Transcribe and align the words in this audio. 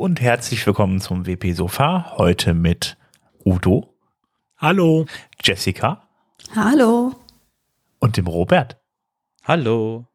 Und 0.00 0.22
herzlich 0.22 0.66
willkommen 0.66 0.98
zum 1.02 1.26
WP 1.26 1.52
Sofa. 1.52 2.14
Heute 2.16 2.54
mit 2.54 2.96
Udo. 3.44 3.92
Hallo. 4.56 5.04
Jessica. 5.44 6.08
Hallo. 6.56 7.14
Und 7.98 8.16
dem 8.16 8.26
Robert. 8.26 8.78
Hallo. 9.44 10.06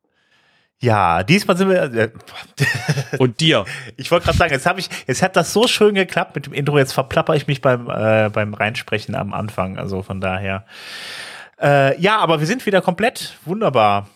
Ja, 0.79 1.21
diesmal 1.21 1.55
sind 1.55 1.69
wir. 1.69 1.83
Äh, 1.93 2.11
und 3.19 3.39
dir. 3.39 3.65
Ich 3.95 4.09
wollte 4.09 4.25
gerade 4.25 4.39
sagen, 4.39 4.53
jetzt 4.53 4.65
habe 4.65 4.79
ich, 4.79 4.89
jetzt 5.05 5.21
hat 5.21 5.35
das 5.35 5.53
so 5.53 5.67
schön 5.67 5.93
geklappt 5.93 6.33
mit 6.33 6.47
dem 6.47 6.53
Intro. 6.53 6.79
Jetzt 6.79 6.93
verplapper 6.93 7.35
ich 7.35 7.45
mich 7.45 7.61
beim 7.61 7.87
äh, 7.87 8.31
beim 8.31 8.55
Reinsprechen 8.55 9.13
am 9.13 9.35
Anfang. 9.35 9.77
Also 9.77 10.01
von 10.01 10.19
daher. 10.19 10.65
Äh, 11.61 12.01
ja, 12.01 12.17
aber 12.17 12.39
wir 12.39 12.47
sind 12.47 12.65
wieder 12.65 12.81
komplett. 12.81 13.37
Wunderbar. 13.45 14.09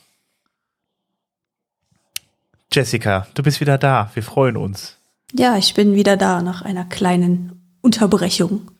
Jessica, 2.73 3.27
du 3.35 3.43
bist 3.43 3.61
wieder 3.61 3.77
da. 3.77 4.09
Wir 4.15 4.23
freuen 4.23 4.57
uns. 4.57 4.98
Ja, 5.33 5.57
ich 5.57 5.73
bin 5.73 5.93
wieder 5.93 6.17
da 6.17 6.41
nach 6.41 6.61
einer 6.63 6.85
kleinen 6.85 7.61
Unterbrechung. 7.81 8.71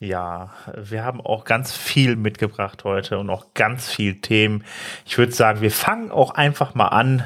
Ja, 0.00 0.50
wir 0.76 1.04
haben 1.04 1.20
auch 1.20 1.44
ganz 1.44 1.76
viel 1.76 2.16
mitgebracht 2.16 2.84
heute 2.84 3.18
und 3.18 3.28
auch 3.30 3.52
ganz 3.54 3.88
viel 3.88 4.20
Themen. 4.20 4.64
Ich 5.04 5.18
würde 5.18 5.32
sagen, 5.32 5.60
wir 5.60 5.70
fangen 5.70 6.10
auch 6.10 6.30
einfach 6.30 6.74
mal 6.74 6.88
an. 6.88 7.22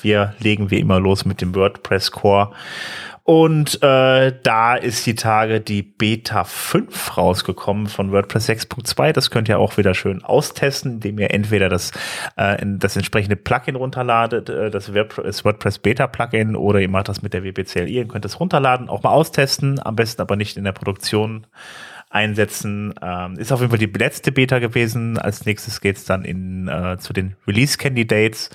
Wir 0.00 0.34
legen 0.38 0.70
wie 0.70 0.78
immer 0.78 1.00
los 1.00 1.24
mit 1.24 1.40
dem 1.40 1.54
WordPress 1.54 2.12
Core. 2.12 2.52
Und 3.26 3.82
äh, 3.82 4.38
da 4.42 4.74
ist 4.74 5.06
die 5.06 5.14
Tage 5.14 5.62
die 5.62 5.82
Beta 5.82 6.44
5 6.44 7.16
rausgekommen 7.16 7.86
von 7.86 8.12
WordPress 8.12 8.50
6.2. 8.50 9.12
Das 9.12 9.30
könnt 9.30 9.48
ihr 9.48 9.58
auch 9.58 9.78
wieder 9.78 9.94
schön 9.94 10.22
austesten, 10.22 10.96
indem 10.96 11.18
ihr 11.18 11.30
entweder 11.32 11.70
das, 11.70 11.92
äh, 12.36 12.58
das 12.62 12.96
entsprechende 12.96 13.36
Plugin 13.36 13.76
runterladet, 13.76 14.50
äh, 14.50 14.70
das, 14.70 14.92
WordPress 14.92 15.78
Beta 15.78 16.06
Plugin, 16.06 16.54
oder 16.54 16.80
ihr 16.80 16.90
macht 16.90 17.08
das 17.08 17.22
mit 17.22 17.32
der 17.32 17.44
WPCLI. 17.44 17.94
Ihr 17.94 18.06
könnt 18.06 18.26
es 18.26 18.38
runterladen, 18.40 18.90
auch 18.90 19.02
mal 19.02 19.12
austesten, 19.12 19.80
am 19.82 19.96
besten 19.96 20.20
aber 20.20 20.36
nicht 20.36 20.58
in 20.58 20.64
der 20.64 20.72
Produktion 20.72 21.46
einsetzen. 22.10 22.92
Ähm, 23.00 23.38
ist 23.38 23.52
auf 23.52 23.60
jeden 23.60 23.70
Fall 23.70 23.78
die 23.78 23.86
letzte 23.86 24.32
Beta 24.32 24.58
gewesen. 24.58 25.16
Als 25.16 25.46
nächstes 25.46 25.80
geht's 25.80 26.04
dann 26.04 26.26
in, 26.26 26.68
äh, 26.68 26.98
zu 26.98 27.14
den 27.14 27.36
Release 27.46 27.78
Candidates. 27.78 28.50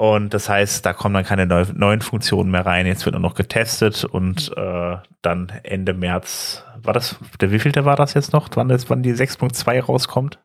Und 0.00 0.32
das 0.32 0.48
heißt, 0.48 0.86
da 0.86 0.94
kommen 0.94 1.12
dann 1.14 1.26
keine 1.26 1.44
neu, 1.44 1.66
neuen 1.74 2.00
Funktionen 2.00 2.50
mehr 2.50 2.64
rein. 2.64 2.86
Jetzt 2.86 3.04
wird 3.04 3.12
nur 3.12 3.20
noch 3.20 3.34
getestet 3.34 4.02
und 4.06 4.50
äh, 4.56 4.96
dann 5.20 5.52
Ende 5.62 5.92
März, 5.92 6.64
war 6.82 6.94
das, 6.94 7.16
der 7.38 7.52
wievielte 7.52 7.84
war 7.84 7.96
das 7.96 8.14
jetzt 8.14 8.32
noch? 8.32 8.48
Wann, 8.54 8.68
das, 8.68 8.88
wann 8.88 9.02
die 9.02 9.12
6.2 9.12 9.78
rauskommt? 9.78 10.38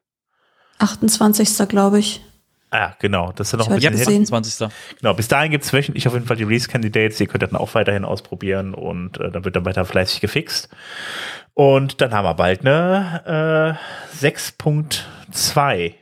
28. 0.79 1.69
glaube 1.69 1.99
ich. 1.99 2.21
Ah, 2.69 2.95
genau. 2.99 3.31
Das 3.33 3.53
ist 3.53 3.57
noch 3.57 3.69
ein 3.69 3.75
bisschen 3.79 4.23
28. 4.23 4.67
Genau, 4.99 5.13
bis 5.13 5.29
dahin 5.29 5.51
gibt 5.51 5.63
es 5.63 5.71
wöchentlich 5.71 6.05
auf 6.05 6.13
jeden 6.15 6.25
Fall 6.25 6.35
die 6.35 6.43
Release-Candidates. 6.43 7.21
Ihr 7.21 7.27
könnt 7.27 7.43
dann 7.43 7.55
auch 7.55 7.75
weiterhin 7.75 8.03
ausprobieren 8.03 8.73
und 8.73 9.21
äh, 9.21 9.31
dann 9.31 9.45
wird 9.45 9.55
dann 9.55 9.63
weiter 9.63 9.85
fleißig 9.85 10.19
gefixt. 10.19 10.67
Und 11.53 12.01
dann 12.01 12.13
haben 12.13 12.25
wir 12.25 12.33
bald 12.33 12.65
eine 12.65 13.77
äh, 14.21 14.25
6.2. 14.25 15.93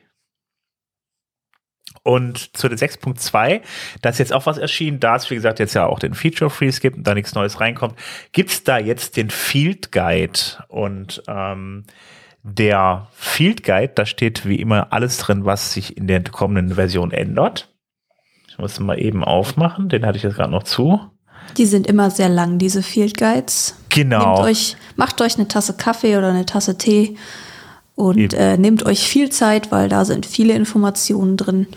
Und 2.03 2.55
zu 2.57 2.67
der 2.67 2.77
6.2, 2.77 3.61
da 4.01 4.09
ist 4.09 4.19
jetzt 4.19 4.33
auch 4.33 4.45
was 4.45 4.57
erschienen, 4.57 4.99
da 4.99 5.15
es, 5.15 5.29
wie 5.29 5.35
gesagt, 5.35 5.59
jetzt 5.59 5.73
ja 5.73 5.85
auch 5.85 5.99
den 5.99 6.13
Feature 6.13 6.49
Freeze 6.49 6.81
gibt 6.81 6.97
und 6.97 7.07
da 7.07 7.13
nichts 7.13 7.33
Neues 7.33 7.61
reinkommt, 7.61 7.97
gibt's 8.33 8.63
da 8.63 8.77
jetzt 8.77 9.15
den 9.15 9.29
Field 9.29 9.93
Guide. 9.93 10.39
Und 10.67 11.23
ähm, 11.27 11.85
der 12.43 13.07
Field 13.13 13.63
Guide, 13.63 13.93
da 13.95 14.05
steht 14.05 14.45
wie 14.45 14.59
immer 14.59 14.91
alles 14.91 15.17
drin, 15.17 15.45
was 15.45 15.73
sich 15.73 15.95
in 15.95 16.07
der 16.07 16.23
kommenden 16.23 16.75
Version 16.75 17.11
ändert. 17.11 17.69
Ich 18.49 18.57
muss 18.57 18.79
mal 18.81 18.99
eben 18.99 19.23
aufmachen, 19.23 19.87
den 19.87 20.05
hatte 20.05 20.17
ich 20.17 20.23
jetzt 20.23 20.35
gerade 20.35 20.51
noch 20.51 20.63
zu. 20.63 20.99
Die 21.57 21.65
sind 21.65 21.87
immer 21.87 22.11
sehr 22.11 22.29
lang, 22.29 22.57
diese 22.57 22.83
Field 22.83 23.17
Guides. 23.17 23.77
Genau. 23.89 24.35
Nehmt 24.35 24.49
euch, 24.49 24.77
macht 24.97 25.21
euch 25.21 25.37
eine 25.37 25.47
Tasse 25.47 25.75
Kaffee 25.75 26.17
oder 26.17 26.29
eine 26.29 26.45
Tasse 26.45 26.77
Tee 26.77 27.15
und 27.95 28.33
äh, 28.33 28.57
nehmt 28.57 28.85
euch 28.85 29.07
viel 29.07 29.29
Zeit, 29.29 29.71
weil 29.71 29.87
da 29.87 30.03
sind 30.03 30.25
viele 30.25 30.53
Informationen 30.53 31.37
drin. 31.37 31.67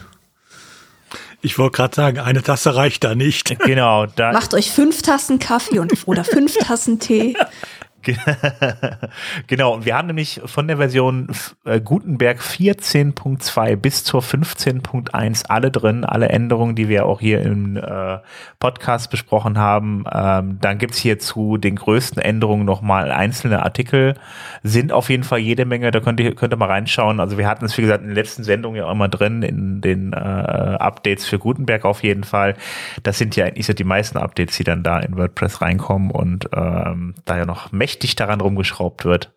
Ich 1.43 1.59
wollte 1.59 1.77
gerade 1.77 1.95
sagen, 1.95 2.19
eine 2.19 2.43
Tasse 2.43 2.75
reicht 2.75 3.05
da 3.05 3.15
nicht. 3.15 3.59
Genau. 3.61 4.07
Da 4.07 4.33
Macht 4.33 4.55
euch 4.55 4.71
fünf 4.71 5.03
Tassen 5.03 5.39
Kaffee 5.39 5.79
und, 5.79 5.93
oder 6.07 6.25
fünf 6.25 6.55
Tassen 6.59 6.99
Tee. 6.99 7.37
genau, 9.47 9.75
und 9.75 9.85
wir 9.85 9.97
haben 9.97 10.07
nämlich 10.07 10.41
von 10.45 10.69
der 10.69 10.77
Version 10.77 11.29
äh, 11.65 11.81
Gutenberg 11.81 12.41
14.2 12.41 13.77
bis 13.77 14.05
zur 14.05 14.23
15.1 14.23 15.47
alle 15.49 15.71
drin, 15.71 16.05
alle 16.05 16.29
Änderungen, 16.29 16.77
die 16.77 16.89
wir 16.89 17.07
auch 17.07 17.21
hier 17.21 17.43
im 17.43 17.77
äh, 17.77 18.19
Podcast 18.61 19.11
besprochen 19.11 19.59
haben. 19.59 20.05
Ähm, 20.13 20.59
dann 20.61 20.79
gibt's 20.79 20.99
hier 20.99 21.19
zu 21.19 21.57
den 21.57 21.77
größten 21.77 22.23
Änderungen 22.23 22.65
nochmal 22.65 23.11
einzelne 23.11 23.63
Artikel, 23.63 24.15
sind 24.63 24.93
auf 24.93 25.11
jeden 25.11 25.25
Fall 25.25 25.39
jede 25.39 25.65
Menge, 25.65 25.91
da 25.91 26.01
könnt 26.01 26.21
ihr, 26.21 26.35
könnt 26.35 26.55
ihr 26.55 26.57
mal 26.57 26.67
reinschauen. 26.67 27.21
Also 27.21 27.39
wir 27.39 27.49
hatten 27.49 27.65
es, 27.65 27.77
wie 27.77 27.83
gesagt, 27.83 28.03
in 28.03 28.09
den 28.09 28.15
letzten 28.15 28.45
Sendungen 28.45 28.79
ja 28.79 28.87
auch 28.87 28.93
immer 28.93 29.09
drin, 29.09 29.43
in 29.43 29.81
den 29.81 30.13
äh, 30.13 30.17
Updates 30.17 31.27
für 31.27 31.39
Gutenberg 31.39 31.85
auf 31.85 32.03
jeden 32.03 32.25
Fall. 32.25 32.55
Das 33.03 33.19
sind 33.19 33.37
ja 33.37 33.47
eigentlich 33.47 33.67
die 33.67 33.85
meisten 33.85 34.19
Updates, 34.19 34.57
die 34.57 34.65
dann 34.65 34.83
da 34.83 35.01
in 35.01 35.17
WordPress 35.17 35.61
reinkommen 35.61 36.11
und 36.11 36.49
ähm, 36.55 37.15
da 37.25 37.37
ja 37.37 37.45
noch 37.45 37.73
mächtig 37.73 37.96
mächtig 37.97 38.17
daran 38.17 38.41
rumgeschraubt 38.41 39.05
wird. 39.05 39.33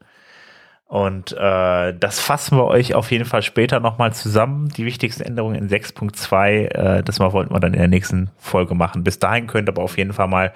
Und 0.85 1.33
äh, 1.33 1.93
das 1.97 2.19
fassen 2.19 2.57
wir 2.57 2.65
euch 2.65 2.95
auf 2.95 3.11
jeden 3.11 3.25
Fall 3.25 3.43
später 3.43 3.79
nochmal 3.79 4.11
zusammen. 4.11 4.69
Die 4.69 4.85
wichtigsten 4.85 5.21
Änderungen 5.23 5.55
in 5.55 5.69
6.2, 5.69 6.65
äh, 6.65 7.03
das 7.03 7.19
mal 7.19 7.31
wollten 7.31 7.53
wir 7.53 7.59
dann 7.59 7.73
in 7.73 7.79
der 7.79 7.87
nächsten 7.87 8.31
Folge 8.37 8.73
machen. 8.73 9.03
Bis 9.03 9.19
dahin 9.19 9.45
könnt 9.45 9.69
ihr 9.69 9.73
aber 9.73 9.83
auf 9.83 9.97
jeden 9.97 10.13
Fall 10.13 10.27
mal 10.27 10.51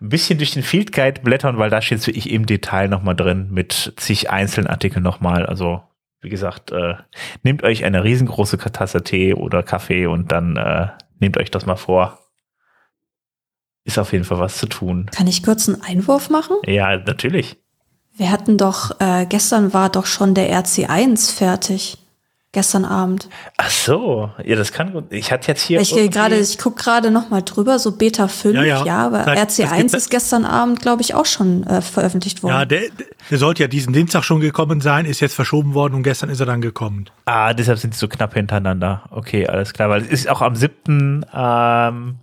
ein 0.00 0.08
bisschen 0.08 0.38
durch 0.38 0.52
den 0.52 0.62
Field 0.62 0.92
Guide 0.92 1.20
blättern, 1.20 1.58
weil 1.58 1.70
da 1.70 1.82
steht 1.82 2.06
wirklich 2.06 2.30
im 2.30 2.46
Detail 2.46 2.88
nochmal 2.88 3.14
drin 3.14 3.48
mit 3.50 3.92
zig 3.96 4.30
einzelnen 4.30 4.68
Artikeln 4.68 5.02
nochmal. 5.02 5.44
Also 5.44 5.82
wie 6.22 6.30
gesagt, 6.30 6.72
äh, 6.72 6.94
nehmt 7.42 7.62
euch 7.62 7.84
eine 7.84 8.04
riesengroße 8.04 8.56
Tasse 8.58 9.04
Tee 9.04 9.34
oder 9.34 9.62
Kaffee 9.62 10.06
und 10.06 10.32
dann 10.32 10.56
äh, 10.56 10.86
nehmt 11.20 11.36
euch 11.36 11.50
das 11.50 11.66
mal 11.66 11.76
vor 11.76 12.18
ist 13.88 13.98
auf 13.98 14.12
jeden 14.12 14.24
Fall 14.24 14.38
was 14.38 14.58
zu 14.58 14.66
tun. 14.66 15.06
Kann 15.10 15.26
ich 15.26 15.42
kurz 15.42 15.68
einen 15.68 15.82
Einwurf 15.82 16.28
machen? 16.28 16.56
Ja, 16.66 16.98
natürlich. 16.98 17.56
Wir 18.14 18.30
hatten 18.30 18.58
doch, 18.58 19.00
äh, 19.00 19.24
gestern 19.26 19.72
war 19.72 19.88
doch 19.88 20.04
schon 20.04 20.34
der 20.34 20.52
RC1 20.52 21.34
fertig. 21.34 21.98
Gestern 22.52 22.86
Abend. 22.86 23.28
Ach 23.58 23.70
so, 23.70 24.30
ja, 24.42 24.56
das 24.56 24.72
kann 24.72 24.92
gut. 24.92 25.04
Ich 25.10 25.30
hatte 25.32 25.48
jetzt 25.48 25.62
hier. 25.62 25.80
Ich 25.80 25.94
gerade, 26.10 26.36
ich 26.36 26.58
gucke 26.58 26.82
gerade 26.82 27.10
noch 27.10 27.28
mal 27.28 27.42
drüber, 27.42 27.78
so 27.78 27.92
Beta 27.92 28.26
5, 28.26 28.54
ja, 28.54 28.62
ja. 28.62 28.84
ja 28.84 29.06
aber 29.06 29.24
das, 29.24 29.58
RC1 29.58 29.82
das 29.82 29.94
ist 29.94 30.10
gestern 30.10 30.46
Abend, 30.46 30.80
glaube 30.80 31.02
ich, 31.02 31.14
auch 31.14 31.26
schon 31.26 31.64
äh, 31.64 31.82
veröffentlicht 31.82 32.42
worden. 32.42 32.54
Ja, 32.54 32.64
der, 32.64 32.84
der 33.30 33.38
sollte 33.38 33.62
ja 33.62 33.68
diesen 33.68 33.92
Dienstag 33.92 34.24
schon 34.24 34.40
gekommen 34.40 34.80
sein, 34.80 35.04
ist 35.04 35.20
jetzt 35.20 35.34
verschoben 35.34 35.74
worden 35.74 35.94
und 35.94 36.04
gestern 36.04 36.30
ist 36.30 36.40
er 36.40 36.46
dann 36.46 36.62
gekommen. 36.62 37.10
Ah, 37.26 37.52
deshalb 37.52 37.78
sind 37.78 37.92
sie 37.92 38.00
so 38.00 38.08
knapp 38.08 38.32
hintereinander. 38.32 39.02
Okay, 39.10 39.46
alles 39.46 39.74
klar, 39.74 39.90
weil 39.90 40.00
es 40.00 40.08
ist 40.08 40.28
auch 40.30 40.40
am 40.40 40.56
7. 40.56 41.26
Ähm, 41.34 42.16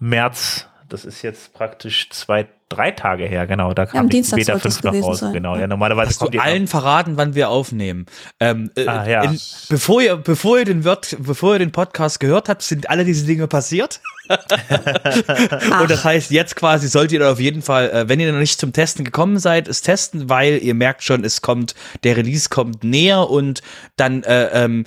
März 0.00 0.67
das 0.88 1.04
ist 1.04 1.22
jetzt 1.22 1.52
praktisch 1.52 2.08
zwei, 2.10 2.46
drei 2.68 2.90
Tage 2.90 3.26
her, 3.26 3.46
genau. 3.46 3.74
Da 3.74 3.86
kam 3.86 4.08
ja, 4.08 4.22
die 4.22 4.22
Beta 4.22 4.58
5 4.58 4.82
noch 4.84 4.94
raus. 4.94 5.18
Sein. 5.18 5.32
Genau, 5.32 5.56
ja, 5.56 5.66
normalerweise 5.66 6.10
Hast 6.10 6.18
kommt 6.18 6.34
du 6.34 6.38
allen 6.40 6.66
verraten, 6.66 7.16
wann 7.16 7.34
wir 7.34 7.50
aufnehmen. 7.50 8.06
Ähm, 8.40 8.70
äh, 8.74 8.86
ah, 8.86 9.06
ja. 9.06 9.22
in, 9.24 9.38
bevor 9.68 10.00
ihr, 10.00 10.16
bevor 10.16 10.58
ihr 10.58 10.64
den 10.64 10.84
Word, 10.84 11.16
bevor 11.20 11.54
ihr 11.54 11.58
den 11.58 11.72
Podcast 11.72 12.20
gehört 12.20 12.48
habt, 12.48 12.62
sind 12.62 12.88
alle 12.88 13.04
diese 13.04 13.26
Dinge 13.26 13.46
passiert. 13.48 14.00
und 14.28 15.90
das 15.90 16.04
heißt, 16.04 16.30
jetzt 16.30 16.56
quasi 16.56 16.88
solltet 16.88 17.20
ihr 17.20 17.30
auf 17.30 17.40
jeden 17.40 17.62
Fall, 17.62 17.90
äh, 17.90 18.08
wenn 18.08 18.20
ihr 18.20 18.32
noch 18.32 18.38
nicht 18.38 18.58
zum 18.58 18.72
Testen 18.72 19.04
gekommen 19.04 19.38
seid, 19.38 19.68
es 19.68 19.82
testen, 19.82 20.28
weil 20.28 20.58
ihr 20.62 20.74
merkt 20.74 21.02
schon, 21.02 21.24
es 21.24 21.42
kommt, 21.42 21.74
der 22.04 22.16
Release 22.16 22.48
kommt 22.48 22.84
näher 22.84 23.28
und 23.28 23.62
dann 23.96 24.22
äh, 24.24 24.64
ähm, 24.64 24.84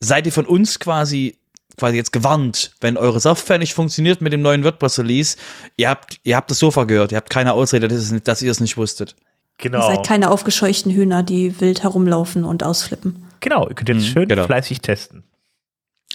seid 0.00 0.26
ihr 0.26 0.32
von 0.32 0.46
uns 0.46 0.78
quasi 0.78 1.36
quasi 1.76 1.96
jetzt 1.96 2.12
gewarnt, 2.12 2.72
wenn 2.80 2.96
eure 2.96 3.20
Software 3.20 3.58
nicht 3.58 3.74
funktioniert 3.74 4.20
mit 4.20 4.32
dem 4.32 4.42
neuen 4.42 4.64
WordPress-Release. 4.64 5.36
Ihr 5.76 5.88
habt, 5.88 6.20
ihr 6.22 6.36
habt 6.36 6.50
das 6.50 6.58
Sofa 6.58 6.84
gehört, 6.84 7.12
ihr 7.12 7.16
habt 7.16 7.30
keine 7.30 7.52
Ausrede, 7.52 7.88
dass, 7.88 7.98
es, 8.10 8.22
dass 8.22 8.42
ihr 8.42 8.50
es 8.50 8.60
nicht 8.60 8.76
wusstet. 8.76 9.16
Genau. 9.58 9.78
Ihr 9.78 9.96
seid 9.96 10.06
keine 10.06 10.30
aufgescheuchten 10.30 10.92
Hühner, 10.92 11.22
die 11.22 11.60
wild 11.60 11.82
herumlaufen 11.82 12.44
und 12.44 12.64
ausflippen. 12.64 13.24
Genau, 13.40 13.68
ihr 13.68 13.74
könnt 13.74 13.88
jetzt 13.88 14.08
mhm, 14.08 14.12
schön 14.12 14.28
genau. 14.28 14.46
fleißig 14.46 14.80
testen. 14.80 15.24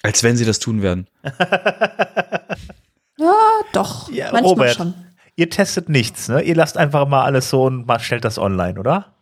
Als 0.01 0.23
wenn 0.23 0.37
sie 0.37 0.45
das 0.45 0.59
tun 0.59 0.81
werden. 0.81 1.07
ja, 3.17 3.33
doch. 3.73 4.09
Ja, 4.11 4.31
manchmal 4.31 4.43
Robert, 4.43 4.75
schon. 4.75 4.93
Ihr 5.35 5.49
testet 5.49 5.89
nichts, 5.89 6.27
ne? 6.27 6.41
Ihr 6.41 6.55
lasst 6.55 6.77
einfach 6.77 7.07
mal 7.07 7.23
alles 7.23 7.49
so 7.49 7.63
und 7.63 7.85
mal 7.85 7.99
stellt 7.99 8.25
das 8.25 8.37
online, 8.37 8.79
oder? 8.79 9.13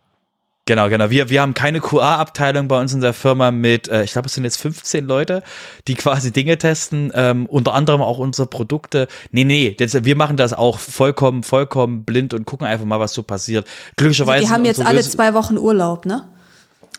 Genau, 0.68 0.90
genau. 0.90 1.08
Wir, 1.08 1.30
wir 1.30 1.40
haben 1.40 1.54
keine 1.54 1.80
QA-Abteilung 1.80 2.68
bei 2.68 2.78
uns 2.78 2.92
in 2.92 3.00
der 3.00 3.14
Firma 3.14 3.50
mit, 3.50 3.88
äh, 3.88 4.04
ich 4.04 4.12
glaube, 4.12 4.26
es 4.26 4.34
sind 4.34 4.44
jetzt 4.44 4.60
15 4.60 5.06
Leute, 5.06 5.42
die 5.86 5.94
quasi 5.94 6.30
Dinge 6.30 6.58
testen, 6.58 7.10
ähm, 7.14 7.46
unter 7.46 7.72
anderem 7.72 8.02
auch 8.02 8.18
unsere 8.18 8.46
Produkte. 8.46 9.08
Nee, 9.30 9.44
nee, 9.44 9.74
das, 9.78 10.04
wir 10.04 10.14
machen 10.14 10.36
das 10.36 10.52
auch 10.52 10.78
vollkommen, 10.78 11.42
vollkommen 11.42 12.04
blind 12.04 12.34
und 12.34 12.44
gucken 12.44 12.66
einfach 12.66 12.84
mal, 12.84 13.00
was 13.00 13.14
so 13.14 13.22
passiert. 13.22 13.66
Glücklicherweise. 13.96 14.40
Also 14.40 14.46
die 14.46 14.52
haben 14.52 14.64
jetzt 14.66 14.84
alle 14.84 15.00
zwei 15.00 15.32
Wochen 15.32 15.56
Urlaub, 15.56 16.04
ne? 16.04 16.28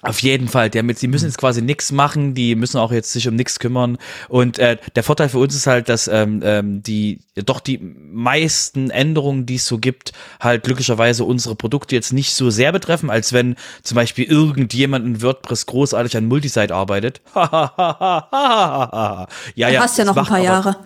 Auf 0.01 0.22
jeden 0.22 0.48
Fall, 0.48 0.69
damit 0.69 0.98
sie 0.98 1.10
müssen 1.10 1.25
jetzt 1.25 1.38
quasi 1.38 1.62
nichts 1.62 1.92
machen, 1.92 2.34
die 2.34 2.56
müssen 2.56 2.78
auch 2.78 2.94
jetzt 2.94 3.12
sich 3.12 3.28
um 3.28 3.36
nichts 3.36 3.60
kümmern. 3.60 3.98
Und 4.30 4.57
äh, 4.57 4.78
der 4.96 5.04
Vorteil 5.04 5.28
für 5.28 5.40
uns 5.40 5.54
ist 5.56 5.68
halt, 5.68 5.90
dass 5.90 6.07
ähm, 6.07 6.40
ähm, 6.44 6.81
die 6.81 7.19
doch 7.36 7.60
die 7.60 7.80
meisten 7.80 8.92
Änderungen, 8.92 9.46
die 9.46 9.56
es 9.56 9.66
so 9.66 9.78
gibt, 9.78 10.13
halt 10.40 10.63
glücklicherweise 10.63 11.25
unsere 11.25 11.56
Produkte 11.56 11.96
jetzt 11.96 12.13
nicht 12.13 12.34
so 12.34 12.50
sehr 12.50 12.72
betreffen, 12.72 13.10
als 13.10 13.34
wenn 13.34 13.56
zum 13.84 13.96
Beispiel 13.96 14.24
irgendjemand 14.24 15.06
in 15.06 15.22
WordPress 15.22 15.66
großartig 15.66 16.16
an 16.16 16.28
Multisite 16.28 16.74
arbeitet. 16.74 17.22
ja, 17.36 19.28
ja. 19.56 19.69
Du 19.69 19.80
hast 19.80 19.98
ja 19.98 20.06
noch 20.06 20.16
ein 20.16 20.25
paar 20.25 20.40
Jahre. 20.40 20.78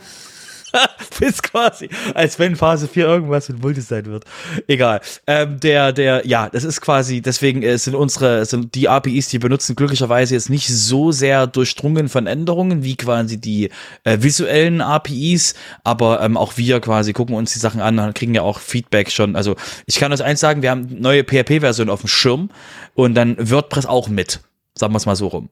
Bis 1.20 1.42
quasi, 1.42 1.90
als 2.14 2.40
wenn 2.40 2.56
Phase 2.56 2.88
4 2.88 3.06
irgendwas 3.06 3.50
mit 3.50 3.62
Multisite 3.62 4.06
wird. 4.06 4.26
Egal. 4.68 5.02
Ähm, 5.28 5.60
der, 5.60 5.94
der, 5.94 6.26
ja, 6.26 6.50
das 6.50 6.64
ist 6.64 6.82
quasi, 6.82 7.22
deswegen 7.22 7.62
äh, 7.62 7.78
sind 7.78 7.96
unsere, 7.96 8.46
sind 8.46 8.76
die 8.76 8.90
APIs, 8.90 9.28
die 9.28 9.40
benutzen, 9.40 9.76
glücklicherweise 9.76 10.34
jetzt 10.34 10.50
nicht 10.50 10.68
so 10.68 11.12
sehr 11.12 11.48
durchdrungen 11.48 12.10
von 12.10 12.28
Änderungen 12.28 12.84
wie 12.84 12.96
quasi 12.96 13.40
die 13.40 13.70
äh, 14.04 14.18
visuellen 14.22 14.82
APIs, 14.82 15.54
aber 15.84 16.22
ähm, 16.22 16.38
auch 16.38 16.58
wir 16.58 16.80
quasi 16.80 17.14
gucken 17.14 17.36
uns 17.36 17.54
die 17.54 17.60
Sachen 17.60 17.82
an 17.82 18.00
und 18.00 18.16
kriegen 18.16 18.34
ja 18.34 18.42
auch 18.42 18.60
Feedback 18.60 19.12
schon. 19.12 19.36
Also 19.36 19.56
ich 19.86 20.00
kann 20.00 20.12
euch 20.12 20.24
eins 20.24 20.40
sagen, 20.40 20.62
wir 20.62 20.72
haben 20.72 20.88
neue 21.00 21.24
PHP-Version 21.24 21.90
auf 21.90 22.02
dem 22.02 22.08
Schirm 22.08 22.50
und 22.96 23.14
dann 23.16 23.38
WordPress 23.40 23.86
auch 23.86 24.08
mit. 24.10 24.42
Sagen 24.76 24.94
wir 24.94 24.98
es 24.98 25.06
mal 25.06 25.16
so 25.16 25.28
rum. 25.28 25.50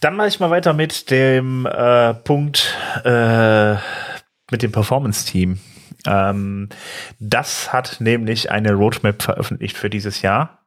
Dann 0.00 0.16
mache 0.16 0.28
ich 0.28 0.40
mal 0.40 0.50
weiter 0.50 0.72
mit 0.72 1.10
dem 1.10 1.66
äh, 1.66 2.14
Punkt 2.14 2.74
äh, 3.04 3.74
mit 4.50 4.62
dem 4.62 4.72
Performance-Team. 4.72 5.60
Ähm, 6.06 6.68
das 7.18 7.72
hat 7.72 8.00
nämlich 8.00 8.50
eine 8.50 8.72
Roadmap 8.72 9.22
veröffentlicht 9.22 9.76
für 9.76 9.90
dieses 9.90 10.22
Jahr. 10.22 10.59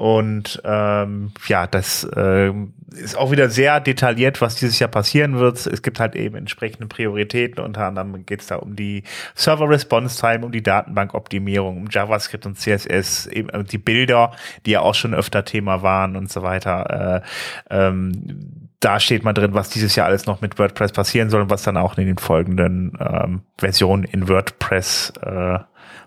Und 0.00 0.62
ähm, 0.64 1.30
ja, 1.46 1.66
das 1.66 2.04
äh, 2.16 2.50
ist 2.96 3.18
auch 3.18 3.32
wieder 3.32 3.50
sehr 3.50 3.80
detailliert, 3.80 4.40
was 4.40 4.54
dieses 4.54 4.78
Jahr 4.78 4.88
passieren 4.88 5.38
wird. 5.38 5.66
Es 5.66 5.82
gibt 5.82 6.00
halt 6.00 6.16
eben 6.16 6.36
entsprechende 6.36 6.86
Prioritäten. 6.86 7.62
Unter 7.62 7.84
anderem 7.84 8.24
geht 8.24 8.40
es 8.40 8.46
da 8.46 8.56
um 8.56 8.76
die 8.76 9.02
Server 9.34 9.68
Response 9.68 10.18
Time, 10.18 10.46
um 10.46 10.52
die 10.52 10.62
Datenbankoptimierung, 10.62 11.76
um 11.76 11.88
JavaScript 11.90 12.46
und 12.46 12.58
CSS, 12.58 13.26
eben 13.26 13.50
äh, 13.50 13.62
die 13.62 13.76
Bilder, 13.76 14.32
die 14.64 14.70
ja 14.70 14.80
auch 14.80 14.94
schon 14.94 15.12
öfter 15.12 15.44
Thema 15.44 15.82
waren 15.82 16.16
und 16.16 16.32
so 16.32 16.40
weiter. 16.40 17.22
Äh, 17.70 17.86
ähm, 17.88 18.70
da 18.80 19.00
steht 19.00 19.22
mal 19.22 19.34
drin, 19.34 19.52
was 19.52 19.68
dieses 19.68 19.96
Jahr 19.96 20.06
alles 20.06 20.24
noch 20.24 20.40
mit 20.40 20.58
WordPress 20.58 20.92
passieren 20.92 21.28
soll 21.28 21.42
und 21.42 21.50
was 21.50 21.62
dann 21.62 21.76
auch 21.76 21.98
in 21.98 22.06
den 22.06 22.16
folgenden 22.16 22.96
ähm, 22.98 23.42
Versionen 23.58 24.04
in 24.04 24.30
WordPress 24.30 25.12
äh, 25.20 25.58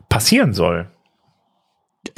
passieren 0.09 0.53
soll 0.53 0.87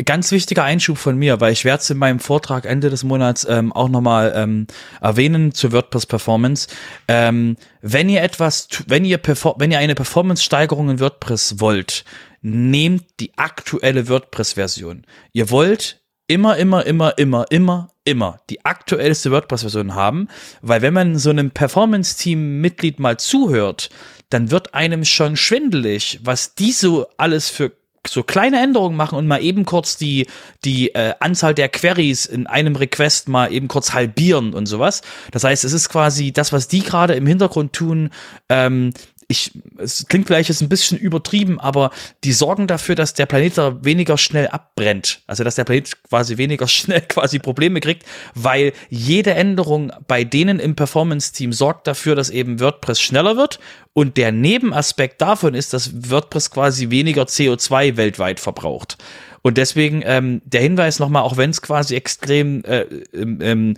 ganz 0.04 0.32
wichtiger 0.32 0.64
Einschub 0.64 0.98
von 0.98 1.18
mir, 1.18 1.40
weil 1.40 1.54
ich 1.54 1.64
werde 1.64 1.82
es 1.82 1.90
in 1.90 1.98
meinem 1.98 2.20
Vortrag 2.20 2.66
Ende 2.66 2.90
des 2.90 3.04
Monats 3.04 3.46
ähm, 3.50 3.72
auch 3.72 3.90
nochmal 3.90 4.34
ähm, 4.36 4.68
erwähnen 5.02 5.54
zur 5.54 5.72
WordPress 5.72 6.06
Performance. 6.06 6.68
Ähm, 7.08 7.56
wenn 7.82 8.10
ihr 8.10 8.22
etwas, 8.22 8.68
wenn 8.88 9.06
ihr, 9.06 9.20
wenn 9.58 9.72
ihr 9.72 9.80
eine 9.80 9.96
Performance-Steigerung 9.96 10.90
in 10.90 11.00
WordPress 11.00 11.60
wollt, 11.60 12.04
nehmt 12.42 13.06
die 13.20 13.38
aktuelle 13.38 14.10
WordPress-Version. 14.10 15.06
Ihr 15.34 15.50
wollt 15.50 16.02
immer, 16.28 16.58
immer, 16.58 16.86
immer, 16.86 17.18
immer, 17.18 17.46
immer, 17.50 17.90
immer 18.04 18.40
die 18.50 18.66
aktuellste 18.66 19.32
WordPress-Version 19.32 19.96
haben, 19.96 20.28
weil 20.62 20.82
wenn 20.82 20.94
man 20.94 21.18
so 21.18 21.30
einem 21.30 21.52
Performance-Team-Mitglied 21.52 23.00
mal 23.00 23.18
zuhört, 23.18 23.90
dann 24.30 24.52
wird 24.52 24.74
einem 24.74 25.06
schon 25.06 25.38
schwindelig, 25.38 26.20
was 26.24 26.56
die 26.56 26.72
so 26.72 27.08
alles 27.18 27.50
für 27.50 27.72
so 28.08 28.24
kleine 28.24 28.62
Änderungen 28.62 28.96
machen 28.96 29.18
und 29.18 29.28
mal 29.28 29.42
eben 29.42 29.66
kurz 29.66 29.98
die, 29.98 30.28
die 30.64 30.94
äh, 30.96 31.14
Anzahl 31.20 31.54
der 31.54 31.70
Queries 31.70 32.26
in 32.26 32.48
einem 32.48 32.76
Request 32.76 33.28
mal 33.30 33.52
eben 33.52 33.68
kurz 33.68 33.94
halbieren 33.94 34.54
und 34.54 34.66
sowas. 34.66 35.02
Das 35.32 35.44
heißt, 35.44 35.64
es 35.64 35.74
ist 35.74 35.90
quasi 35.90 36.32
das, 36.32 36.54
was 36.54 36.68
die 36.68 36.82
gerade 36.82 37.14
im 37.16 37.28
Hintergrund 37.28 37.74
tun, 37.74 38.10
ähm, 38.50 38.92
ich, 39.28 39.52
es 39.78 40.06
klingt 40.08 40.28
vielleicht 40.28 40.50
jetzt 40.50 40.62
ein 40.62 40.70
bisschen 40.70 40.98
übertrieben, 40.98 41.60
aber 41.60 41.92
die 42.24 42.34
sorgen 42.34 42.68
dafür, 42.68 42.96
dass 42.96 43.14
der 43.14 43.26
Planet 43.26 43.58
da 43.58 43.84
weniger 43.84 44.18
schnell 44.18 44.48
abbrennt. 44.48 45.22
Also, 45.28 45.44
dass 45.44 45.56
der 45.56 45.64
Planet 45.64 45.92
quasi 46.04 46.38
weniger 46.38 46.68
schnell 46.70 47.02
quasi 47.02 47.40
Probleme 47.40 47.80
kriegt, 47.80 48.04
weil 48.36 48.74
jede 48.90 49.34
Änderung 49.34 49.92
bei 50.08 50.24
denen 50.24 50.60
im 50.60 50.76
Performance-Team 50.76 51.54
sorgt 51.54 51.88
dafür, 51.88 52.16
dass 52.16 52.30
eben 52.30 52.60
WordPress 52.60 53.02
schneller 53.02 53.38
wird. 53.38 53.60
Und 53.94 54.18
der 54.18 54.32
Nebenaspekt 54.32 55.22
davon 55.22 55.54
ist, 55.54 55.74
dass 55.74 56.10
WordPress 56.10 56.52
quasi 56.52 56.90
weniger 56.90 57.24
CO2 57.24 57.98
weltweit 57.98 58.40
verbraucht. 58.40 58.98
Und 59.42 59.58
deswegen 59.58 60.02
ähm, 60.06 60.42
der 60.44 60.62
Hinweis 60.62 61.00
nochmal, 61.00 61.22
auch 61.22 61.38
wenn 61.38 61.52
es 61.52 61.62
quasi 61.62 61.96
extrem 61.96 62.64
äh, 62.66 62.82
ähm, 63.14 63.78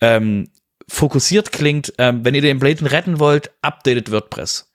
ähm, 0.00 0.48
fokussiert 0.88 1.52
klingt, 1.52 1.94
ähm, 1.98 2.24
wenn 2.24 2.34
ihr 2.34 2.42
den 2.42 2.58
Planeten 2.58 2.86
retten 2.86 3.18
wollt, 3.18 3.50
updatet 3.62 4.10
WordPress. 4.10 4.73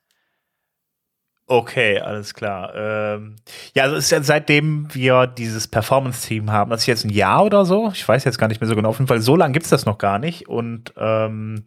Okay, 1.51 1.99
alles 1.99 2.35
klar. 2.35 2.75
Ähm, 2.75 3.37
ja, 3.73 3.81
also 3.81 3.95
ist 3.95 4.11
ja 4.11 4.21
seitdem 4.21 4.87
wir 4.93 5.25
dieses 5.25 5.67
Performance-Team 5.67 6.51
haben, 6.51 6.69
das 6.69 6.81
ist 6.81 6.85
jetzt 6.85 7.05
ein 7.05 7.09
Jahr 7.09 7.43
oder 7.43 7.65
so, 7.65 7.89
ich 7.91 8.07
weiß 8.07 8.23
jetzt 8.25 8.37
gar 8.37 8.47
nicht 8.47 8.61
mehr 8.61 8.67
so 8.67 8.75
genau, 8.75 8.89
auf 8.89 8.99
jeden 8.99 9.07
Fall 9.07 9.19
so 9.19 9.35
lange 9.35 9.53
gibt's 9.53 9.69
das 9.69 9.87
noch 9.87 9.97
gar 9.97 10.19
nicht 10.19 10.47
und 10.47 10.93
ähm, 10.95 11.63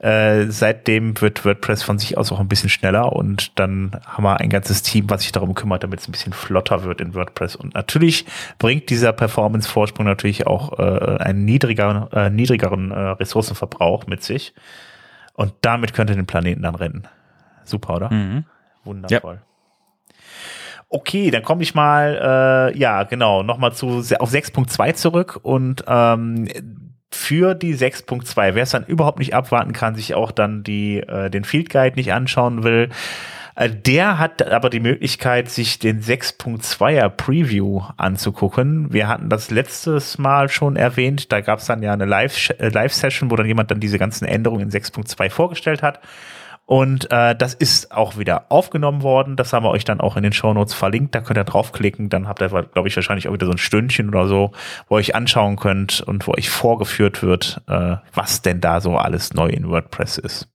äh, 0.00 0.48
seitdem 0.48 1.18
wird 1.22 1.46
WordPress 1.46 1.82
von 1.82 1.98
sich 1.98 2.18
aus 2.18 2.30
auch 2.30 2.40
ein 2.40 2.48
bisschen 2.48 2.68
schneller 2.68 3.14
und 3.14 3.58
dann 3.58 3.98
haben 4.04 4.22
wir 4.22 4.38
ein 4.38 4.50
ganzes 4.50 4.82
Team, 4.82 5.08
was 5.08 5.22
sich 5.22 5.32
darum 5.32 5.54
kümmert, 5.54 5.82
damit 5.82 6.00
es 6.00 6.08
ein 6.08 6.12
bisschen 6.12 6.34
flotter 6.34 6.84
wird 6.84 7.00
in 7.00 7.14
WordPress 7.14 7.56
und 7.56 7.72
natürlich 7.72 8.26
bringt 8.58 8.90
dieser 8.90 9.14
Performance-Vorsprung 9.14 10.04
natürlich 10.04 10.46
auch 10.46 10.78
äh, 10.78 11.16
einen 11.22 11.46
niedriger, 11.46 12.10
äh, 12.12 12.28
niedrigeren 12.28 12.90
äh, 12.90 12.98
Ressourcenverbrauch 12.98 14.06
mit 14.06 14.22
sich 14.22 14.52
und 15.32 15.54
damit 15.62 15.94
könnt 15.94 16.10
ihr 16.10 16.16
den 16.16 16.26
Planeten 16.26 16.60
dann 16.60 16.74
rennen. 16.74 17.08
Super, 17.64 17.94
oder? 17.94 18.12
Mhm. 18.12 18.44
Wundervoll. 18.84 19.34
Ja. 19.34 20.14
Okay, 20.88 21.30
dann 21.30 21.42
komme 21.42 21.62
ich 21.62 21.74
mal, 21.74 22.70
äh, 22.74 22.78
ja, 22.78 23.04
genau, 23.04 23.42
nochmal 23.42 23.72
zu 23.72 24.02
auf 24.18 24.30
6.2 24.30 24.94
zurück 24.94 25.40
und 25.42 25.84
ähm, 25.86 26.48
für 27.10 27.54
die 27.54 27.74
6.2, 27.74 28.54
wer 28.54 28.62
es 28.62 28.70
dann 28.70 28.84
überhaupt 28.84 29.18
nicht 29.18 29.34
abwarten 29.34 29.72
kann, 29.72 29.94
sich 29.94 30.14
auch 30.14 30.32
dann 30.32 30.62
die, 30.62 30.98
äh, 30.98 31.30
den 31.30 31.44
Field 31.44 31.70
Guide 31.70 31.96
nicht 31.96 32.12
anschauen 32.12 32.62
will, 32.62 32.90
äh, 33.54 33.70
der 33.70 34.18
hat 34.18 34.42
aber 34.50 34.70
die 34.70 34.80
Möglichkeit, 34.80 35.50
sich 35.50 35.78
den 35.78 36.02
6.2er 36.02 37.08
Preview 37.08 37.82
anzugucken. 37.96 38.92
Wir 38.92 39.08
hatten 39.08 39.28
das 39.28 39.50
letztes 39.50 40.18
Mal 40.18 40.48
schon 40.48 40.76
erwähnt, 40.76 41.32
da 41.32 41.40
gab 41.40 41.60
es 41.60 41.66
dann 41.66 41.82
ja 41.82 41.92
eine 41.92 42.06
Live-Session, 42.06 43.30
Live 43.30 43.30
wo 43.30 43.36
dann 43.36 43.46
jemand 43.46 43.70
dann 43.70 43.80
diese 43.80 43.98
ganzen 43.98 44.24
Änderungen 44.26 44.62
in 44.62 44.70
6.2 44.70 45.30
vorgestellt 45.30 45.82
hat. 45.82 46.00
Und 46.72 47.10
äh, 47.10 47.36
das 47.36 47.52
ist 47.52 47.92
auch 47.92 48.16
wieder 48.16 48.46
aufgenommen 48.48 49.02
worden. 49.02 49.36
Das 49.36 49.52
haben 49.52 49.62
wir 49.62 49.70
euch 49.72 49.84
dann 49.84 50.00
auch 50.00 50.16
in 50.16 50.22
den 50.22 50.32
Shownotes 50.32 50.72
verlinkt. 50.72 51.14
Da 51.14 51.20
könnt 51.20 51.36
ihr 51.36 51.44
draufklicken. 51.44 52.08
Dann 52.08 52.26
habt 52.26 52.40
ihr, 52.40 52.48
glaube 52.48 52.88
ich, 52.88 52.96
wahrscheinlich 52.96 53.28
auch 53.28 53.34
wieder 53.34 53.44
so 53.44 53.52
ein 53.52 53.58
Stündchen 53.58 54.08
oder 54.08 54.26
so, 54.26 54.52
wo 54.88 54.94
ihr 54.94 55.00
euch 55.00 55.14
anschauen 55.14 55.56
könnt 55.56 56.00
und 56.00 56.26
wo 56.26 56.32
euch 56.32 56.48
vorgeführt 56.48 57.22
wird, 57.22 57.60
äh, 57.68 57.96
was 58.14 58.40
denn 58.40 58.62
da 58.62 58.80
so 58.80 58.96
alles 58.96 59.34
neu 59.34 59.48
in 59.48 59.68
WordPress 59.68 60.16
ist. 60.16 60.48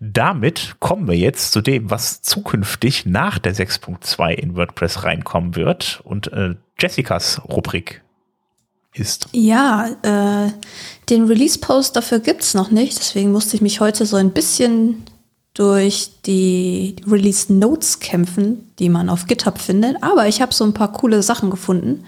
Damit 0.00 0.74
kommen 0.80 1.06
wir 1.06 1.16
jetzt 1.16 1.52
zu 1.52 1.60
dem, 1.60 1.92
was 1.92 2.22
zukünftig 2.22 3.06
nach 3.06 3.38
der 3.38 3.54
6.2 3.54 4.32
in 4.32 4.56
WordPress 4.56 5.04
reinkommen 5.04 5.54
wird 5.54 6.00
und 6.02 6.32
äh, 6.32 6.56
Jessicas 6.76 7.40
Rubrik 7.48 8.02
ist. 8.94 9.28
Ja, 9.32 9.88
äh, 10.02 10.52
den 11.08 11.24
Release-Post 11.24 11.96
dafür 11.96 12.20
gibt 12.20 12.42
es 12.42 12.54
noch 12.54 12.70
nicht, 12.70 12.98
deswegen 12.98 13.32
musste 13.32 13.56
ich 13.56 13.62
mich 13.62 13.80
heute 13.80 14.06
so 14.06 14.16
ein 14.16 14.32
bisschen 14.32 15.04
durch 15.54 16.10
die 16.24 16.96
Release 17.06 17.52
Notes 17.52 18.00
kämpfen, 18.00 18.72
die 18.78 18.88
man 18.88 19.10
auf 19.10 19.26
GitHub 19.26 19.58
findet. 19.58 20.02
Aber 20.02 20.26
ich 20.26 20.40
habe 20.40 20.54
so 20.54 20.64
ein 20.64 20.72
paar 20.72 20.92
coole 20.92 21.22
Sachen 21.22 21.50
gefunden, 21.50 22.04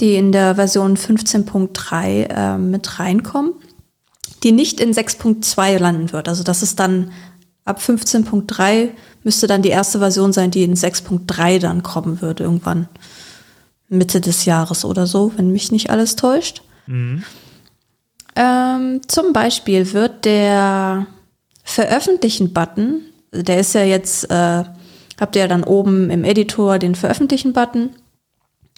die 0.00 0.16
in 0.16 0.32
der 0.32 0.56
Version 0.56 0.96
15.3 0.96 2.24
äh, 2.24 2.58
mit 2.58 2.98
reinkommen, 2.98 3.52
die 4.42 4.50
nicht 4.50 4.80
in 4.80 4.92
6.2 4.92 5.78
landen 5.78 6.12
wird. 6.12 6.28
Also 6.28 6.42
das 6.42 6.62
ist 6.62 6.80
dann 6.80 7.12
ab 7.64 7.80
15.3 7.80 8.90
müsste 9.22 9.46
dann 9.46 9.62
die 9.62 9.68
erste 9.68 10.00
Version 10.00 10.32
sein, 10.32 10.50
die 10.50 10.64
in 10.64 10.74
6.3 10.74 11.60
dann 11.60 11.82
kommen 11.82 12.20
wird 12.20 12.40
irgendwann. 12.40 12.88
Mitte 13.92 14.20
des 14.20 14.44
Jahres 14.44 14.84
oder 14.84 15.06
so, 15.06 15.32
wenn 15.36 15.50
mich 15.50 15.70
nicht 15.70 15.90
alles 15.90 16.16
täuscht. 16.16 16.62
Mhm. 16.86 17.22
Ähm, 18.34 19.00
zum 19.06 19.32
Beispiel 19.32 19.92
wird 19.92 20.24
der 20.24 21.06
Veröffentlichen-Button, 21.64 23.02
der 23.32 23.60
ist 23.60 23.74
ja 23.74 23.84
jetzt, 23.84 24.30
äh, 24.30 24.64
habt 25.20 25.36
ihr 25.36 25.42
ja 25.42 25.48
dann 25.48 25.64
oben 25.64 26.10
im 26.10 26.24
Editor 26.24 26.78
den 26.78 26.94
Veröffentlichen-Button 26.94 27.90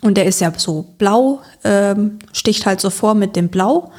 und 0.03 0.17
der 0.17 0.27
ist 0.27 0.41
ja 0.41 0.53
so 0.57 0.85
blau, 0.99 1.41
ähm, 1.63 2.19
sticht 2.33 2.67
halt 2.67 2.81
so 2.81 2.91
vor 2.91 3.15
mit 3.15 3.37
dem 3.37 3.49
Blau. 3.49 3.91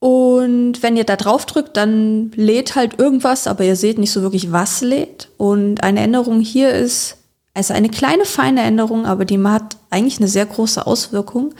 Und 0.00 0.82
wenn 0.82 0.96
ihr 0.96 1.04
da 1.04 1.16
drauf 1.16 1.44
drückt, 1.44 1.76
dann 1.76 2.30
lädt 2.36 2.76
halt 2.76 2.98
irgendwas, 2.98 3.48
aber 3.48 3.64
ihr 3.64 3.76
seht 3.76 3.98
nicht 3.98 4.12
so 4.12 4.22
wirklich, 4.22 4.52
was 4.52 4.80
lädt. 4.80 5.28
Und 5.36 5.82
eine 5.82 6.00
Änderung 6.00 6.40
hier 6.40 6.70
ist, 6.70 7.17
Also 7.58 7.74
eine 7.74 7.88
kleine 7.88 8.24
feine 8.24 8.62
Änderung, 8.62 9.04
aber 9.04 9.24
die 9.24 9.42
hat 9.42 9.78
eigentlich 9.90 10.18
eine 10.18 10.28
sehr 10.28 10.46
große 10.46 10.86
Auswirkung. 10.86 11.54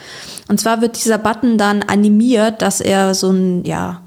Und 0.47 0.61
zwar 0.61 0.81
wird 0.81 0.97
dieser 0.97 1.19
Button 1.19 1.59
dann 1.59 1.83
animiert, 1.83 2.63
dass 2.63 2.81
er 2.81 3.17
so 3.17 3.31
ein, 3.31 3.65
ja, 3.65 4.01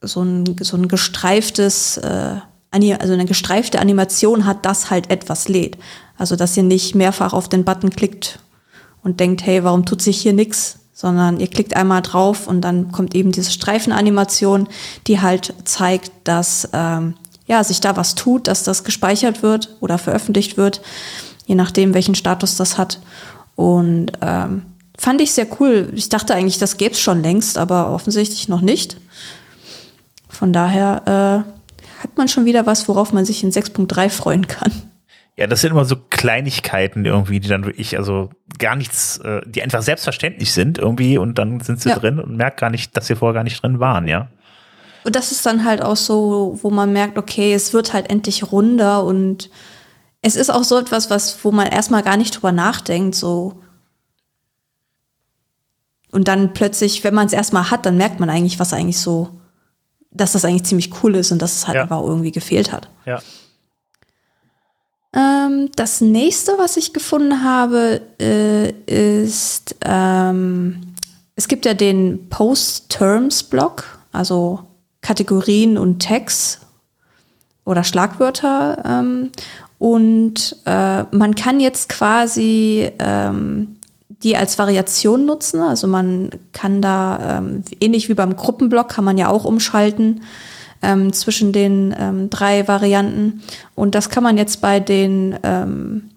so 0.00 0.22
ein, 0.22 0.56
so 0.60 0.76
ein 0.76 0.86
gestreiftes, 0.86 1.96
äh, 1.96 2.36
also 2.70 3.12
eine 3.12 3.24
gestreifte 3.24 3.80
Animation 3.80 4.46
hat, 4.46 4.64
das 4.64 4.92
halt 4.92 5.10
etwas 5.10 5.48
lädt. 5.48 5.78
Also 6.16 6.36
dass 6.36 6.56
ihr 6.56 6.62
nicht 6.62 6.94
mehrfach 6.94 7.32
auf 7.32 7.48
den 7.48 7.64
Button 7.64 7.90
klickt 7.90 8.38
und 9.02 9.18
denkt, 9.18 9.44
hey, 9.44 9.64
warum 9.64 9.84
tut 9.84 10.02
sich 10.02 10.20
hier 10.20 10.32
nichts? 10.32 10.78
Sondern 10.92 11.40
ihr 11.40 11.48
klickt 11.48 11.74
einmal 11.74 12.02
drauf 12.02 12.46
und 12.46 12.60
dann 12.60 12.92
kommt 12.92 13.16
eben 13.16 13.32
diese 13.32 13.50
Streifenanimation, 13.50 14.68
die 15.08 15.20
halt 15.20 15.54
zeigt, 15.64 16.12
dass 16.22 16.68
ähm, 16.72 17.14
ja, 17.50 17.64
sich 17.64 17.80
da 17.80 17.96
was 17.96 18.14
tut, 18.14 18.46
dass 18.46 18.62
das 18.62 18.84
gespeichert 18.84 19.42
wird 19.42 19.76
oder 19.80 19.98
veröffentlicht 19.98 20.56
wird, 20.56 20.80
je 21.46 21.56
nachdem, 21.56 21.94
welchen 21.94 22.14
Status 22.14 22.54
das 22.54 22.78
hat. 22.78 23.00
Und 23.56 24.12
ähm, 24.22 24.62
fand 24.96 25.20
ich 25.20 25.32
sehr 25.32 25.48
cool. 25.58 25.90
Ich 25.96 26.08
dachte 26.08 26.32
eigentlich, 26.32 26.58
das 26.58 26.76
gäbe 26.76 26.92
es 26.92 27.00
schon 27.00 27.22
längst, 27.22 27.58
aber 27.58 27.90
offensichtlich 27.90 28.48
noch 28.48 28.60
nicht. 28.60 28.98
Von 30.28 30.52
daher 30.52 31.02
äh, 31.48 32.02
hat 32.04 32.16
man 32.16 32.28
schon 32.28 32.44
wieder 32.44 32.66
was, 32.66 32.86
worauf 32.86 33.12
man 33.12 33.24
sich 33.24 33.42
in 33.42 33.50
6.3 33.50 34.10
freuen 34.10 34.46
kann. 34.46 34.70
Ja, 35.36 35.48
das 35.48 35.62
sind 35.62 35.72
immer 35.72 35.84
so 35.84 35.96
Kleinigkeiten 35.96 37.04
irgendwie, 37.04 37.40
die 37.40 37.48
dann 37.48 37.64
wirklich, 37.64 37.98
also 37.98 38.30
gar 38.60 38.76
nichts, 38.76 39.18
äh, 39.18 39.40
die 39.44 39.64
einfach 39.64 39.82
selbstverständlich 39.82 40.52
sind 40.52 40.78
irgendwie 40.78 41.18
und 41.18 41.36
dann 41.36 41.58
sind 41.58 41.80
sie 41.80 41.88
ja. 41.88 41.98
drin 41.98 42.20
und 42.20 42.36
merkt 42.36 42.60
gar 42.60 42.70
nicht, 42.70 42.96
dass 42.96 43.08
sie 43.08 43.16
vorher 43.16 43.34
gar 43.34 43.44
nicht 43.44 43.60
drin 43.60 43.80
waren, 43.80 44.06
ja. 44.06 44.28
Und 45.04 45.16
das 45.16 45.32
ist 45.32 45.44
dann 45.46 45.64
halt 45.64 45.82
auch 45.82 45.96
so, 45.96 46.58
wo 46.62 46.70
man 46.70 46.92
merkt, 46.92 47.18
okay, 47.18 47.54
es 47.54 47.72
wird 47.72 47.92
halt 47.92 48.10
endlich 48.10 48.52
runder 48.52 49.04
und 49.04 49.50
es 50.22 50.36
ist 50.36 50.50
auch 50.50 50.64
so 50.64 50.78
etwas, 50.78 51.10
was, 51.10 51.44
wo 51.44 51.50
man 51.50 51.66
erstmal 51.66 52.02
gar 52.02 52.16
nicht 52.16 52.34
drüber 52.36 52.52
nachdenkt, 52.52 53.14
so. 53.14 53.60
Und 56.12 56.28
dann 56.28 56.52
plötzlich, 56.52 57.04
wenn 57.04 57.14
man 57.14 57.26
es 57.26 57.32
erstmal 57.32 57.70
hat, 57.70 57.86
dann 57.86 57.96
merkt 57.96 58.20
man 58.20 58.28
eigentlich, 58.28 58.58
was 58.58 58.72
eigentlich 58.72 58.98
so, 58.98 59.40
dass 60.10 60.32
das 60.32 60.44
eigentlich 60.44 60.64
ziemlich 60.64 60.90
cool 61.02 61.14
ist 61.14 61.32
und 61.32 61.40
dass 61.40 61.54
es 61.54 61.66
halt 61.66 61.76
ja. 61.76 61.82
einfach 61.82 62.02
irgendwie 62.02 62.32
gefehlt 62.32 62.72
hat. 62.72 62.88
Ja. 63.06 63.22
Ähm, 65.12 65.70
das 65.76 66.00
nächste, 66.00 66.58
was 66.58 66.76
ich 66.76 66.92
gefunden 66.92 67.42
habe, 67.42 68.00
äh, 68.20 68.70
ist, 69.22 69.76
ähm, 69.84 70.94
es 71.36 71.48
gibt 71.48 71.64
ja 71.64 71.74
den 71.74 72.28
Post-Terms-Block, 72.28 73.84
also 74.12 74.69
Kategorien 75.00 75.78
und 75.78 76.02
Tags 76.02 76.60
oder 77.64 77.84
Schlagwörter. 77.84 78.82
Ähm, 78.84 79.30
und 79.78 80.56
äh, 80.66 81.04
man 81.10 81.34
kann 81.34 81.60
jetzt 81.60 81.88
quasi 81.88 82.90
ähm, 82.98 83.76
die 84.22 84.36
als 84.36 84.58
Variation 84.58 85.24
nutzen. 85.24 85.60
Also 85.60 85.86
man 85.86 86.30
kann 86.52 86.82
da, 86.82 87.38
ähm, 87.38 87.62
ähnlich 87.80 88.08
wie 88.08 88.14
beim 88.14 88.36
Gruppenblock, 88.36 88.88
kann 88.88 89.04
man 89.04 89.16
ja 89.16 89.28
auch 89.28 89.44
umschalten 89.44 90.22
ähm, 90.82 91.12
zwischen 91.12 91.52
den 91.52 91.94
ähm, 91.98 92.30
drei 92.30 92.68
Varianten. 92.68 93.42
Und 93.74 93.94
das 93.94 94.10
kann 94.10 94.22
man 94.22 94.36
jetzt 94.36 94.60
bei 94.60 94.80
den, 94.80 95.38
ähm, 95.42 96.09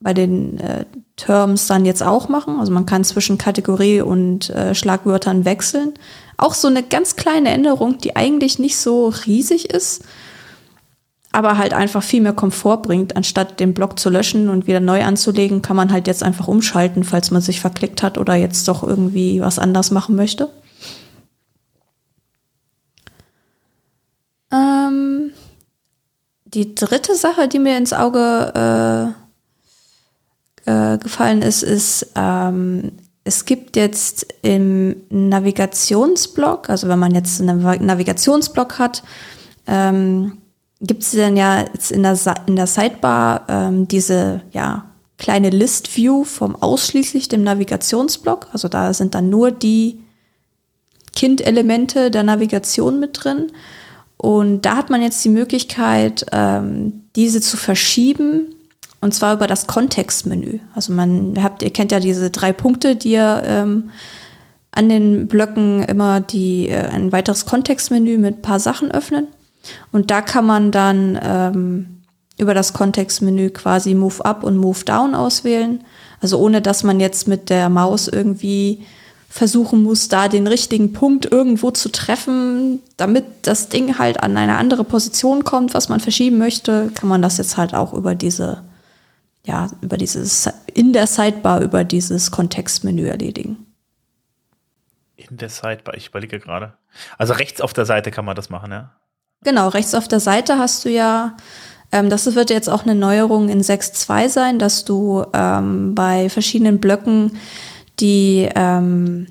bei 0.00 0.14
den 0.14 0.58
äh, 0.58 0.86
Terms 1.16 1.66
dann 1.66 1.84
jetzt 1.84 2.02
auch 2.02 2.28
machen. 2.28 2.58
Also 2.58 2.72
man 2.72 2.86
kann 2.86 3.04
zwischen 3.04 3.38
Kategorie 3.38 4.00
und 4.00 4.50
äh, 4.50 4.74
Schlagwörtern 4.74 5.44
wechseln. 5.44 5.94
Auch 6.38 6.54
so 6.54 6.68
eine 6.68 6.82
ganz 6.82 7.16
kleine 7.16 7.50
Änderung, 7.50 7.98
die 7.98 8.16
eigentlich 8.16 8.58
nicht 8.58 8.78
so 8.78 9.12
riesig 9.26 9.70
ist, 9.70 10.02
aber 11.32 11.58
halt 11.58 11.74
einfach 11.74 12.02
viel 12.02 12.22
mehr 12.22 12.32
Komfort 12.32 12.78
bringt. 12.78 13.14
Anstatt 13.14 13.60
den 13.60 13.74
Block 13.74 13.98
zu 13.98 14.08
löschen 14.08 14.48
und 14.48 14.66
wieder 14.66 14.80
neu 14.80 15.04
anzulegen, 15.04 15.60
kann 15.60 15.76
man 15.76 15.92
halt 15.92 16.06
jetzt 16.06 16.22
einfach 16.22 16.48
umschalten, 16.48 17.04
falls 17.04 17.30
man 17.30 17.42
sich 17.42 17.60
verklickt 17.60 18.02
hat 18.02 18.16
oder 18.16 18.34
jetzt 18.34 18.66
doch 18.66 18.82
irgendwie 18.82 19.42
was 19.42 19.58
anders 19.58 19.90
machen 19.90 20.16
möchte. 20.16 20.48
Ähm, 24.50 25.32
die 26.46 26.74
dritte 26.74 27.14
Sache, 27.14 27.48
die 27.48 27.58
mir 27.58 27.76
ins 27.76 27.92
Auge 27.92 29.14
äh, 29.14 29.19
gefallen 31.00 31.42
ist, 31.42 31.62
ist, 31.62 32.12
ähm, 32.16 32.92
es 33.24 33.44
gibt 33.44 33.76
jetzt 33.76 34.26
im 34.42 34.96
Navigationsblock, 35.10 36.70
also 36.70 36.88
wenn 36.88 36.98
man 36.98 37.14
jetzt 37.14 37.40
einen 37.40 37.62
Navigationsblock 37.62 38.78
hat, 38.78 39.02
ähm, 39.66 40.38
gibt 40.80 41.02
es 41.02 41.12
dann 41.12 41.36
ja 41.36 41.60
jetzt 41.60 41.92
in 41.92 42.02
der, 42.02 42.18
in 42.46 42.56
der 42.56 42.66
Sidebar 42.66 43.44
ähm, 43.48 43.86
diese 43.86 44.40
ja, 44.52 44.86
kleine 45.18 45.50
List-View 45.50 46.24
vom 46.24 46.56
ausschließlich 46.56 47.28
dem 47.28 47.42
Navigationsblock. 47.42 48.48
Also 48.52 48.68
da 48.68 48.94
sind 48.94 49.14
dann 49.14 49.28
nur 49.28 49.50
die 49.50 50.00
Kind-Elemente 51.14 52.10
der 52.10 52.22
Navigation 52.22 52.98
mit 52.98 53.22
drin. 53.22 53.52
Und 54.16 54.62
da 54.62 54.76
hat 54.76 54.90
man 54.90 55.02
jetzt 55.02 55.24
die 55.24 55.30
Möglichkeit, 55.30 56.26
ähm, 56.32 57.04
diese 57.16 57.40
zu 57.40 57.56
verschieben 57.56 58.54
und 59.00 59.14
zwar 59.14 59.34
über 59.34 59.46
das 59.46 59.66
Kontextmenü. 59.66 60.58
Also 60.74 60.92
man 60.92 61.42
habt, 61.42 61.62
ihr 61.62 61.72
kennt 61.72 61.92
ja 61.92 62.00
diese 62.00 62.30
drei 62.30 62.52
Punkte, 62.52 62.96
die 62.96 63.12
ihr 63.12 63.42
ähm, 63.46 63.90
an 64.72 64.88
den 64.88 65.26
Blöcken 65.26 65.82
immer 65.82 66.20
die 66.20 66.68
äh, 66.68 66.86
ein 66.88 67.10
weiteres 67.12 67.46
Kontextmenü 67.46 68.18
mit 68.18 68.42
paar 68.42 68.60
Sachen 68.60 68.90
öffnen. 68.90 69.26
Und 69.92 70.10
da 70.10 70.20
kann 70.20 70.46
man 70.46 70.70
dann 70.70 71.18
ähm, 71.22 72.02
über 72.38 72.54
das 72.54 72.72
Kontextmenü 72.72 73.50
quasi 73.50 73.94
Move 73.94 74.24
Up 74.24 74.44
und 74.44 74.56
Move 74.56 74.84
Down 74.84 75.14
auswählen. 75.14 75.82
Also 76.20 76.38
ohne 76.38 76.60
dass 76.60 76.84
man 76.84 77.00
jetzt 77.00 77.26
mit 77.26 77.50
der 77.50 77.68
Maus 77.68 78.08
irgendwie 78.08 78.84
versuchen 79.28 79.82
muss, 79.82 80.08
da 80.08 80.28
den 80.28 80.46
richtigen 80.46 80.92
Punkt 80.92 81.30
irgendwo 81.30 81.70
zu 81.70 81.90
treffen, 81.90 82.80
damit 82.96 83.24
das 83.42 83.68
Ding 83.68 83.96
halt 83.98 84.22
an 84.22 84.36
eine 84.36 84.56
andere 84.56 84.82
Position 84.82 85.44
kommt, 85.44 85.72
was 85.72 85.88
man 85.88 86.00
verschieben 86.00 86.38
möchte, 86.38 86.90
kann 86.94 87.08
man 87.08 87.22
das 87.22 87.38
jetzt 87.38 87.56
halt 87.56 87.72
auch 87.72 87.94
über 87.94 88.14
diese 88.16 88.62
ja, 89.46 89.68
über 89.80 89.96
dieses, 89.96 90.48
in 90.74 90.92
der 90.92 91.06
Sidebar 91.06 91.60
über 91.60 91.84
dieses 91.84 92.30
Kontextmenü 92.30 93.06
erledigen. 93.06 93.66
In 95.16 95.36
der 95.36 95.48
Sidebar, 95.48 95.94
ich 95.94 96.08
überlege 96.08 96.40
gerade. 96.40 96.74
Also 97.18 97.34
rechts 97.34 97.60
auf 97.60 97.72
der 97.72 97.86
Seite 97.86 98.10
kann 98.10 98.24
man 98.24 98.36
das 98.36 98.50
machen, 98.50 98.72
ja? 98.72 98.92
Genau, 99.42 99.68
rechts 99.68 99.94
auf 99.94 100.08
der 100.08 100.20
Seite 100.20 100.58
hast 100.58 100.84
du 100.84 100.90
ja, 100.90 101.36
ähm, 101.92 102.10
das 102.10 102.34
wird 102.34 102.50
jetzt 102.50 102.68
auch 102.68 102.82
eine 102.82 102.94
Neuerung 102.94 103.48
in 103.48 103.62
6.2 103.62 104.28
sein, 104.28 104.58
dass 104.58 104.84
du 104.84 105.24
ähm, 105.32 105.94
bei 105.94 106.28
verschiedenen 106.28 106.78
Blöcken 106.78 107.38
die, 108.00 108.48
ähm, 108.54 109.26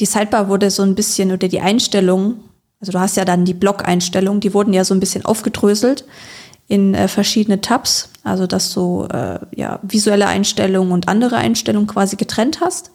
die 0.00 0.06
Sidebar 0.06 0.48
wurde 0.48 0.70
so 0.70 0.82
ein 0.82 0.94
bisschen, 0.94 1.32
oder 1.32 1.48
die 1.48 1.60
Einstellungen, 1.60 2.40
also 2.80 2.92
du 2.92 3.00
hast 3.00 3.16
ja 3.16 3.24
dann 3.24 3.46
die 3.46 3.54
Block-Einstellungen, 3.54 4.40
die 4.40 4.52
wurden 4.52 4.74
ja 4.74 4.84
so 4.84 4.92
ein 4.92 5.00
bisschen 5.00 5.24
aufgedröselt 5.24 6.04
in 6.68 6.94
äh, 6.94 7.08
verschiedene 7.08 7.60
Tabs, 7.60 8.08
also 8.22 8.46
dass 8.46 8.72
du 8.72 9.06
äh, 9.12 9.38
ja, 9.54 9.80
visuelle 9.82 10.26
Einstellungen 10.26 10.92
und 10.92 11.08
andere 11.08 11.36
Einstellungen 11.36 11.86
quasi 11.86 12.16
getrennt 12.16 12.60
hast. 12.60 12.90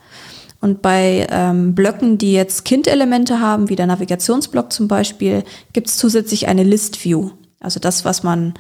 Und 0.62 0.82
bei 0.82 1.28
ähm, 1.30 1.74
Blöcken, 1.74 2.18
die 2.18 2.34
jetzt 2.34 2.66
Kind-Elemente 2.66 3.40
haben, 3.40 3.70
wie 3.70 3.76
der 3.76 3.88
Navigationsblock 3.88 4.74
zum 4.74 4.88
Beispiel, 4.88 5.44
gibt 5.72 5.88
es 5.88 5.98
zusätzlich 5.98 6.48
eine 6.48 6.64
List-View. 6.64 7.32
Also 7.62 7.80
das, 7.80 8.04
was 8.04 8.24
man, 8.24 8.56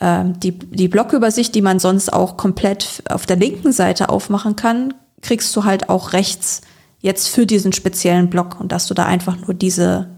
äh, 0.00 0.24
die, 0.24 0.52
die 0.52 0.88
Blockübersicht, 0.88 1.54
die 1.54 1.62
man 1.62 1.78
sonst 1.78 2.12
auch 2.12 2.36
komplett 2.36 3.04
auf 3.08 3.26
der 3.26 3.36
linken 3.36 3.72
Seite 3.72 4.08
aufmachen 4.08 4.56
kann, 4.56 4.94
kriegst 5.22 5.54
du 5.54 5.64
halt 5.64 5.88
auch 5.88 6.12
rechts 6.12 6.62
jetzt 7.00 7.28
für 7.28 7.46
diesen 7.46 7.72
speziellen 7.72 8.30
Block 8.30 8.58
und 8.58 8.72
dass 8.72 8.86
du 8.88 8.94
da 8.94 9.04
einfach 9.06 9.36
nur 9.36 9.54
diese 9.54 10.17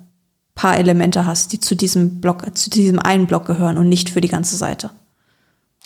paar 0.54 0.76
Elemente 0.78 1.26
hast, 1.26 1.52
die 1.52 1.61
zu 1.61 1.75
diesem 1.75 2.21
Block, 2.21 2.57
zu 2.57 2.71
diesem 2.71 2.99
einen 2.99 3.26
Block 3.26 3.47
gehören 3.47 3.78
und 3.78 3.88
nicht 3.88 4.11
für 4.11 4.21
die 4.21 4.28
ganze 4.28 4.57
Seite. 4.57 4.90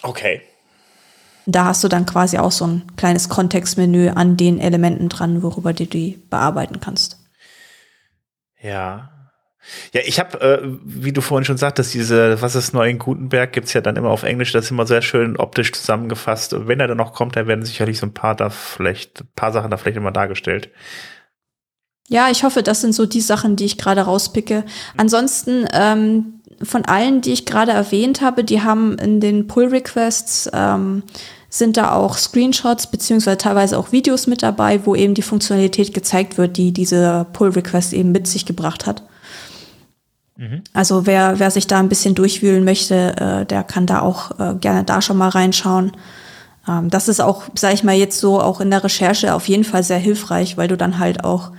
Okay. 0.03 0.43
Da 1.47 1.67
hast 1.67 1.85
du 1.85 1.89
dann 1.89 2.07
quasi 2.07 2.39
auch 2.39 2.53
so 2.53 2.67
ein 2.67 2.83
kleines 2.97 3.29
Kontextmenü 3.29 4.11
an 4.11 4.37
den 4.37 4.59
Elementen 4.59 5.09
dran, 5.09 5.43
worüber 5.43 5.73
du 5.73 5.87
die 5.87 6.23
bearbeiten 6.31 6.81
kannst. 6.81 7.19
Ja. 8.61 9.11
Ja, 9.93 10.03
ich 10.05 10.19
habe, 10.21 10.41
äh, 10.41 10.61
wie 10.85 11.13
du 11.13 11.23
vorhin 11.23 11.45
schon 11.45 11.57
sagtest, 11.57 11.95
diese, 11.95 12.41
was 12.43 12.55
ist 12.55 12.75
neu 12.75 12.89
in 12.89 12.99
Gutenberg, 12.99 13.53
gibt's 13.53 13.73
ja 13.73 13.81
dann 13.81 13.97
immer 13.97 14.11
auf 14.11 14.23
Englisch, 14.23 14.53
das 14.53 14.67
ist 14.67 14.71
immer 14.71 14.87
sehr 14.87 15.01
schön 15.01 15.37
optisch 15.39 15.73
zusammengefasst. 15.73 16.55
Wenn 16.67 16.81
er 16.81 16.89
dann 16.89 16.99
noch 16.99 17.15
kommt, 17.15 17.37
dann 17.37 17.47
werden 17.47 17.65
sicherlich 17.65 17.99
so 17.99 18.07
ein 18.07 18.13
paar 18.15 18.35
da 18.35 18.51
vielleicht, 18.51 19.23
ein 19.23 19.29
paar 19.37 19.53
Sachen 19.53 19.71
da 19.71 19.79
vielleicht 19.79 19.97
immer 19.97 20.13
dargestellt. 20.13 20.71
Ja, 22.09 22.31
ich 22.31 22.45
hoffe, 22.45 22.63
das 22.63 22.81
sind 22.81 22.95
so 22.95 23.07
die 23.07 23.21
Sachen, 23.21 23.57
die 23.57 23.65
ich 23.65 23.79
gerade 23.79 24.03
rauspicke. 24.03 24.65
Ansonsten, 24.97 25.67
ähm, 25.73 26.41
von 26.63 26.85
allen, 26.85 27.21
die 27.21 27.33
ich 27.33 27.47
gerade 27.47 27.73
erwähnt 27.73 28.21
habe, 28.21 28.45
die 28.45 28.63
haben 28.63 28.99
in 28.99 29.21
den 29.21 29.47
Pull-Requests 29.47 30.51
ähm, 30.53 31.03
sind 31.49 31.77
da 31.77 31.93
auch 31.93 32.17
Screenshots 32.17 32.89
beziehungsweise 32.89 33.39
teilweise 33.39 33.79
auch 33.79 33.93
Videos 33.93 34.27
mit 34.27 34.43
dabei, 34.43 34.85
wo 34.87 34.95
eben 34.95 35.15
die 35.15 35.23
Funktionalität 35.23 35.95
gezeigt 35.95 36.37
wird, 36.37 36.57
die 36.57 36.73
diese 36.73 37.27
Pull-Request 37.33 37.93
eben 37.93 38.13
mit 38.13 38.27
sich 38.27 38.45
gebracht 38.45 38.87
hat. 38.87 39.03
Mhm. 40.37 40.63
Also 40.73 41.07
wer, 41.07 41.39
wer 41.39 41.51
sich 41.51 41.67
da 41.67 41.79
ein 41.79 41.89
bisschen 41.89 42.15
durchwühlen 42.15 42.65
möchte, 42.65 43.17
äh, 43.17 43.47
der 43.47 43.63
kann 43.63 43.87
da 43.87 44.01
auch 44.01 44.39
äh, 44.39 44.55
gerne 44.57 44.85
da 44.85 45.01
schon 45.01 45.17
mal 45.17 45.29
reinschauen. 45.29 45.93
Ähm, 46.69 46.91
das 46.91 47.09
ist 47.09 47.21
auch, 47.21 47.45
sage 47.55 47.75
ich 47.75 47.85
mal 47.85 47.95
jetzt 47.95 48.19
so, 48.19 48.41
auch 48.41 48.61
in 48.61 48.71
der 48.71 48.83
Recherche 48.83 49.35
auf 49.35 49.49
jeden 49.49 49.65
Fall 49.65 49.85
sehr 49.85 49.99
hilfreich, 49.99 50.57
weil 50.57 50.69
du 50.69 50.77
dann 50.77 50.99
halt 50.99 51.23
auch 51.23 51.53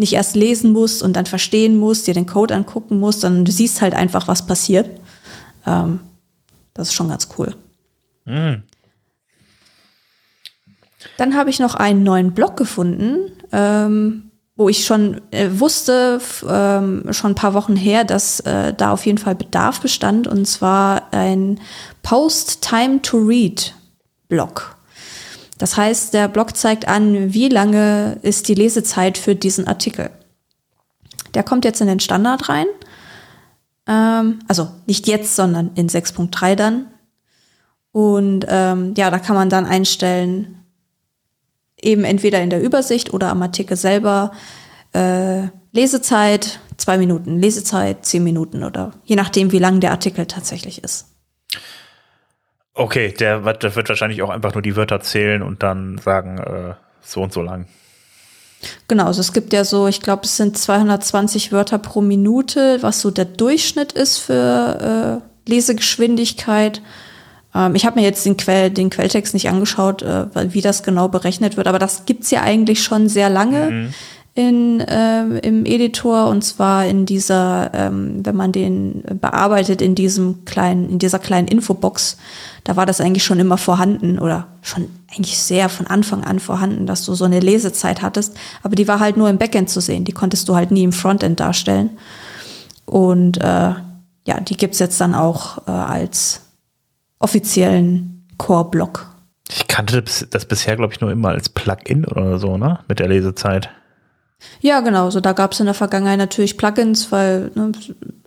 nicht 0.00 0.14
erst 0.14 0.34
lesen 0.34 0.72
musst 0.72 1.02
und 1.02 1.14
dann 1.14 1.26
verstehen 1.26 1.78
musst, 1.78 2.06
dir 2.06 2.14
den 2.14 2.26
Code 2.26 2.54
angucken 2.54 2.98
musst, 2.98 3.20
sondern 3.20 3.44
du 3.44 3.52
siehst 3.52 3.80
halt 3.80 3.94
einfach, 3.94 4.26
was 4.26 4.46
passiert. 4.46 4.90
Ähm, 5.66 6.00
das 6.74 6.88
ist 6.88 6.94
schon 6.94 7.08
ganz 7.08 7.28
cool. 7.38 7.54
Mhm. 8.24 8.62
Dann 11.16 11.36
habe 11.36 11.50
ich 11.50 11.60
noch 11.60 11.74
einen 11.74 12.02
neuen 12.02 12.32
Blog 12.32 12.56
gefunden, 12.56 13.32
ähm, 13.52 14.30
wo 14.56 14.68
ich 14.68 14.84
schon 14.84 15.20
äh, 15.30 15.48
wusste, 15.52 16.20
ähm, 16.46 17.04
schon 17.12 17.32
ein 17.32 17.36
paar 17.36 17.54
Wochen 17.54 17.76
her, 17.76 18.04
dass 18.04 18.40
äh, 18.40 18.74
da 18.74 18.92
auf 18.92 19.06
jeden 19.06 19.18
Fall 19.18 19.34
Bedarf 19.34 19.80
bestand, 19.80 20.26
und 20.26 20.46
zwar 20.46 21.12
ein 21.12 21.60
Post 22.02 22.62
Time 22.62 23.00
to 23.02 23.18
Read 23.18 23.74
Blog. 24.28 24.76
Das 25.60 25.76
heißt, 25.76 26.14
der 26.14 26.26
Blog 26.28 26.56
zeigt 26.56 26.88
an, 26.88 27.34
wie 27.34 27.50
lange 27.50 28.18
ist 28.22 28.48
die 28.48 28.54
Lesezeit 28.54 29.18
für 29.18 29.36
diesen 29.36 29.68
Artikel. 29.68 30.08
Der 31.34 31.42
kommt 31.42 31.66
jetzt 31.66 31.82
in 31.82 31.86
den 31.86 32.00
Standard 32.00 32.48
rein. 32.48 32.64
Ähm, 33.86 34.38
also 34.48 34.68
nicht 34.86 35.06
jetzt, 35.06 35.36
sondern 35.36 35.72
in 35.74 35.90
6.3 35.90 36.54
dann. 36.54 36.86
Und 37.92 38.46
ähm, 38.48 38.94
ja, 38.96 39.10
da 39.10 39.18
kann 39.18 39.36
man 39.36 39.50
dann 39.50 39.66
einstellen, 39.66 40.64
eben 41.78 42.04
entweder 42.04 42.40
in 42.40 42.48
der 42.48 42.62
Übersicht 42.62 43.12
oder 43.12 43.28
am 43.28 43.42
Artikel 43.42 43.76
selber, 43.76 44.32
äh, 44.94 45.42
Lesezeit 45.72 46.60
zwei 46.78 46.96
Minuten, 46.96 47.38
Lesezeit 47.38 48.06
zehn 48.06 48.24
Minuten 48.24 48.64
oder 48.64 48.92
je 49.04 49.14
nachdem, 49.14 49.52
wie 49.52 49.58
lang 49.58 49.80
der 49.80 49.90
Artikel 49.90 50.24
tatsächlich 50.24 50.82
ist. 50.82 51.04
Okay, 52.80 53.12
der, 53.12 53.40
der 53.52 53.76
wird 53.76 53.90
wahrscheinlich 53.90 54.22
auch 54.22 54.30
einfach 54.30 54.54
nur 54.54 54.62
die 54.62 54.74
Wörter 54.74 55.02
zählen 55.02 55.42
und 55.42 55.62
dann 55.62 55.98
sagen, 55.98 56.38
äh, 56.38 56.74
so 57.02 57.20
und 57.20 57.30
so 57.30 57.42
lang. 57.42 57.66
Genau, 58.88 59.04
also 59.04 59.20
es 59.20 59.34
gibt 59.34 59.52
ja 59.52 59.64
so, 59.64 59.86
ich 59.86 60.00
glaube, 60.00 60.22
es 60.24 60.38
sind 60.38 60.56
220 60.56 61.52
Wörter 61.52 61.76
pro 61.76 62.00
Minute, 62.00 62.78
was 62.80 63.02
so 63.02 63.10
der 63.10 63.26
Durchschnitt 63.26 63.92
ist 63.92 64.16
für 64.16 65.20
äh, 65.46 65.50
Lesegeschwindigkeit. 65.50 66.80
Ähm, 67.54 67.74
ich 67.74 67.84
habe 67.84 68.00
mir 68.00 68.06
jetzt 68.06 68.24
den, 68.24 68.38
Quell, 68.38 68.70
den 68.70 68.88
Quelltext 68.88 69.34
nicht 69.34 69.50
angeschaut, 69.50 70.00
äh, 70.00 70.24
wie 70.54 70.62
das 70.62 70.82
genau 70.82 71.08
berechnet 71.08 71.58
wird, 71.58 71.66
aber 71.66 71.78
das 71.78 72.06
gibt's 72.06 72.30
ja 72.30 72.40
eigentlich 72.40 72.82
schon 72.82 73.10
sehr 73.10 73.28
lange. 73.28 73.70
Mhm 73.70 73.94
in, 74.40 74.80
äh, 74.80 75.38
im 75.40 75.66
Editor 75.66 76.28
und 76.28 76.42
zwar 76.42 76.86
in 76.86 77.04
dieser, 77.04 77.70
ähm, 77.74 78.24
wenn 78.24 78.34
man 78.34 78.52
den 78.52 79.02
bearbeitet 79.20 79.82
in 79.82 79.94
diesem 79.94 80.46
kleinen, 80.46 80.88
in 80.88 80.98
dieser 80.98 81.18
kleinen 81.18 81.46
Infobox, 81.46 82.16
da 82.64 82.76
war 82.76 82.86
das 82.86 83.02
eigentlich 83.02 83.24
schon 83.24 83.38
immer 83.38 83.58
vorhanden 83.58 84.18
oder 84.18 84.46
schon 84.62 84.88
eigentlich 85.14 85.38
sehr 85.38 85.68
von 85.68 85.86
Anfang 85.86 86.24
an 86.24 86.38
vorhanden, 86.38 86.86
dass 86.86 87.04
du 87.04 87.12
so 87.14 87.26
eine 87.26 87.40
Lesezeit 87.40 88.00
hattest, 88.00 88.34
aber 88.62 88.76
die 88.76 88.88
war 88.88 88.98
halt 88.98 89.18
nur 89.18 89.28
im 89.28 89.36
Backend 89.36 89.68
zu 89.68 89.80
sehen, 89.80 90.04
die 90.04 90.12
konntest 90.12 90.48
du 90.48 90.56
halt 90.56 90.70
nie 90.70 90.84
im 90.84 90.92
Frontend 90.92 91.38
darstellen. 91.38 91.90
Und 92.86 93.36
äh, 93.38 93.74
ja, 94.26 94.40
die 94.40 94.56
gibt's 94.56 94.78
jetzt 94.78 95.00
dann 95.02 95.14
auch 95.14 95.66
äh, 95.68 95.70
als 95.70 96.42
offiziellen 97.18 98.26
Core-Block. 98.38 99.06
Ich 99.50 99.68
kannte 99.68 100.02
das 100.02 100.44
bisher, 100.46 100.76
glaube 100.76 100.94
ich, 100.94 101.00
nur 101.00 101.10
immer 101.10 101.30
als 101.30 101.48
Plugin 101.50 102.06
oder 102.06 102.38
so, 102.38 102.56
ne? 102.56 102.78
Mit 102.88 103.00
der 103.00 103.08
Lesezeit. 103.08 103.68
Ja, 104.60 104.80
genau. 104.80 105.10
So, 105.10 105.20
da 105.20 105.32
gab 105.32 105.52
es 105.52 105.60
in 105.60 105.66
der 105.66 105.74
Vergangenheit 105.74 106.18
natürlich 106.18 106.56
Plugins, 106.56 107.12
weil 107.12 107.50
ne, 107.54 107.72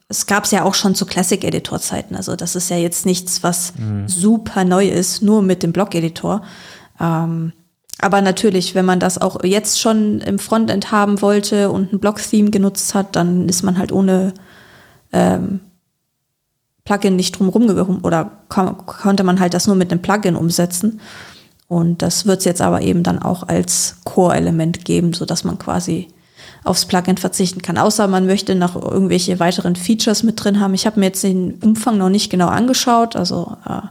es 0.08 0.26
gab 0.26 0.45
es 0.45 0.52
ja 0.52 0.63
auch 0.63 0.76
schon 0.76 0.95
zu 0.95 1.06
Classic-Editor-Zeiten. 1.06 2.15
Also 2.15 2.36
das 2.36 2.56
ist 2.56 2.69
ja 2.69 2.78
jetzt 2.78 3.06
nichts, 3.06 3.43
was 3.43 3.73
mhm. 3.78 4.08
super 4.08 4.63
neu 4.63 4.88
ist, 4.88 5.21
nur 5.21 5.41
mit 5.41 5.63
dem 5.63 5.73
Blog-Editor. 5.73 6.43
Ähm, 6.99 7.54
aber 7.99 8.21
natürlich, 8.21 8.76
wenn 8.76 8.86
man 8.86 8.99
das 8.99 9.17
auch 9.17 9.43
jetzt 9.43 9.80
schon 9.80 10.19
im 10.21 10.39
Frontend 10.39 10.91
haben 10.91 11.21
wollte 11.21 11.71
und 11.71 11.93
ein 11.93 11.99
Blog-Theme 11.99 12.52
genutzt 12.52 12.93
hat, 12.95 13.15
dann 13.15 13.47
ist 13.47 13.63
man 13.63 13.78
halt 13.78 13.91
ohne 13.91 14.34
ähm, 15.13 15.62
Plugin 16.86 17.15
nicht 17.15 17.39
drumherum 17.39 17.99
oder 18.04 18.43
konnte 18.49 19.23
man 19.23 19.39
halt 19.39 19.54
das 19.54 19.67
nur 19.67 19.76
mit 19.76 19.91
einem 19.91 20.02
Plugin 20.02 20.36
umsetzen. 20.36 20.99
Und 21.67 22.02
das 22.02 22.26
wird 22.26 22.39
es 22.39 22.45
jetzt 22.45 22.62
aber 22.62 22.82
eben 22.82 23.04
dann 23.04 23.19
auch 23.19 23.47
als 23.47 23.97
Core-Element 24.04 24.86
geben, 24.86 25.13
sodass 25.13 25.43
man 25.43 25.58
quasi 25.58 26.08
aufs 26.63 26.86
Plugin 26.86 27.17
verzichten 27.17 27.62
kann. 27.62 27.78
Außer 27.78 28.08
man 28.08 28.26
möchte 28.26 28.56
noch 28.56 28.76
irgendwelche 28.76 29.39
weiteren 29.39 29.76
Features 29.76 30.23
mit 30.23 30.43
drin 30.43 30.60
haben. 30.60 30.73
Ich 30.73 30.86
habe 30.86 30.99
mir 30.99 31.08
jetzt 31.08 31.23
den 31.23 31.56
Umfang 31.56 31.97
noch 31.97 32.10
nicht 32.10 32.30
genau 32.30 32.47
angeschaut. 32.47 33.15
Also 33.15 33.58
äh, 33.65 33.82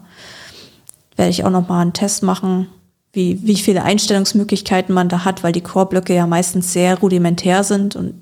werde 1.16 1.30
ich 1.30 1.44
auch 1.44 1.50
noch 1.50 1.68
mal 1.68 1.80
einen 1.80 1.92
Test 1.92 2.22
machen, 2.22 2.68
wie, 3.12 3.38
wie 3.42 3.56
viele 3.56 3.82
Einstellungsmöglichkeiten 3.82 4.94
man 4.94 5.08
da 5.08 5.24
hat, 5.24 5.42
weil 5.42 5.52
die 5.52 5.60
Core-Blöcke 5.60 6.14
ja 6.14 6.26
meistens 6.26 6.72
sehr 6.72 6.98
rudimentär 6.98 7.62
sind 7.62 7.94
und 7.94 8.14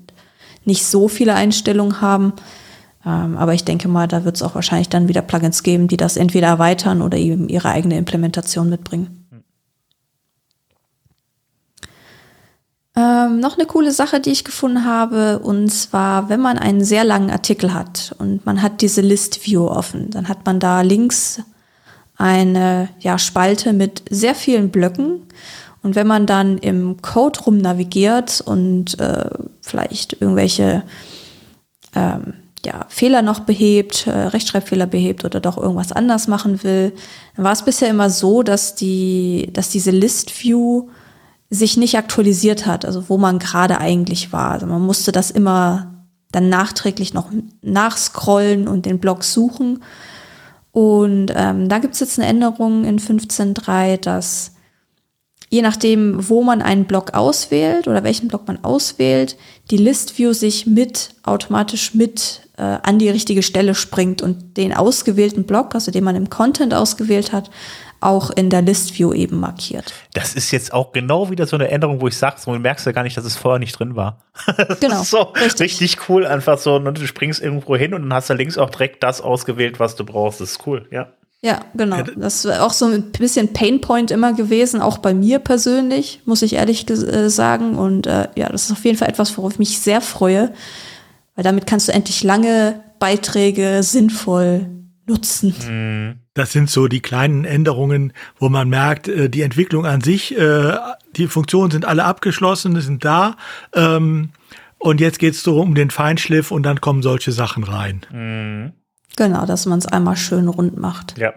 nicht 0.65 0.85
so 0.85 1.07
viele 1.07 1.33
Einstellungen 1.33 2.01
haben. 2.01 2.33
Ähm, 3.05 3.37
aber 3.37 3.53
ich 3.53 3.63
denke 3.63 3.87
mal, 3.87 4.07
da 4.07 4.25
wird 4.25 4.35
es 4.35 4.43
auch 4.43 4.53
wahrscheinlich 4.53 4.89
dann 4.89 5.07
wieder 5.07 5.21
Plugins 5.21 5.63
geben, 5.63 5.87
die 5.87 5.97
das 5.97 6.17
entweder 6.17 6.47
erweitern 6.47 7.01
oder 7.01 7.17
eben 7.17 7.47
ihre 7.47 7.69
eigene 7.69 7.97
Implementation 7.97 8.69
mitbringen. 8.69 9.20
Ähm, 13.01 13.39
noch 13.39 13.57
eine 13.57 13.65
coole 13.65 13.91
Sache, 13.91 14.19
die 14.19 14.29
ich 14.29 14.43
gefunden 14.43 14.85
habe, 14.85 15.39
und 15.39 15.69
zwar, 15.69 16.29
wenn 16.29 16.39
man 16.39 16.59
einen 16.59 16.83
sehr 16.83 17.03
langen 17.03 17.31
Artikel 17.31 17.73
hat 17.73 18.15
und 18.19 18.45
man 18.45 18.61
hat 18.61 18.81
diese 18.81 19.01
List 19.01 19.43
View 19.45 19.65
offen, 19.65 20.11
dann 20.11 20.27
hat 20.27 20.45
man 20.45 20.59
da 20.59 20.81
links 20.81 21.41
eine 22.17 22.89
ja, 22.99 23.17
Spalte 23.17 23.73
mit 23.73 24.03
sehr 24.11 24.35
vielen 24.35 24.69
Blöcken. 24.69 25.23
Und 25.81 25.95
wenn 25.95 26.05
man 26.05 26.27
dann 26.27 26.59
im 26.59 27.01
Code 27.01 27.39
rum 27.39 27.57
navigiert 27.57 28.41
und 28.41 28.99
äh, 28.99 29.31
vielleicht 29.61 30.21
irgendwelche 30.21 30.83
ähm, 31.95 32.33
ja, 32.63 32.85
Fehler 32.87 33.23
noch 33.23 33.39
behebt, 33.39 34.05
äh, 34.05 34.11
Rechtschreibfehler 34.11 34.85
behebt 34.85 35.25
oder 35.25 35.39
doch 35.39 35.57
irgendwas 35.57 35.91
anders 35.91 36.27
machen 36.27 36.61
will, 36.61 36.93
dann 37.35 37.45
war 37.45 37.53
es 37.53 37.65
bisher 37.65 37.89
immer 37.89 38.11
so, 38.11 38.43
dass 38.43 38.75
die, 38.75 39.49
dass 39.53 39.69
diese 39.69 39.89
List 39.89 40.43
View 40.43 40.89
sich 41.51 41.75
nicht 41.75 41.97
aktualisiert 41.97 42.65
hat, 42.65 42.85
also 42.85 43.09
wo 43.09 43.17
man 43.17 43.37
gerade 43.37 43.77
eigentlich 43.79 44.31
war. 44.31 44.51
Also 44.51 44.65
man 44.65 44.81
musste 44.81 45.11
das 45.11 45.29
immer 45.29 46.05
dann 46.31 46.47
nachträglich 46.47 47.13
noch 47.13 47.29
nachscrollen 47.61 48.69
und 48.69 48.85
den 48.85 48.99
Blog 48.99 49.25
suchen. 49.25 49.83
Und 50.71 51.33
ähm, 51.35 51.67
da 51.67 51.79
gibt 51.79 51.93
es 51.93 51.99
jetzt 51.99 52.17
eine 52.17 52.29
Änderung 52.29 52.85
in 52.85 52.99
15.3, 52.99 53.97
dass 53.97 54.53
je 55.49 55.61
nachdem, 55.61 56.29
wo 56.29 56.41
man 56.41 56.61
einen 56.61 56.85
Block 56.85 57.13
auswählt 57.13 57.89
oder 57.89 58.05
welchen 58.05 58.29
Block 58.29 58.47
man 58.47 58.63
auswählt, 58.63 59.35
die 59.69 59.77
List 59.77 60.17
View 60.17 60.31
sich 60.31 60.65
mit 60.65 61.09
automatisch 61.23 61.93
mit 61.93 62.47
äh, 62.55 62.61
an 62.61 62.97
die 62.97 63.09
richtige 63.09 63.43
Stelle 63.43 63.75
springt 63.75 64.21
und 64.21 64.55
den 64.55 64.73
ausgewählten 64.73 65.43
Block, 65.43 65.75
also 65.75 65.91
den 65.91 66.05
man 66.05 66.15
im 66.15 66.29
Content 66.29 66.73
ausgewählt 66.73 67.33
hat, 67.33 67.51
auch 68.01 68.31
in 68.31 68.49
der 68.49 68.61
List 68.61 68.97
View 68.97 69.13
eben 69.13 69.39
markiert. 69.39 69.93
Das 70.13 70.33
ist 70.33 70.51
jetzt 70.51 70.73
auch 70.73 70.91
genau 70.91 71.29
wieder 71.29 71.45
so 71.45 71.55
eine 71.55 71.69
Änderung, 71.69 72.01
wo 72.01 72.07
ich 72.07 72.17
sage, 72.17 72.37
so, 72.39 72.51
du 72.51 72.59
merkst 72.59 72.85
ja 72.85 72.91
gar 72.91 73.03
nicht, 73.03 73.15
dass 73.15 73.25
es 73.25 73.37
vorher 73.37 73.59
nicht 73.59 73.79
drin 73.79 73.95
war. 73.95 74.17
genau. 74.79 75.03
so 75.03 75.21
richtig. 75.21 75.79
richtig. 75.81 76.09
cool, 76.09 76.25
einfach 76.25 76.57
so, 76.57 76.75
und 76.75 76.83
ne, 76.83 76.93
du 76.93 77.07
springst 77.07 77.41
irgendwo 77.41 77.75
hin 77.75 77.93
und 77.93 78.01
dann 78.01 78.13
hast 78.13 78.29
du 78.29 78.33
links 78.33 78.57
auch 78.57 78.71
direkt 78.71 79.03
das 79.03 79.21
ausgewählt, 79.21 79.79
was 79.79 79.95
du 79.95 80.03
brauchst. 80.03 80.41
Das 80.41 80.51
ist 80.51 80.67
cool, 80.67 80.87
ja. 80.91 81.13
Ja, 81.43 81.61
genau. 81.73 82.03
Das 82.03 82.45
ist 82.45 82.59
auch 82.59 82.73
so 82.73 82.85
ein 82.85 83.11
bisschen 83.11 83.51
Painpoint 83.51 84.11
immer 84.11 84.33
gewesen, 84.33 84.79
auch 84.79 84.99
bei 84.99 85.13
mir 85.13 85.39
persönlich, 85.39 86.21
muss 86.25 86.43
ich 86.43 86.53
ehrlich 86.53 86.87
äh, 86.89 87.29
sagen. 87.29 87.77
Und 87.77 88.05
äh, 88.05 88.27
ja, 88.35 88.49
das 88.49 88.65
ist 88.65 88.71
auf 88.71 88.85
jeden 88.85 88.97
Fall 88.97 89.09
etwas, 89.09 89.35
worauf 89.37 89.53
ich 89.53 89.59
mich 89.59 89.79
sehr 89.79 90.01
freue, 90.01 90.53
weil 91.35 91.43
damit 91.43 91.65
kannst 91.65 91.87
du 91.87 91.93
endlich 91.93 92.23
lange 92.23 92.83
Beiträge 92.99 93.81
sinnvoll 93.81 94.67
nutzen. 95.07 96.20
Das 96.33 96.51
sind 96.51 96.69
so 96.69 96.87
die 96.87 97.01
kleinen 97.01 97.43
Änderungen, 97.43 98.13
wo 98.39 98.47
man 98.47 98.69
merkt, 98.69 99.07
äh, 99.07 99.29
die 99.29 99.41
Entwicklung 99.41 99.85
an 99.85 100.01
sich, 100.01 100.37
äh, 100.37 100.77
die 101.15 101.27
Funktionen 101.27 101.71
sind 101.71 101.85
alle 101.85 102.05
abgeschlossen, 102.05 102.79
sind 102.79 103.03
da. 103.03 103.35
Ähm, 103.73 104.29
und 104.77 105.01
jetzt 105.01 105.19
geht 105.19 105.33
es 105.33 105.43
so 105.43 105.59
um 105.59 105.75
den 105.75 105.91
Feinschliff 105.91 106.51
und 106.51 106.63
dann 106.63 106.81
kommen 106.81 107.03
solche 107.03 107.31
Sachen 107.31 107.63
rein. 107.63 108.01
Mhm. 108.11 108.73
Genau, 109.17 109.45
dass 109.45 109.65
man 109.65 109.79
es 109.79 109.85
einmal 109.85 110.15
schön 110.15 110.47
rund 110.47 110.77
macht. 110.77 111.17
Ja. 111.17 111.33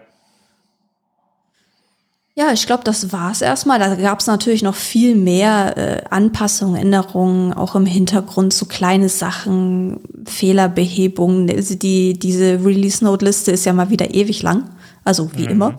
Ja, 2.37 2.51
ich 2.51 2.65
glaube, 2.65 2.83
das 2.83 3.13
war's 3.13 3.41
erstmal. 3.41 3.79
Da 3.79 3.95
gab 3.95 4.19
es 4.19 4.27
natürlich 4.27 4.61
noch 4.61 4.75
viel 4.75 5.15
mehr 5.15 5.77
äh, 5.77 6.01
Anpassungen, 6.09 6.75
Änderungen, 6.75 7.53
auch 7.53 7.75
im 7.75 7.85
Hintergrund, 7.85 8.51
so 8.51 8.65
kleine 8.65 9.07
Sachen, 9.07 10.01
Fehlerbehebungen. 10.25 11.49
Also 11.49 11.75
die, 11.75 12.19
diese 12.19 12.65
Release-Note-Liste 12.65 13.51
ist 13.51 13.65
ja 13.65 13.71
mal 13.71 13.89
wieder 13.89 14.13
ewig 14.13 14.43
lang, 14.43 14.69
also 15.05 15.31
wie 15.35 15.43
mhm. 15.43 15.51
immer. 15.51 15.77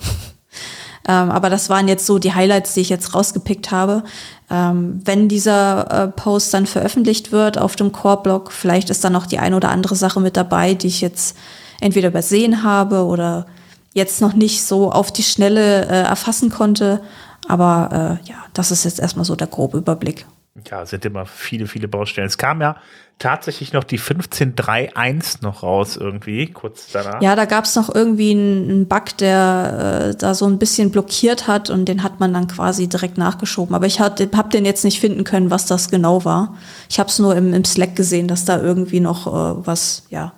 Ähm, 1.08 1.30
aber 1.30 1.50
das 1.50 1.70
waren 1.70 1.86
jetzt 1.86 2.04
so 2.04 2.18
die 2.18 2.34
Highlights, 2.34 2.74
die 2.74 2.80
ich 2.80 2.88
jetzt 2.88 3.14
rausgepickt 3.14 3.70
habe. 3.70 4.02
Ähm, 4.50 5.00
wenn 5.04 5.28
dieser 5.28 5.90
äh, 5.90 6.08
Post 6.08 6.52
dann 6.52 6.66
veröffentlicht 6.66 7.30
wird 7.30 7.58
auf 7.58 7.76
dem 7.76 7.92
Core-Blog, 7.92 8.50
vielleicht 8.50 8.90
ist 8.90 9.04
da 9.04 9.10
noch 9.10 9.26
die 9.26 9.38
eine 9.38 9.56
oder 9.56 9.70
andere 9.70 9.94
Sache 9.94 10.20
mit 10.20 10.36
dabei, 10.36 10.74
die 10.74 10.88
ich 10.88 11.00
jetzt 11.00 11.36
entweder 11.80 12.08
übersehen 12.08 12.64
habe 12.64 13.04
oder 13.04 13.46
jetzt 13.94 14.20
noch 14.20 14.32
nicht 14.32 14.64
so 14.64 14.90
auf 14.90 15.12
die 15.12 15.22
Schnelle 15.22 15.86
äh, 15.86 16.02
erfassen 16.02 16.50
konnte. 16.50 17.00
Aber 17.48 18.20
äh, 18.24 18.28
ja, 18.28 18.36
das 18.52 18.72
ist 18.72 18.84
jetzt 18.84 18.98
erstmal 18.98 19.24
so 19.24 19.36
der 19.36 19.46
grobe 19.46 19.78
Überblick. 19.78 20.26
Ja, 20.70 20.86
sind 20.86 21.04
immer 21.04 21.26
viele, 21.26 21.66
viele 21.66 21.88
Baustellen. 21.88 22.26
Es 22.26 22.38
kam 22.38 22.60
ja 22.60 22.76
tatsächlich 23.18 23.72
noch 23.72 23.84
die 23.84 23.98
15.3.1 23.98 25.38
noch 25.42 25.62
raus 25.62 25.96
irgendwie, 25.96 26.46
kurz 26.48 26.88
danach. 26.92 27.22
Ja, 27.22 27.34
da 27.34 27.46
gab 27.46 27.64
es 27.64 27.74
noch 27.74 27.94
irgendwie 27.94 28.32
einen 28.32 28.88
Bug, 28.88 29.16
der 29.18 30.10
äh, 30.12 30.16
da 30.16 30.34
so 30.34 30.46
ein 30.46 30.58
bisschen 30.58 30.90
blockiert 30.90 31.46
hat 31.46 31.70
und 31.70 31.86
den 31.86 32.02
hat 32.02 32.20
man 32.20 32.34
dann 32.34 32.46
quasi 32.46 32.88
direkt 32.88 33.16
nachgeschoben. 33.16 33.74
Aber 33.74 33.86
ich 33.86 34.00
habe 34.00 34.48
den 34.50 34.64
jetzt 34.64 34.84
nicht 34.84 35.00
finden 35.00 35.24
können, 35.24 35.50
was 35.50 35.66
das 35.66 35.90
genau 35.90 36.24
war. 36.24 36.56
Ich 36.90 36.98
habe 36.98 37.08
es 37.08 37.18
nur 37.18 37.34
im, 37.36 37.54
im 37.54 37.64
Slack 37.64 37.96
gesehen, 37.96 38.28
dass 38.28 38.44
da 38.44 38.60
irgendwie 38.60 39.00
noch 39.00 39.26
äh, 39.26 39.66
was, 39.66 40.04
ja, 40.10 40.32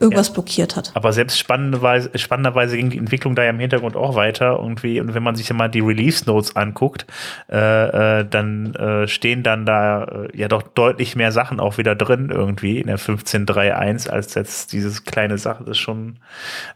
irgendwas 0.00 0.28
ja. 0.28 0.34
blockiert 0.34 0.76
hat. 0.76 0.92
Aber 0.94 1.12
selbst 1.12 1.38
spannenderweise, 1.38 2.10
spannenderweise 2.16 2.76
ging 2.76 2.90
die 2.90 2.98
Entwicklung 2.98 3.34
da 3.34 3.44
ja 3.44 3.50
im 3.50 3.58
Hintergrund 3.58 3.96
auch 3.96 4.14
weiter 4.14 4.58
irgendwie. 4.60 5.00
Und 5.00 5.14
wenn 5.14 5.22
man 5.22 5.36
sich 5.36 5.48
ja 5.48 5.54
mal 5.54 5.68
die 5.68 5.80
Release 5.80 6.24
Notes 6.26 6.56
anguckt, 6.56 7.06
äh, 7.50 8.20
äh, 8.20 8.26
dann 8.28 8.74
äh, 8.74 9.08
stehen 9.08 9.42
dann 9.42 9.66
da 9.66 10.04
äh, 10.04 10.36
ja 10.36 10.48
doch 10.48 10.62
deutlich 10.62 11.16
mehr 11.16 11.32
Sachen 11.32 11.60
auch 11.60 11.78
wieder 11.78 11.94
drin 11.94 12.30
irgendwie 12.30 12.78
in 12.78 12.86
der 12.86 12.98
15.3.1 12.98 14.08
als 14.08 14.34
jetzt 14.34 14.72
dieses 14.72 15.04
kleine 15.04 15.38
Sache. 15.38 15.64
Das 15.64 15.72
ist 15.72 15.78
schon 15.78 16.16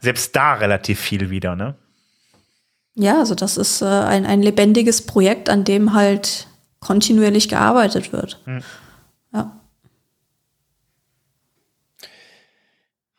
selbst 0.01 0.35
da 0.37 0.55
relativ 0.55 1.01
viel 1.01 1.31
wieder, 1.31 1.57
ne? 1.57 1.75
Ja, 2.95 3.19
also 3.19 3.35
das 3.35 3.57
ist 3.57 3.81
äh, 3.83 3.87
ein, 3.87 4.27
ein 4.27 4.43
lebendiges 4.43 5.07
Projekt, 5.07 5.49
an 5.49 5.65
dem 5.65 5.95
halt 5.95 6.47
kontinuierlich 6.81 7.49
gearbeitet 7.49 8.13
wird. 8.13 8.39
Hm. 8.45 8.63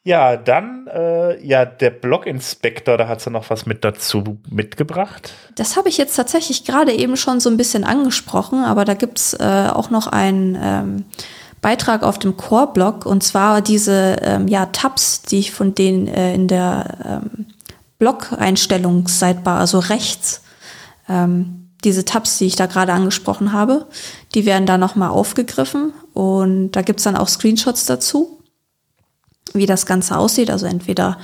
Ja, 0.05 0.35
dann, 0.35 0.87
äh, 0.87 1.41
ja, 1.45 1.63
der 1.63 1.89
Blog-Inspektor, 1.89 2.97
da 2.97 3.07
hat 3.07 3.21
sie 3.21 3.31
noch 3.31 3.49
was 3.49 3.65
mit 3.65 3.85
dazu 3.85 4.37
mitgebracht. 4.49 5.31
Das 5.55 5.77
habe 5.77 5.87
ich 5.87 5.97
jetzt 5.97 6.15
tatsächlich 6.15 6.65
gerade 6.65 6.91
eben 6.91 7.15
schon 7.15 7.39
so 7.39 7.49
ein 7.49 7.55
bisschen 7.55 7.85
angesprochen, 7.85 8.65
aber 8.65 8.83
da 8.83 8.95
gibt's 8.95 9.33
äh, 9.33 9.69
auch 9.71 9.89
noch 9.91 10.07
einen 10.07 10.57
ähm, 10.61 11.05
Beitrag 11.61 12.03
auf 12.03 12.19
dem 12.19 12.35
Core-Blog 12.35 13.05
und 13.05 13.23
zwar 13.23 13.61
diese 13.61 14.17
ähm, 14.21 14.49
ja, 14.49 14.65
Tabs, 14.65 15.21
die 15.21 15.39
ich 15.39 15.51
von 15.51 15.73
denen 15.73 16.09
äh, 16.09 16.35
in 16.35 16.49
der 16.49 16.97
ähm, 17.05 17.45
Blog-Einstellungsseitbar, 17.97 19.57
also 19.57 19.79
rechts, 19.79 20.41
ähm, 21.07 21.69
diese 21.85 22.03
Tabs, 22.03 22.37
die 22.39 22.47
ich 22.47 22.57
da 22.57 22.65
gerade 22.65 22.91
angesprochen 22.91 23.53
habe, 23.53 23.87
die 24.35 24.45
werden 24.45 24.65
da 24.65 24.77
nochmal 24.77 25.11
aufgegriffen 25.11 25.93
und 26.11 26.71
da 26.71 26.81
gibt's 26.81 27.03
dann 27.03 27.15
auch 27.15 27.29
Screenshots 27.29 27.85
dazu 27.85 28.42
wie 29.53 29.65
das 29.65 29.85
Ganze 29.85 30.17
aussieht. 30.17 30.49
Also 30.49 30.65
entweder 30.65 31.17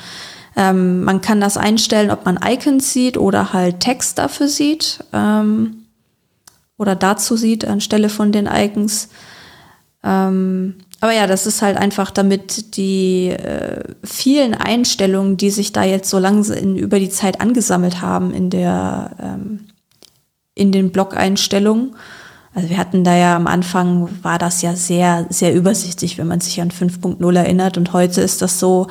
ähm, 0.55 1.03
man 1.03 1.21
kann 1.21 1.41
das 1.41 1.57
einstellen, 1.57 2.11
ob 2.11 2.25
man 2.25 2.39
Icons 2.43 2.91
sieht 2.93 3.17
oder 3.17 3.53
halt 3.53 3.79
Text 3.79 4.17
dafür 4.17 4.47
sieht 4.47 5.03
ähm, 5.13 5.85
oder 6.77 6.95
dazu 6.95 7.35
sieht 7.35 7.65
anstelle 7.65 8.09
von 8.09 8.31
den 8.31 8.47
Icons. 8.47 9.09
Ähm, 10.03 10.75
aber 11.01 11.13
ja, 11.13 11.27
das 11.27 11.45
ist 11.45 11.61
halt 11.61 11.77
einfach, 11.77 12.11
damit 12.11 12.75
die 12.75 13.29
äh, 13.29 13.83
vielen 14.03 14.53
Einstellungen, 14.53 15.37
die 15.37 15.49
sich 15.49 15.71
da 15.71 15.83
jetzt 15.83 16.09
so 16.09 16.19
langsam 16.19 16.75
über 16.75 16.99
die 16.99 17.09
Zeit 17.09 17.39
angesammelt 17.39 18.01
haben 18.01 18.33
in 18.33 18.49
der 18.49 19.11
ähm, 19.21 19.67
in 20.55 20.73
den 20.73 20.91
Blog-Einstellungen, 20.91 21.95
also 22.53 22.69
wir 22.69 22.77
hatten 22.77 23.03
da 23.03 23.15
ja 23.15 23.35
am 23.35 23.47
Anfang, 23.47 24.09
war 24.23 24.37
das 24.37 24.61
ja 24.61 24.75
sehr, 24.75 25.27
sehr 25.29 25.53
übersichtlich, 25.53 26.17
wenn 26.17 26.27
man 26.27 26.41
sich 26.41 26.61
an 26.61 26.71
5.0 26.71 27.37
erinnert. 27.37 27.77
Und 27.77 27.93
heute 27.93 28.21
ist 28.21 28.41
das 28.41 28.59
so 28.59 28.87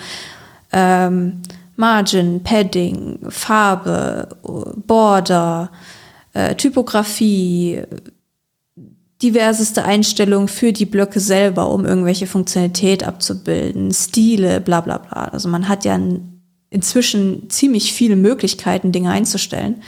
ähm, 0.72 1.42
Margin, 1.76 2.42
Padding, 2.42 3.18
Farbe, 3.28 4.28
Border, 4.86 5.70
äh, 6.34 6.54
Typografie, 6.54 7.82
diverseste 9.22 9.84
Einstellungen 9.84 10.48
für 10.48 10.72
die 10.72 10.86
Blöcke 10.86 11.18
selber, 11.18 11.70
um 11.70 11.84
irgendwelche 11.84 12.28
Funktionalität 12.28 13.02
abzubilden, 13.02 13.92
Stile, 13.92 14.60
bla 14.60 14.80
bla 14.80 14.98
bla. 14.98 15.24
Also 15.24 15.48
man 15.48 15.68
hat 15.68 15.84
ja 15.84 15.98
inzwischen 16.70 17.50
ziemlich 17.50 17.92
viele 17.92 18.16
Möglichkeiten, 18.16 18.92
Dinge 18.92 19.10
einzustellen. 19.10 19.82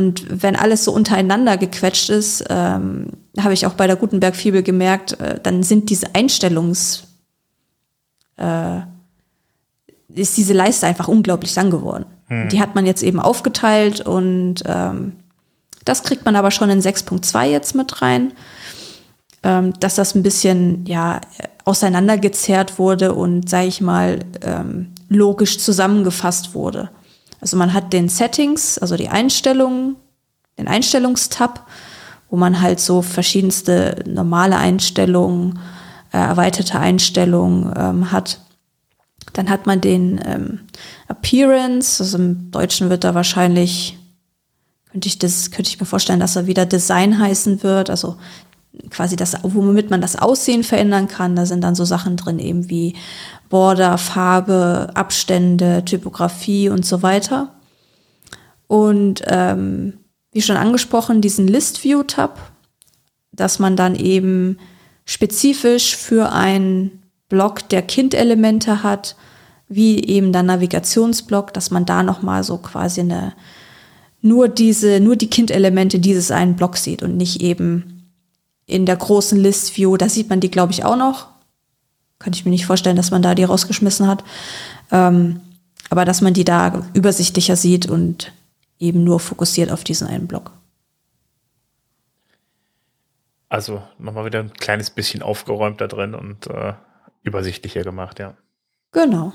Und 0.00 0.24
wenn 0.42 0.56
alles 0.56 0.84
so 0.84 0.92
untereinander 0.92 1.58
gequetscht 1.58 2.08
ist, 2.08 2.42
ähm, 2.48 3.08
habe 3.38 3.52
ich 3.52 3.66
auch 3.66 3.74
bei 3.74 3.86
der 3.86 3.96
Gutenberg-Fibel 3.96 4.62
gemerkt, 4.62 5.20
äh, 5.20 5.38
dann 5.42 5.62
sind 5.62 5.90
diese 5.90 6.14
Einstellungs, 6.14 7.02
äh, 8.38 8.78
ist 10.14 10.38
diese 10.38 10.54
Leiste 10.54 10.86
einfach 10.86 11.06
unglaublich 11.06 11.54
lang 11.54 11.70
geworden. 11.70 12.06
Hm. 12.28 12.48
Die 12.48 12.62
hat 12.62 12.74
man 12.74 12.86
jetzt 12.86 13.02
eben 13.02 13.20
aufgeteilt 13.20 14.00
und 14.00 14.62
ähm, 14.64 15.16
das 15.84 16.02
kriegt 16.02 16.24
man 16.24 16.34
aber 16.34 16.50
schon 16.50 16.70
in 16.70 16.80
6.2 16.80 17.44
jetzt 17.50 17.74
mit 17.74 18.00
rein, 18.00 18.32
ähm, 19.42 19.74
dass 19.80 19.96
das 19.96 20.14
ein 20.14 20.22
bisschen 20.22 20.86
ja 20.86 21.20
auseinandergezerrt 21.66 22.78
wurde 22.78 23.14
und 23.14 23.50
sage 23.50 23.66
ich 23.66 23.82
mal 23.82 24.20
ähm, 24.40 24.92
logisch 25.10 25.58
zusammengefasst 25.58 26.54
wurde. 26.54 26.88
Also 27.40 27.56
man 27.56 27.72
hat 27.72 27.92
den 27.92 28.08
Settings, 28.08 28.78
also 28.78 28.96
die 28.96 29.08
Einstellungen, 29.08 29.96
den 30.58 30.68
Einstellungstab, 30.68 31.66
wo 32.28 32.36
man 32.36 32.60
halt 32.60 32.80
so 32.80 33.02
verschiedenste 33.02 34.04
normale 34.06 34.56
Einstellungen, 34.56 35.58
äh, 36.12 36.18
erweiterte 36.18 36.78
Einstellungen 36.78 37.72
ähm, 37.76 38.12
hat. 38.12 38.40
Dann 39.32 39.48
hat 39.48 39.66
man 39.66 39.80
den 39.80 40.20
ähm, 40.24 40.60
Appearance, 41.08 42.02
also 42.02 42.18
im 42.18 42.50
Deutschen 42.50 42.90
wird 42.90 43.04
da 43.04 43.14
wahrscheinlich, 43.14 43.96
könnte 44.90 45.08
ich 45.08 45.18
das, 45.18 45.50
könnte 45.50 45.70
ich 45.70 45.80
mir 45.80 45.86
vorstellen, 45.86 46.20
dass 46.20 46.36
er 46.36 46.46
wieder 46.46 46.66
Design 46.66 47.18
heißen 47.18 47.62
wird, 47.62 47.90
also 47.90 48.16
quasi 48.90 49.16
das, 49.16 49.36
womit 49.42 49.90
man 49.90 50.00
das 50.00 50.16
Aussehen 50.16 50.64
verändern 50.64 51.08
kann. 51.08 51.36
Da 51.36 51.46
sind 51.46 51.62
dann 51.62 51.74
so 51.74 51.84
Sachen 51.84 52.16
drin, 52.16 52.38
eben 52.38 52.70
wie 52.70 52.94
Border, 53.48 53.98
Farbe, 53.98 54.90
Abstände, 54.94 55.84
Typografie 55.84 56.68
und 56.68 56.86
so 56.86 57.02
weiter. 57.02 57.54
Und 58.66 59.22
ähm, 59.26 59.94
wie 60.32 60.42
schon 60.42 60.56
angesprochen, 60.56 61.20
diesen 61.20 61.48
List 61.48 61.82
View 61.82 62.04
Tab, 62.04 62.52
dass 63.32 63.58
man 63.58 63.74
dann 63.74 63.96
eben 63.96 64.58
spezifisch 65.04 65.96
für 65.96 66.30
einen 66.32 67.02
Block 67.28 67.68
der 67.68 67.82
Kindelemente 67.82 68.82
hat, 68.84 69.16
wie 69.68 70.04
eben 70.04 70.32
der 70.32 70.42
Navigationsblock, 70.42 71.52
dass 71.52 71.70
man 71.70 71.86
da 71.86 72.02
nochmal 72.02 72.44
so 72.44 72.58
quasi 72.58 73.00
eine, 73.00 73.32
nur 74.20 74.48
diese, 74.48 75.00
nur 75.00 75.16
die 75.16 75.30
Kindelemente 75.30 75.98
dieses 75.98 76.30
einen 76.30 76.54
Blocks 76.54 76.84
sieht 76.84 77.02
und 77.02 77.16
nicht 77.16 77.40
eben 77.40 77.99
in 78.70 78.86
der 78.86 78.96
großen 78.96 79.38
List 79.38 79.76
View, 79.76 79.96
da 79.96 80.08
sieht 80.08 80.30
man 80.30 80.40
die, 80.40 80.50
glaube 80.50 80.72
ich, 80.72 80.84
auch 80.84 80.96
noch, 80.96 81.28
kann 82.18 82.32
ich 82.32 82.44
mir 82.44 82.50
nicht 82.50 82.66
vorstellen, 82.66 82.96
dass 82.96 83.10
man 83.10 83.22
da 83.22 83.34
die 83.34 83.44
rausgeschmissen 83.44 84.06
hat. 84.06 84.24
Ähm, 84.90 85.40
aber 85.88 86.04
dass 86.04 86.20
man 86.20 86.34
die 86.34 86.44
da 86.44 86.86
übersichtlicher 86.94 87.56
sieht 87.56 87.86
und 87.86 88.32
eben 88.78 89.02
nur 89.02 89.18
fokussiert 89.18 89.70
auf 89.70 89.82
diesen 89.84 90.06
einen 90.06 90.28
Block. 90.28 90.52
Also 93.48 93.82
nochmal 93.98 94.24
wieder 94.24 94.38
ein 94.38 94.52
kleines 94.52 94.90
bisschen 94.90 95.22
aufgeräumt 95.22 95.80
da 95.80 95.88
drin 95.88 96.14
und 96.14 96.46
äh, 96.46 96.74
übersichtlicher 97.24 97.82
gemacht, 97.82 98.20
ja. 98.20 98.34
Genau. 98.92 99.32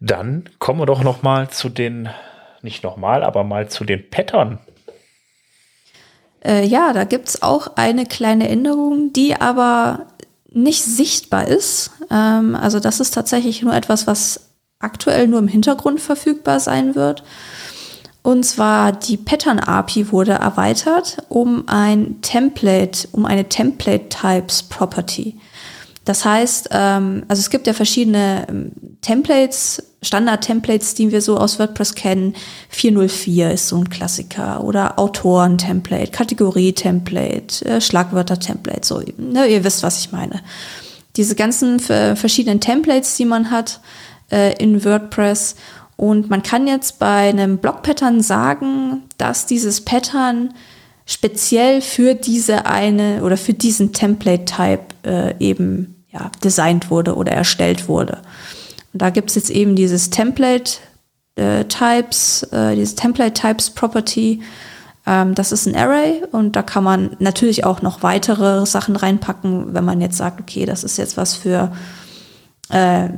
Dann 0.00 0.48
kommen 0.58 0.80
wir 0.80 0.86
doch 0.86 1.02
noch 1.02 1.22
mal 1.22 1.48
zu 1.48 1.68
den, 1.68 2.08
nicht 2.62 2.82
nochmal, 2.82 3.22
aber 3.22 3.44
mal 3.44 3.68
zu 3.68 3.84
den 3.84 4.10
Pattern. 4.10 4.58
Äh, 6.44 6.66
ja, 6.66 6.92
da 6.92 7.04
gibt 7.04 7.28
es 7.28 7.42
auch 7.42 7.76
eine 7.76 8.06
kleine 8.06 8.48
Änderung, 8.48 9.12
die 9.12 9.34
aber 9.34 10.06
nicht 10.50 10.82
sichtbar 10.82 11.48
ist. 11.48 11.90
Ähm, 12.10 12.54
also 12.54 12.80
das 12.80 13.00
ist 13.00 13.12
tatsächlich 13.14 13.62
nur 13.62 13.74
etwas, 13.74 14.06
was 14.06 14.40
aktuell 14.78 15.26
nur 15.26 15.38
im 15.38 15.48
Hintergrund 15.48 16.00
verfügbar 16.00 16.60
sein 16.60 16.94
wird. 16.94 17.22
Und 18.22 18.44
zwar 18.44 18.90
die 18.90 19.16
Pattern 19.16 19.60
API 19.60 20.10
wurde 20.10 20.32
erweitert 20.32 21.18
um 21.28 21.64
ein 21.68 22.20
Template, 22.22 23.06
um 23.12 23.24
eine 23.24 23.48
Template 23.48 24.08
Types 24.08 24.64
Property. 24.64 25.38
Das 26.06 26.24
heißt, 26.24 26.68
ähm, 26.70 27.24
also 27.26 27.40
es 27.40 27.50
gibt 27.50 27.66
ja 27.66 27.72
verschiedene 27.72 28.46
ähm, 28.48 28.72
Templates, 29.00 29.82
Standard-Templates, 30.02 30.94
die 30.94 31.10
wir 31.10 31.20
so 31.20 31.36
aus 31.36 31.58
WordPress 31.58 31.96
kennen. 31.96 32.34
404 32.68 33.50
ist 33.50 33.66
so 33.66 33.76
ein 33.76 33.90
Klassiker 33.90 34.62
oder 34.62 35.00
Autoren-Template, 35.00 36.12
Kategorie-Template, 36.12 37.64
äh, 37.64 37.80
Schlagwörter-Template, 37.80 38.86
so, 38.86 39.02
ne, 39.18 39.46
ihr 39.48 39.64
wisst, 39.64 39.82
was 39.82 39.98
ich 39.98 40.12
meine. 40.12 40.42
Diese 41.16 41.34
ganzen 41.34 41.80
verschiedenen 41.80 42.60
Templates, 42.60 43.16
die 43.16 43.24
man 43.24 43.50
hat 43.50 43.80
äh, 44.30 44.54
in 44.62 44.84
WordPress 44.84 45.56
Und 45.96 46.28
man 46.28 46.42
kann 46.42 46.66
jetzt 46.66 46.98
bei 46.98 47.30
einem 47.30 47.56
Block-Pattern 47.56 48.20
sagen, 48.20 49.02
dass 49.16 49.46
dieses 49.46 49.80
Pattern 49.80 50.52
speziell 51.06 51.80
für 51.80 52.14
diese 52.14 52.66
eine 52.66 53.22
oder 53.24 53.38
für 53.38 53.54
diesen 53.54 53.94
Template-Type 53.94 54.84
äh, 55.04 55.34
eben 55.40 55.95
ja, 56.18 56.30
designt 56.42 56.90
wurde 56.90 57.14
oder 57.14 57.32
erstellt 57.32 57.88
wurde. 57.88 58.18
Und 58.92 59.02
da 59.02 59.10
gibt 59.10 59.30
es 59.30 59.36
jetzt 59.36 59.50
eben 59.50 59.76
dieses 59.76 60.10
Template 60.10 60.78
äh, 61.36 61.64
Types, 61.64 62.42
äh, 62.44 62.74
dieses 62.74 62.94
Template 62.94 63.34
Types 63.34 63.70
Property. 63.70 64.42
Ähm, 65.06 65.34
das 65.34 65.52
ist 65.52 65.66
ein 65.66 65.76
Array 65.76 66.22
und 66.32 66.56
da 66.56 66.62
kann 66.62 66.84
man 66.84 67.16
natürlich 67.18 67.64
auch 67.64 67.82
noch 67.82 68.02
weitere 68.02 68.64
Sachen 68.64 68.96
reinpacken, 68.96 69.74
wenn 69.74 69.84
man 69.84 70.00
jetzt 70.00 70.16
sagt, 70.16 70.40
okay, 70.40 70.64
das 70.64 70.84
ist 70.84 70.96
jetzt 70.96 71.16
was 71.16 71.34
für 71.34 71.72
äh, 72.70 73.10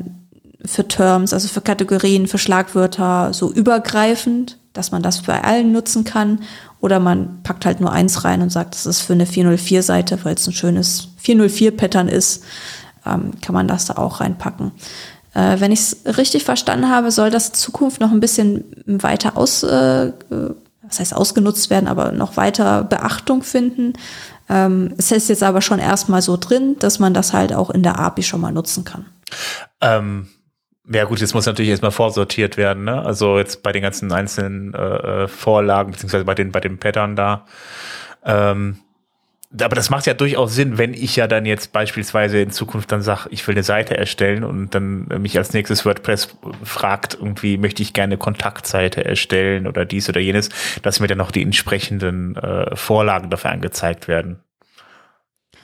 für 0.64 0.88
Terms, 0.88 1.32
also 1.32 1.46
für 1.48 1.60
Kategorien, 1.60 2.26
für 2.26 2.38
Schlagwörter 2.38 3.32
so 3.32 3.52
übergreifend, 3.52 4.58
dass 4.72 4.90
man 4.90 5.02
das 5.02 5.22
bei 5.22 5.42
allen 5.42 5.70
nutzen 5.72 6.02
kann. 6.04 6.40
Oder 6.80 6.98
man 7.00 7.42
packt 7.42 7.64
halt 7.64 7.80
nur 7.80 7.92
eins 7.92 8.24
rein 8.24 8.42
und 8.42 8.50
sagt, 8.50 8.74
das 8.74 8.86
ist 8.86 9.00
für 9.00 9.12
eine 9.12 9.24
404-Seite, 9.24 10.18
weil 10.24 10.34
es 10.34 10.46
ein 10.46 10.52
schönes 10.52 11.08
404-Pattern 11.24 12.08
ist, 12.08 12.44
ähm, 13.08 13.32
kann 13.40 13.54
man 13.54 13.68
das 13.68 13.86
da 13.86 13.94
auch 13.94 14.20
reinpacken. 14.20 14.72
Äh, 15.34 15.60
wenn 15.60 15.72
ich 15.72 15.80
es 15.80 16.16
richtig 16.18 16.44
verstanden 16.44 16.90
habe, 16.90 17.10
soll 17.10 17.30
das 17.30 17.52
Zukunft 17.52 18.00
noch 18.00 18.10
ein 18.10 18.20
bisschen 18.20 18.64
weiter 18.86 19.36
aus, 19.36 19.62
äh, 19.62 20.12
was 20.82 21.00
heißt 21.00 21.14
ausgenutzt 21.14 21.70
werden, 21.70 21.88
aber 21.88 22.12
noch 22.12 22.36
weiter 22.36 22.84
Beachtung 22.84 23.42
finden. 23.42 23.92
Ähm, 24.48 24.94
es 24.96 25.12
ist 25.12 25.28
jetzt 25.28 25.42
aber 25.42 25.60
schon 25.60 25.78
erstmal 25.78 26.22
so 26.22 26.36
drin, 26.36 26.76
dass 26.78 26.98
man 26.98 27.14
das 27.14 27.32
halt 27.32 27.52
auch 27.52 27.70
in 27.70 27.82
der 27.82 27.98
API 27.98 28.22
schon 28.22 28.40
mal 28.40 28.52
nutzen 28.52 28.84
kann. 28.84 29.06
Ähm, 29.80 30.28
ja 30.90 31.04
gut, 31.04 31.20
jetzt 31.20 31.34
muss 31.34 31.44
natürlich 31.44 31.70
erstmal 31.70 31.90
vorsortiert 31.90 32.56
werden, 32.56 32.84
ne? 32.84 33.02
Also 33.04 33.36
jetzt 33.36 33.62
bei 33.62 33.72
den 33.72 33.82
ganzen 33.82 34.10
einzelnen 34.10 34.72
äh, 34.72 35.24
äh, 35.24 35.28
Vorlagen, 35.28 35.92
beziehungsweise 35.92 36.24
bei 36.24 36.34
den, 36.34 36.50
bei 36.50 36.60
den 36.60 36.78
Pattern 36.78 37.14
da. 37.14 37.44
Ähm, 38.24 38.78
aber 39.50 39.74
das 39.74 39.88
macht 39.88 40.06
ja 40.06 40.12
durchaus 40.12 40.54
Sinn, 40.54 40.76
wenn 40.76 40.92
ich 40.92 41.16
ja 41.16 41.26
dann 41.26 41.46
jetzt 41.46 41.72
beispielsweise 41.72 42.38
in 42.38 42.50
Zukunft 42.50 42.92
dann 42.92 43.00
sage, 43.00 43.28
ich 43.30 43.46
will 43.46 43.54
eine 43.54 43.62
Seite 43.62 43.96
erstellen 43.96 44.44
und 44.44 44.74
dann 44.74 45.08
mich 45.20 45.38
als 45.38 45.54
nächstes 45.54 45.86
WordPress 45.86 46.36
fragt, 46.62 47.14
irgendwie 47.14 47.56
möchte 47.56 47.82
ich 47.82 47.94
gerne 47.94 48.12
eine 48.12 48.18
Kontaktseite 48.18 49.04
erstellen 49.04 49.66
oder 49.66 49.86
dies 49.86 50.08
oder 50.08 50.20
jenes, 50.20 50.50
dass 50.82 51.00
mir 51.00 51.06
dann 51.06 51.18
noch 51.18 51.30
die 51.30 51.42
entsprechenden 51.42 52.36
äh, 52.36 52.76
Vorlagen 52.76 53.30
dafür 53.30 53.50
angezeigt 53.50 54.06
werden. 54.06 54.40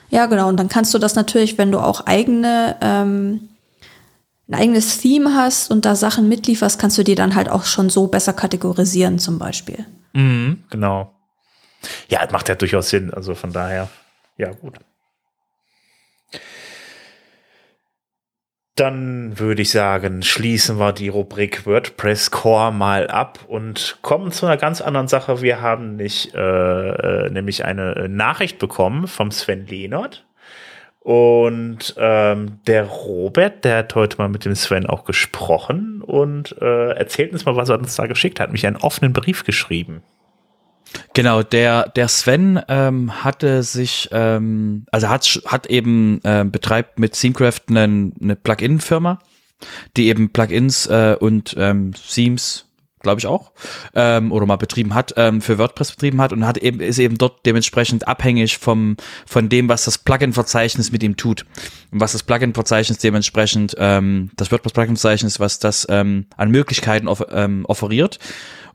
Ja, 0.09 0.25
genau. 0.25 0.49
Und 0.49 0.57
dann 0.59 0.69
kannst 0.69 0.93
du 0.93 0.97
das 0.97 1.15
natürlich, 1.15 1.57
wenn 1.57 1.71
du 1.71 1.79
auch 1.79 2.05
eigene 2.07 2.77
ähm, 2.81 3.49
ein 4.47 4.53
eigenes 4.53 4.99
Theme 4.99 5.33
hast 5.35 5.71
und 5.71 5.85
da 5.85 5.95
Sachen 5.95 6.29
mitlieferst, 6.29 6.79
kannst 6.79 6.97
du 6.97 7.03
die 7.03 7.15
dann 7.15 7.35
halt 7.35 7.49
auch 7.49 7.65
schon 7.65 7.89
so 7.89 8.07
besser 8.07 8.33
kategorisieren 8.33 9.17
zum 9.17 9.39
Beispiel. 9.39 9.85
Mhm, 10.13 10.63
genau. 10.69 11.14
Ja, 12.09 12.23
das 12.23 12.31
macht 12.31 12.49
ja 12.49 12.55
durchaus 12.55 12.89
Sinn. 12.89 13.13
Also 13.13 13.35
von 13.35 13.51
daher, 13.51 13.89
ja, 14.37 14.51
gut. 14.51 14.79
Dann 18.75 19.39
würde 19.39 19.61
ich 19.61 19.71
sagen, 19.71 20.21
schließen 20.21 20.77
wir 20.79 20.91
die 20.91 21.07
Rubrik 21.07 21.65
WordPress 21.65 22.29
Core 22.31 22.73
mal 22.73 23.07
ab 23.07 23.39
und 23.47 23.99
kommen 24.01 24.33
zu 24.33 24.45
einer 24.45 24.57
ganz 24.57 24.81
anderen 24.81 25.07
Sache. 25.07 25.41
Wir 25.41 25.61
haben 25.61 25.95
nicht, 25.95 26.35
äh, 26.35 26.39
äh 26.39 27.29
nämlich 27.29 27.63
eine 27.63 28.09
Nachricht 28.09 28.59
bekommen 28.59 29.07
vom 29.07 29.31
Sven 29.31 29.65
Lehnert. 29.65 30.25
Und 30.99 31.93
ähm, 31.99 32.59
der 32.65 32.85
Robert, 32.85 33.63
der 33.63 33.77
hat 33.77 33.93
heute 33.93 34.17
mal 34.17 34.27
mit 34.27 34.43
dem 34.43 34.55
Sven 34.55 34.87
auch 34.87 35.05
gesprochen 35.05 36.01
und 36.01 36.59
äh, 36.59 36.93
erzählt 36.95 37.31
uns 37.31 37.45
mal, 37.45 37.55
was 37.55 37.69
er 37.69 37.77
uns 37.77 37.95
da 37.95 38.07
geschickt 38.07 38.39
hat. 38.39 38.51
Mich 38.51 38.65
einen 38.65 38.77
offenen 38.77 39.13
Brief 39.13 39.43
geschrieben. 39.43 40.01
Genau, 41.13 41.43
der, 41.43 41.89
der 41.89 42.07
Sven 42.07 42.59
ähm, 42.67 43.23
hatte 43.23 43.63
sich, 43.63 44.09
ähm, 44.11 44.85
also 44.91 45.09
hat, 45.09 45.25
hat 45.45 45.67
eben, 45.67 46.21
äh, 46.23 46.45
betreibt 46.45 46.99
mit 46.99 47.13
Themecraft 47.13 47.61
eine, 47.69 48.11
eine 48.21 48.35
Plugin-Firma, 48.35 49.19
die 49.97 50.07
eben 50.07 50.31
Plugins 50.31 50.87
äh, 50.87 51.17
und 51.19 51.55
ähm, 51.57 51.93
Themes 51.93 52.65
glaube 53.05 53.19
ich 53.19 53.27
auch, 53.27 53.51
ähm, 53.93 54.31
oder 54.31 54.47
mal 54.47 54.55
betrieben 54.55 54.95
hat, 54.95 55.13
ähm, 55.15 55.39
für 55.39 55.59
WordPress 55.59 55.91
betrieben 55.91 56.19
hat 56.19 56.33
und 56.33 56.43
hat 56.45 56.57
eben, 56.57 56.79
ist 56.79 56.97
eben 56.97 57.19
dort 57.19 57.45
dementsprechend 57.45 58.07
abhängig 58.07 58.57
vom, 58.57 58.97
von 59.27 59.47
dem, 59.47 59.69
was 59.69 59.85
das 59.85 59.99
Plugin-Verzeichnis 59.99 60.91
mit 60.91 61.03
ihm 61.03 61.15
tut. 61.15 61.45
Und 61.91 61.99
was 61.99 62.13
das 62.13 62.23
Plugin-Verzeichnis 62.23 62.97
dementsprechend, 62.97 63.75
ähm, 63.77 64.31
das 64.37 64.51
WordPress-Plugin-Verzeichnis, 64.51 65.39
was 65.39 65.59
das 65.59 65.85
ähm, 65.87 66.25
an 66.35 66.49
Möglichkeiten 66.49 67.07
off 67.07 67.23
ähm, 67.31 67.65
offeriert. 67.67 68.17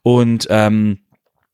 Und 0.04 0.46
ähm, 0.48 1.00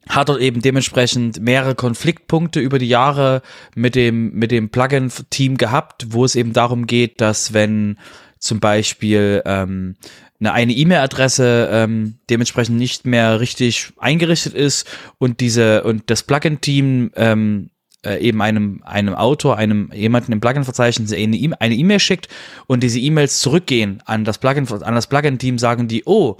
hat 0.09 0.29
dort 0.29 0.41
eben 0.41 0.63
dementsprechend 0.63 1.41
mehrere 1.41 1.75
Konfliktpunkte 1.75 2.61
über 2.61 2.79
die 2.79 2.89
Jahre 2.89 3.43
mit 3.75 3.95
dem, 3.95 4.33
mit 4.33 4.51
dem 4.51 4.71
Plugin-Team 4.71 5.57
gehabt, 5.57 6.07
wo 6.11 6.25
es 6.25 6.37
eben 6.37 6.53
darum 6.53 6.87
geht, 6.87 7.21
dass 7.21 7.53
wenn 7.53 7.99
zum 8.39 8.61
Beispiel 8.61 9.43
ähm, 9.45 9.97
eine 10.41 10.73
E-Mail-Adresse 10.73 11.69
ähm, 11.73 12.19
dementsprechend 12.31 12.77
nicht 12.77 13.07
mehr 13.07 13.41
richtig 13.41 13.93
eingerichtet 13.99 14.55
ist 14.55 14.87
und 15.19 15.41
diese 15.41 15.83
und 15.85 16.11
das 16.11 16.23
Plugin-Team 16.23 17.11
ähm, 17.17 17.71
äh, 18.05 18.21
eben 18.21 18.43
einem 18.43 18.83
einem 18.85 19.15
Autor, 19.15 19.57
einem 19.57 19.91
jemanden 19.93 20.33
im 20.33 20.41
Plugin-Verzeichnis 20.41 21.13
eine 21.13 21.37
E-Mail 21.37 21.57
eine 21.59 21.75
e 21.75 21.99
schickt 21.99 22.29
und 22.67 22.83
diese 22.83 23.01
E-Mails 23.01 23.41
zurückgehen 23.41 24.03
an 24.05 24.25
das 24.25 24.39
Plugin 24.39 24.71
an 24.71 24.95
das 24.95 25.07
Plugin-Team, 25.07 25.59
sagen 25.59 25.89
die, 25.89 26.03
oh 26.05 26.37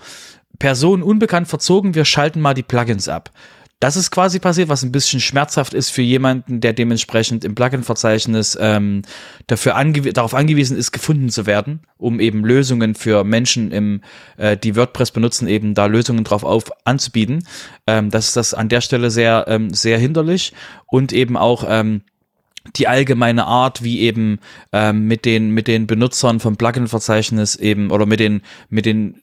Person 0.59 1.03
unbekannt 1.03 1.49
verzogen, 1.49 1.95
wir 1.95 2.05
schalten 2.05 2.41
mal 2.41 2.55
die 2.55 2.63
Plugins 2.63 3.09
ab. 3.09 3.31
Das 3.79 3.95
ist 3.97 4.11
quasi 4.11 4.39
passiert, 4.39 4.71
was 4.71 4.83
ein 4.83 4.93
bisschen 4.93 5.21
schmerzhaft 5.21 5.75
ist 5.75 5.91
für 5.91 6.01
jemanden, 6.01 6.61
der 6.63 6.73
dementsprechend 6.73 7.45
im 7.45 7.55
Plugin-Verzeichnis 7.55 8.57
ähm, 8.59 9.03
dafür 9.49 9.77
angew 9.77 10.13
darauf 10.13 10.33
angewiesen 10.33 10.79
ist, 10.79 10.93
gefunden 10.93 11.29
zu 11.29 11.45
werden, 11.45 11.81
um 11.99 12.19
eben 12.19 12.43
Lösungen 12.43 12.95
für 12.95 13.23
Menschen, 13.23 13.73
im, 13.73 14.01
äh, 14.39 14.57
die 14.57 14.77
WordPress 14.77 15.11
benutzen, 15.11 15.47
eben 15.47 15.75
da 15.75 15.85
Lösungen 15.87 16.25
drauf 16.25 16.43
auf 16.43 16.73
anzubieten. 16.87 17.47
Ähm, 17.87 18.11
das 18.11 18.29
ist 18.29 18.37
das 18.37 18.55
an 18.55 18.71
der 18.71 18.81
Stelle 18.81 19.11
sehr, 19.11 19.45
ähm, 19.47 19.69
sehr 19.75 19.99
hinderlich 19.99 20.55
und 20.87 21.13
eben 21.13 21.37
auch 21.37 21.65
ähm, 21.69 22.01
die 22.77 22.89
allgemeine 22.89 23.45
Art, 23.45 23.83
wie 23.83 24.01
eben 24.01 24.39
ähm, 24.73 25.07
mit 25.07 25.27
den 25.27 25.51
mit 25.51 25.69
den 25.69 25.87
Benutzern 25.87 26.41
vom 26.41 26.57
Plugin-Verzeichnis 26.57 27.57
eben 27.57 27.91
oder 27.91 28.07
mit 28.07 28.21
den 28.21 28.41
mit 28.71 28.87
den 28.87 29.21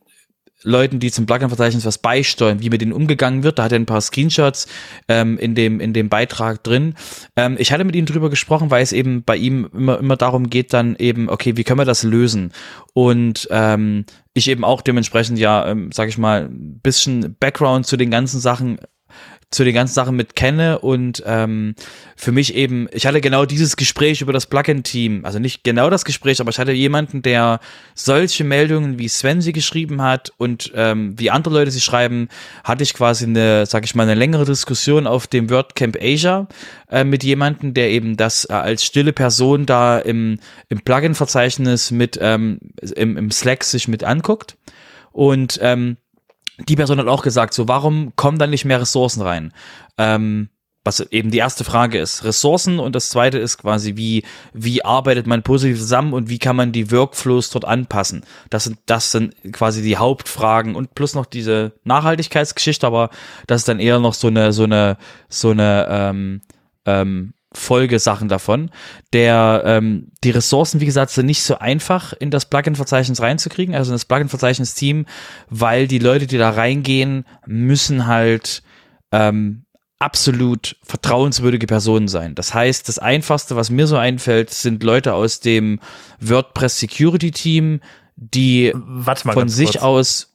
Leuten, 0.63 0.99
die 0.99 1.11
zum 1.11 1.25
Plugin-Verzeichnis 1.25 1.85
was 1.85 1.97
beisteuern, 1.97 2.61
wie 2.61 2.69
mit 2.69 2.81
denen 2.81 2.93
umgegangen 2.93 3.43
wird. 3.43 3.59
Da 3.59 3.63
hat 3.63 3.71
er 3.71 3.79
ein 3.79 3.85
paar 3.85 4.01
Screenshots 4.01 4.67
ähm, 5.07 5.37
in, 5.37 5.55
dem, 5.55 5.79
in 5.79 5.93
dem 5.93 6.09
Beitrag 6.09 6.63
drin. 6.63 6.95
Ähm, 7.35 7.55
ich 7.59 7.71
hatte 7.71 7.83
mit 7.83 7.95
ihm 7.95 8.05
drüber 8.05 8.29
gesprochen, 8.29 8.71
weil 8.71 8.83
es 8.83 8.91
eben 8.91 9.23
bei 9.23 9.37
ihm 9.37 9.69
immer, 9.73 9.99
immer 9.99 10.15
darum 10.15 10.49
geht, 10.49 10.73
dann 10.73 10.95
eben, 10.97 11.29
okay, 11.29 11.57
wie 11.57 11.63
können 11.63 11.79
wir 11.79 11.85
das 11.85 12.03
lösen? 12.03 12.51
Und 12.93 13.47
ähm, 13.51 14.05
ich 14.33 14.49
eben 14.49 14.63
auch 14.63 14.81
dementsprechend 14.81 15.39
ja, 15.39 15.67
ähm, 15.67 15.91
sag 15.91 16.09
ich 16.09 16.17
mal, 16.17 16.49
bisschen 16.49 17.35
Background 17.39 17.85
zu 17.85 17.97
den 17.97 18.11
ganzen 18.11 18.39
Sachen 18.39 18.79
zu 19.53 19.63
den 19.63 19.73
ganzen 19.73 19.93
Sachen 19.93 20.15
mit 20.15 20.35
kenne 20.35 20.79
und 20.79 21.23
ähm, 21.25 21.75
für 22.15 22.31
mich 22.31 22.55
eben, 22.55 22.87
ich 22.91 23.05
hatte 23.05 23.21
genau 23.21 23.45
dieses 23.45 23.77
Gespräch 23.77 24.21
über 24.21 24.33
das 24.33 24.47
Plugin-Team, 24.47 25.25
also 25.25 25.39
nicht 25.39 25.63
genau 25.63 25.89
das 25.89 26.05
Gespräch, 26.05 26.41
aber 26.41 26.49
ich 26.49 26.59
hatte 26.59 26.71
jemanden, 26.71 27.21
der 27.21 27.59
solche 27.93 28.43
Meldungen, 28.43 28.99
wie 28.99 29.07
Sven 29.07 29.41
sie 29.41 29.53
geschrieben 29.53 30.01
hat 30.01 30.31
und 30.37 30.71
ähm, 30.75 31.17
wie 31.17 31.29
andere 31.29 31.53
Leute 31.53 31.71
sie 31.71 31.81
schreiben, 31.81 32.29
hatte 32.63 32.83
ich 32.83 32.93
quasi 32.93 33.25
eine, 33.25 33.65
sag 33.65 33.85
ich 33.85 33.95
mal, 33.95 34.03
eine 34.03 34.15
längere 34.15 34.45
Diskussion 34.45 35.07
auf 35.07 35.27
dem 35.27 35.49
WordCamp 35.49 35.97
Asia 36.01 36.47
äh, 36.89 37.03
mit 37.03 37.23
jemanden, 37.23 37.73
der 37.73 37.91
eben 37.91 38.17
das 38.17 38.45
äh, 38.45 38.53
als 38.53 38.83
stille 38.83 39.13
Person 39.13 39.65
da 39.65 39.99
im, 39.99 40.39
im 40.69 40.81
Plugin-Verzeichnis 40.81 41.91
mit 41.91 42.17
ähm, 42.21 42.59
im, 42.95 43.17
im 43.17 43.31
Slack 43.31 43.63
sich 43.63 43.87
mit 43.87 44.03
anguckt. 44.03 44.57
Und 45.11 45.59
ähm, 45.61 45.97
die 46.59 46.75
Person 46.75 46.99
hat 46.99 47.07
auch 47.07 47.23
gesagt, 47.23 47.53
so 47.53 47.67
warum 47.67 48.15
kommen 48.15 48.37
dann 48.37 48.49
nicht 48.49 48.65
mehr 48.65 48.81
Ressourcen 48.81 49.21
rein? 49.21 49.53
Ähm, 49.97 50.49
was 50.85 50.99
eben 50.99 51.31
die 51.31 51.37
erste 51.37 51.63
Frage 51.63 51.97
ist, 51.97 52.25
Ressourcen 52.25 52.79
und 52.79 52.93
das 52.93 53.09
zweite 53.09 53.37
ist 53.37 53.57
quasi, 53.57 53.95
wie, 53.95 54.23
wie 54.53 54.83
arbeitet 54.83 55.27
man 55.27 55.41
positiv 55.41 55.79
zusammen 55.79 56.11
und 56.13 56.29
wie 56.29 56.39
kann 56.39 56.57
man 56.57 56.73
die 56.73 56.91
Workflows 56.91 57.49
dort 57.51 57.63
anpassen? 57.63 58.25
Das 58.49 58.65
sind, 58.65 58.79
das 58.85 59.11
sind 59.11 59.33
quasi 59.53 59.81
die 59.81 59.95
Hauptfragen 59.95 60.75
und 60.75 60.93
plus 60.93 61.15
noch 61.15 61.25
diese 61.25 61.71
Nachhaltigkeitsgeschichte, 61.85 62.85
aber 62.85 63.11
das 63.47 63.61
ist 63.61 63.69
dann 63.69 63.79
eher 63.79 63.99
noch 63.99 64.13
so 64.13 64.27
eine, 64.27 64.51
so 64.51 64.63
eine, 64.63 64.97
so 65.29 65.51
eine, 65.51 65.87
ähm, 65.89 66.41
ähm, 66.85 67.33
Folgesachen 67.53 68.29
davon. 68.29 68.71
Der, 69.13 69.63
ähm, 69.65 70.11
die 70.23 70.31
Ressourcen, 70.31 70.81
wie 70.81 70.85
gesagt, 70.85 71.11
sind 71.11 71.25
nicht 71.25 71.43
so 71.43 71.59
einfach 71.59 72.13
in 72.13 72.31
das 72.31 72.45
Plugin-Verzeichnis 72.45 73.21
reinzukriegen, 73.21 73.75
also 73.75 73.91
in 73.91 73.95
das 73.95 74.05
Plugin-Verzeichnis-Team, 74.05 75.05
weil 75.49 75.87
die 75.87 75.99
Leute, 75.99 76.27
die 76.27 76.37
da 76.37 76.49
reingehen, 76.49 77.25
müssen 77.45 78.07
halt 78.07 78.63
ähm, 79.11 79.65
absolut 79.99 80.75
vertrauenswürdige 80.83 81.67
Personen 81.67 82.07
sein. 82.07 82.35
Das 82.35 82.53
heißt, 82.53 82.89
das 82.89 82.99
Einfachste, 82.99 83.55
was 83.55 83.69
mir 83.69 83.87
so 83.87 83.95
einfällt, 83.97 84.49
sind 84.49 84.83
Leute 84.83 85.13
aus 85.13 85.39
dem 85.39 85.79
WordPress 86.19 86.79
Security 86.79 87.31
Team, 87.31 87.79
die 88.15 88.73
von 89.15 89.49
sich 89.49 89.71
kurz. 89.71 89.83
aus 89.83 90.32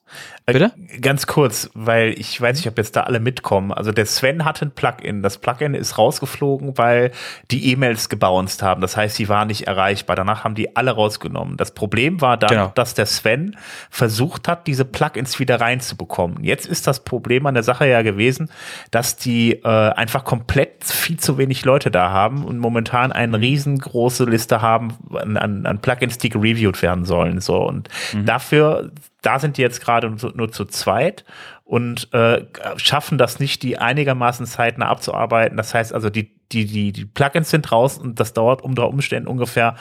Bitte? 0.52 0.72
Ganz 1.02 1.26
kurz, 1.26 1.68
weil 1.74 2.18
ich 2.18 2.40
weiß 2.40 2.56
nicht, 2.56 2.68
ob 2.68 2.78
jetzt 2.78 2.96
da 2.96 3.02
alle 3.02 3.20
mitkommen. 3.20 3.70
Also 3.70 3.92
der 3.92 4.06
Sven 4.06 4.46
hatte 4.46 4.64
ein 4.64 4.70
Plugin. 4.70 5.22
Das 5.22 5.36
Plugin 5.36 5.74
ist 5.74 5.98
rausgeflogen, 5.98 6.78
weil 6.78 7.10
die 7.50 7.70
E-Mails 7.70 8.08
gebounced 8.08 8.62
haben. 8.62 8.80
Das 8.80 8.96
heißt, 8.96 9.16
sie 9.16 9.28
waren 9.28 9.48
nicht 9.48 9.66
erreichbar. 9.66 10.16
Danach 10.16 10.44
haben 10.44 10.54
die 10.54 10.74
alle 10.74 10.92
rausgenommen. 10.92 11.58
Das 11.58 11.74
Problem 11.74 12.22
war 12.22 12.38
dann, 12.38 12.48
genau. 12.48 12.72
dass 12.74 12.94
der 12.94 13.04
Sven 13.04 13.56
versucht 13.90 14.48
hat, 14.48 14.66
diese 14.66 14.86
Plugins 14.86 15.38
wieder 15.38 15.60
reinzubekommen. 15.60 16.42
Jetzt 16.42 16.64
ist 16.66 16.86
das 16.86 17.04
Problem 17.04 17.44
an 17.44 17.52
der 17.52 17.62
Sache 17.62 17.86
ja 17.86 18.00
gewesen, 18.00 18.50
dass 18.90 19.16
die 19.16 19.52
äh, 19.52 19.68
einfach 19.68 20.24
komplett 20.24 20.82
viel 20.82 21.18
zu 21.18 21.36
wenig 21.36 21.66
Leute 21.66 21.90
da 21.90 22.10
haben 22.10 22.46
und 22.46 22.58
momentan 22.58 23.12
eine 23.12 23.38
riesengroße 23.38 24.24
Liste 24.24 24.62
haben 24.62 24.94
an, 25.12 25.36
an, 25.36 25.66
an 25.66 25.80
Plugins, 25.80 26.16
die 26.16 26.30
gereviewt 26.30 26.80
werden 26.80 27.04
sollen. 27.04 27.42
So 27.42 27.58
und 27.58 27.90
mhm. 28.14 28.24
dafür 28.24 28.90
da 29.28 29.38
sind 29.38 29.58
die 29.58 29.60
jetzt 29.60 29.82
gerade 29.82 30.08
nur 30.08 30.50
zu 30.50 30.64
zweit 30.64 31.26
und 31.64 32.14
äh, 32.14 32.46
schaffen 32.76 33.18
das 33.18 33.40
nicht, 33.40 33.62
die 33.62 33.76
einigermaßen 33.76 34.46
zeitnah 34.46 34.88
abzuarbeiten. 34.88 35.58
Das 35.58 35.74
heißt 35.74 35.92
also, 35.92 36.08
die, 36.08 36.34
die, 36.50 36.64
die, 36.64 36.92
die 36.92 37.04
Plugins 37.04 37.50
sind 37.50 37.70
raus 37.70 37.98
und 37.98 38.18
das 38.20 38.32
dauert 38.32 38.62
unter 38.62 38.88
Umständen 38.88 39.28
ungefähr, 39.28 39.74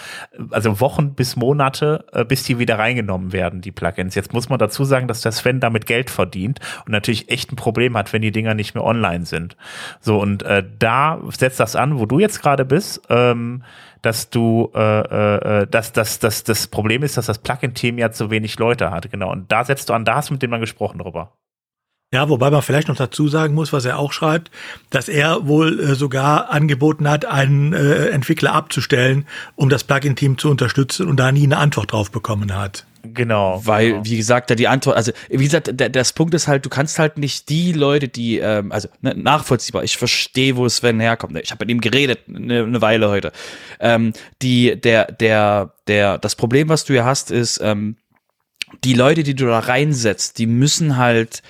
also 0.49 0.81
Wochen 0.81 1.15
bis 1.15 1.37
Monate, 1.37 2.03
äh, 2.11 2.25
bis 2.25 2.43
die 2.43 2.59
wieder 2.59 2.77
reingenommen 2.77 3.31
werden, 3.31 3.61
die 3.61 3.71
Plugins. 3.71 4.15
Jetzt 4.15 4.33
muss 4.33 4.49
man 4.49 4.59
dazu 4.59 4.83
sagen, 4.83 5.07
dass 5.07 5.21
der 5.21 5.31
Sven 5.31 5.61
damit 5.61 5.85
Geld 5.85 6.09
verdient 6.09 6.59
und 6.85 6.91
natürlich 6.91 7.29
echt 7.29 7.53
ein 7.53 7.55
Problem 7.55 7.95
hat, 7.95 8.11
wenn 8.11 8.21
die 8.21 8.33
Dinger 8.33 8.53
nicht 8.53 8.75
mehr 8.75 8.83
online 8.83 9.25
sind. 9.25 9.55
So, 10.01 10.19
und 10.19 10.43
äh, 10.43 10.65
da 10.79 11.21
setzt 11.37 11.61
das 11.61 11.77
an, 11.77 11.97
wo 11.99 12.05
du 12.05 12.19
jetzt 12.19 12.41
gerade 12.41 12.65
bist. 12.65 13.01
Ähm, 13.07 13.63
dass 14.07 14.29
du, 14.29 14.71
äh, 14.73 14.79
äh, 14.79 15.63
äh, 15.63 15.67
dass, 15.67 15.91
dass, 15.91 16.19
dass 16.19 16.45
das 16.45 16.67
Problem 16.67 17.03
ist, 17.03 17.17
dass 17.17 17.25
das 17.25 17.39
Plugin-Team 17.39 17.97
ja 17.97 18.09
zu 18.09 18.31
wenig 18.31 18.57
Leute 18.57 18.89
hat, 18.89 19.11
genau. 19.11 19.29
Und 19.33 19.51
da 19.51 19.65
setzt 19.65 19.89
du 19.89 19.93
an, 19.93 20.05
da 20.05 20.15
hast 20.15 20.29
du 20.29 20.33
mit 20.33 20.41
dem 20.41 20.51
dann 20.51 20.61
gesprochen 20.61 20.99
drüber. 20.99 21.33
Ja, 22.13 22.29
wobei 22.29 22.49
man 22.49 22.61
vielleicht 22.61 22.87
noch 22.87 22.95
dazu 22.95 23.27
sagen 23.27 23.53
muss, 23.53 23.73
was 23.73 23.83
er 23.83 23.99
auch 23.99 24.13
schreibt, 24.13 24.49
dass 24.91 25.09
er 25.09 25.45
wohl 25.45 25.77
äh, 25.81 25.95
sogar 25.95 26.49
angeboten 26.51 27.09
hat, 27.09 27.25
einen 27.25 27.73
äh, 27.73 28.07
Entwickler 28.07 28.53
abzustellen, 28.53 29.27
um 29.57 29.67
das 29.67 29.83
Plugin-Team 29.83 30.37
zu 30.37 30.49
unterstützen 30.49 31.09
und 31.09 31.17
da 31.17 31.33
nie 31.33 31.43
eine 31.43 31.57
Antwort 31.57 31.91
drauf 31.91 32.09
bekommen 32.09 32.55
hat. 32.55 32.85
Genau. 33.13 33.61
Weil, 33.63 33.91
genau. 33.91 34.05
wie 34.05 34.17
gesagt, 34.17 34.49
da 34.49 34.55
die 34.55 34.67
Antwort, 34.67 34.97
also 34.97 35.11
wie 35.29 35.43
gesagt, 35.43 35.71
der, 35.73 35.89
das 35.89 36.13
Punkt 36.13 36.33
ist 36.33 36.47
halt, 36.47 36.65
du 36.65 36.69
kannst 36.69 36.99
halt 36.99 37.17
nicht 37.17 37.49
die 37.49 37.73
Leute, 37.73 38.07
die, 38.07 38.39
ähm, 38.39 38.71
also 38.71 38.87
ne, 39.01 39.13
nachvollziehbar, 39.15 39.83
ich 39.83 39.97
verstehe, 39.97 40.55
wo 40.57 40.67
Sven 40.69 40.99
herkommt. 40.99 41.37
Ich 41.37 41.51
habe 41.51 41.65
mit 41.65 41.71
ihm 41.71 41.81
geredet 41.81 42.19
eine, 42.27 42.63
eine 42.63 42.81
Weile 42.81 43.09
heute. 43.09 43.31
Ähm, 43.79 44.13
die, 44.41 44.79
der, 44.79 45.11
der, 45.11 45.73
der, 45.87 46.17
das 46.17 46.35
Problem, 46.35 46.69
was 46.69 46.85
du 46.85 46.93
hier 46.93 47.05
hast, 47.05 47.31
ist, 47.31 47.59
ähm, 47.61 47.97
die 48.83 48.93
Leute, 48.93 49.23
die 49.23 49.35
du 49.35 49.45
da 49.45 49.59
reinsetzt, 49.59 50.37
die 50.37 50.45
müssen 50.45 50.97
halt 50.97 51.41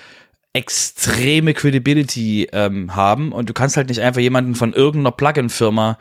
extreme 0.52 1.54
Credibility 1.54 2.48
ähm, 2.52 2.96
haben 2.96 3.32
und 3.32 3.48
du 3.48 3.52
kannst 3.52 3.76
halt 3.76 3.88
nicht 3.88 4.00
einfach 4.00 4.20
jemanden 4.20 4.54
von 4.54 4.72
irgendeiner 4.72 5.12
Plugin-Firma 5.12 5.98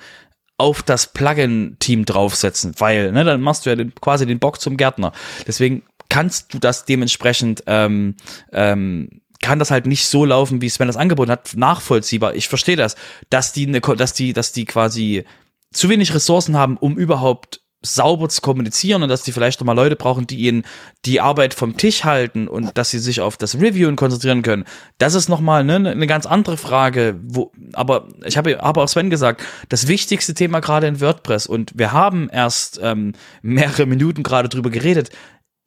auf 0.57 0.81
das 0.83 1.13
Plugin-Team 1.13 2.05
draufsetzen, 2.05 2.73
weil 2.79 3.11
ne, 3.11 3.23
dann 3.23 3.41
machst 3.41 3.65
du 3.65 3.69
ja 3.69 3.75
den, 3.75 3.93
quasi 3.95 4.25
den 4.25 4.39
Bock 4.39 4.59
zum 4.59 4.75
Gärtner. 4.77 5.11
Deswegen 5.45 5.83
kannst 6.09 6.53
du 6.53 6.59
das 6.59 6.85
dementsprechend 6.85 7.63
ähm, 7.67 8.15
ähm, 8.51 9.21
kann 9.39 9.59
das 9.59 9.71
halt 9.71 9.85
nicht 9.85 10.07
so 10.07 10.25
laufen, 10.25 10.61
wie 10.61 10.69
Sven 10.69 10.87
das 10.87 10.97
angeboten 10.97 11.31
hat, 11.31 11.51
nachvollziehbar. 11.55 12.35
Ich 12.35 12.47
verstehe 12.47 12.75
das, 12.75 12.95
dass 13.29 13.53
die, 13.53 13.71
dass 13.71 14.13
die, 14.13 14.33
dass 14.33 14.51
die 14.51 14.65
quasi 14.65 15.25
zu 15.71 15.89
wenig 15.89 16.13
Ressourcen 16.13 16.57
haben, 16.57 16.77
um 16.77 16.97
überhaupt 16.97 17.61
sauber 17.81 18.27
zu 18.29 18.41
kommunizieren 18.41 19.03
und 19.03 19.09
dass 19.09 19.23
die 19.23 19.31
vielleicht 19.31 19.59
nochmal 19.59 19.75
Leute 19.75 19.95
brauchen, 19.95 20.25
die 20.25 20.37
ihnen 20.37 20.63
die 21.05 21.21
Arbeit 21.21 21.53
vom 21.53 21.77
Tisch 21.77 22.03
halten 22.03 22.47
und 22.47 22.77
dass 22.77 22.89
sie 22.89 22.99
sich 22.99 23.21
auf 23.21 23.37
das 23.37 23.55
Reviewen 23.55 23.95
konzentrieren 23.95 24.41
können. 24.41 24.65
Das 24.97 25.13
ist 25.13 25.29
nochmal 25.29 25.63
ne, 25.63 25.75
eine 25.75 26.07
ganz 26.07 26.25
andere 26.25 26.57
Frage. 26.57 27.19
Wo, 27.23 27.51
aber 27.73 28.07
ich 28.25 28.37
habe 28.37 28.63
aber 28.63 28.83
auch 28.83 28.87
Sven 28.87 29.09
gesagt, 29.09 29.43
das 29.69 29.87
wichtigste 29.87 30.33
Thema 30.33 30.59
gerade 30.59 30.87
in 30.87 30.99
WordPress 31.01 31.45
und 31.45 31.71
wir 31.75 31.91
haben 31.91 32.29
erst 32.31 32.79
ähm, 32.81 33.13
mehrere 33.41 33.85
Minuten 33.85 34.23
gerade 34.23 34.49
drüber 34.49 34.71
geredet, 34.71 35.11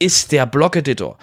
ist 0.00 0.32
der 0.32 0.46
Blog-Editor 0.46 1.18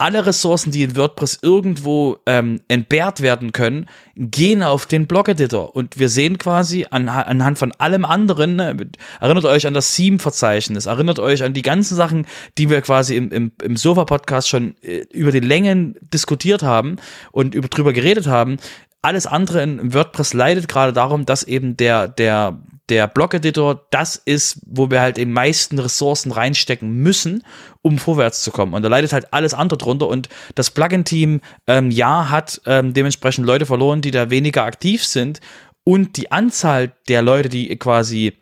alle 0.00 0.24
Ressourcen, 0.24 0.70
die 0.70 0.82
in 0.82 0.96
WordPress 0.96 1.40
irgendwo 1.42 2.16
ähm, 2.24 2.60
entbehrt 2.68 3.20
werden 3.20 3.52
können, 3.52 3.86
gehen 4.16 4.62
auf 4.62 4.86
den 4.86 5.06
Blog-Editor. 5.06 5.76
Und 5.76 5.98
wir 5.98 6.08
sehen 6.08 6.38
quasi 6.38 6.86
an, 6.90 7.08
anhand 7.08 7.58
von 7.58 7.72
allem 7.72 8.06
anderen, 8.06 8.56
ne, 8.56 8.74
erinnert 9.20 9.44
euch 9.44 9.66
an 9.66 9.74
das 9.74 9.94
Theme-Verzeichnis, 9.94 10.86
erinnert 10.86 11.18
euch 11.18 11.42
an 11.42 11.52
die 11.52 11.62
ganzen 11.62 11.96
Sachen, 11.96 12.26
die 12.56 12.70
wir 12.70 12.80
quasi 12.80 13.14
im, 13.16 13.30
im, 13.30 13.52
im 13.62 13.76
Sofa-Podcast 13.76 14.48
schon 14.48 14.74
äh, 14.82 15.04
über 15.12 15.32
die 15.32 15.40
Längen 15.40 15.96
diskutiert 16.00 16.62
haben 16.62 16.96
und 17.30 17.54
über, 17.54 17.68
drüber 17.68 17.92
geredet 17.92 18.26
haben. 18.26 18.56
Alles 19.02 19.26
andere 19.26 19.62
in 19.62 19.92
WordPress 19.92 20.32
leidet 20.32 20.68
gerade 20.68 20.94
darum, 20.94 21.26
dass 21.26 21.42
eben 21.42 21.76
der, 21.76 22.08
der, 22.08 22.58
der 22.90 23.06
Blog-Editor 23.06 23.86
das 23.90 24.16
ist, 24.16 24.60
wo 24.66 24.90
wir 24.90 25.00
halt 25.00 25.16
den 25.16 25.32
meisten 25.32 25.78
Ressourcen 25.78 26.32
reinstecken 26.32 26.90
müssen, 26.90 27.44
um 27.82 27.98
vorwärts 27.98 28.42
zu 28.42 28.50
kommen. 28.50 28.74
Und 28.74 28.82
da 28.82 28.88
leidet 28.88 29.12
halt 29.12 29.32
alles 29.32 29.54
andere 29.54 29.78
drunter. 29.78 30.08
Und 30.08 30.28
das 30.56 30.70
Plugin-Team, 30.70 31.40
ähm, 31.66 31.90
ja, 31.90 32.28
hat 32.28 32.60
ähm, 32.66 32.92
dementsprechend 32.92 33.46
Leute 33.46 33.66
verloren, 33.66 34.02
die 34.02 34.10
da 34.10 34.28
weniger 34.30 34.64
aktiv 34.64 35.04
sind. 35.04 35.40
Und 35.84 36.16
die 36.16 36.30
Anzahl 36.30 36.92
der 37.08 37.22
Leute, 37.22 37.48
die 37.48 37.74
quasi 37.76 38.36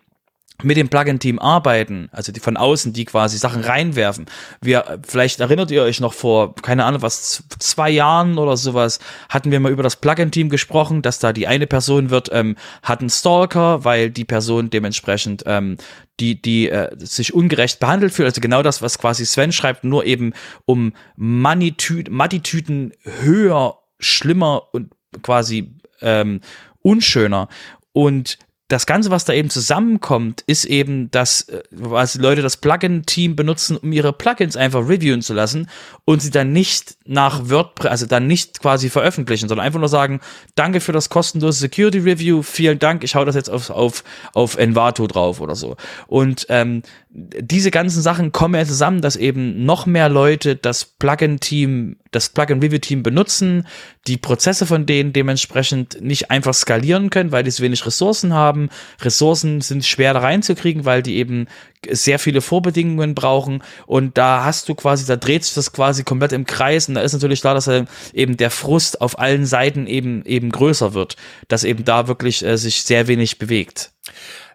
mit 0.64 0.76
dem 0.76 0.88
Plugin-Team 0.88 1.38
arbeiten, 1.38 2.08
also 2.10 2.32
die 2.32 2.40
von 2.40 2.56
außen, 2.56 2.92
die 2.92 3.04
quasi 3.04 3.38
Sachen 3.38 3.62
reinwerfen. 3.62 4.26
Wir, 4.60 5.00
vielleicht 5.06 5.38
erinnert 5.38 5.70
ihr 5.70 5.82
euch 5.82 6.00
noch 6.00 6.12
vor, 6.12 6.56
keine 6.56 6.84
Ahnung, 6.84 7.02
was, 7.02 7.44
zwei 7.60 7.90
Jahren 7.90 8.38
oder 8.38 8.56
sowas, 8.56 8.98
hatten 9.28 9.52
wir 9.52 9.60
mal 9.60 9.70
über 9.70 9.84
das 9.84 9.96
Plugin-Team 9.96 10.48
gesprochen, 10.48 11.00
dass 11.00 11.20
da 11.20 11.32
die 11.32 11.46
eine 11.46 11.68
Person 11.68 12.10
wird, 12.10 12.30
ähm, 12.32 12.56
hat 12.82 13.00
einen 13.00 13.10
Stalker, 13.10 13.84
weil 13.84 14.10
die 14.10 14.24
Person 14.24 14.68
dementsprechend 14.68 15.44
ähm, 15.46 15.76
die, 16.18 16.42
die 16.42 16.68
äh, 16.68 16.90
sich 16.98 17.32
ungerecht 17.32 17.78
behandelt 17.78 18.12
fühlt. 18.12 18.26
Also 18.26 18.40
genau 18.40 18.62
das, 18.62 18.82
was 18.82 18.98
quasi 18.98 19.24
Sven 19.24 19.52
schreibt, 19.52 19.84
nur 19.84 20.04
eben 20.06 20.32
um 20.64 20.92
Money-Tüten 21.16 22.92
höher, 23.20 23.78
schlimmer 24.00 24.62
und 24.72 24.92
quasi 25.22 25.72
ähm, 26.00 26.40
unschöner. 26.82 27.48
Und 27.92 28.38
das 28.68 28.84
Ganze, 28.84 29.10
was 29.10 29.24
da 29.24 29.32
eben 29.32 29.48
zusammenkommt, 29.48 30.42
ist 30.46 30.66
eben, 30.66 31.10
dass 31.10 31.46
also 31.90 32.20
Leute 32.20 32.42
das 32.42 32.58
Plugin-Team 32.58 33.34
benutzen, 33.34 33.78
um 33.78 33.92
ihre 33.92 34.12
Plugins 34.12 34.56
einfach 34.56 34.86
reviewen 34.86 35.22
zu 35.22 35.32
lassen 35.32 35.70
und 36.04 36.20
sie 36.20 36.30
dann 36.30 36.52
nicht 36.52 36.98
nach 37.06 37.48
WordPress, 37.48 37.90
also 37.90 38.06
dann 38.06 38.26
nicht 38.26 38.60
quasi 38.60 38.90
veröffentlichen, 38.90 39.48
sondern 39.48 39.66
einfach 39.66 39.80
nur 39.80 39.88
sagen, 39.88 40.20
danke 40.54 40.80
für 40.80 40.92
das 40.92 41.08
kostenlose 41.08 41.58
Security 41.58 41.98
Review, 41.98 42.42
vielen 42.42 42.78
Dank, 42.78 43.04
ich 43.04 43.14
hau 43.14 43.24
das 43.24 43.34
jetzt 43.34 43.48
auf, 43.48 43.70
auf, 43.70 44.04
auf 44.34 44.58
Envato 44.58 45.06
drauf 45.06 45.40
oder 45.40 45.56
so. 45.56 45.76
Und 46.06 46.44
ähm, 46.50 46.82
diese 47.10 47.70
ganzen 47.70 48.02
Sachen 48.02 48.32
kommen 48.32 48.54
ja 48.54 48.66
zusammen, 48.66 49.00
dass 49.00 49.16
eben 49.16 49.64
noch 49.64 49.86
mehr 49.86 50.10
Leute 50.10 50.56
das 50.56 50.84
Plugin-Team, 50.84 51.96
das 52.10 52.28
Plugin-Review-Team 52.28 53.02
benutzen, 53.02 53.66
die 54.06 54.18
Prozesse 54.18 54.66
von 54.66 54.84
denen 54.84 55.14
dementsprechend 55.14 56.02
nicht 56.02 56.30
einfach 56.30 56.52
skalieren 56.52 57.08
können, 57.08 57.32
weil 57.32 57.44
die 57.44 57.50
so 57.50 57.62
wenig 57.62 57.86
Ressourcen 57.86 58.34
haben. 58.34 58.68
Ressourcen 59.00 59.62
sind 59.62 59.86
schwer 59.86 60.12
da 60.12 60.20
reinzukriegen, 60.20 60.84
weil 60.84 61.02
die 61.02 61.16
eben 61.16 61.46
sehr 61.90 62.18
viele 62.18 62.42
Vorbedingungen 62.42 63.14
brauchen 63.14 63.62
und 63.86 64.18
da 64.18 64.44
hast 64.44 64.68
du 64.68 64.74
quasi, 64.74 65.06
da 65.06 65.16
dreht 65.16 65.44
sich 65.44 65.54
das 65.54 65.72
quasi 65.72 66.04
komplett 66.04 66.32
im 66.32 66.44
Kreis 66.44 66.88
und 66.88 66.94
da 66.94 67.00
ist 67.00 67.14
natürlich 67.14 67.40
klar, 67.40 67.54
dass 67.54 67.70
eben 68.12 68.36
der 68.36 68.50
Frust 68.50 69.00
auf 69.00 69.18
allen 69.18 69.46
Seiten 69.46 69.86
eben 69.86 70.24
eben 70.26 70.50
größer 70.50 70.92
wird, 70.92 71.16
dass 71.46 71.64
eben 71.64 71.84
da 71.84 72.08
wirklich 72.08 72.44
äh, 72.44 72.58
sich 72.58 72.82
sehr 72.82 73.06
wenig 73.06 73.38
bewegt. 73.38 73.92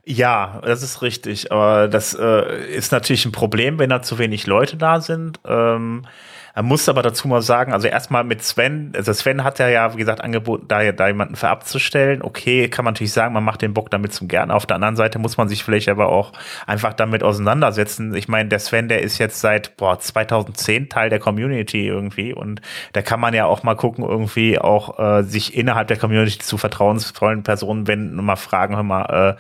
Ja, 0.06 0.62
das 0.64 0.84
ist 0.84 1.02
richtig. 1.02 1.52
Aber 1.52 1.88
das 1.88 2.14
äh, 2.14 2.76
ist 2.76 2.92
natürlich 2.92 3.26
ein 3.26 3.32
Problem, 3.32 3.80
wenn 3.80 3.90
da 3.90 4.02
zu 4.02 4.18
wenig 4.20 4.48
Leute 4.48 4.76
da 4.76 5.00
sind. 5.00 5.40
Ähm, 5.46 6.06
er 6.56 6.62
muss 6.62 6.88
aber 6.88 7.02
dazu 7.02 7.28
mal 7.28 7.42
sagen, 7.42 7.74
also 7.74 7.88
erstmal 7.88 8.24
mit 8.24 8.44
Sven, 8.44 8.94
also 8.96 9.12
Sven 9.12 9.44
hat 9.44 9.58
ja, 9.58 9.70
ja, 9.70 9.94
wie 9.94 9.98
gesagt, 9.98 10.22
angeboten, 10.22 10.66
da, 10.68 10.92
da 10.92 11.08
jemanden 11.08 11.36
für 11.36 11.50
abzustellen. 11.50 12.22
Okay, 12.22 12.70
kann 12.70 12.86
man 12.86 12.94
natürlich 12.94 13.12
sagen, 13.12 13.34
man 13.34 13.44
macht 13.44 13.64
den 13.64 13.74
Bock 13.74 13.90
damit 13.90 14.14
zum 14.14 14.28
Gern. 14.28 14.52
Auf 14.52 14.68
der 14.68 14.76
anderen 14.76 14.96
Seite 14.96 15.18
muss 15.18 15.36
man 15.36 15.50
sich 15.50 15.64
vielleicht 15.64 15.90
aber 15.90 16.10
auch 16.10 16.32
einfach 16.68 16.94
damit 16.94 17.24
auseinandersetzen. 17.24 18.14
Ich 18.14 18.28
meine, 18.28 18.50
der 18.50 18.60
Sven, 18.60 18.88
der 18.88 19.02
ist 19.02 19.18
jetzt 19.18 19.42
seit 19.42 19.78
boah, 19.78 20.00
2010 20.00 20.90
Teil 20.90 21.10
der 21.10 21.18
Community 21.18 21.88
irgendwie 21.88 22.34
und 22.34 22.62
da 22.94 23.02
kann 23.02 23.20
man 23.20 23.34
ja 23.34 23.46
auch 23.46 23.64
mal 23.64 23.76
gucken, 23.76 24.06
irgendwie 24.06 24.60
auch 24.60 25.00
äh, 25.00 25.24
sich 25.24 25.58
innerhalb 25.58 25.88
der 25.88 25.98
Community 25.98 26.38
zu 26.38 26.58
vertrauensvollen 26.60 27.42
Personen 27.42 27.88
wenden 27.88 28.20
und 28.20 28.26
mal 28.26 28.36
fragen, 28.36 28.76
hör 28.76 28.84
mal, 28.84 29.38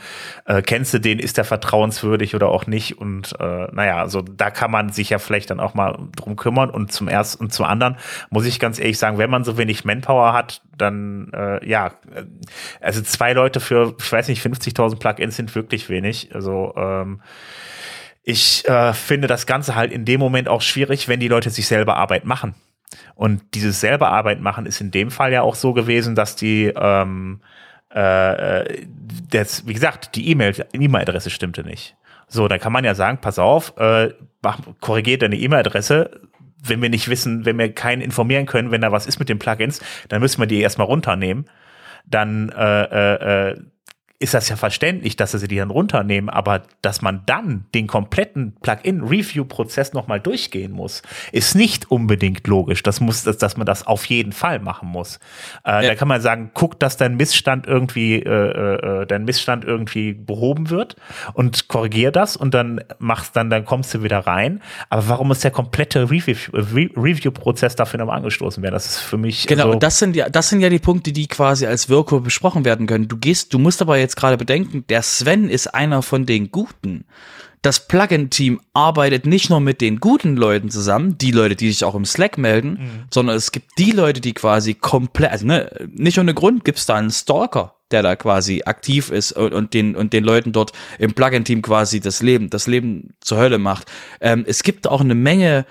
äh, 0.47 0.57
äh, 0.57 0.61
kennst 0.63 0.95
du 0.95 0.99
den, 0.99 1.19
ist 1.19 1.37
der 1.37 1.45
vertrauenswürdig 1.45 2.33
oder 2.33 2.49
auch 2.49 2.65
nicht? 2.65 2.97
Und 2.97 3.39
äh, 3.39 3.67
naja, 3.71 3.99
also 3.99 4.23
da 4.23 4.49
kann 4.49 4.71
man 4.71 4.89
sich 4.89 5.11
ja 5.11 5.19
vielleicht 5.19 5.51
dann 5.51 5.59
auch 5.59 5.75
mal 5.75 5.95
drum 6.15 6.35
kümmern 6.35 6.71
und 6.71 6.91
zum 6.91 7.02
zum 7.03 7.09
ersten 7.09 7.43
und 7.43 7.53
zum 7.53 7.65
anderen 7.65 7.97
muss 8.29 8.45
ich 8.45 8.59
ganz 8.59 8.79
ehrlich 8.79 8.97
sagen, 8.97 9.17
wenn 9.17 9.29
man 9.29 9.43
so 9.43 9.57
wenig 9.57 9.83
Manpower 9.83 10.33
hat, 10.33 10.61
dann 10.77 11.31
äh, 11.33 11.67
ja, 11.67 11.87
äh, 12.13 12.23
also 12.81 13.01
zwei 13.01 13.33
Leute 13.33 13.59
für, 13.59 13.95
ich 13.99 14.11
weiß 14.11 14.29
nicht, 14.29 14.45
50.000 14.45 14.99
Plugins 14.99 15.35
sind 15.35 15.53
wirklich 15.53 15.89
wenig. 15.89 16.33
Also 16.33 16.73
ähm, 16.77 17.21
ich 18.23 18.67
äh, 18.69 18.93
finde 18.93 19.27
das 19.27 19.45
Ganze 19.45 19.75
halt 19.75 19.91
in 19.91 20.05
dem 20.05 20.19
Moment 20.19 20.47
auch 20.47 20.61
schwierig, 20.61 21.09
wenn 21.09 21.19
die 21.19 21.27
Leute 21.27 21.49
sich 21.49 21.67
selber 21.67 21.97
Arbeit 21.97 22.23
machen. 22.23 22.55
Und 23.15 23.41
dieses 23.53 23.81
selber 23.81 24.09
Arbeit 24.09 24.39
machen 24.39 24.65
ist 24.65 24.79
in 24.79 24.91
dem 24.91 25.11
Fall 25.11 25.33
ja 25.33 25.41
auch 25.41 25.55
so 25.55 25.73
gewesen, 25.73 26.15
dass 26.15 26.35
die, 26.35 26.71
ähm, 26.75 27.41
äh, 27.93 28.61
äh 28.61 28.87
das, 29.29 29.67
wie 29.67 29.73
gesagt, 29.73 30.15
die 30.15 30.29
E-Mail-Adresse 30.29 31.29
e 31.29 31.31
stimmte 31.31 31.63
nicht. 31.63 31.95
So, 32.27 32.47
dann 32.47 32.59
kann 32.59 32.71
man 32.71 32.85
ja 32.85 32.95
sagen, 32.95 33.19
pass 33.19 33.39
auf, 33.39 33.77
äh, 33.77 34.11
korrigiert 34.79 35.21
deine 35.21 35.35
E-Mail-Adresse. 35.35 36.21
Wenn 36.65 36.81
wir 36.81 36.89
nicht 36.89 37.09
wissen, 37.09 37.45
wenn 37.45 37.57
wir 37.57 37.73
keinen 37.73 38.01
informieren 38.01 38.45
können, 38.45 38.71
wenn 38.71 38.81
da 38.81 38.91
was 38.91 39.05
ist 39.05 39.19
mit 39.19 39.29
den 39.29 39.39
Plugins, 39.39 39.81
dann 40.09 40.21
müssen 40.21 40.41
wir 40.41 40.47
die 40.47 40.61
erstmal 40.61 40.87
runternehmen. 40.87 41.45
Dann 42.05 42.49
äh, 42.49 42.83
äh, 42.83 43.51
äh 43.51 43.55
ist 44.23 44.33
das 44.33 44.47
ja 44.47 44.55
verständlich, 44.55 45.17
dass 45.17 45.33
sie 45.33 45.47
die 45.49 45.57
dann 45.57 45.69
runternehmen, 45.69 46.29
aber 46.29 46.63
dass 46.81 47.01
man 47.01 47.23
dann 47.25 47.65
den 47.75 47.87
kompletten 47.87 48.55
Plugin-Review-Prozess 48.61 49.91
nochmal 49.91 50.21
durchgehen 50.21 50.71
muss, 50.71 51.01
ist 51.33 51.55
nicht 51.55 51.91
unbedingt 51.91 52.47
logisch. 52.47 52.83
Das 52.83 53.01
muss, 53.01 53.23
dass, 53.23 53.37
dass 53.37 53.57
man 53.57 53.65
das 53.65 53.85
auf 53.85 54.05
jeden 54.05 54.31
Fall 54.31 54.59
machen 54.59 54.87
muss. 54.87 55.19
Äh, 55.65 55.71
ja. 55.71 55.81
Da 55.89 55.95
kann 55.95 56.07
man 56.07 56.21
sagen, 56.21 56.51
guck, 56.53 56.79
dass 56.79 56.95
dein 56.95 57.17
Missstand 57.17 57.67
irgendwie, 57.67 58.15
äh, 58.15 58.29
äh, 58.29 59.01
äh 59.01 59.05
dein 59.05 59.25
Missstand 59.25 59.65
irgendwie 59.65 60.13
behoben 60.13 60.69
wird 60.69 60.95
und 61.33 61.67
korrigier 61.67 62.11
das 62.11 62.37
und 62.37 62.53
dann 62.53 62.81
machst 62.99 63.35
dann, 63.35 63.49
dann 63.49 63.65
kommst 63.65 63.93
du 63.93 64.03
wieder 64.03 64.19
rein. 64.19 64.61
Aber 64.89 65.09
warum 65.09 65.27
muss 65.27 65.41
der 65.41 65.51
komplette 65.51 66.09
Review-Prozess 66.09 67.75
dafür 67.75 67.99
nochmal 67.99 68.17
angestoßen 68.19 68.63
werden? 68.63 68.73
Das 68.73 68.85
ist 68.85 68.99
für 68.99 69.17
mich. 69.17 69.47
Genau, 69.47 69.73
so 69.73 69.79
das 69.79 69.99
sind 69.99 70.15
ja, 70.15 70.29
das 70.29 70.47
sind 70.47 70.61
ja 70.61 70.69
die 70.69 70.79
Punkte, 70.79 71.11
die 71.11 71.27
quasi 71.27 71.65
als 71.67 71.89
Wirkung 71.89 72.23
besprochen 72.23 72.63
werden 72.63 72.87
können. 72.87 73.09
Du 73.09 73.17
gehst, 73.17 73.53
du 73.53 73.59
musst 73.59 73.81
aber 73.81 73.97
jetzt 73.97 74.12
jetzt 74.13 74.19
gerade 74.19 74.37
bedenken, 74.37 74.85
der 74.89 75.01
Sven 75.01 75.49
ist 75.49 75.73
einer 75.73 76.01
von 76.01 76.25
den 76.25 76.51
Guten. 76.51 77.05
Das 77.63 77.87
Plugin-Team 77.87 78.59
arbeitet 78.73 79.25
nicht 79.25 79.49
nur 79.49 79.61
mit 79.61 79.79
den 79.79 80.01
guten 80.01 80.35
Leuten 80.35 80.69
zusammen, 80.69 81.17
die 81.17 81.31
Leute, 81.31 81.55
die 81.55 81.71
sich 81.71 81.85
auch 81.85 81.95
im 81.95 82.03
Slack 82.03 82.37
melden, 82.37 82.71
mhm. 82.71 83.03
sondern 83.09 83.37
es 83.37 83.53
gibt 83.53 83.79
die 83.79 83.91
Leute, 83.91 84.19
die 84.19 84.33
quasi 84.33 84.73
komplett, 84.73 85.31
also 85.31 85.47
ne, 85.47 85.71
nicht 85.89 86.19
ohne 86.19 86.33
Grund 86.33 86.65
gibt 86.65 86.79
es 86.79 86.85
da 86.85 86.95
einen 86.95 87.09
Stalker, 87.09 87.75
der 87.91 88.03
da 88.03 88.17
quasi 88.17 88.63
aktiv 88.65 89.11
ist 89.11 89.31
und, 89.31 89.53
und, 89.53 89.73
den 89.73 89.95
und 89.95 90.11
den 90.11 90.25
Leuten 90.25 90.51
dort 90.51 90.73
im 90.99 91.13
Plugin-Team 91.13 91.61
quasi 91.61 92.01
das 92.01 92.21
Leben, 92.21 92.49
das 92.49 92.67
Leben 92.67 93.13
zur 93.21 93.37
Hölle 93.37 93.59
macht. 93.59 93.89
Ähm, 94.19 94.43
es 94.45 94.63
gibt 94.63 94.85
auch 94.85 95.01
eine 95.01 95.15
Menge 95.15 95.65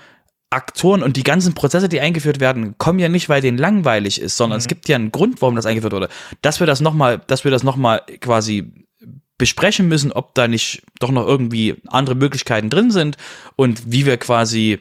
Aktoren 0.53 1.03
und 1.03 1.17
die 1.17 1.23
ganzen 1.23 1.53
Prozesse, 1.53 1.89
die 1.89 1.99
eingeführt 1.99 2.39
werden, 2.39 2.77
kommen 2.77 2.99
ja 2.99 3.09
nicht, 3.09 3.29
weil 3.29 3.41
denen 3.41 3.57
langweilig 3.57 4.21
ist, 4.21 4.37
sondern 4.37 4.57
mhm. 4.57 4.61
es 4.61 4.67
gibt 4.67 4.87
ja 4.89 4.95
einen 4.95 5.11
Grund, 5.11 5.41
warum 5.41 5.55
das 5.55 5.65
eingeführt 5.65 5.93
wurde. 5.93 6.09
Dass 6.41 6.59
wir 6.59 6.67
das 6.67 6.81
nochmal, 6.81 7.21
dass 7.27 7.43
wir 7.43 7.51
das 7.51 7.63
nochmal 7.63 8.01
quasi 8.21 8.85
besprechen 9.37 9.87
müssen, 9.87 10.11
ob 10.11 10.35
da 10.35 10.47
nicht 10.47 10.83
doch 10.99 11.11
noch 11.11 11.27
irgendwie 11.27 11.75
andere 11.87 12.15
Möglichkeiten 12.15 12.69
drin 12.69 12.91
sind 12.91 13.17
und 13.55 13.91
wie 13.91 14.05
wir 14.05 14.17
quasi 14.17 14.79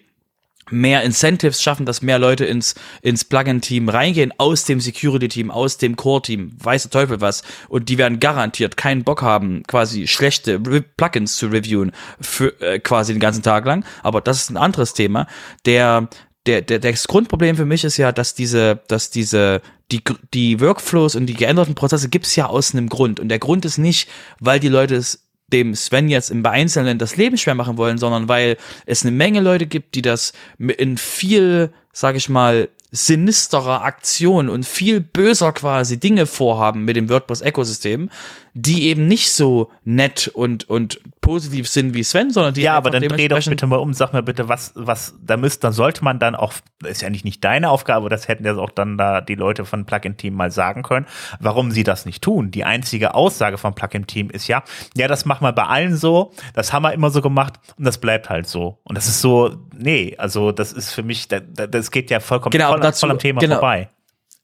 mehr 0.70 1.02
Incentives 1.02 1.62
schaffen, 1.62 1.86
dass 1.86 2.02
mehr 2.02 2.18
Leute 2.18 2.44
ins, 2.44 2.74
ins 3.02 3.24
Plugin-Team 3.24 3.88
reingehen, 3.88 4.32
aus 4.38 4.64
dem 4.64 4.80
Security-Team, 4.80 5.50
aus 5.50 5.78
dem 5.78 5.96
Core-Team, 5.96 6.52
weiß 6.58 6.82
der 6.82 6.90
Teufel 6.90 7.20
was. 7.20 7.42
Und 7.68 7.88
die 7.88 7.98
werden 7.98 8.20
garantiert 8.20 8.76
keinen 8.76 9.04
Bock 9.04 9.22
haben, 9.22 9.62
quasi 9.66 10.06
schlechte 10.06 10.60
Plugins 10.60 11.36
zu 11.36 11.48
reviewen, 11.48 11.92
für, 12.20 12.60
äh, 12.60 12.78
quasi 12.78 13.12
den 13.12 13.20
ganzen 13.20 13.42
Tag 13.42 13.64
lang. 13.64 13.84
Aber 14.02 14.20
das 14.20 14.38
ist 14.38 14.50
ein 14.50 14.56
anderes 14.56 14.94
Thema. 14.94 15.26
Der, 15.66 16.08
der, 16.46 16.62
der, 16.62 16.78
das 16.78 17.06
Grundproblem 17.06 17.56
für 17.56 17.66
mich 17.66 17.84
ist 17.84 17.96
ja, 17.96 18.12
dass 18.12 18.34
diese, 18.34 18.80
dass 18.88 19.10
diese, 19.10 19.62
die, 19.90 20.02
die 20.32 20.60
Workflows 20.60 21.14
und 21.14 21.26
die 21.26 21.34
geänderten 21.34 21.74
Prozesse 21.74 22.08
gibt's 22.08 22.34
ja 22.36 22.46
aus 22.46 22.74
einem 22.74 22.88
Grund. 22.88 23.20
Und 23.20 23.28
der 23.28 23.38
Grund 23.38 23.64
ist 23.64 23.78
nicht, 23.78 24.08
weil 24.40 24.58
die 24.58 24.68
Leute 24.68 24.96
es 24.96 25.21
dem 25.52 25.74
Sven 25.74 26.08
jetzt 26.08 26.30
im 26.30 26.44
Einzelnen 26.44 26.98
das 26.98 27.16
Leben 27.16 27.36
schwer 27.36 27.54
machen 27.54 27.76
wollen, 27.76 27.98
sondern 27.98 28.28
weil 28.28 28.56
es 28.86 29.02
eine 29.02 29.12
Menge 29.12 29.40
Leute 29.40 29.66
gibt, 29.66 29.94
die 29.94 30.02
das 30.02 30.32
in 30.58 30.96
viel, 30.96 31.72
sag 31.92 32.16
ich 32.16 32.28
mal, 32.28 32.68
sinisterer 32.92 33.82
Aktion 33.82 34.50
und 34.50 34.66
viel 34.66 35.00
böser 35.00 35.52
quasi 35.52 35.98
Dinge 35.98 36.26
vorhaben 36.26 36.84
mit 36.84 36.96
dem 36.96 37.08
WordPress-Ökosystem, 37.08 38.10
die 38.54 38.88
eben 38.88 39.06
nicht 39.06 39.32
so 39.32 39.70
nett 39.84 40.28
und, 40.28 40.68
und 40.68 41.00
positiv 41.22 41.68
sind 41.68 41.94
wie 41.94 42.02
Sven, 42.02 42.30
sondern 42.30 42.52
die 42.52 42.62
Ja, 42.62 42.76
aber 42.76 42.90
dann 42.90 43.02
dreh 43.02 43.28
doch 43.28 43.42
bitte 43.42 43.66
mal 43.66 43.76
um, 43.76 43.94
sag 43.94 44.12
mir 44.12 44.22
bitte, 44.22 44.48
was, 44.48 44.72
was, 44.74 45.14
da 45.22 45.38
müsste, 45.38 45.60
dann 45.60 45.72
sollte 45.72 46.04
man 46.04 46.18
dann 46.18 46.34
auch, 46.34 46.52
ist 46.84 47.00
ja 47.00 47.08
nicht, 47.08 47.24
nicht 47.24 47.42
deine 47.44 47.70
Aufgabe, 47.70 48.10
das 48.10 48.28
hätten 48.28 48.44
ja 48.44 48.54
auch 48.56 48.70
dann 48.70 48.98
da 48.98 49.22
die 49.22 49.36
Leute 49.36 49.64
von 49.64 49.86
Plugin 49.86 50.18
Team 50.18 50.34
mal 50.34 50.50
sagen 50.50 50.82
können, 50.82 51.06
warum 51.40 51.70
sie 51.70 51.82
das 51.82 52.04
nicht 52.04 52.22
tun. 52.22 52.50
Die 52.50 52.64
einzige 52.64 53.14
Aussage 53.14 53.56
von 53.56 53.74
Plugin 53.74 54.06
Team 54.06 54.28
ist 54.28 54.48
ja, 54.48 54.62
ja, 54.96 55.08
das 55.08 55.24
machen 55.24 55.44
wir 55.44 55.52
bei 55.52 55.64
allen 55.64 55.96
so, 55.96 56.32
das 56.52 56.72
haben 56.72 56.82
wir 56.82 56.92
immer 56.92 57.10
so 57.10 57.22
gemacht 57.22 57.54
und 57.78 57.86
das 57.86 57.98
bleibt 57.98 58.28
halt 58.28 58.46
so. 58.46 58.78
Und 58.84 58.98
das 58.98 59.06
ist 59.06 59.22
so, 59.22 59.56
nee, 59.74 60.14
also 60.18 60.52
das 60.52 60.72
ist 60.72 60.92
für 60.92 61.02
mich, 61.02 61.28
das, 61.28 61.42
das 61.54 61.90
geht 61.90 62.10
ja 62.10 62.20
vollkommen 62.20 62.50
genau, 62.50 62.68
voll, 62.68 62.80
dazu, 62.80 63.00
voll 63.00 63.12
am 63.12 63.18
Thema 63.18 63.40
genau. 63.40 63.54
vorbei. 63.54 63.88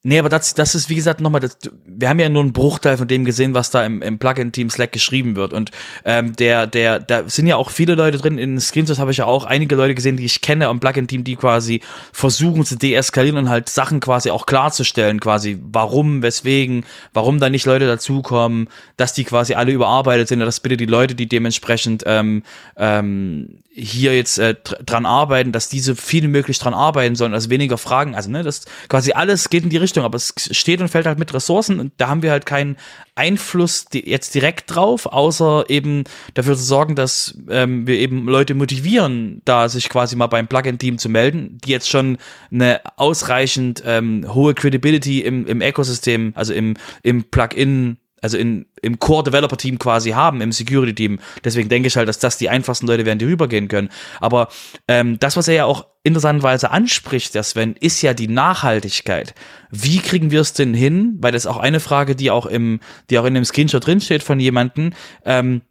Nee, 0.09 0.21
aber 0.21 0.31
das, 0.31 0.55
das 0.55 0.75
ist, 0.75 0.89
wie 0.89 0.95
gesagt, 0.95 1.21
nochmal, 1.21 1.43
das, 1.43 1.59
wir 1.85 2.09
haben 2.09 2.19
ja 2.19 2.31
nur 2.31 2.41
einen 2.41 2.55
Bruchteil 2.55 2.97
von 2.97 3.07
dem 3.07 3.27
gesehen, 3.27 3.53
was 3.53 3.71
da 3.71 3.85
im, 3.85 4.01
im 4.01 4.19
Plugin-Team 4.19 4.71
Slack 4.71 4.91
geschrieben 4.91 5.37
wird. 5.37 5.53
Und 5.53 5.71
ähm, 6.07 6.35
der, 6.35 6.67
der, 6.67 6.99
da 6.99 7.29
sind 7.29 7.47
ja 7.47 7.57
auch 7.57 7.69
viele 7.69 7.95
Leute 7.95 8.17
drin, 8.17 8.39
in 8.39 8.59
Screenshots 8.59 9.01
habe 9.01 9.11
ich 9.11 9.19
ja 9.19 9.27
auch 9.27 9.45
einige 9.45 9.77
Leute 9.77 9.95
gesehen, 9.95 10.17
die 10.17 10.25
ich 10.25 10.41
kenne 10.41 10.69
am 10.69 10.81
Plugin-Team, 10.81 11.25
die 11.25 11.37
quasi 11.37 11.83
versuchen 12.11 12.65
zu 12.65 12.79
deeskalieren 12.79 13.37
und 13.37 13.51
halt 13.51 13.69
Sachen 13.69 14.01
quasi 14.01 14.31
auch 14.31 14.47
klarzustellen, 14.47 15.21
quasi 15.21 15.59
warum, 15.61 16.23
weswegen, 16.23 16.87
warum 17.13 17.39
da 17.39 17.51
nicht 17.51 17.67
Leute 17.67 17.87
dazukommen, 17.87 18.69
dass 18.97 19.13
die 19.13 19.25
quasi 19.25 19.53
alle 19.53 19.73
überarbeitet 19.73 20.29
sind, 20.29 20.41
dass 20.41 20.61
bitte 20.61 20.79
die 20.79 20.87
Leute, 20.87 21.17
die 21.17 21.29
dementsprechend 21.29 22.05
ähm, 22.07 22.45
ähm, 22.79 23.59
hier 23.79 24.17
jetzt 24.17 24.39
äh, 24.39 24.55
dran 24.65 25.07
arbeiten, 25.07 25.53
dass 25.53 25.69
diese 25.69 25.95
viel 25.95 26.29
möglich 26.29 26.59
dran 26.59 26.75
arbeiten 26.75 27.15
sollen, 27.15 27.35
also 27.35 27.51
weniger 27.51 27.79
Fragen. 27.79 28.15
Also, 28.15 28.31
ne, 28.31 28.43
das 28.43 28.65
quasi 28.89 29.13
alles 29.13 29.51
geht 29.51 29.63
in 29.63 29.71
die 29.71 29.77
Richtung, 29.77 30.05
aber 30.05 30.17
es 30.17 30.35
steht 30.51 30.81
und 30.81 30.89
fällt 30.89 31.07
halt 31.07 31.19
mit 31.19 31.33
Ressourcen 31.33 31.79
und 31.79 31.93
da 31.99 32.09
haben 32.09 32.23
wir 32.23 32.33
halt 32.33 32.47
keinen 32.47 32.77
Einfluss 33.15 33.87
jetzt 33.93 34.35
direkt 34.35 34.75
drauf, 34.75 35.07
außer 35.07 35.65
eben 35.69 36.05
dafür 36.35 36.57
zu 36.57 36.63
sorgen, 36.63 36.95
dass 36.95 37.37
ähm, 37.49 37.87
wir 37.87 37.99
eben 37.99 38.27
Leute 38.27 38.55
motivieren, 38.55 39.43
da 39.45 39.69
sich 39.69 39.89
quasi 39.89 40.17
mal 40.17 40.27
beim 40.27 40.49
Plugin-Team 40.49 40.99
zu 40.99 41.09
melden, 41.09 41.59
die 41.65 41.71
jetzt 41.71 41.89
schon 41.89 42.19
eine 42.53 42.81
ausreichend 42.97 43.83
ähm, 43.87 44.27
hohe 44.33 44.55
Credibility 44.55 45.21
im, 45.21 45.47
im 45.47 45.63
Ökosystem, 45.63 46.33
also 46.35 46.53
im, 46.53 46.75
im 47.03 47.25
Plugin 47.25 47.99
also 48.23 48.37
in, 48.37 48.67
im 48.83 48.99
Core-Developer-Team 48.99 49.79
quasi 49.79 50.11
haben, 50.11 50.41
im 50.41 50.53
Security-Team. 50.53 51.19
Deswegen 51.45 51.69
denke 51.69 51.89
ich 51.89 51.97
halt, 51.97 52.09
dass 52.09 52.19
das 52.19 52.39
die 52.39 52.49
einfachsten 52.49 52.87
Leute 52.87 53.07
wären, 53.07 53.19
die 53.19 53.27
rübergehen 53.27 53.69
können. 53.69 53.91
Aber 54.21 54.49
ähm, 54.87 55.19
das, 55.19 55.37
was 55.37 55.49
er 55.49 55.55
ja 55.55 55.65
auch 55.65 55.87
interessanterweise 56.03 56.71
anspricht, 56.71 57.35
der 57.35 57.43
Sven, 57.43 57.75
ist 57.79 58.03
ja 58.03 58.15
die 58.15 58.29
Nachhaltigkeit. 58.29 59.35
Wie 59.71 59.99
kriegen 59.99 60.31
wir 60.31 60.41
es 60.41 60.53
denn 60.53 60.75
hin? 60.75 61.17
Weil 61.21 61.33
das 61.33 61.43
ist 61.43 61.51
auch 61.51 61.59
eine 61.59 61.81
Frage, 61.81 62.17
die 62.17 62.31
auch 62.31 62.47
im, 62.47 62.81
die 63.11 63.19
auch 63.19 63.25
in 63.25 63.35
dem 63.35 63.45
Screenshot 63.45 63.87
drinsteht 63.87 64.23
von 64.23 64.41
jemandem. 64.41 64.93
Ähm, 65.25 65.63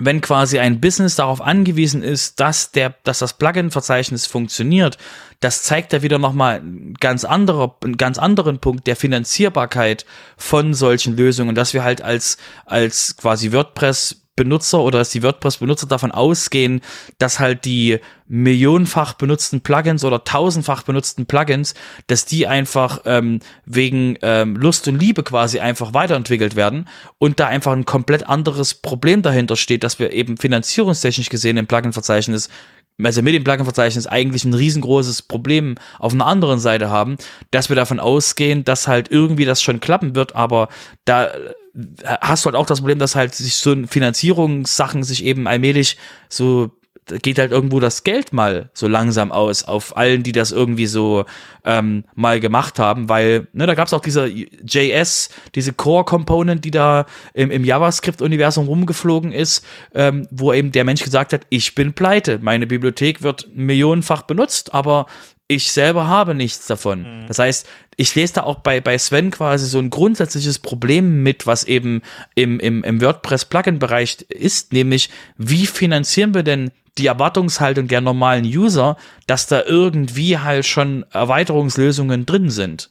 wenn 0.00 0.20
quasi 0.20 0.58
ein 0.58 0.80
Business 0.80 1.16
darauf 1.16 1.40
angewiesen 1.40 2.02
ist, 2.02 2.38
dass 2.40 2.70
der, 2.70 2.94
dass 3.04 3.20
das 3.20 3.34
Plugin-Verzeichnis 3.34 4.26
funktioniert, 4.26 4.98
das 5.40 5.62
zeigt 5.62 5.92
ja 5.92 6.02
wieder 6.02 6.18
nochmal 6.18 6.60
ein 6.60 6.94
ganz 7.00 7.24
anderer, 7.24 7.76
einen 7.82 7.96
ganz 7.96 8.18
anderen 8.18 8.58
Punkt 8.58 8.86
der 8.86 8.96
Finanzierbarkeit 8.96 10.04
von 10.36 10.74
solchen 10.74 11.16
Lösungen, 11.16 11.54
dass 11.54 11.74
wir 11.74 11.84
halt 11.84 12.02
als, 12.02 12.36
als 12.66 13.16
quasi 13.16 13.52
WordPress 13.52 14.25
Benutzer 14.36 14.80
oder 14.80 14.98
dass 14.98 15.10
die 15.10 15.22
WordPress-Benutzer 15.22 15.86
davon 15.86 16.12
ausgehen, 16.12 16.82
dass 17.18 17.40
halt 17.40 17.64
die 17.64 17.98
millionenfach 18.28 19.14
benutzten 19.14 19.62
Plugins 19.62 20.04
oder 20.04 20.24
tausendfach 20.24 20.82
benutzten 20.82 21.26
Plugins, 21.26 21.74
dass 22.06 22.26
die 22.26 22.46
einfach 22.46 23.00
ähm, 23.06 23.40
wegen 23.64 24.18
ähm, 24.22 24.56
Lust 24.56 24.86
und 24.88 25.00
Liebe 25.00 25.22
quasi 25.22 25.60
einfach 25.60 25.94
weiterentwickelt 25.94 26.54
werden 26.56 26.86
und 27.18 27.40
da 27.40 27.46
einfach 27.46 27.72
ein 27.72 27.86
komplett 27.86 28.28
anderes 28.28 28.74
Problem 28.74 29.22
dahinter 29.22 29.56
steht, 29.56 29.82
dass 29.82 29.98
wir 29.98 30.12
eben 30.12 30.36
finanzierungstechnisch 30.36 31.30
gesehen 31.30 31.56
im 31.56 31.66
Plugin-Verzeichnis 31.66 32.50
also 33.02 33.20
mit 33.22 33.34
dem 33.34 33.44
Plugin-Verzeichnis 33.44 34.06
eigentlich 34.06 34.44
ein 34.44 34.54
riesengroßes 34.54 35.22
Problem 35.22 35.74
auf 35.98 36.14
einer 36.14 36.26
anderen 36.26 36.58
Seite 36.58 36.88
haben, 36.88 37.18
dass 37.50 37.68
wir 37.68 37.76
davon 37.76 38.00
ausgehen, 38.00 38.64
dass 38.64 38.88
halt 38.88 39.10
irgendwie 39.10 39.44
das 39.44 39.62
schon 39.62 39.80
klappen 39.80 40.14
wird, 40.14 40.34
aber 40.34 40.68
da 41.04 41.30
hast 42.04 42.44
du 42.44 42.46
halt 42.46 42.56
auch 42.56 42.66
das 42.66 42.80
Problem, 42.80 42.98
dass 42.98 43.14
halt 43.14 43.34
sich 43.34 43.56
so 43.56 43.74
Finanzierungssachen 43.86 45.02
sich 45.02 45.24
eben 45.24 45.46
allmählich 45.46 45.96
so 46.28 46.70
geht 47.06 47.38
halt 47.38 47.52
irgendwo 47.52 47.78
das 47.78 48.02
Geld 48.02 48.32
mal 48.32 48.70
so 48.74 48.88
langsam 48.88 49.30
aus 49.30 49.64
auf 49.64 49.96
allen, 49.96 50.22
die 50.22 50.32
das 50.32 50.50
irgendwie 50.50 50.86
so 50.86 51.24
ähm, 51.64 52.04
mal 52.14 52.40
gemacht 52.40 52.78
haben, 52.78 53.08
weil 53.08 53.46
ne, 53.52 53.66
da 53.66 53.74
gab 53.74 53.86
es 53.86 53.92
auch 53.92 54.00
diese 54.00 54.26
JS, 54.26 55.30
diese 55.54 55.72
Core-Component, 55.72 56.64
die 56.64 56.70
da 56.70 57.06
im, 57.32 57.50
im 57.50 57.64
JavaScript-Universum 57.64 58.66
rumgeflogen 58.66 59.32
ist, 59.32 59.64
ähm, 59.94 60.26
wo 60.30 60.52
eben 60.52 60.72
der 60.72 60.84
Mensch 60.84 61.04
gesagt 61.04 61.32
hat, 61.32 61.42
ich 61.48 61.74
bin 61.74 61.92
pleite, 61.92 62.40
meine 62.42 62.66
Bibliothek 62.66 63.22
wird 63.22 63.48
millionenfach 63.54 64.22
benutzt, 64.22 64.74
aber 64.74 65.06
ich 65.48 65.70
selber 65.72 66.08
habe 66.08 66.34
nichts 66.34 66.66
davon. 66.66 67.02
Mhm. 67.02 67.26
Das 67.28 67.38
heißt, 67.38 67.66
ich 67.96 68.14
lese 68.14 68.34
da 68.34 68.42
auch 68.42 68.60
bei, 68.60 68.80
bei 68.80 68.98
Sven 68.98 69.30
quasi 69.30 69.66
so 69.66 69.78
ein 69.78 69.90
grundsätzliches 69.90 70.58
Problem 70.58 71.22
mit, 71.22 71.46
was 71.46 71.64
eben 71.64 72.02
im, 72.34 72.60
im, 72.60 72.84
im 72.84 73.00
WordPress-Plugin-Bereich 73.00 74.22
ist, 74.28 74.72
nämlich 74.72 75.10
wie 75.36 75.66
finanzieren 75.66 76.34
wir 76.34 76.42
denn 76.42 76.70
die 76.98 77.06
Erwartungshaltung 77.06 77.88
der 77.88 78.00
normalen 78.00 78.44
User, 78.44 78.96
dass 79.26 79.46
da 79.46 79.62
irgendwie 79.62 80.38
halt 80.38 80.66
schon 80.66 81.04
Erweiterungslösungen 81.12 82.26
drin 82.26 82.50
sind. 82.50 82.90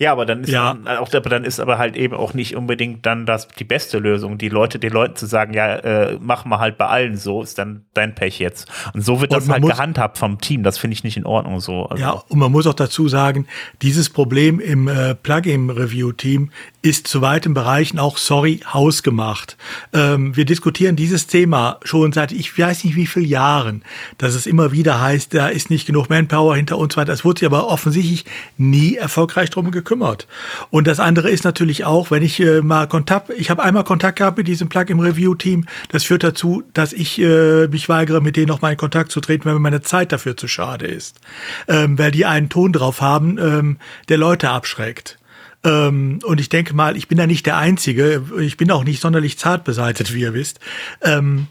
Ja, 0.00 0.12
aber 0.12 0.26
dann 0.26 0.44
ist 0.44 0.50
ja. 0.50 0.74
dann, 0.74 0.86
auch, 0.96 1.12
aber 1.12 1.28
dann 1.28 1.42
ist 1.42 1.58
aber 1.58 1.76
halt 1.76 1.96
eben 1.96 2.14
auch 2.14 2.32
nicht 2.32 2.54
unbedingt 2.54 3.04
dann 3.04 3.26
das 3.26 3.48
die 3.48 3.64
beste 3.64 3.98
Lösung. 3.98 4.38
Die 4.38 4.48
Leute, 4.48 4.78
den 4.78 4.92
Leuten 4.92 5.16
zu 5.16 5.26
sagen, 5.26 5.52
ja, 5.54 5.74
äh, 5.74 6.18
mach 6.20 6.44
mal 6.44 6.60
halt 6.60 6.78
bei 6.78 6.86
allen 6.86 7.16
so, 7.16 7.42
ist 7.42 7.58
dann 7.58 7.84
dein 7.94 8.14
Pech 8.14 8.38
jetzt. 8.38 8.70
Und 8.94 9.04
so 9.04 9.20
wird 9.20 9.32
und 9.32 9.38
das 9.38 9.48
halt 9.48 9.64
gehandhabt 9.64 10.16
vom 10.16 10.40
Team. 10.40 10.62
Das 10.62 10.78
finde 10.78 10.94
ich 10.94 11.02
nicht 11.02 11.16
in 11.16 11.26
Ordnung 11.26 11.58
so. 11.58 11.86
Also. 11.86 12.00
Ja, 12.00 12.10
und 12.12 12.38
man 12.38 12.52
muss 12.52 12.68
auch 12.68 12.74
dazu 12.74 13.08
sagen, 13.08 13.48
dieses 13.82 14.08
Problem 14.08 14.60
im 14.60 14.86
äh, 14.86 15.16
Plugin-Review-Team 15.16 16.52
ist 16.80 17.08
zu 17.08 17.20
weiten 17.20 17.52
Bereichen 17.52 17.98
auch, 17.98 18.18
sorry, 18.18 18.60
hausgemacht. 18.72 19.56
Ähm, 19.92 20.36
wir 20.36 20.44
diskutieren 20.44 20.94
dieses 20.94 21.26
Thema 21.26 21.80
schon 21.82 22.12
seit 22.12 22.30
ich 22.30 22.56
weiß 22.56 22.84
nicht 22.84 22.94
wie 22.94 23.06
vielen 23.06 23.26
Jahren, 23.26 23.82
dass 24.16 24.36
es 24.36 24.46
immer 24.46 24.70
wieder 24.70 25.00
heißt, 25.00 25.34
da 25.34 25.48
ist 25.48 25.70
nicht 25.70 25.86
genug 25.86 26.08
Manpower 26.08 26.54
hinter 26.54 26.78
uns 26.78 26.96
weiter. 26.96 27.12
Es 27.12 27.24
wurde 27.24 27.40
sich 27.40 27.46
aber 27.46 27.66
offensichtlich 27.66 28.26
nie 28.58 28.94
erfolgreich 28.94 29.50
drum 29.50 29.72
gekümmert 29.72 29.87
gekümmert. 29.88 30.26
Und 30.70 30.86
das 30.86 31.00
andere 31.00 31.30
ist 31.30 31.44
natürlich 31.44 31.84
auch, 31.84 32.10
wenn 32.10 32.22
ich 32.22 32.40
äh, 32.40 32.60
mal 32.60 32.86
Kontakt, 32.86 33.30
ich 33.30 33.48
habe 33.50 33.62
einmal 33.62 33.84
Kontakt 33.84 34.18
gehabt 34.18 34.36
mit 34.36 34.46
diesem 34.46 34.68
Plug-in-Review-Team, 34.68 35.66
das 35.88 36.04
führt 36.04 36.22
dazu, 36.22 36.62
dass 36.74 36.92
ich 36.92 37.18
äh, 37.18 37.68
mich 37.68 37.88
weigere, 37.88 38.20
mit 38.20 38.36
denen 38.36 38.48
noch 38.48 38.60
mal 38.60 38.72
in 38.72 38.76
Kontakt 38.76 39.10
zu 39.10 39.20
treten, 39.20 39.46
wenn 39.46 39.54
mir 39.54 39.60
meine 39.60 39.80
Zeit 39.80 40.12
dafür 40.12 40.36
zu 40.36 40.46
schade 40.46 40.86
ist. 40.86 41.20
Ähm, 41.66 41.98
weil 41.98 42.10
die 42.10 42.26
einen 42.26 42.50
Ton 42.50 42.72
drauf 42.72 43.00
haben, 43.00 43.38
ähm, 43.38 43.78
der 44.08 44.18
Leute 44.18 44.50
abschreckt. 44.50 45.18
Ähm, 45.64 46.20
und 46.24 46.38
ich 46.38 46.50
denke 46.50 46.74
mal, 46.74 46.96
ich 46.96 47.08
bin 47.08 47.18
da 47.18 47.26
nicht 47.26 47.46
der 47.46 47.56
Einzige. 47.56 48.22
Ich 48.40 48.56
bin 48.56 48.70
auch 48.70 48.84
nicht 48.84 49.00
sonderlich 49.00 49.38
zart 49.38 49.64
beseitet, 49.64 50.12
wie 50.14 50.20
ihr 50.20 50.34
wisst. 50.34 50.60
Ähm, 51.02 51.46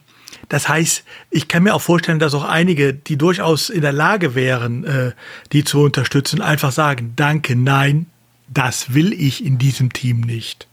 das 0.49 0.69
heißt, 0.69 1.03
ich 1.29 1.47
kann 1.47 1.63
mir 1.63 1.75
auch 1.75 1.81
vorstellen, 1.81 2.19
dass 2.19 2.33
auch 2.33 2.45
einige, 2.45 2.93
die 2.93 3.17
durchaus 3.17 3.69
in 3.69 3.81
der 3.81 3.91
Lage 3.91 4.33
wären, 4.33 4.85
äh, 4.85 5.11
die 5.51 5.63
zu 5.63 5.81
unterstützen, 5.81 6.41
einfach 6.41 6.71
sagen, 6.71 7.13
danke, 7.15 7.55
nein, 7.55 8.05
das 8.47 8.93
will 8.93 9.13
ich 9.13 9.45
in 9.45 9.57
diesem 9.57 9.93
Team 9.93 10.21
nicht. 10.21 10.67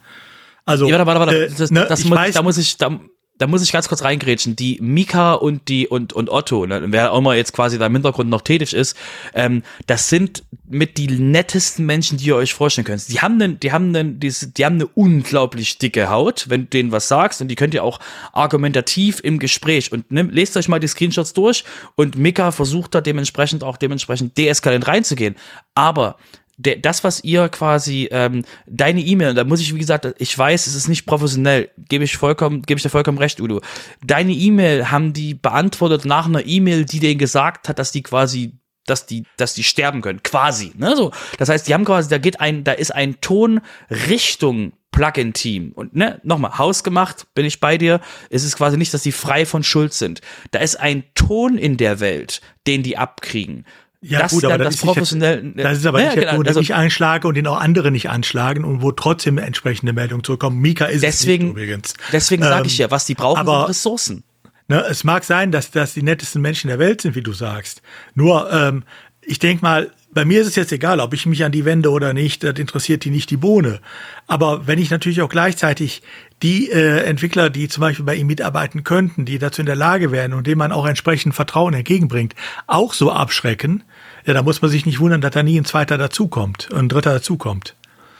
Also, 0.64 0.88
ja, 0.88 0.98
warte, 0.98 1.20
warte, 1.20 1.20
warte. 1.20 1.54
Das, 1.56 1.70
ne, 1.70 1.86
das 1.88 2.04
muss, 2.04 2.18
weiß, 2.18 2.34
da 2.34 2.42
muss 2.42 2.56
ich, 2.56 2.78
da, 2.78 2.98
da 3.36 3.48
muss 3.48 3.62
ich 3.62 3.72
ganz 3.72 3.88
kurz 3.88 4.02
reingrätschen. 4.02 4.56
Die 4.56 4.78
Mika 4.80 5.34
und 5.34 5.68
die 5.68 5.88
und 5.88 6.12
und 6.12 6.30
Otto, 6.30 6.66
ne, 6.66 6.84
wer 6.86 7.12
auch 7.12 7.18
immer 7.18 7.34
jetzt 7.34 7.52
quasi 7.52 7.78
da 7.78 7.86
im 7.86 7.92
Hintergrund 7.92 8.30
noch 8.30 8.42
tätig 8.42 8.72
ist, 8.72 8.96
ähm, 9.34 9.62
das 9.86 10.08
sind 10.08 10.44
mit 10.66 10.96
die 10.96 11.08
nettesten 11.08 11.84
Menschen, 11.84 12.16
die 12.16 12.26
ihr 12.26 12.36
euch 12.36 12.54
vorstellen 12.54 12.86
könnt. 12.86 13.08
Die 13.08 13.20
haben 13.20 13.42
einen, 13.42 13.60
die 13.60 13.72
haben 13.72 13.94
einen, 13.94 14.20
die, 14.20 14.32
die 14.56 14.64
haben 14.64 14.76
eine 14.76 14.86
unglaublich 14.86 15.78
dicke 15.78 16.08
Haut, 16.08 16.46
wenn 16.48 16.62
du 16.62 16.66
denen 16.68 16.92
was 16.92 17.08
sagst 17.08 17.42
und 17.42 17.48
die 17.48 17.56
könnt 17.56 17.74
ihr 17.74 17.82
auch 17.82 17.98
argumentativ 18.32 19.20
im 19.22 19.38
Gespräch 19.38 19.92
und 19.92 20.10
ne, 20.10 20.22
lest 20.22 20.56
euch 20.56 20.68
mal 20.68 20.80
die 20.80 20.88
Screenshots 20.88 21.32
durch 21.34 21.64
und 21.96 22.16
Mika 22.16 22.52
versucht 22.52 22.94
da 22.94 23.00
dementsprechend 23.00 23.64
auch 23.64 23.76
dementsprechend 23.76 24.38
deeskalierend 24.38 24.86
reinzugehen. 24.86 25.34
Aber 25.74 26.16
der, 26.56 26.76
das, 26.76 27.04
was 27.04 27.22
ihr 27.24 27.48
quasi, 27.48 28.08
ähm, 28.10 28.44
deine 28.66 29.00
E-Mail, 29.00 29.34
da 29.34 29.44
muss 29.44 29.60
ich, 29.60 29.74
wie 29.74 29.78
gesagt, 29.78 30.14
ich 30.18 30.36
weiß, 30.36 30.66
es 30.66 30.74
ist 30.74 30.88
nicht 30.88 31.06
professionell, 31.06 31.70
gebe 31.88 32.04
ich 32.04 32.16
vollkommen, 32.16 32.62
gebe 32.62 32.78
ich 32.78 32.82
dir 32.82 32.90
vollkommen 32.90 33.18
recht, 33.18 33.40
Udo. 33.40 33.60
Deine 34.04 34.32
E-Mail 34.32 34.90
haben 34.90 35.12
die 35.12 35.34
beantwortet 35.34 36.04
nach 36.04 36.26
einer 36.26 36.46
E-Mail, 36.46 36.84
die 36.84 37.00
denen 37.00 37.18
gesagt 37.18 37.68
hat, 37.68 37.78
dass 37.78 37.92
die 37.92 38.02
quasi 38.02 38.52
dass 38.86 39.06
die, 39.06 39.24
dass 39.38 39.54
die 39.54 39.64
sterben 39.64 40.02
können, 40.02 40.22
quasi. 40.22 40.72
Ne? 40.76 40.94
So, 40.94 41.10
das 41.38 41.48
heißt, 41.48 41.66
die 41.66 41.72
haben 41.72 41.86
quasi, 41.86 42.10
da 42.10 42.18
geht 42.18 42.40
ein, 42.40 42.64
da 42.64 42.72
ist 42.72 42.94
ein 42.94 43.18
Ton 43.22 43.62
Richtung 43.90 44.74
Plugin-Team. 44.94 45.72
Und 45.74 45.96
ne, 45.96 46.20
nochmal, 46.22 46.56
hausgemacht, 46.56 47.26
bin 47.34 47.44
ich 47.44 47.58
bei 47.60 47.78
dir. 47.78 48.00
Es 48.30 48.44
ist 48.44 48.56
quasi 48.56 48.76
nicht, 48.76 48.94
dass 48.94 49.02
die 49.02 49.10
frei 49.10 49.44
von 49.44 49.64
Schuld 49.64 49.92
sind. 49.92 50.20
Da 50.52 50.60
ist 50.60 50.76
ein 50.76 51.02
Ton 51.14 51.58
in 51.58 51.76
der 51.76 51.98
Welt, 51.98 52.40
den 52.66 52.82
die 52.82 52.96
abkriegen. 52.96 53.66
Ja, 54.06 54.18
das, 54.18 54.32
gut, 54.32 54.44
aber 54.44 54.58
das, 54.58 54.66
das, 54.66 54.74
ist 54.74 54.80
professionell. 54.82 55.44
Jetzt, 55.56 55.64
das 55.64 55.78
ist 55.78 55.86
aber 55.86 55.98
nicht 56.02 56.14
ja, 56.14 56.20
genau, 56.20 56.36
wo 56.36 56.42
also, 56.42 56.60
ich 56.60 56.74
einschlage 56.74 57.26
und 57.26 57.36
den 57.36 57.46
auch 57.46 57.58
andere 57.58 57.90
nicht 57.90 58.10
anschlagen 58.10 58.62
und 58.62 58.82
wo 58.82 58.92
trotzdem 58.92 59.38
entsprechende 59.38 59.94
Meldungen 59.94 60.22
zurückkommen. 60.22 60.60
Mika 60.60 60.84
ist 60.84 61.02
deswegen, 61.02 61.48
es 61.48 61.54
nicht 61.54 61.62
übrigens. 61.62 61.94
Deswegen 62.12 62.42
ähm, 62.42 62.48
sage 62.50 62.66
ich 62.66 62.76
ja, 62.76 62.90
was 62.90 63.06
die 63.06 63.14
brauchen, 63.14 63.38
aber, 63.38 63.60
sind 63.60 63.70
Ressourcen. 63.70 64.24
Ne, 64.68 64.84
es 64.90 65.04
mag 65.04 65.24
sein, 65.24 65.52
dass 65.52 65.70
das 65.70 65.94
die 65.94 66.02
nettesten 66.02 66.42
Menschen 66.42 66.68
der 66.68 66.78
Welt 66.78 67.00
sind, 67.00 67.14
wie 67.14 67.22
du 67.22 67.32
sagst. 67.32 67.80
Nur, 68.14 68.52
ähm, 68.52 68.84
ich 69.22 69.38
denke 69.38 69.62
mal, 69.62 69.90
bei 70.12 70.24
mir 70.24 70.40
ist 70.42 70.48
es 70.48 70.54
jetzt 70.54 70.72
egal, 70.72 71.00
ob 71.00 71.12
ich 71.14 71.26
mich 71.26 71.44
an 71.44 71.52
die 71.52 71.64
wende 71.64 71.90
oder 71.90 72.12
nicht, 72.12 72.44
das 72.44 72.58
interessiert 72.58 73.04
die 73.04 73.10
nicht 73.10 73.30
die 73.30 73.36
Bohne. 73.36 73.80
Aber 74.26 74.66
wenn 74.66 74.78
ich 74.78 74.90
natürlich 74.90 75.22
auch 75.22 75.28
gleichzeitig 75.28 76.02
die 76.42 76.70
äh, 76.70 77.04
Entwickler, 77.04 77.50
die 77.50 77.68
zum 77.68 77.80
Beispiel 77.80 78.04
bei 78.04 78.14
ihm 78.14 78.26
mitarbeiten 78.26 78.84
könnten, 78.84 79.24
die 79.24 79.38
dazu 79.38 79.62
in 79.62 79.66
der 79.66 79.76
Lage 79.76 80.12
wären 80.12 80.34
und 80.34 80.46
denen 80.46 80.58
man 80.58 80.72
auch 80.72 80.86
entsprechend 80.86 81.34
Vertrauen 81.34 81.74
entgegenbringt, 81.74 82.34
auch 82.66 82.92
so 82.92 83.10
abschrecken, 83.10 83.82
ja, 84.24 84.34
da 84.34 84.42
muss 84.42 84.62
man 84.62 84.70
sich 84.70 84.86
nicht 84.86 85.00
wundern, 85.00 85.20
dass 85.20 85.32
da 85.32 85.42
nie 85.42 85.58
ein 85.60 85.64
zweiter 85.64 85.98
dazukommt, 85.98 86.68
ein 86.72 86.88
dritter 86.88 87.14
dazukommt. 87.14 87.74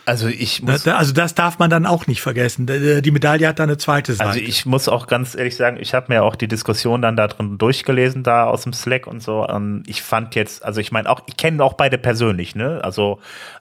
Also 0.06 0.28
ich 0.28 0.62
muss. 0.62 0.86
Also 0.86 1.14
das 1.14 1.34
darf 1.34 1.58
man 1.58 1.70
dann 1.70 1.86
auch 1.86 2.06
nicht 2.06 2.20
vergessen. 2.20 2.66
Die 2.66 3.10
Medaille 3.10 3.48
hat 3.48 3.58
da 3.58 3.62
eine 3.62 3.78
zweite 3.78 4.12
Seite. 4.12 4.28
Also 4.28 4.40
ich 4.40 4.66
muss 4.66 4.88
auch 4.88 5.06
ganz 5.06 5.34
ehrlich 5.34 5.56
sagen, 5.56 5.78
ich 5.80 5.94
habe 5.94 6.12
mir 6.12 6.24
auch 6.24 6.36
die 6.36 6.48
Diskussion 6.48 7.00
dann 7.00 7.16
da 7.16 7.26
drin 7.26 7.56
durchgelesen, 7.56 8.22
da 8.22 8.44
aus 8.44 8.64
dem 8.64 8.72
Slack 8.72 9.06
und 9.06 9.22
so. 9.22 9.46
Und 9.46 9.84
ich 9.86 10.02
fand 10.02 10.34
jetzt, 10.34 10.64
also 10.64 10.80
ich 10.80 10.92
meine 10.92 11.08
auch, 11.08 11.22
ich 11.26 11.36
kenne 11.36 11.64
auch 11.64 11.74
beide 11.74 11.96
persönlich, 11.96 12.54
ne? 12.54 12.80
Also 12.82 13.18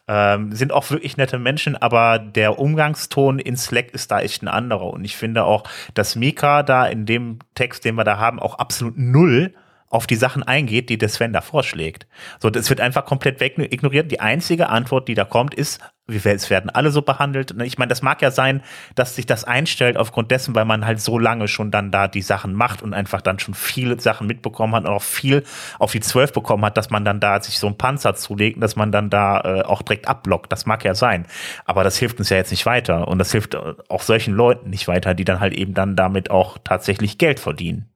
ähm, 0.07 0.53
sind 0.53 0.73
auch 0.73 0.89
wirklich 0.89 1.15
nette 1.15 1.39
Menschen, 1.39 1.77
aber 1.77 2.19
der 2.19 2.59
Umgangston 2.59 3.39
in 3.39 3.55
Slack 3.55 3.93
ist 3.93 4.11
da 4.11 4.19
echt 4.19 4.43
ein 4.43 4.49
anderer. 4.49 4.87
Und 4.87 5.05
ich 5.05 5.15
finde 5.15 5.45
auch, 5.45 5.63
dass 5.93 6.15
Mika 6.15 6.63
da 6.63 6.85
in 6.85 7.05
dem 7.05 7.39
Text, 7.55 7.85
den 7.85 7.95
wir 7.95 8.03
da 8.03 8.17
haben, 8.17 8.39
auch 8.39 8.55
absolut 8.55 8.97
null 8.97 9.53
auf 9.93 10.07
die 10.07 10.15
Sachen 10.15 10.41
eingeht, 10.41 10.89
die 10.89 10.97
der 10.97 11.07
Sven 11.07 11.33
da 11.33 11.41
vorschlägt. 11.41 12.07
So, 12.39 12.49
das 12.49 12.69
wird 12.69 12.81
einfach 12.81 13.05
komplett 13.05 13.39
weg 13.39 13.59
ignoriert. 13.59 14.11
Die 14.11 14.19
einzige 14.19 14.69
Antwort, 14.69 15.07
die 15.07 15.13
da 15.13 15.23
kommt, 15.23 15.53
ist, 15.53 15.79
es 16.07 16.49
werden 16.49 16.71
alle 16.71 16.89
so 16.89 17.03
behandelt. 17.03 17.55
Ich 17.61 17.77
meine, 17.77 17.89
das 17.89 18.01
mag 18.01 18.21
ja 18.23 18.31
sein, 18.31 18.63
dass 18.95 19.15
sich 19.15 19.27
das 19.27 19.43
einstellt 19.43 19.95
aufgrund 19.95 20.31
dessen, 20.31 20.55
weil 20.55 20.65
man 20.65 20.85
halt 20.85 20.99
so 20.99 21.19
lange 21.19 21.47
schon 21.47 21.69
dann 21.69 21.91
da 21.91 22.07
die 22.07 22.23
Sachen 22.23 22.53
macht 22.55 22.81
und 22.81 22.95
einfach 22.95 23.21
dann 23.21 23.37
schon 23.37 23.53
viele 23.53 23.99
Sachen 23.99 24.25
mitbekommen 24.25 24.73
hat 24.73 24.85
und 24.85 24.89
auch 24.89 25.03
viel 25.03 25.43
auf 25.77 25.91
die 25.91 26.01
Zwölf 26.01 26.33
bekommen 26.33 26.65
hat, 26.65 26.75
dass 26.75 26.89
man 26.89 27.05
dann 27.05 27.19
da 27.19 27.39
sich 27.39 27.59
so 27.59 27.67
einen 27.67 27.77
Panzer 27.77 28.15
zulegt 28.15 28.57
und 28.57 28.61
dass 28.61 28.75
man 28.75 28.91
dann 28.91 29.11
da 29.11 29.41
äh, 29.41 29.61
auch 29.61 29.83
direkt 29.83 30.07
abblockt. 30.07 30.51
Das 30.51 30.65
mag 30.65 30.83
ja 30.83 30.95
sein. 30.95 31.27
Aber 31.65 31.83
das 31.83 31.97
hilft 31.97 32.17
uns 32.17 32.29
ja 32.29 32.37
jetzt 32.37 32.51
nicht 32.51 32.65
weiter. 32.65 33.07
Und 33.07 33.19
das 33.19 33.31
hilft 33.31 33.55
auch 33.55 34.01
solchen 34.01 34.33
Leuten 34.33 34.71
nicht 34.71 34.87
weiter, 34.87 35.13
die 35.13 35.23
dann 35.23 35.39
halt 35.39 35.53
eben 35.53 35.75
dann 35.75 35.95
damit 35.95 36.31
auch 36.31 36.57
tatsächlich 36.63 37.19
Geld 37.19 37.39
verdienen. 37.39 37.92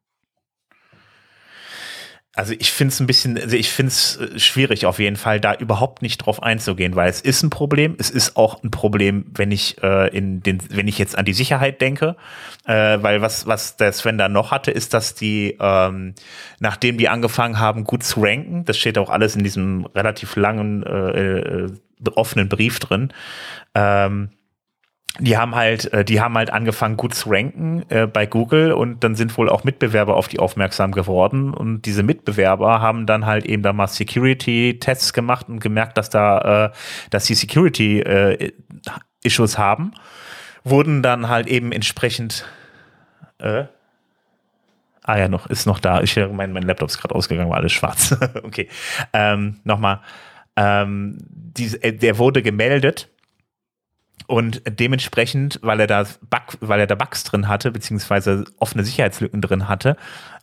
Also 2.38 2.54
ich 2.60 2.72
finde 2.72 2.92
es 2.94 3.00
ein 3.00 3.08
bisschen, 3.08 3.36
also 3.36 3.56
ich 3.58 3.72
finde 3.72 3.90
es 3.90 4.18
äh, 4.18 4.38
schwierig 4.38 4.86
auf 4.86 5.00
jeden 5.00 5.16
Fall, 5.16 5.40
da 5.40 5.56
überhaupt 5.56 6.04
nicht 6.04 6.20
drauf 6.20 6.44
einzugehen, 6.44 6.96
weil 6.96 7.10
es 7.10 7.20
ist 7.20 7.42
ein 7.42 7.50
Problem. 7.50 7.96
Es 7.98 8.12
ist 8.12 8.38
auch 8.38 8.64
ein 8.64 8.70
Problem, 8.70 9.26
wenn 9.34 9.50
ich 9.50 9.82
äh, 9.82 10.16
in 10.16 10.44
den, 10.44 10.60
wenn 10.70 10.88
ich 10.88 11.00
jetzt 11.00 11.18
an 11.18 11.26
die 11.26 11.34
Sicherheit 11.34 11.82
denke, 11.82 12.16
äh, 12.66 13.00
weil 13.02 13.24
was 13.24 13.48
was 13.48 13.76
der 13.78 13.92
Sven 13.92 14.20
da 14.20 14.30
noch 14.30 14.52
hatte, 14.52 14.70
ist, 14.70 14.94
dass 14.94 15.16
die, 15.16 15.58
ähm, 15.60 16.14
nachdem 16.60 17.00
die 17.00 17.10
angefangen 17.10 17.60
haben, 17.60 17.86
gut 17.86 18.04
zu 18.04 18.22
ranken, 18.22 18.66
das 18.66 18.78
steht 18.78 19.00
auch 19.00 19.10
alles 19.10 19.36
in 19.36 19.44
diesem 19.44 19.86
relativ 19.88 20.36
langen 20.36 20.84
äh, 20.84 21.40
äh, 21.40 21.72
offenen 22.14 22.50
Brief 22.50 22.80
drin. 22.80 23.12
Ähm, 23.74 24.30
die 25.20 25.38
haben 25.38 25.55
halt, 25.55 25.91
äh, 25.93 26.05
die 26.05 26.22
haben 26.22 26.36
halt 26.36 26.51
angefangen 26.51 26.97
gut 26.97 27.16
zu 27.16 27.30
ranken 27.30 27.84
äh, 27.89 28.08
bei 28.08 28.26
Google 28.26 28.72
und 28.72 29.03
dann 29.03 29.16
sind 29.16 29.38
wohl 29.38 29.49
auch 29.49 29.64
Mitbewerber 29.64 30.16
auf 30.16 30.28
die 30.28 30.39
aufmerksam 30.39 30.91
geworden 30.91 31.53
und 31.53 31.84
diese 31.84 32.03
Mitbewerber 32.03 32.82
haben 32.82 33.05
dann 33.05 33.26
halt 33.26 33.45
eben 33.45 33.64
da 33.64 33.74
mal 33.74 33.88
Security-Tests 33.88 35.14
gemacht 35.14 35.49
und 35.49 35.60
gemerkt, 35.60 35.97
dass 35.97 36.10
da, 36.10 36.66
äh, 36.66 36.72
dass 37.10 37.26
die 37.26 37.36
Security-Issues 37.36 39.55
äh, 39.55 39.58
haben, 39.58 39.91
wurden 40.64 41.01
dann 41.01 41.30
halt 41.30 41.47
eben 41.47 41.72
entsprechend 41.72 42.45
äh, 43.39 43.66
Ah 45.03 45.18
ja, 45.18 45.30
noch, 45.30 45.47
ist 45.47 45.66
noch 45.66 45.80
da. 45.80 46.01
Ich, 46.01 46.18
mein, 46.18 46.51
mein 46.51 46.64
Laptop 46.64 46.89
ist 46.89 46.99
gerade 46.99 47.16
ausgegangen, 47.16 47.49
war 47.49 47.55
alles 47.55 47.72
schwarz. 47.72 48.14
okay. 48.43 48.68
Ähm, 49.14 49.62
Nochmal. 49.64 50.01
Ähm, 50.58 51.18
die, 51.30 51.82
äh, 51.82 51.93
der 51.93 52.18
wurde 52.18 52.41
gemeldet 52.41 53.08
und 54.26 54.61
dementsprechend, 54.68 55.59
weil 55.61 55.80
er 55.80 55.88
da 55.88 56.03
Bug, 56.03 56.57
weil 56.59 56.80
er 56.80 56.88
da 56.88 56.95
Bugs 56.95 57.24
drin 57.24 57.47
hatte, 57.47 57.72
beziehungsweise 57.72 58.45
offene 58.57 58.84
Sicherheitslücken 58.84 59.41
drin 59.41 59.70
hatte, 59.70 59.95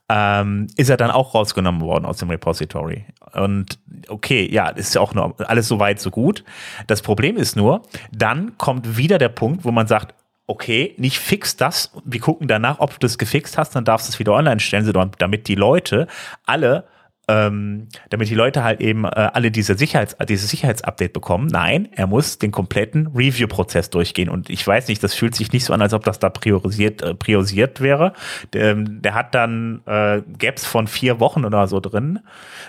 ähm, 0.08 0.68
ist 0.76 0.90
er 0.90 0.96
dann 0.96 1.10
auch 1.10 1.34
rausgenommen 1.34 1.80
worden 1.80 2.04
aus 2.04 2.18
dem 2.18 2.30
Repository. 2.30 3.06
Und 3.32 3.78
okay, 4.08 4.48
ja, 4.50 4.68
ist 4.68 4.94
ja 4.94 5.00
auch 5.00 5.14
nur 5.14 5.34
alles 5.48 5.66
so 5.68 5.78
weit, 5.80 6.00
so 6.00 6.10
gut. 6.10 6.44
Das 6.86 7.02
Problem 7.02 7.36
ist 7.36 7.56
nur, 7.56 7.82
dann 8.12 8.56
kommt 8.58 8.96
wieder 8.96 9.18
der 9.18 9.30
Punkt, 9.30 9.64
wo 9.64 9.72
man 9.72 9.86
sagt, 9.86 10.14
okay, 10.46 10.94
nicht 10.98 11.18
fix 11.18 11.56
das. 11.56 11.90
Wir 12.04 12.20
gucken 12.20 12.48
danach, 12.48 12.80
ob 12.80 12.92
du 12.92 12.98
das 13.00 13.16
gefixt 13.16 13.56
hast, 13.56 13.74
dann 13.74 13.84
darfst 13.84 14.08
du 14.08 14.12
es 14.12 14.18
wieder 14.18 14.34
online 14.34 14.60
stellen, 14.60 14.90
damit 15.18 15.48
die 15.48 15.54
Leute 15.54 16.06
alle 16.44 16.84
ähm, 17.28 17.88
damit 18.10 18.28
die 18.28 18.34
Leute 18.34 18.62
halt 18.64 18.80
eben 18.80 19.04
äh, 19.04 19.08
alle 19.08 19.50
diese 19.50 19.76
Sicherheits 19.76 20.16
dieses 20.28 20.50
Sicherheitsupdate 20.50 21.12
bekommen. 21.12 21.46
Nein, 21.46 21.88
er 21.92 22.06
muss 22.06 22.38
den 22.38 22.50
kompletten 22.50 23.08
Review-Prozess 23.08 23.90
durchgehen. 23.90 24.28
Und 24.28 24.50
ich 24.50 24.66
weiß 24.66 24.88
nicht, 24.88 25.02
das 25.02 25.14
fühlt 25.14 25.34
sich 25.34 25.52
nicht 25.52 25.64
so 25.64 25.72
an, 25.72 25.82
als 25.82 25.94
ob 25.94 26.04
das 26.04 26.18
da 26.18 26.28
priorisiert, 26.30 27.02
äh, 27.02 27.14
priorisiert 27.14 27.80
wäre. 27.80 28.12
Der, 28.52 28.72
ähm, 28.72 29.02
der 29.02 29.14
hat 29.14 29.34
dann 29.34 29.82
äh, 29.86 30.22
Gaps 30.38 30.66
von 30.66 30.86
vier 30.86 31.20
Wochen 31.20 31.44
oder 31.44 31.66
so 31.66 31.80
drin, 31.80 32.20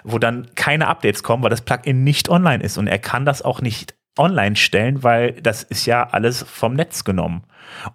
wo 0.04 0.20
dann 0.20 0.48
keine 0.56 0.88
Updates 0.88 1.24
kommen, 1.24 1.44
weil 1.44 1.50
das 1.50 1.62
Plugin 1.62 2.04
nicht 2.04 2.30
online 2.30 2.64
ist. 2.64 2.78
Und 2.78 2.88
er 2.88 3.00
kann 3.00 3.26
das 3.26 3.42
auch 3.42 3.62
nicht 3.62 3.96
online 4.18 4.56
stellen, 4.56 5.04
weil 5.04 5.34
das 5.34 5.64
ist 5.64 5.86
ja 5.86 6.08
alles 6.10 6.44
vom 6.44 6.74
Netz 6.74 7.04
genommen. 7.04 7.44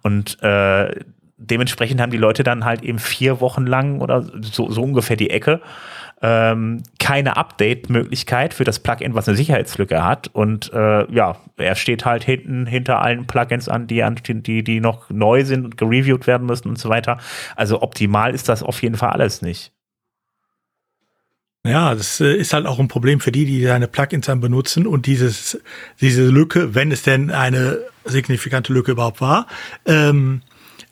Und 0.03 0.41
äh, 0.43 0.93
dementsprechend 1.37 1.99
haben 1.99 2.11
die 2.11 2.17
Leute 2.17 2.43
dann 2.43 2.65
halt 2.65 2.83
eben 2.83 2.99
vier 2.99 3.41
Wochen 3.41 3.65
lang 3.65 3.99
oder 3.99 4.23
so, 4.41 4.69
so 4.69 4.83
ungefähr 4.83 5.17
die 5.17 5.31
Ecke 5.31 5.61
ähm, 6.21 6.83
keine 6.99 7.37
Update-Möglichkeit 7.37 8.53
für 8.53 8.63
das 8.63 8.79
Plugin, 8.79 9.15
was 9.15 9.27
eine 9.27 9.37
Sicherheitslücke 9.37 10.03
hat. 10.03 10.29
Und 10.33 10.71
äh, 10.73 11.11
ja, 11.11 11.37
er 11.57 11.75
steht 11.75 12.05
halt 12.05 12.23
hinten 12.23 12.65
hinter 12.65 13.01
allen 13.01 13.27
Plugins 13.27 13.67
an, 13.67 13.87
die, 13.87 14.03
die, 14.23 14.63
die 14.63 14.79
noch 14.79 15.09
neu 15.09 15.43
sind 15.43 15.65
und 15.65 15.77
gereviewt 15.77 16.27
werden 16.27 16.45
müssen 16.45 16.69
und 16.69 16.77
so 16.77 16.89
weiter. 16.89 17.17
Also 17.55 17.81
optimal 17.81 18.33
ist 18.33 18.49
das 18.49 18.63
auf 18.63 18.81
jeden 18.81 18.95
Fall 18.95 19.09
alles 19.09 19.41
nicht. 19.41 19.71
Ja, 21.63 21.93
das 21.93 22.19
äh, 22.19 22.35
ist 22.35 22.53
halt 22.53 22.65
auch 22.65 22.79
ein 22.79 22.87
Problem 22.87 23.19
für 23.19 23.31
die, 23.31 23.45
die 23.45 23.63
seine 23.63 23.87
Plugins 23.87 24.25
dann 24.25 24.41
benutzen 24.41 24.87
und 24.87 25.05
dieses, 25.05 25.59
diese 25.99 26.23
Lücke, 26.23 26.73
wenn 26.73 26.91
es 26.91 27.03
denn 27.03 27.29
eine 27.29 27.79
signifikante 28.03 28.73
Lücke 28.73 28.93
überhaupt 28.93 29.21
war, 29.21 29.45
ähm, 29.85 30.41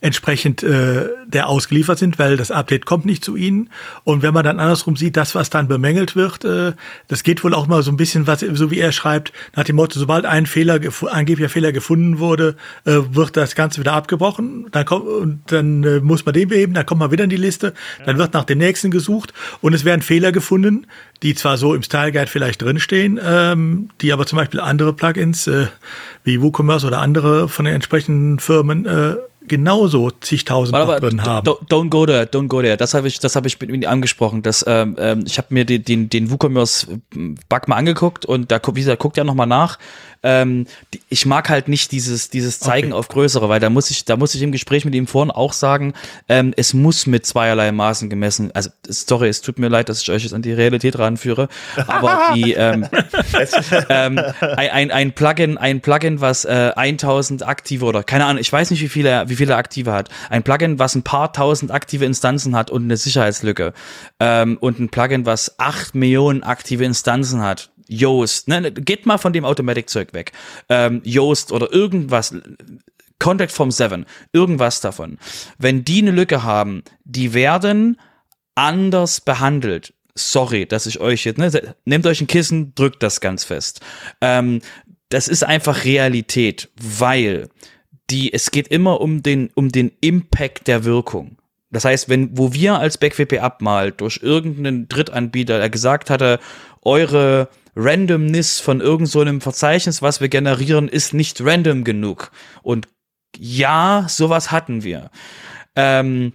entsprechend 0.01 0.63
äh, 0.63 1.09
der 1.27 1.49
ausgeliefert 1.49 1.99
sind, 1.99 2.17
weil 2.19 2.37
das 2.37 2.51
Update 2.51 2.85
kommt 2.85 3.05
nicht 3.05 3.23
zu 3.23 3.35
ihnen. 3.35 3.69
Und 4.05 4.21
wenn 4.21 4.33
man 4.33 4.45
dann 4.45 4.59
andersrum 4.59 4.95
sieht, 4.95 5.17
das, 5.17 5.35
was 5.35 5.49
dann 5.49 5.67
bemängelt 5.67 6.15
wird, 6.15 6.45
äh, 6.45 6.71
das 7.09 7.23
geht 7.23 7.43
wohl 7.43 7.53
auch 7.53 7.67
mal 7.67 7.83
so 7.83 7.91
ein 7.91 7.97
bisschen, 7.97 8.25
was, 8.25 8.39
so 8.39 8.71
wie 8.71 8.79
er 8.79 8.93
schreibt, 8.93 9.33
nach 9.55 9.65
dem 9.65 9.75
Motto, 9.75 9.99
sobald 9.99 10.25
ein 10.25 10.45
Fehler, 10.45 10.79
angeblicher 11.11 11.49
Fehler 11.49 11.73
gefunden 11.73 12.19
wurde, 12.19 12.55
äh, 12.85 12.97
wird 13.11 13.35
das 13.35 13.55
Ganze 13.55 13.81
wieder 13.81 13.93
abgebrochen. 13.93 14.67
Dann 14.71 14.85
kommt, 14.85 15.05
und 15.05 15.41
dann 15.47 15.83
äh, 15.83 15.99
muss 15.99 16.25
man 16.25 16.33
den 16.33 16.47
beheben, 16.47 16.73
dann 16.73 16.85
kommt 16.85 16.99
man 16.99 17.11
wieder 17.11 17.25
in 17.25 17.29
die 17.29 17.35
Liste, 17.35 17.73
dann 18.05 18.17
wird 18.17 18.33
nach 18.33 18.45
dem 18.45 18.59
nächsten 18.59 18.91
gesucht 18.91 19.33
und 19.59 19.73
es 19.73 19.83
werden 19.83 20.01
Fehler 20.01 20.31
gefunden, 20.31 20.87
die 21.23 21.35
zwar 21.35 21.57
so 21.57 21.75
im 21.75 21.83
Style 21.83 22.13
Guide 22.13 22.27
vielleicht 22.27 22.61
drinstehen, 22.61 23.19
ähm, 23.21 23.89
die 23.99 24.13
aber 24.13 24.25
zum 24.25 24.37
Beispiel 24.37 24.61
andere 24.61 24.93
Plugins 24.93 25.47
äh, 25.47 25.67
wie 26.23 26.41
WooCommerce 26.41 26.87
oder 26.87 26.99
andere 26.99 27.49
von 27.49 27.65
den 27.65 27.75
entsprechenden 27.75 28.39
Firmen 28.39 28.85
äh, 28.85 29.15
genauso 29.49 30.11
zigtausend 30.11 30.75
aber, 30.75 30.99
drin 30.99 31.23
haben. 31.23 31.45
Don't 31.47 31.89
go 31.89 32.05
there, 32.05 32.23
don't 32.23 32.47
go 32.47 32.61
there. 32.61 32.77
Das 32.77 32.93
habe 32.93 33.07
ich, 33.07 33.19
das 33.19 33.35
habe 33.35 33.47
ich 33.47 33.59
mit 33.59 33.69
ihm 33.69 33.83
angesprochen. 33.85 34.41
Das, 34.41 34.63
ähm, 34.67 34.95
ähm, 34.97 35.23
ich 35.27 35.37
habe 35.37 35.47
mir 35.51 35.65
den, 35.65 35.83
den, 35.83 36.09
den 36.09 36.31
WooCommerce 36.31 36.87
Bug 37.49 37.67
mal 37.67 37.75
angeguckt 37.75 38.25
und 38.25 38.51
da, 38.51 38.61
wie 38.73 38.79
gesagt, 38.79 39.01
guckt 39.01 39.17
ja 39.17 39.23
nochmal 39.23 39.47
nach 39.47 39.77
ähm, 40.23 40.67
ich 41.09 41.25
mag 41.25 41.49
halt 41.49 41.67
nicht 41.67 41.91
dieses, 41.91 42.29
dieses 42.29 42.59
Zeigen 42.59 42.91
okay. 42.91 42.99
auf 42.99 43.07
größere, 43.07 43.49
weil 43.49 43.59
da 43.59 43.69
muss 43.69 43.89
ich, 43.89 44.05
da 44.05 44.17
muss 44.17 44.35
ich 44.35 44.41
im 44.41 44.51
Gespräch 44.51 44.85
mit 44.85 44.95
ihm 44.95 45.07
vorhin 45.07 45.31
auch 45.31 45.53
sagen, 45.53 45.93
ähm, 46.27 46.53
es 46.57 46.73
muss 46.73 47.07
mit 47.07 47.25
zweierlei 47.25 47.71
Maßen 47.71 48.09
gemessen, 48.09 48.51
also 48.53 48.69
sorry, 48.87 49.29
es 49.29 49.41
tut 49.41 49.59
mir 49.59 49.69
leid, 49.69 49.89
dass 49.89 50.01
ich 50.01 50.11
euch 50.11 50.23
jetzt 50.23 50.33
an 50.33 50.41
die 50.41 50.53
Realität 50.53 50.99
ranführe, 50.99 51.47
aber 51.87 52.21
die 52.35 52.53
ähm, 52.53 52.87
ähm, 53.89 54.19
ein, 54.39 54.91
ein 54.91 55.13
Plugin, 55.13 55.57
ein 55.57 55.81
Plugin, 55.81 56.21
was 56.21 56.45
äh, 56.45 56.71
1000 56.75 57.47
aktive 57.47 57.85
oder 57.85 58.03
keine 58.03 58.25
Ahnung, 58.25 58.41
ich 58.41 58.51
weiß 58.51 58.71
nicht, 58.71 58.81
wie 58.81 58.89
viele, 58.89 59.29
wie 59.29 59.35
viele 59.35 59.55
aktive 59.55 59.93
hat, 59.93 60.09
ein 60.29 60.43
Plugin, 60.43 60.79
was 60.79 60.95
ein 60.95 61.03
paar 61.03 61.33
tausend 61.33 61.71
aktive 61.71 62.05
Instanzen 62.05 62.55
hat 62.55 62.71
und 62.71 62.83
eine 62.83 62.97
Sicherheitslücke. 62.97 63.73
Ähm, 64.19 64.57
und 64.59 64.79
ein 64.79 64.89
Plugin, 64.89 65.25
was 65.25 65.59
acht 65.59 65.95
Millionen 65.95 66.43
aktive 66.43 66.83
Instanzen 66.83 67.41
hat, 67.41 67.69
Yoast, 67.89 68.47
ne, 68.47 68.71
geht 68.71 69.05
mal 69.05 69.17
von 69.17 69.33
dem 69.33 69.45
Automatic-Zeug 69.45 70.13
weg. 70.13 70.31
Ähm, 70.69 71.01
Yoast 71.03 71.51
oder 71.51 71.73
irgendwas, 71.73 72.33
Contact 73.19 73.51
from 73.51 73.71
Seven, 73.71 74.05
irgendwas 74.31 74.79
davon. 74.79 75.17
Wenn 75.57 75.83
die 75.83 76.01
eine 76.01 76.11
Lücke 76.11 76.43
haben, 76.43 76.83
die 77.03 77.33
werden 77.33 77.99
anders 78.55 79.21
behandelt. 79.21 79.93
Sorry, 80.15 80.65
dass 80.65 80.85
ich 80.85 80.99
euch 80.99 81.25
jetzt, 81.25 81.37
ne, 81.37 81.75
nehmt 81.85 82.05
euch 82.05 82.21
ein 82.21 82.27
Kissen, 82.27 82.73
drückt 82.75 83.03
das 83.03 83.21
ganz 83.21 83.43
fest. 83.43 83.81
Ähm, 84.21 84.61
das 85.09 85.27
ist 85.27 85.43
einfach 85.43 85.85
Realität, 85.85 86.69
weil 86.79 87.49
die, 88.09 88.33
es 88.33 88.51
geht 88.51 88.67
immer 88.67 89.01
um 89.01 89.23
den, 89.23 89.49
um 89.55 89.69
den 89.69 89.91
Impact 90.01 90.67
der 90.67 90.83
Wirkung. 90.83 91.37
Das 91.71 91.85
heißt, 91.85 92.09
wenn, 92.09 92.37
wo 92.37 92.53
wir 92.53 92.79
als 92.79 92.97
BackWP 92.97 93.61
mal 93.61 93.91
durch 93.91 94.19
irgendeinen 94.23 94.87
Drittanbieter, 94.87 95.59
der 95.59 95.69
gesagt 95.69 96.09
hatte, 96.09 96.39
eure 96.81 97.49
Randomness 97.79 98.59
von 98.59 98.81
irgendeinem 98.81 99.39
so 99.39 99.43
Verzeichnis, 99.43 100.01
was 100.01 100.21
wir 100.21 100.29
generieren, 100.29 100.89
ist 100.89 101.13
nicht 101.13 101.41
random 101.41 101.83
genug. 101.83 102.31
Und 102.61 102.87
ja, 103.37 104.05
sowas 104.09 104.51
hatten 104.51 104.83
wir. 104.83 105.11
Ähm, 105.75 106.33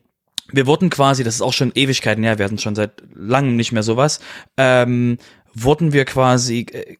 wir 0.52 0.66
wurden 0.66 0.90
quasi, 0.90 1.24
das 1.24 1.36
ist 1.36 1.42
auch 1.42 1.52
schon 1.52 1.72
Ewigkeiten 1.74 2.24
her, 2.24 2.38
wir 2.38 2.44
hatten 2.44 2.58
schon 2.58 2.74
seit 2.74 3.02
langem 3.14 3.56
nicht 3.56 3.72
mehr 3.72 3.82
sowas, 3.82 4.20
ähm, 4.56 5.18
wurden 5.54 5.92
wir 5.92 6.04
quasi, 6.04 6.66
äh, 6.72 6.96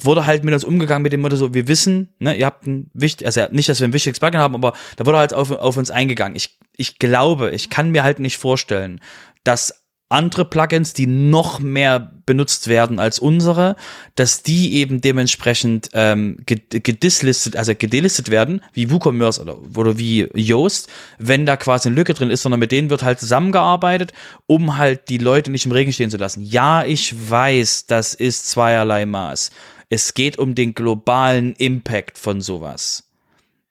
wurde 0.00 0.26
halt 0.26 0.44
mit 0.44 0.54
uns 0.54 0.64
umgegangen 0.64 1.02
mit 1.02 1.12
dem 1.12 1.20
Motto 1.20 1.36
so, 1.36 1.54
wir 1.54 1.68
wissen, 1.68 2.14
ne, 2.18 2.34
ihr 2.36 2.46
habt 2.46 2.66
ein 2.66 2.90
wichtig, 2.92 3.26
also 3.26 3.46
nicht, 3.50 3.68
dass 3.68 3.80
wir 3.80 3.88
ein 3.88 3.92
wichtiges 3.92 4.18
Plugin 4.18 4.40
haben, 4.40 4.54
aber 4.54 4.74
da 4.96 5.06
wurde 5.06 5.18
halt 5.18 5.34
auf, 5.34 5.50
auf 5.50 5.76
uns 5.76 5.90
eingegangen. 5.90 6.36
Ich, 6.36 6.58
ich 6.76 6.98
glaube, 6.98 7.50
ich 7.50 7.70
kann 7.70 7.90
mir 7.90 8.02
halt 8.02 8.18
nicht 8.18 8.38
vorstellen, 8.38 9.00
dass 9.44 9.83
andere 10.14 10.44
Plugins, 10.44 10.94
die 10.94 11.06
noch 11.06 11.60
mehr 11.60 12.12
benutzt 12.26 12.68
werden 12.68 12.98
als 12.98 13.18
unsere, 13.18 13.76
dass 14.14 14.42
die 14.42 14.74
eben 14.74 15.00
dementsprechend 15.00 15.90
ähm, 15.92 16.38
gedislistet, 16.46 17.56
also 17.56 17.74
gedelistet 17.74 18.30
werden, 18.30 18.62
wie 18.72 18.90
WooCommerce 18.90 19.42
oder, 19.42 19.58
oder 19.76 19.98
wie 19.98 20.28
Yoast, 20.34 20.88
wenn 21.18 21.44
da 21.44 21.56
quasi 21.56 21.88
eine 21.88 21.96
Lücke 21.96 22.14
drin 22.14 22.30
ist, 22.30 22.42
sondern 22.42 22.60
mit 22.60 22.72
denen 22.72 22.90
wird 22.90 23.02
halt 23.02 23.20
zusammengearbeitet, 23.20 24.12
um 24.46 24.78
halt 24.78 25.08
die 25.08 25.18
Leute 25.18 25.50
nicht 25.50 25.66
im 25.66 25.72
Regen 25.72 25.92
stehen 25.92 26.10
zu 26.10 26.16
lassen. 26.16 26.44
Ja, 26.44 26.84
ich 26.84 27.14
weiß, 27.30 27.86
das 27.86 28.14
ist 28.14 28.48
zweierlei 28.48 29.04
Maß. 29.04 29.50
Es 29.90 30.14
geht 30.14 30.38
um 30.38 30.54
den 30.54 30.74
globalen 30.74 31.54
Impact 31.54 32.18
von 32.18 32.40
sowas. 32.40 33.04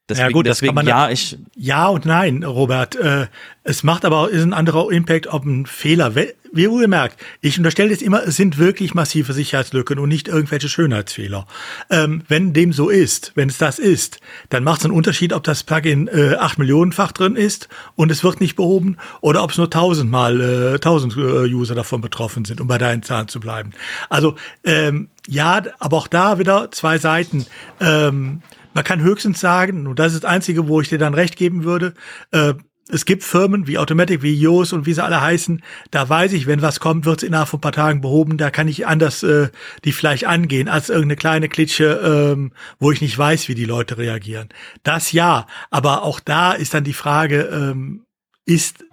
Deswegen, 0.06 0.28
ja 0.28 0.32
gut, 0.32 0.46
das 0.46 0.58
deswegen, 0.58 0.76
kann 0.76 0.84
man 0.84 0.86
ja, 0.86 1.08
ich 1.08 1.38
ja 1.56 1.86
und 1.88 2.04
nein, 2.04 2.42
Robert. 2.42 2.94
Äh, 2.94 3.28
es 3.62 3.82
macht 3.82 4.04
aber 4.04 4.28
ist 4.28 4.42
ein 4.42 4.52
anderer 4.52 4.92
Impact, 4.92 5.28
ob 5.28 5.46
ein 5.46 5.64
Fehler. 5.64 6.14
Wie 6.14 6.64
ihr 6.64 6.88
merkt, 6.88 7.18
ich 7.40 7.56
unterstelle 7.56 7.88
jetzt 7.88 8.02
immer, 8.02 8.22
es 8.22 8.36
sind 8.36 8.58
wirklich 8.58 8.92
massive 8.92 9.32
Sicherheitslücken 9.32 9.98
und 9.98 10.10
nicht 10.10 10.28
irgendwelche 10.28 10.68
Schönheitsfehler. 10.68 11.46
Ähm, 11.88 12.22
wenn 12.28 12.52
dem 12.52 12.74
so 12.74 12.90
ist, 12.90 13.32
wenn 13.34 13.48
es 13.48 13.56
das 13.56 13.78
ist, 13.78 14.20
dann 14.50 14.62
macht 14.62 14.80
es 14.80 14.84
einen 14.84 14.92
Unterschied, 14.92 15.32
ob 15.32 15.42
das 15.42 15.62
Plugin 15.62 16.08
äh, 16.08 16.34
8 16.34 16.58
Millionenfach 16.58 17.12
drin 17.12 17.34
ist 17.34 17.70
und 17.96 18.10
es 18.10 18.22
wird 18.22 18.42
nicht 18.42 18.56
behoben 18.56 18.98
oder 19.22 19.42
ob 19.42 19.52
es 19.52 19.56
nur 19.56 19.70
tausendmal 19.70 20.74
äh, 20.74 20.78
tausend 20.80 21.16
äh, 21.16 21.48
User 21.48 21.74
davon 21.74 22.02
betroffen 22.02 22.44
sind, 22.44 22.60
um 22.60 22.68
bei 22.68 22.76
deinen 22.76 23.02
Zahlen 23.02 23.28
zu 23.28 23.40
bleiben. 23.40 23.70
Also 24.10 24.34
ähm, 24.64 25.08
ja, 25.26 25.62
aber 25.78 25.96
auch 25.96 26.08
da 26.08 26.38
wieder 26.38 26.70
zwei 26.70 26.98
Seiten. 26.98 27.46
Ähm, 27.80 28.42
man 28.74 28.84
kann 28.84 29.00
höchstens 29.00 29.40
sagen, 29.40 29.86
und 29.86 29.98
das 29.98 30.12
ist 30.12 30.24
das 30.24 30.30
Einzige, 30.30 30.68
wo 30.68 30.80
ich 30.80 30.88
dir 30.88 30.98
dann 30.98 31.14
recht 31.14 31.36
geben 31.36 31.64
würde, 31.64 31.94
äh, 32.32 32.54
es 32.90 33.06
gibt 33.06 33.24
Firmen 33.24 33.66
wie 33.66 33.78
Automatic, 33.78 34.22
wie 34.22 34.34
Yoast 34.34 34.74
und 34.74 34.84
wie 34.84 34.92
sie 34.92 35.02
alle 35.02 35.20
heißen, 35.20 35.62
da 35.90 36.06
weiß 36.06 36.34
ich, 36.34 36.46
wenn 36.46 36.60
was 36.60 36.80
kommt, 36.80 37.06
wird 37.06 37.22
es 37.22 37.26
innerhalb 37.26 37.48
von 37.48 37.58
ein 37.58 37.62
paar 37.62 37.72
Tagen 37.72 38.02
behoben, 38.02 38.36
da 38.36 38.50
kann 38.50 38.68
ich 38.68 38.86
anders 38.86 39.22
äh, 39.22 39.48
die 39.84 39.92
vielleicht 39.92 40.26
angehen, 40.26 40.68
als 40.68 40.90
irgendeine 40.90 41.16
kleine 41.16 41.48
Klitsche, 41.48 42.32
ähm, 42.34 42.52
wo 42.78 42.92
ich 42.92 43.00
nicht 43.00 43.16
weiß, 43.16 43.48
wie 43.48 43.54
die 43.54 43.64
Leute 43.64 43.96
reagieren. 43.96 44.50
Das 44.82 45.12
ja, 45.12 45.46
aber 45.70 46.02
auch 46.02 46.20
da 46.20 46.52
ist 46.52 46.74
dann 46.74 46.84
die 46.84 46.92
Frage, 46.92 47.48
ähm, 47.52 48.04
ist 48.44 48.84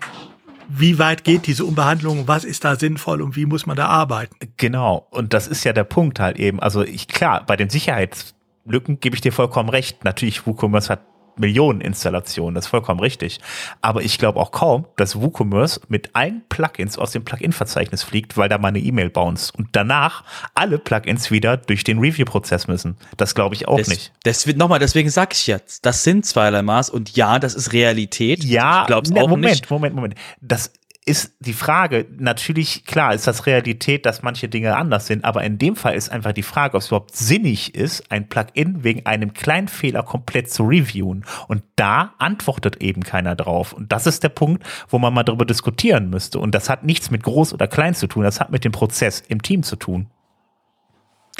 wie 0.73 0.97
weit 0.97 1.25
geht 1.25 1.47
diese 1.47 1.65
Umbehandlung, 1.65 2.29
was 2.29 2.45
ist 2.45 2.63
da 2.63 2.77
sinnvoll 2.77 3.21
und 3.21 3.35
wie 3.35 3.45
muss 3.45 3.65
man 3.65 3.75
da 3.75 3.87
arbeiten? 3.87 4.35
Genau, 4.55 5.05
und 5.11 5.33
das 5.33 5.47
ist 5.47 5.65
ja 5.65 5.73
der 5.73 5.83
Punkt 5.83 6.21
halt 6.21 6.39
eben. 6.39 6.61
Also 6.61 6.81
ich 6.81 7.09
klar, 7.09 7.43
bei 7.45 7.57
den 7.57 7.69
Sicherheits 7.69 8.33
Lücken 8.65 8.99
gebe 8.99 9.15
ich 9.15 9.21
dir 9.21 9.31
vollkommen 9.31 9.69
recht. 9.69 10.03
Natürlich, 10.03 10.45
WooCommerce 10.45 10.89
hat 10.89 11.01
Millionen 11.37 11.81
Installationen, 11.81 12.55
das 12.55 12.65
ist 12.65 12.69
vollkommen 12.69 12.99
richtig. 12.99 13.39
Aber 13.81 14.01
ich 14.01 14.17
glaube 14.17 14.39
auch 14.39 14.51
kaum, 14.51 14.85
dass 14.97 15.19
WooCommerce 15.19 15.81
mit 15.87 16.15
allen 16.15 16.43
Plugins 16.49 16.97
aus 16.97 17.11
dem 17.11 17.23
Plugin-Verzeichnis 17.23 18.03
fliegt, 18.03 18.37
weil 18.37 18.49
da 18.49 18.57
mal 18.57 18.69
eine 18.69 18.79
E-Mail 18.79 19.09
bounce 19.09 19.51
und 19.57 19.69
danach 19.71 20.23
alle 20.55 20.77
Plugins 20.77 21.31
wieder 21.31 21.57
durch 21.57 21.83
den 21.83 21.99
Review-Prozess 21.99 22.67
müssen. 22.67 22.97
Das 23.17 23.35
glaube 23.35 23.55
ich 23.55 23.67
auch 23.67 23.77
das, 23.77 23.87
nicht. 23.87 24.11
Das 24.23 24.47
wird 24.47 24.57
nochmal, 24.57 24.79
deswegen 24.79 25.09
sage 25.09 25.31
ich 25.33 25.47
jetzt, 25.47 25.85
das 25.85 26.03
sind 26.03 26.25
zweierlei 26.25 26.61
Maß 26.61 26.89
und 26.89 27.15
ja, 27.15 27.39
das 27.39 27.55
ist 27.55 27.73
Realität. 27.73 28.43
Ja, 28.43 28.81
ich 28.81 28.87
glaub's 28.87 29.11
auch 29.11 29.27
Moment, 29.27 29.51
nicht. 29.51 29.69
Moment, 29.69 29.95
Moment. 29.95 30.15
Das 30.41 30.71
ist 31.03 31.35
die 31.39 31.53
Frage, 31.53 32.05
natürlich, 32.17 32.85
klar, 32.85 33.13
ist 33.13 33.25
das 33.25 33.47
Realität, 33.47 34.05
dass 34.05 34.21
manche 34.21 34.47
Dinge 34.47 34.75
anders 34.75 35.07
sind, 35.07 35.25
aber 35.25 35.43
in 35.43 35.57
dem 35.57 35.75
Fall 35.75 35.95
ist 35.95 36.09
einfach 36.09 36.31
die 36.31 36.43
Frage, 36.43 36.75
ob 36.75 36.81
es 36.81 36.87
überhaupt 36.87 37.15
sinnig 37.15 37.73
ist, 37.73 38.11
ein 38.11 38.29
Plugin 38.29 38.83
wegen 38.83 39.05
einem 39.07 39.33
kleinen 39.33 39.67
Fehler 39.67 40.03
komplett 40.03 40.51
zu 40.51 40.63
reviewen. 40.63 41.25
Und 41.47 41.63
da 41.75 42.13
antwortet 42.19 42.77
eben 42.83 43.01
keiner 43.01 43.35
drauf. 43.35 43.73
Und 43.73 43.91
das 43.91 44.05
ist 44.05 44.23
der 44.23 44.29
Punkt, 44.29 44.63
wo 44.89 44.99
man 44.99 45.13
mal 45.13 45.23
darüber 45.23 45.45
diskutieren 45.45 46.11
müsste. 46.11 46.37
Und 46.37 46.53
das 46.53 46.69
hat 46.69 46.83
nichts 46.83 47.09
mit 47.09 47.23
groß 47.23 47.53
oder 47.53 47.67
klein 47.67 47.95
zu 47.95 48.05
tun, 48.05 48.23
das 48.23 48.39
hat 48.39 48.51
mit 48.51 48.63
dem 48.63 48.71
Prozess 48.71 49.23
im 49.27 49.41
Team 49.41 49.63
zu 49.63 49.77
tun. 49.77 50.07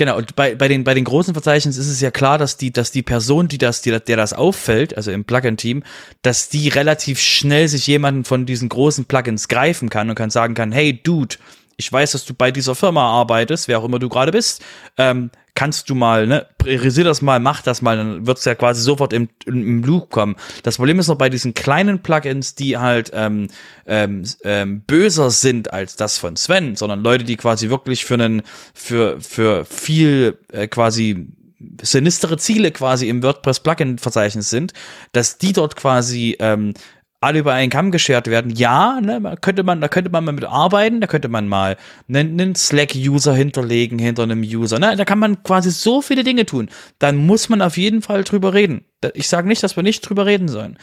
Genau, 0.02 0.18
und 0.18 0.36
bei, 0.36 0.56
bei, 0.56 0.68
den, 0.68 0.84
bei 0.84 0.96
den 0.96 1.04
großen 1.04 1.36
Verzeichnissen 1.36 1.80
ist 1.80 1.88
es 1.88 2.02
ja 2.02 2.10
klar, 2.10 2.40
dass 2.40 2.58
die, 2.58 2.74
dass 2.74 2.90
die 2.90 3.04
Person, 3.04 3.48
die 3.48 3.60
das, 3.60 3.84
die, 3.84 3.92
der 3.92 4.18
das 4.18 4.34
auffällt, 4.34 4.98
also 4.98 5.12
im 5.12 5.26
Plugin-Team, 5.26 5.84
dass 6.24 6.50
die 6.50 6.70
relativ 6.70 7.22
schnell 7.22 7.68
sich 7.68 7.86
jemanden 7.86 8.26
von 8.26 8.48
diesen 8.48 8.68
großen 8.68 9.06
Plugins 9.06 9.48
greifen 9.48 9.92
kann 9.92 10.10
und 10.10 10.16
kann 10.16 10.32
sagen 10.32 10.56
kann, 10.56 10.72
hey 10.72 11.00
Dude, 11.04 11.36
ich 11.78 11.94
weiß, 11.94 12.14
dass 12.14 12.26
du 12.26 12.34
bei 12.34 12.50
dieser 12.50 12.74
Firma 12.74 13.12
arbeitest, 13.12 13.68
wer 13.68 13.78
auch 13.78 13.84
immer 13.84 14.00
du 14.00 14.10
gerade 14.10 14.32
bist, 14.32 14.64
ähm, 14.98 15.30
kannst 15.56 15.90
du 15.90 15.96
mal, 15.96 16.28
ne, 16.28 16.48
priorisier 16.58 17.04
das 17.04 17.22
mal, 17.22 17.40
mach 17.40 17.62
das 17.62 17.82
mal, 17.82 17.98
dann 17.98 18.26
wird's 18.26 18.46
ja 18.46 18.56
quasi 18.56 18.82
sofort 18.82 19.14
im, 19.14 19.30
im, 19.46 19.84
Loop 19.84 20.10
kommen. 20.10 20.36
Das 20.64 20.78
Problem 20.78 21.00
ist 21.00 21.08
noch 21.08 21.18
bei 21.18 21.30
diesen 21.30 21.54
kleinen 21.54 22.02
Plugins, 22.02 22.56
die 22.56 22.78
halt 22.78 23.12
ähm, 23.14 23.48
ähm, 23.86 24.24
ähm, 24.44 24.82
böser 24.82 25.30
sind 25.30 25.74
als 25.74 25.96
das 25.96 26.18
von 26.18 26.36
Sven, 26.36 26.76
sondern 26.76 27.04
Leute, 27.04 27.24
die 27.24 27.38
quasi 27.38 27.70
wirklich 27.70 28.06
für 28.06 28.16
einen, 28.16 28.44
für, 28.74 29.20
für 29.20 29.66
viel 29.66 30.38
äh, 30.52 30.68
quasi 30.68 31.28
sinistere 31.82 32.38
Ziele 32.38 32.72
quasi 32.72 33.08
im 33.08 33.22
WordPress 33.22 33.60
Plugin 33.60 33.98
Verzeichnis 33.98 34.50
sind, 34.50 34.74
dass 35.12 35.38
die 35.38 35.54
dort 35.54 35.76
quasi 35.76 36.36
ähm, 36.40 36.74
alle 37.22 37.40
über 37.40 37.54
einen 37.54 37.70
Kamm 37.70 37.92
geschert 37.92 38.28
werden. 38.28 38.52
Ja, 38.52 39.00
ne, 39.00 39.38
könnte 39.40 39.62
man, 39.62 39.80
da 39.80 39.88
könnte 39.88 40.10
man 40.10 40.26
mal 40.26 40.32
mit 40.32 40.44
arbeiten, 40.44 41.02
da 41.02 41.08
könnte 41.08 41.30
man 41.30 41.48
mal 41.48 41.78
einen, 42.10 42.42
einen 42.42 42.56
Slack-User 42.56 43.36
hinterlegen 43.36 44.00
hinter 44.00 44.24
einem 44.24 44.42
User. 44.42 44.80
Ne? 44.80 44.96
Da 44.98 45.06
kann 45.06 45.20
man 45.20 45.44
quasi 45.44 45.70
so 45.70 46.02
viele 46.02 46.24
Dinge 46.24 46.48
tun. 46.48 46.70
Dann 46.98 47.16
muss 47.16 47.48
man 47.48 47.62
auf 47.62 47.78
jeden 47.78 48.02
Fall 48.02 48.24
drüber 48.24 48.56
reden. 48.56 48.86
Ich 49.14 49.30
sage 49.30 49.48
nicht, 49.48 49.62
dass 49.62 49.76
wir 49.76 49.84
nicht 49.84 50.02
drüber 50.02 50.26
reden 50.26 50.48
sollen. 50.48 50.80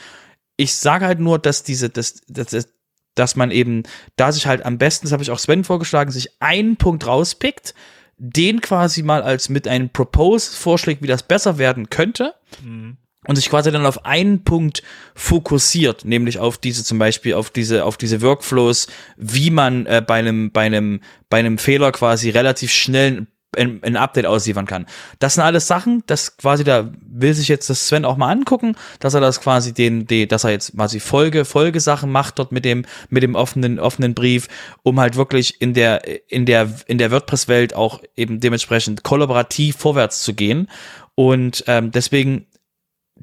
Ich 0.57 0.75
sage 0.75 1.07
halt 1.07 1.19
nur, 1.19 1.41
dass 1.41 1.65
diese, 1.65 1.91
dass, 1.91 2.23
dass, 2.29 2.69
dass 3.17 3.35
man 3.35 3.51
eben, 3.51 3.83
da 4.15 4.31
sich 4.31 4.47
halt 4.47 4.65
am 4.65 4.79
besten, 4.79 5.07
das 5.07 5.13
habe 5.13 5.25
ich 5.25 5.33
auch 5.33 5.41
Sven 5.41 5.65
vorgeschlagen, 5.65 6.13
sich 6.13 6.41
einen 6.41 6.77
Punkt 6.77 7.05
rauspickt, 7.05 7.75
den 8.17 8.61
quasi 8.61 9.03
mal 9.03 9.23
als 9.23 9.49
mit 9.49 9.67
einem 9.67 9.91
Propose 9.91 10.53
vorschlägt, 10.57 11.03
wie 11.03 11.09
das 11.09 11.25
besser 11.25 11.59
werden 11.59 11.91
könnte. 11.91 12.35
Mhm 12.63 12.97
und 13.29 13.37
sich 13.37 13.51
quasi 13.51 13.71
dann 13.71 13.87
auf 13.87 14.07
einen 14.07 14.43
Punkt 14.43 14.83
fokussiert, 15.15 16.05
nämlich 16.05 16.39
auf 16.39 16.57
diese 16.57 16.83
zum 16.83 16.99
Beispiel 16.99 17.35
auf 17.35 17.51
diese 17.51 17.85
auf 17.85 17.99
diese 17.99 18.23
Workflows, 18.23 18.89
wie 19.17 19.51
man 19.51 19.85
äh, 19.87 20.03
bei 20.05 20.19
einem 20.19 20.51
bei 20.51 20.63
einem 20.63 21.01
bei 21.29 21.39
einem 21.39 21.59
Fehler 21.59 21.93
quasi 21.93 22.31
relativ 22.31 22.73
schnell 22.73 23.27
ein, 23.57 23.83
ein 23.83 23.97
Update 23.97 24.25
ausliefern 24.25 24.65
kann. 24.65 24.87
Das 25.19 25.35
sind 25.35 25.45
alles 25.45 25.67
Sachen, 25.67 26.03
das 26.07 26.39
quasi 26.39 26.65
da 26.65 26.91
will 27.07 27.35
sich 27.35 27.49
jetzt 27.49 27.69
das 27.69 27.87
Sven 27.87 28.07
auch 28.07 28.17
mal 28.17 28.33
angucken, 28.33 28.77
dass 28.99 29.13
er 29.13 29.21
das 29.21 29.41
quasi 29.43 29.75
den, 29.75 30.07
den 30.07 30.29
dass 30.29 30.45
er 30.45 30.51
jetzt 30.51 30.75
quasi 30.75 30.99
Folge 30.99 31.45
Folgesachen 31.45 32.11
macht 32.11 32.39
dort 32.39 32.51
mit 32.51 32.65
dem 32.65 32.87
mit 33.11 33.23
dem 33.23 33.35
offenen 33.35 33.79
offenen 33.79 34.15
Brief, 34.15 34.49
um 34.83 34.99
halt 34.99 35.17
wirklich 35.17 35.61
in 35.61 35.75
der 35.75 36.31
in 36.31 36.47
der 36.47 36.73
in 36.87 36.97
der 36.97 37.11
WordPress 37.11 37.47
Welt 37.47 37.75
auch 37.75 38.01
eben 38.17 38.41
dementsprechend 38.41 39.03
kollaborativ 39.03 39.77
vorwärts 39.77 40.23
zu 40.23 40.33
gehen 40.33 40.71
und 41.15 41.65
ähm, 41.67 41.91
deswegen 41.91 42.47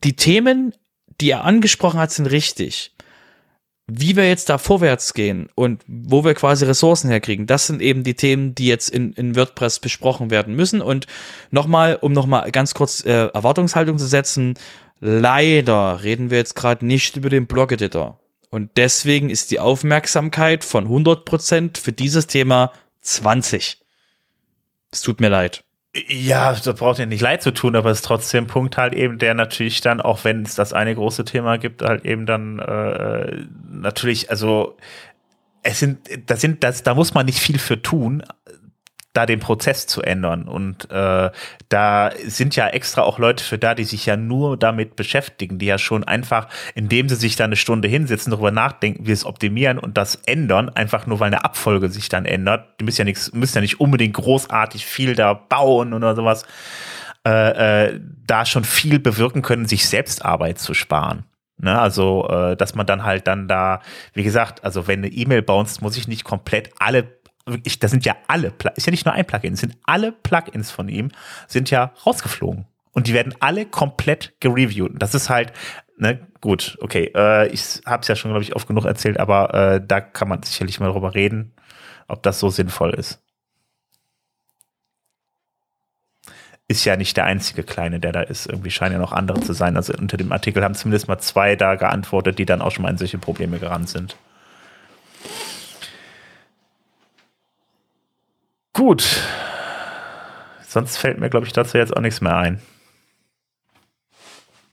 die 0.03 0.15
Themen, 0.15 0.73
die 1.21 1.31
er 1.31 1.43
angesprochen 1.43 1.99
hat, 1.99 2.11
sind 2.11 2.27
richtig. 2.27 2.91
Wie 3.87 4.15
wir 4.15 4.27
jetzt 4.27 4.49
da 4.49 4.57
vorwärts 4.57 5.13
gehen 5.13 5.49
und 5.53 5.83
wo 5.87 6.23
wir 6.23 6.33
quasi 6.33 6.65
Ressourcen 6.65 7.09
herkriegen, 7.09 7.45
das 7.45 7.67
sind 7.67 7.81
eben 7.81 8.03
die 8.03 8.15
Themen, 8.15 8.55
die 8.55 8.65
jetzt 8.65 8.89
in, 8.89 9.13
in 9.13 9.35
WordPress 9.35 9.79
besprochen 9.79 10.31
werden 10.31 10.55
müssen. 10.55 10.81
Und 10.81 11.05
nochmal, 11.51 11.97
um 12.01 12.11
nochmal 12.11 12.49
ganz 12.51 12.73
kurz 12.73 13.05
äh, 13.05 13.27
Erwartungshaltung 13.27 13.99
zu 13.99 14.07
setzen, 14.07 14.55
leider 14.99 16.03
reden 16.03 16.31
wir 16.31 16.39
jetzt 16.39 16.55
gerade 16.55 16.85
nicht 16.85 17.15
über 17.15 17.29
den 17.29 17.45
Blog-Editor. 17.45 18.19
Und 18.49 18.71
deswegen 18.77 19.29
ist 19.29 19.51
die 19.51 19.59
Aufmerksamkeit 19.59 20.63
von 20.63 20.87
100% 20.87 21.77
für 21.77 21.91
dieses 21.91 22.25
Thema 22.25 22.71
20. 23.01 23.79
Es 24.91 25.01
tut 25.01 25.19
mir 25.19 25.27
leid. 25.27 25.64
Ja, 26.07 26.51
das 26.51 26.75
braucht 26.75 26.99
ja 26.99 27.05
nicht 27.05 27.21
leid 27.21 27.41
zu 27.41 27.51
tun, 27.51 27.75
aber 27.75 27.89
es 27.89 27.99
ist 27.99 28.05
trotzdem 28.05 28.43
ein 28.43 28.47
Punkt 28.47 28.75
halt 28.77 28.93
eben, 28.93 29.17
der 29.17 29.33
natürlich 29.33 29.79
dann, 29.79 30.01
auch 30.01 30.25
wenn 30.25 30.41
es 30.43 30.55
das 30.55 30.73
eine 30.73 30.93
große 30.93 31.23
Thema 31.23 31.57
gibt, 31.57 31.81
halt 31.81 32.03
eben 32.03 32.25
dann 32.25 32.59
äh, 32.59 33.45
natürlich, 33.71 34.29
also 34.29 34.75
es 35.63 35.79
sind, 35.79 35.99
das 36.27 36.41
sind, 36.41 36.63
das, 36.63 36.83
da 36.83 36.95
muss 36.95 37.13
man 37.13 37.25
nicht 37.25 37.39
viel 37.39 37.59
für 37.59 37.81
tun 37.81 38.23
da 39.15 39.25
den 39.25 39.39
Prozess 39.39 39.87
zu 39.87 40.01
ändern. 40.01 40.43
Und 40.47 40.91
äh, 40.91 41.31
da 41.69 42.11
sind 42.25 42.55
ja 42.55 42.67
extra 42.67 43.03
auch 43.03 43.17
Leute 43.17 43.43
für 43.43 43.57
da, 43.57 43.73
die 43.73 43.85
sich 43.85 44.05
ja 44.05 44.17
nur 44.17 44.57
damit 44.57 44.95
beschäftigen, 44.95 45.57
die 45.57 45.65
ja 45.67 45.77
schon 45.77 46.03
einfach, 46.03 46.49
indem 46.75 47.07
sie 47.07 47.15
sich 47.15 47.35
da 47.35 47.45
eine 47.45 47.55
Stunde 47.55 47.87
hinsetzen, 47.87 48.31
darüber 48.31 48.51
nachdenken, 48.51 49.07
wie 49.07 49.11
es 49.11 49.25
optimieren 49.25 49.79
und 49.79 49.97
das 49.97 50.15
ändern, 50.25 50.69
einfach 50.69 51.07
nur 51.07 51.19
weil 51.19 51.27
eine 51.27 51.45
Abfolge 51.45 51.89
sich 51.89 52.09
dann 52.09 52.25
ändert. 52.25 52.79
Die 52.79 52.83
müssen 52.83 53.01
ja 53.01 53.05
nichts, 53.05 53.31
müssen 53.33 53.57
ja 53.57 53.61
nicht 53.61 53.79
unbedingt 53.79 54.15
großartig 54.15 54.85
viel 54.85 55.15
da 55.15 55.33
bauen 55.33 55.93
oder 55.93 56.15
sowas. 56.15 56.45
Äh, 57.25 57.87
äh, 57.87 57.99
da 58.27 58.45
schon 58.45 58.63
viel 58.63 58.99
bewirken 58.99 59.41
können, 59.41 59.65
sich 59.65 59.87
selbst 59.87 60.23
Arbeit 60.23 60.59
zu 60.59 60.73
sparen. 60.73 61.23
Ne, 61.57 61.79
also, 61.79 62.27
äh, 62.27 62.57
dass 62.57 62.75
man 62.75 62.85
dann 62.85 63.03
halt 63.03 63.27
dann 63.27 63.47
da, 63.47 63.81
wie 64.13 64.23
gesagt, 64.23 64.65
also 64.65 64.87
wenn 64.87 64.99
eine 64.99 65.07
E-Mail 65.07 65.41
bounced, 65.41 65.81
muss 65.81 65.95
ich 65.95 66.07
nicht 66.07 66.25
komplett 66.25 66.71
alle 66.79 67.07
wirklich, 67.45 67.79
da 67.79 67.87
sind 67.87 68.05
ja 68.05 68.15
alle, 68.27 68.53
ist 68.75 68.87
ja 68.87 68.91
nicht 68.91 69.05
nur 69.05 69.13
ein 69.13 69.25
Plugin, 69.25 69.55
sind 69.55 69.77
alle 69.83 70.11
Plugins 70.11 70.71
von 70.71 70.89
ihm, 70.89 71.11
sind 71.47 71.69
ja 71.69 71.93
rausgeflogen. 72.05 72.65
Und 72.91 73.07
die 73.07 73.13
werden 73.13 73.35
alle 73.39 73.65
komplett 73.65 74.33
gereviewt. 74.39 74.93
Das 74.95 75.13
ist 75.13 75.29
halt, 75.29 75.51
ne, 75.97 76.25
gut, 76.41 76.77
okay, 76.81 77.11
äh, 77.15 77.47
ich 77.49 77.81
habe 77.85 78.01
es 78.01 78.07
ja 78.07 78.15
schon, 78.15 78.31
glaube 78.31 78.43
ich, 78.43 78.55
oft 78.55 78.67
genug 78.67 78.85
erzählt, 78.85 79.19
aber 79.19 79.53
äh, 79.53 79.85
da 79.85 80.01
kann 80.01 80.29
man 80.29 80.41
sicherlich 80.43 80.79
mal 80.79 80.91
drüber 80.91 81.13
reden, 81.13 81.53
ob 82.07 82.23
das 82.23 82.39
so 82.39 82.49
sinnvoll 82.49 82.93
ist. 82.93 83.21
Ist 86.67 86.85
ja 86.85 86.95
nicht 86.95 87.15
der 87.15 87.25
einzige 87.25 87.61
Kleine, 87.61 87.99
der 87.99 88.11
da 88.11 88.21
ist. 88.21 88.47
Irgendwie 88.47 88.71
scheinen 88.71 88.93
ja 88.93 88.99
noch 88.99 89.11
andere 89.11 89.39
zu 89.39 89.53
sein. 89.53 89.75
Also 89.77 89.93
unter 89.93 90.17
dem 90.17 90.31
Artikel 90.31 90.63
haben 90.63 90.73
zumindest 90.73 91.07
mal 91.07 91.19
zwei 91.19 91.55
da 91.55 91.75
geantwortet, 91.75 92.39
die 92.39 92.45
dann 92.45 92.61
auch 92.61 92.71
schon 92.71 92.81
mal 92.81 92.89
in 92.89 92.97
solche 92.97 93.19
Probleme 93.19 93.59
gerannt 93.59 93.89
sind. 93.89 94.17
Gut. 98.75 99.23
Sonst 100.67 100.97
fällt 100.97 101.17
mir, 101.17 101.29
glaube 101.29 101.47
ich, 101.47 101.53
dazu 101.53 101.77
jetzt 101.77 101.95
auch 101.95 102.01
nichts 102.01 102.19
mehr 102.19 102.35
ein. 102.35 102.61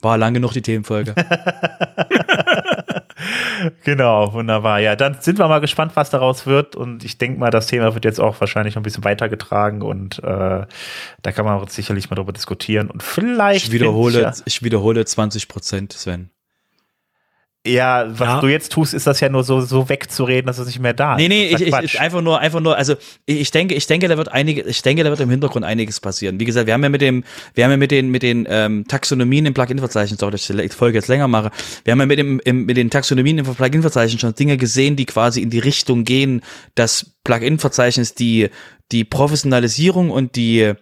War 0.01 0.17
lang 0.17 0.33
genug 0.33 0.51
die 0.51 0.61
Themenfolge. 0.61 1.15
genau, 3.85 4.33
wunderbar. 4.33 4.81
Ja, 4.81 4.97
dann 4.97 5.21
sind 5.21 5.39
wir 5.39 5.47
mal 5.47 5.61
gespannt, 5.61 5.93
was 5.95 6.09
daraus 6.09 6.45
wird. 6.45 6.75
Und 6.75 7.05
ich 7.05 7.17
denke 7.17 7.39
mal, 7.39 7.49
das 7.49 7.67
Thema 7.67 7.93
wird 7.93 8.03
jetzt 8.03 8.19
auch 8.19 8.41
wahrscheinlich 8.41 8.75
noch 8.75 8.81
ein 8.81 8.83
bisschen 8.83 9.05
weitergetragen 9.05 9.81
und 9.81 10.21
äh, 10.21 10.65
da 11.21 11.31
kann 11.31 11.45
man 11.45 11.65
sicherlich 11.67 12.09
mal 12.09 12.17
drüber 12.17 12.33
diskutieren. 12.33 12.89
Und 12.89 13.01
vielleicht. 13.01 13.67
Ich 13.67 13.71
wiederhole, 13.71 14.17
ich, 14.17 14.23
ja, 14.23 14.33
ich 14.43 14.63
wiederhole 14.63 15.05
20 15.05 15.47
Prozent, 15.47 15.93
Sven. 15.93 16.29
Ja, 17.65 18.05
was 18.09 18.27
ja. 18.27 18.41
du 18.41 18.47
jetzt 18.47 18.73
tust, 18.73 18.93
ist 18.93 19.07
das 19.07 19.21
ja 19.21 19.29
nur 19.29 19.45
so, 19.45 19.61
so 19.61 19.87
wegzureden, 19.87 20.47
dass 20.47 20.57
es 20.57 20.67
nicht 20.67 20.79
mehr 20.79 20.93
da 20.93 21.13
ist. 21.13 21.21
Nee, 21.21 21.29
nee, 21.29 21.45
ich, 21.45 21.61
ich, 21.61 21.73
ich, 21.73 21.99
einfach 21.99 22.21
nur, 22.21 22.39
einfach 22.39 22.59
nur, 22.59 22.75
also 22.75 22.95
ich 23.25 23.51
denke, 23.51 23.73
ich 23.73 23.87
denke, 23.87 24.09
da 24.09 24.17
wird 24.17 24.29
einige, 24.29 24.63
ich 24.63 24.81
denke, 24.81 25.05
da 25.05 25.09
wird 25.09 25.21
im 25.21 25.29
Hintergrund 25.29 25.63
einiges 25.63 26.01
passieren. 26.01 26.41
Wie 26.41 26.45
gesagt, 26.45 26.67
wir 26.67 26.73
haben 26.73 26.83
ja 26.83 26.89
mit 26.89 26.99
dem, 26.99 27.23
wir 27.53 27.63
haben 27.63 27.71
ja 27.71 27.77
mit 27.77 27.91
den, 27.91 28.09
mit 28.09 28.21
den 28.21 28.45
ähm, 28.49 28.83
Taxonomien 28.89 29.45
im 29.45 29.53
Plugin-Verzeichnis, 29.53 30.21
auch 30.23 30.29
dass 30.29 30.49
ich 30.49 30.57
die 30.57 30.69
Folge 30.75 30.97
jetzt 30.97 31.07
länger 31.07 31.29
mache, 31.29 31.51
wir 31.85 31.93
haben 31.93 32.01
ja 32.01 32.05
mit 32.05 32.19
dem, 32.19 32.41
im, 32.43 32.65
mit 32.65 32.75
den 32.75 32.89
Taxonomien 32.89 33.37
im 33.37 33.45
Plugin-Verzeichnis 33.45 34.19
schon 34.19 34.35
Dinge 34.35 34.57
gesehen, 34.57 34.97
die 34.97 35.05
quasi 35.05 35.41
in 35.41 35.49
die 35.49 35.59
Richtung 35.59 36.03
gehen, 36.03 36.41
dass 36.75 37.13
Plugin-Verzeichnis 37.23 38.13
die, 38.13 38.49
die 38.91 39.05
Professionalisierung 39.05 40.09
und 40.09 40.35
die 40.35 40.73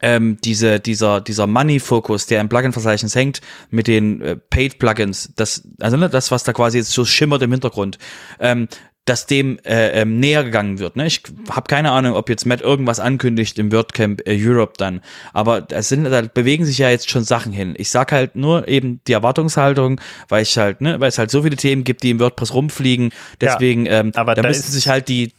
ähm, 0.00 0.38
diese, 0.44 0.80
dieser, 0.80 1.20
dieser 1.20 1.46
Money-Fokus, 1.46 2.26
der 2.26 2.40
im 2.40 2.48
Plugin-Verzeichnis 2.48 3.14
hängt, 3.14 3.40
mit 3.70 3.86
den 3.86 4.20
äh, 4.20 4.36
Paid-Plugins, 4.36 5.32
das, 5.36 5.62
also 5.80 5.96
ne, 5.96 6.08
das, 6.08 6.30
was 6.30 6.44
da 6.44 6.52
quasi 6.52 6.78
jetzt 6.78 6.92
so 6.92 7.04
schimmert 7.04 7.42
im 7.42 7.52
Hintergrund, 7.52 7.98
ähm, 8.38 8.68
dass 9.04 9.26
dem 9.26 9.58
äh, 9.64 10.00
ähm, 10.00 10.18
näher 10.18 10.44
gegangen 10.44 10.78
wird. 10.78 10.96
Ne? 10.96 11.06
Ich 11.06 11.22
habe 11.50 11.66
keine 11.66 11.90
Ahnung, 11.90 12.14
ob 12.14 12.30
jetzt 12.30 12.46
Matt 12.46 12.62
irgendwas 12.62 13.00
ankündigt 13.00 13.58
im 13.58 13.70
WordCamp 13.70 14.26
äh, 14.26 14.36
Europe 14.38 14.74
dann, 14.78 15.02
aber 15.34 15.60
da 15.60 15.82
sind, 15.82 16.04
da 16.04 16.22
bewegen 16.22 16.64
sich 16.64 16.78
ja 16.78 16.88
jetzt 16.88 17.10
schon 17.10 17.22
Sachen 17.22 17.52
hin. 17.52 17.74
Ich 17.76 17.90
sag 17.90 18.12
halt 18.12 18.34
nur 18.34 18.66
eben 18.66 19.00
die 19.06 19.12
Erwartungshaltung, 19.12 20.00
weil 20.28 20.42
ich 20.42 20.56
halt, 20.56 20.80
ne, 20.80 21.00
weil 21.00 21.08
es 21.08 21.18
halt 21.18 21.30
so 21.30 21.42
viele 21.42 21.56
Themen 21.56 21.84
gibt, 21.84 22.02
die 22.02 22.10
im 22.10 22.20
WordPress 22.20 22.54
rumfliegen. 22.54 23.10
Deswegen, 23.40 23.84
ja, 23.84 24.00
ähm, 24.00 24.12
aber 24.14 24.34
da, 24.34 24.42
da 24.42 24.48
müssen 24.48 24.70
sich 24.72 24.88
halt 24.88 25.08
die 25.08 25.32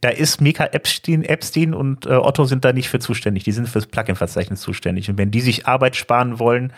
da 0.00 0.10
ist 0.10 0.40
Mika 0.40 0.64
Epstein, 0.66 1.24
Epstein 1.24 1.74
und 1.74 2.06
äh, 2.06 2.10
Otto 2.10 2.44
sind 2.44 2.64
da 2.64 2.72
nicht 2.72 2.88
für 2.88 2.98
zuständig. 2.98 3.44
Die 3.44 3.52
sind 3.52 3.68
fürs 3.68 3.86
Plugin-Verzeichnis 3.86 4.60
zuständig. 4.60 5.10
Und 5.10 5.18
wenn 5.18 5.30
die 5.30 5.40
sich 5.40 5.66
Arbeit 5.66 5.96
sparen 5.96 6.38
wollen, 6.38 6.72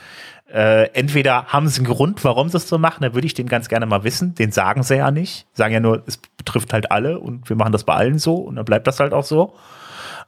äh, 0.51 0.89
entweder 0.95 1.47
haben 1.47 1.69
sie 1.69 1.81
einen 1.81 1.93
Grund, 1.93 2.25
warum 2.25 2.49
sie 2.49 2.57
es 2.57 2.69
so 2.69 2.79
machen, 2.79 3.03
dann 3.03 3.15
würde 3.15 3.27
ich 3.27 3.35
den 3.35 3.47
ganz 3.47 3.69
gerne 3.69 3.87
mal 3.87 4.05
wissen. 4.05 4.35
Den 4.35 4.53
sagen 4.53 4.83
sie 4.83 4.97
ja 4.97 5.11
nicht. 5.11 5.47
Sagen 5.53 5.75
ja 5.75 5.81
nur, 5.81 6.03
es 6.07 6.21
trifft 6.45 6.73
halt 6.73 6.91
alle 6.91 7.19
und 7.19 7.49
wir 7.49 7.57
machen 7.57 7.73
das 7.73 7.85
bei 7.85 7.95
allen 7.95 8.19
so 8.19 8.37
und 8.37 8.57
dann 8.57 8.65
bleibt 8.65 8.87
das 8.87 9.01
halt 9.01 9.13
auch 9.13 9.25
so. 9.25 9.55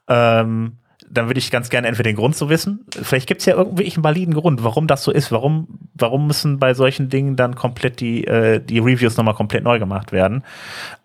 Ähm, 0.09 0.77
dann 1.11 1.27
würde 1.27 1.39
ich 1.39 1.51
ganz 1.51 1.71
gerne 1.71 1.89
entweder 1.89 2.11
den 2.11 2.17
Grund 2.17 2.37
zu 2.37 2.49
wissen. 2.49 2.87
Vielleicht 3.03 3.27
gibt 3.27 3.41
es 3.41 3.47
ja 3.47 3.55
irgendwie 3.55 3.93
einen 3.93 4.05
validen 4.05 4.35
Grund, 4.35 4.63
warum 4.63 4.87
das 4.87 5.03
so 5.03 5.11
ist. 5.11 5.33
Warum, 5.33 5.67
warum 5.95 6.27
müssen 6.27 6.59
bei 6.59 6.73
solchen 6.73 7.09
Dingen 7.09 7.37
dann 7.37 7.57
komplett 7.57 8.01
die, 8.01 8.25
äh, 8.27 8.61
die 8.61 8.79
Reviews 8.79 9.17
nochmal 9.17 9.35
komplett 9.35 9.65
neu 9.65 9.79
gemacht 9.79 10.13
werden? 10.13 10.45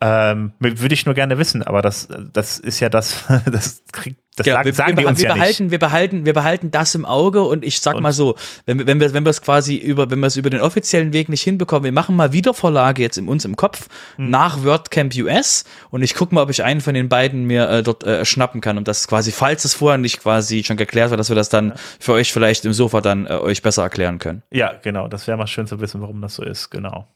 Ähm, 0.02 0.54
würde 0.60 0.94
ich 0.94 1.06
nur 1.06 1.16
gerne 1.16 1.38
wissen, 1.38 1.64
aber 1.64 1.82
das, 1.82 2.08
das 2.34 2.60
ist 2.60 2.80
ja 2.80 2.90
das, 2.90 3.26
das 3.52 3.84
kriegt 3.92 4.25
das 4.36 4.44
genau, 4.44 4.58
sagen, 4.58 4.66
wir, 4.66 4.74
sagen 4.74 4.98
wir, 4.98 5.04
die 5.04 5.08
uns 5.08 5.20
wir 5.20 5.30
ja 5.30 5.34
behalten, 5.34 5.64
nicht. 5.64 5.72
Wir 5.72 5.80
behalten, 5.80 6.26
wir 6.26 6.34
behalten 6.34 6.72
das 6.72 6.94
im 6.94 7.06
Auge 7.06 7.44
und 7.44 7.64
ich 7.64 7.80
sag 7.80 7.96
und 7.96 8.04
mal 8.04 8.12
so, 8.12 8.36
wenn 8.66 8.80
wir, 8.80 8.88
wenn 8.88 9.00
wir, 9.00 9.14
wenn 9.14 9.26
wir 9.26 9.30
es 9.30 9.42
quasi 9.42 9.76
über, 9.76 10.12
wenn 10.12 10.20
wir 10.20 10.28
es 10.28 10.36
über 10.36 10.50
den 10.50 10.60
offiziellen 10.60 11.14
Weg 11.14 11.30
nicht 11.30 11.42
hinbekommen, 11.42 11.86
wir 11.86 11.94
machen 11.94 12.18
mal 12.18 12.34
wieder 12.34 12.54
Vorlage 12.54 13.02
jetzt 13.02 13.18
in 13.18 13.30
uns 13.30 13.46
im 13.46 13.56
Kopf 13.56 13.88
hm. 14.18 14.30
nach 14.30 14.64
WordCamp 14.64 15.16
US 15.16 15.64
und 15.90 16.02
ich 16.02 16.16
gucke 16.16 16.36
mal, 16.36 16.42
ob 16.42 16.50
ich 16.50 16.64
einen 16.64 16.82
von 16.82 16.94
den 16.94 17.08
beiden 17.08 17.46
mir 17.46 17.70
äh, 17.70 17.84
dort 17.84 18.04
äh, 18.04 18.26
schnappen 18.26 18.60
kann 18.60 18.78
und 18.78 18.88
das 18.88 19.08
quasi, 19.08 19.32
falls 19.32 19.64
es 19.64 19.74
vorher 19.74 19.98
nicht 19.98 20.22
quasi 20.22 20.64
schon 20.66 20.76
geklärt 20.76 21.12
war, 21.12 21.18
dass 21.18 21.30
wir 21.30 21.36
das 21.36 21.48
dann 21.48 21.74
für 22.00 22.14
euch 22.14 22.34
vielleicht 22.34 22.66
im 22.66 22.74
Sofa 22.74 23.00
dann 23.00 23.28
äh, 23.28 23.38
euch 23.38 23.62
besser 23.62 23.84
erklären 23.84 24.20
können. 24.20 24.44
Ja, 24.52 24.74
genau, 24.82 25.08
das 25.08 25.28
wäre 25.28 25.38
mal 25.38 25.48
schön 25.48 25.68
zu 25.68 25.80
wissen, 25.80 26.02
warum 26.02 26.22
das 26.22 26.36
so 26.36 26.44
ist, 26.44 26.70
genau. 26.70 27.08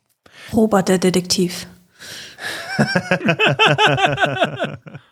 Robert 0.53 0.87
der 0.87 0.99
Detektiv. 0.99 1.67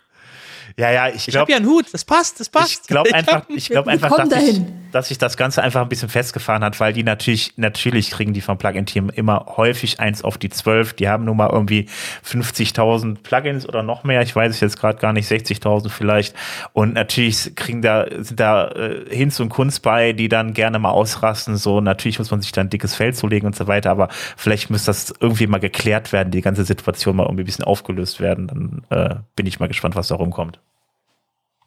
Ja, 0.78 0.92
ja, 0.92 1.08
ich 1.08 1.26
glaube. 1.26 1.30
Ich 1.30 1.36
habe 1.36 1.50
ja 1.50 1.56
einen 1.56 1.66
Hut, 1.66 1.86
das 1.92 2.04
passt, 2.04 2.38
das 2.38 2.48
passt. 2.48 2.82
Ich 2.82 2.86
glaube 2.86 3.12
einfach, 3.12 3.42
ich 3.48 3.68
glaube 3.68 3.90
einfach, 3.90 4.28
dass 4.28 4.44
ich, 4.44 4.60
dass 4.92 5.08
sich 5.08 5.18
das 5.18 5.36
Ganze 5.36 5.62
einfach 5.62 5.82
ein 5.82 5.88
bisschen 5.88 6.08
festgefahren 6.08 6.64
hat, 6.64 6.80
weil 6.80 6.92
die 6.92 7.02
natürlich, 7.02 7.52
natürlich 7.56 8.10
kriegen 8.10 8.32
die 8.32 8.40
vom 8.40 8.58
Plugin-Team 8.58 9.10
immer 9.10 9.46
häufig 9.56 10.00
eins 10.00 10.22
auf 10.22 10.38
die 10.38 10.48
zwölf. 10.48 10.94
Die 10.94 11.08
haben 11.08 11.24
nun 11.24 11.36
mal 11.36 11.50
irgendwie 11.50 11.88
50.000 12.24 13.22
Plugins 13.22 13.68
oder 13.68 13.82
noch 13.82 14.04
mehr. 14.04 14.22
Ich 14.22 14.34
weiß 14.34 14.54
es 14.54 14.60
jetzt 14.60 14.78
gerade 14.78 14.98
gar 14.98 15.12
nicht, 15.12 15.30
60.000 15.30 15.88
vielleicht. 15.90 16.34
Und 16.72 16.94
natürlich 16.94 17.54
kriegen 17.54 17.82
da, 17.82 18.06
sind 18.10 18.40
da 18.40 18.68
äh, 18.68 19.04
Hinz 19.08 19.38
und 19.40 19.48
Kunst 19.48 19.82
bei, 19.82 20.12
die 20.12 20.28
dann 20.28 20.54
gerne 20.54 20.78
mal 20.78 20.90
ausrasten. 20.90 21.56
So, 21.56 21.80
natürlich 21.80 22.18
muss 22.18 22.30
man 22.30 22.40
sich 22.40 22.52
da 22.52 22.62
ein 22.62 22.70
dickes 22.70 22.94
Feld 22.94 23.16
zulegen 23.16 23.46
und 23.46 23.56
so 23.56 23.66
weiter. 23.66 23.90
Aber 23.90 24.08
vielleicht 24.36 24.70
müsste 24.70 24.86
das 24.86 25.12
irgendwie 25.20 25.46
mal 25.46 25.58
geklärt 25.58 26.12
werden, 26.12 26.30
die 26.30 26.40
ganze 26.40 26.64
Situation 26.64 27.16
mal 27.16 27.24
irgendwie 27.24 27.42
ein 27.42 27.46
bisschen 27.46 27.64
aufgelöst 27.64 28.20
werden. 28.20 28.46
Dann 28.46 28.82
äh, 28.90 29.16
bin 29.36 29.46
ich 29.46 29.60
mal 29.60 29.68
gespannt, 29.68 29.96
was 29.96 30.08
da 30.08 30.14
rumkommt. 30.14 30.58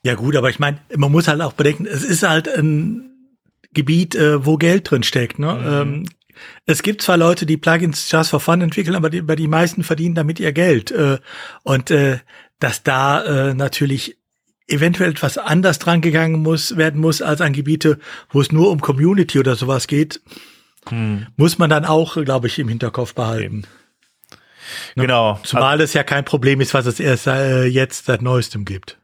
Ja 0.04 0.16
gut, 0.16 0.36
aber 0.36 0.50
ich 0.50 0.58
meine, 0.58 0.80
man 0.96 1.12
muss 1.12 1.28
halt 1.28 1.42
auch 1.42 1.54
bedenken, 1.54 1.86
es 1.86 2.04
ist 2.04 2.24
halt 2.24 2.48
ein 2.48 3.11
Gebiet, 3.74 4.16
äh, 4.16 4.46
wo 4.46 4.58
Geld 4.58 4.90
drin 4.90 5.04
steckt. 5.04 5.40
Ne? 5.40 5.54
Mhm. 5.54 5.94
Ähm, 5.94 6.06
es 6.66 6.84
gibt 6.84 7.02
zwar 7.02 7.18
Leute, 7.18 7.46
die 7.46 7.58
Plugins 7.58 8.10
just 8.12 8.32
for 8.32 8.40
fun 8.40 8.62
entwickeln, 8.62 8.96
aber 8.96 9.10
die, 9.10 9.24
die 9.24 9.48
meisten 9.48 9.84
verdienen 9.84 10.16
damit 10.16 10.40
ihr 10.40 10.52
Geld. 10.52 10.92
Äh, 10.92 11.20
und 11.64 11.92
äh, 11.92 12.20
dass 12.60 12.84
da 12.84 13.24
äh, 13.50 13.54
natürlich 13.54 14.18
eventuell 14.68 15.12
etwas 15.12 15.38
anders 15.38 15.80
dran 15.80 16.02
gegangen 16.02 16.42
muss, 16.42 16.78
werden 16.78 17.02
muss 17.02 17.22
als 17.22 17.42
an 17.42 17.54
Gebiete, 17.54 18.00
wo 18.30 18.42
es 18.42 18.52
nur 18.52 18.72
um 18.72 18.80
Community 18.80 19.40
oder 19.40 19.56
sowas 19.56 19.88
geht, 19.88 20.22
hm. 20.88 21.28
muss 21.36 21.58
man 21.58 21.70
dann 21.70 21.84
auch, 21.84 22.16
glaube 22.24 22.48
ich, 22.48 22.58
im 22.58 22.70
Hinterkopf 22.70 23.14
behalten. 23.14 23.66
Ne? 24.96 25.04
Genau. 25.04 25.40
Zumal 25.44 25.82
es 25.82 25.94
ja 25.94 26.04
kein 26.04 26.24
Problem 26.24 26.62
ist, 26.62 26.74
was 26.74 26.86
es 26.86 27.00
erst 27.00 27.28
äh, 27.28 27.66
jetzt 27.66 28.06
seit 28.06 28.22
neuestem 28.22 28.64
gibt 28.64 29.01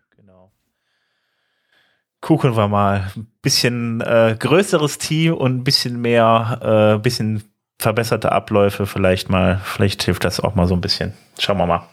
gucken 2.22 2.56
wir 2.56 2.68
mal. 2.68 3.12
Ein 3.16 3.28
bisschen 3.42 4.02
äh, 4.02 4.36
größeres 4.38 4.98
Team 4.98 5.34
und 5.34 5.58
ein 5.58 5.64
bisschen 5.64 6.02
mehr, 6.02 6.96
äh, 6.98 7.02
bisschen 7.02 7.44
verbesserte 7.80 8.32
Abläufe 8.32 8.86
vielleicht 8.86 9.30
mal. 9.30 9.60
Vielleicht 9.64 10.04
hilft 10.04 10.24
das 10.24 10.40
auch 10.40 10.56
mal 10.56 10.68
so 10.68 10.76
ein 10.76 10.82
bisschen. 10.82 11.14
Schauen 11.38 11.58
wir 11.58 11.66
mal. 11.66 11.84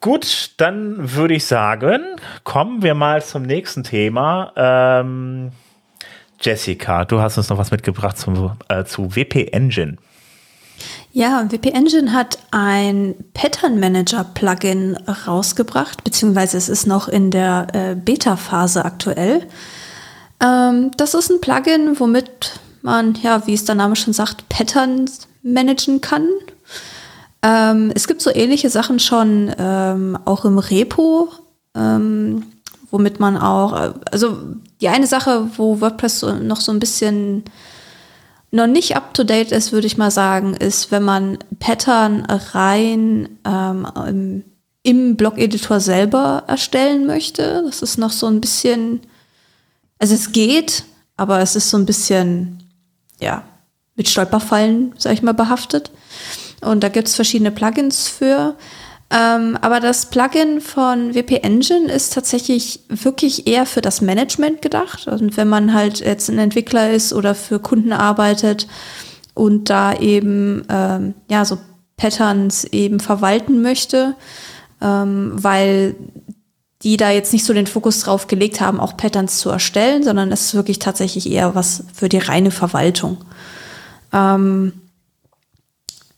Gut, 0.00 0.52
dann 0.58 1.14
würde 1.14 1.34
ich 1.34 1.46
sagen, 1.46 2.02
kommen 2.44 2.82
wir 2.82 2.94
mal 2.94 3.22
zum 3.22 3.42
nächsten 3.42 3.84
Thema. 3.84 4.52
Ähm, 4.54 5.52
Jessica, 6.40 7.06
du 7.06 7.20
hast 7.20 7.38
uns 7.38 7.48
noch 7.48 7.56
was 7.56 7.70
mitgebracht 7.70 8.18
zum, 8.18 8.52
äh, 8.68 8.84
zu 8.84 9.16
WP 9.16 9.48
Engine. 9.52 9.96
Ja, 11.12 11.50
WP 11.50 11.66
Engine 11.66 12.12
hat 12.12 12.38
ein 12.50 13.14
Pattern 13.34 13.78
Manager 13.78 14.24
Plugin 14.24 14.96
rausgebracht, 15.26 16.02
beziehungsweise 16.02 16.56
es 16.56 16.68
ist 16.68 16.86
noch 16.86 17.06
in 17.08 17.30
der 17.30 17.68
äh, 17.72 17.94
Beta-Phase 17.94 18.84
aktuell. 18.84 19.46
Ähm, 20.40 20.90
das 20.96 21.14
ist 21.14 21.30
ein 21.30 21.40
Plugin, 21.40 21.98
womit 22.00 22.58
man, 22.82 23.14
ja, 23.22 23.46
wie 23.46 23.54
es 23.54 23.64
der 23.64 23.76
Name 23.76 23.96
schon 23.96 24.12
sagt, 24.12 24.48
Patterns 24.48 25.28
managen 25.42 26.00
kann. 26.00 26.28
Ähm, 27.42 27.92
es 27.94 28.08
gibt 28.08 28.20
so 28.20 28.34
ähnliche 28.34 28.70
Sachen 28.70 28.98
schon 28.98 29.54
ähm, 29.58 30.18
auch 30.24 30.44
im 30.44 30.58
Repo, 30.58 31.28
ähm, 31.74 32.44
womit 32.90 33.20
man 33.20 33.36
auch, 33.36 33.72
äh, 33.72 33.92
also 34.10 34.38
die 34.80 34.88
eine 34.88 35.06
Sache, 35.06 35.48
wo 35.56 35.80
WordPress 35.80 36.22
noch 36.42 36.60
so 36.60 36.72
ein 36.72 36.78
bisschen 36.78 37.44
noch 38.54 38.66
nicht 38.68 38.96
up-to-date 38.96 39.52
ist, 39.52 39.72
würde 39.72 39.86
ich 39.86 39.96
mal 39.96 40.10
sagen, 40.10 40.54
ist, 40.54 40.92
wenn 40.92 41.02
man 41.02 41.38
Pattern 41.58 42.24
rein 42.24 43.28
ähm, 43.44 44.44
im, 44.84 45.16
Blog-Editor 45.16 45.80
selber 45.80 46.44
erstellen 46.46 47.06
möchte. 47.06 47.62
Das 47.66 47.82
ist 47.82 47.98
noch 47.98 48.12
so 48.12 48.26
ein 48.26 48.40
bisschen, 48.40 49.00
also 49.98 50.14
es 50.14 50.30
geht, 50.30 50.84
aber 51.16 51.40
es 51.40 51.56
ist 51.56 51.70
so 51.70 51.76
ein 51.76 51.86
bisschen, 51.86 52.62
ja, 53.20 53.42
mit 53.96 54.08
Stolperfallen, 54.08 54.94
sag 54.98 55.14
ich 55.14 55.22
mal, 55.22 55.34
behaftet. 55.34 55.90
Und 56.60 56.82
da 56.84 56.88
gibt 56.88 57.08
es 57.08 57.16
verschiedene 57.16 57.50
Plugins 57.50 58.08
für. 58.08 58.56
Ähm, 59.10 59.58
aber 59.60 59.80
das 59.80 60.06
Plugin 60.06 60.60
von 60.60 61.14
WP 61.14 61.42
Engine 61.42 61.92
ist 61.92 62.14
tatsächlich 62.14 62.80
wirklich 62.88 63.46
eher 63.46 63.66
für 63.66 63.80
das 63.80 64.00
Management 64.00 64.62
gedacht. 64.62 65.06
Und 65.06 65.36
wenn 65.36 65.48
man 65.48 65.74
halt 65.74 66.00
jetzt 66.00 66.28
ein 66.28 66.38
Entwickler 66.38 66.90
ist 66.90 67.12
oder 67.12 67.34
für 67.34 67.58
Kunden 67.58 67.92
arbeitet 67.92 68.66
und 69.34 69.70
da 69.70 69.94
eben 69.94 70.64
ähm, 70.68 71.14
ja 71.30 71.44
so 71.44 71.58
Patterns 71.96 72.64
eben 72.64 72.98
verwalten 72.98 73.62
möchte, 73.62 74.14
ähm, 74.80 75.32
weil 75.34 75.94
die 76.82 76.96
da 76.96 77.10
jetzt 77.10 77.32
nicht 77.32 77.44
so 77.44 77.54
den 77.54 77.66
Fokus 77.66 78.00
drauf 78.00 78.26
gelegt 78.26 78.60
haben, 78.60 78.78
auch 78.78 78.96
Patterns 78.96 79.38
zu 79.38 79.48
erstellen, 79.48 80.02
sondern 80.02 80.30
es 80.32 80.46
ist 80.46 80.54
wirklich 80.54 80.78
tatsächlich 80.78 81.30
eher 81.30 81.54
was 81.54 81.84
für 81.94 82.08
die 82.08 82.18
reine 82.18 82.50
Verwaltung. 82.50 83.18
Ähm, 84.12 84.72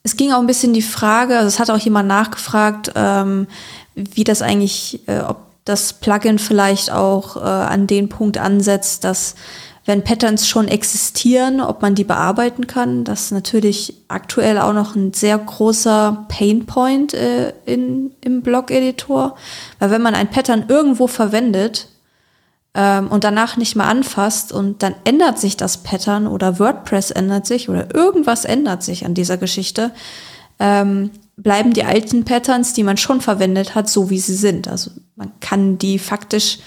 es 0.07 0.17
ging 0.17 0.31
auch 0.33 0.39
ein 0.39 0.47
bisschen 0.47 0.73
die 0.73 0.83
Frage, 0.83 1.37
also 1.37 1.49
es 1.49 1.59
hat 1.59 1.69
auch 1.69 1.79
jemand 1.79 2.07
nachgefragt, 2.07 2.93
ähm, 2.95 3.49
wie 3.97 4.23
das 4.23 4.41
eigentlich, 4.41 5.01
äh, 5.09 5.19
ob 5.19 5.39
das 5.65 5.95
Plugin 5.95 6.39
vielleicht 6.39 6.93
auch 6.93 7.37
äh, 7.37 7.41
an 7.41 7.89
den 7.89 8.09
Punkt 8.09 8.39
ansetzt, 8.39 9.03
dass 9.03 9.35
wenn 9.85 10.05
Patterns 10.05 10.47
schon 10.47 10.69
existieren, 10.69 11.61
ob 11.61 11.83
man 11.83 11.97
die 11.97 12.05
bearbeiten 12.05 12.69
kann. 12.69 13.03
Das 13.03 13.23
ist 13.23 13.31
natürlich 13.33 13.95
aktuell 14.07 14.59
auch 14.59 14.73
noch 14.73 14.95
ein 14.95 15.13
sehr 15.13 15.39
großer 15.39 16.27
Painpoint 16.29 17.13
äh, 17.15 17.53
im 17.65 18.13
Blog-Editor. 18.43 19.37
Weil 19.81 19.91
wenn 19.91 20.03
man 20.03 20.15
ein 20.15 20.31
Pattern 20.31 20.67
irgendwo 20.69 21.09
verwendet, 21.09 21.89
ähm, 22.77 23.09
und 23.09 23.25
danach 23.25 23.57
nicht 23.57 23.75
mehr 23.75 23.87
anfasst 23.87 24.53
und 24.53 24.83
dann 24.83 24.95
ändert 25.05 25.39
sich 25.39 25.57
das 25.57 25.79
Pattern 25.79 26.27
oder 26.27 26.59
WordPress 26.59 27.11
ändert 27.11 27.47
sich 27.47 27.71
oder 27.71 27.95
irgendwas 27.95 28.45
ändert 28.45 28.83
sich 28.83 29.07
an 29.07 29.15
dieser 29.15 29.39
Geschichte, 29.39 29.93
ähm, 30.59 31.11
bleiben 31.39 31.73
die 31.73 31.85
alten 31.85 32.25
Patterns, 32.25 32.75
die 32.75 32.83
man 32.83 32.99
schon 32.99 33.23
verwendet 33.23 33.75
hat, 33.75 33.89
so 33.89 34.11
wie 34.11 34.19
sie 34.19 34.35
sind. 34.35 34.69
Also 34.69 34.91
man 35.17 35.33
kann 35.41 35.79
die 35.79 35.99
faktisch 35.99 36.59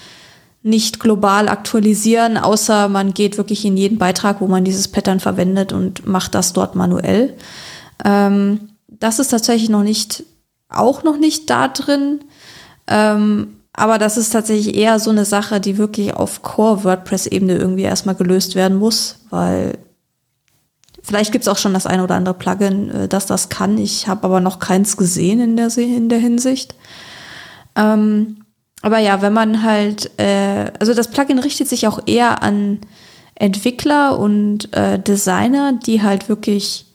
nicht 0.62 0.98
global 0.98 1.48
aktualisieren, 1.48 2.36
außer 2.36 2.88
man 2.88 3.14
geht 3.14 3.38
wirklich 3.38 3.64
in 3.64 3.76
jeden 3.76 3.98
Beitrag, 3.98 4.40
wo 4.40 4.48
man 4.48 4.64
dieses 4.64 4.88
Pattern 4.88 5.20
verwendet 5.20 5.72
und 5.72 6.06
macht 6.06 6.34
das 6.34 6.52
dort 6.52 6.74
manuell. 6.74 7.36
Ähm, 8.04 8.70
das 8.88 9.20
ist 9.20 9.28
tatsächlich 9.28 9.70
noch 9.70 9.84
nicht, 9.84 10.24
auch 10.68 11.04
noch 11.04 11.18
nicht 11.18 11.48
da 11.48 11.68
drin. 11.68 12.20
Ähm, 12.88 13.59
aber 13.72 13.98
das 13.98 14.16
ist 14.16 14.30
tatsächlich 14.30 14.74
eher 14.74 14.98
so 14.98 15.10
eine 15.10 15.24
Sache, 15.24 15.60
die 15.60 15.78
wirklich 15.78 16.14
auf 16.14 16.42
Core-WordPress-Ebene 16.42 17.56
irgendwie 17.56 17.82
erstmal 17.82 18.14
gelöst 18.14 18.54
werden 18.54 18.76
muss, 18.76 19.20
weil 19.30 19.78
vielleicht 21.02 21.32
gibt 21.32 21.42
es 21.42 21.48
auch 21.48 21.56
schon 21.56 21.74
das 21.74 21.86
eine 21.86 22.02
oder 22.04 22.16
andere 22.16 22.34
Plugin, 22.34 22.90
äh, 22.90 23.08
das 23.08 23.26
das 23.26 23.48
kann. 23.48 23.78
Ich 23.78 24.08
habe 24.08 24.24
aber 24.24 24.40
noch 24.40 24.58
keins 24.58 24.96
gesehen 24.96 25.40
in 25.40 25.56
der, 25.56 25.76
in 25.78 26.08
der 26.08 26.18
Hinsicht. 26.18 26.74
Ähm, 27.76 28.38
aber 28.82 28.98
ja, 28.98 29.22
wenn 29.22 29.32
man 29.32 29.62
halt, 29.62 30.10
äh, 30.18 30.72
also 30.80 30.92
das 30.92 31.08
Plugin 31.08 31.38
richtet 31.38 31.68
sich 31.68 31.86
auch 31.86 32.00
eher 32.06 32.42
an 32.42 32.80
Entwickler 33.34 34.18
und 34.18 34.74
äh, 34.76 34.98
Designer, 34.98 35.72
die 35.72 36.02
halt 36.02 36.28
wirklich 36.28 36.86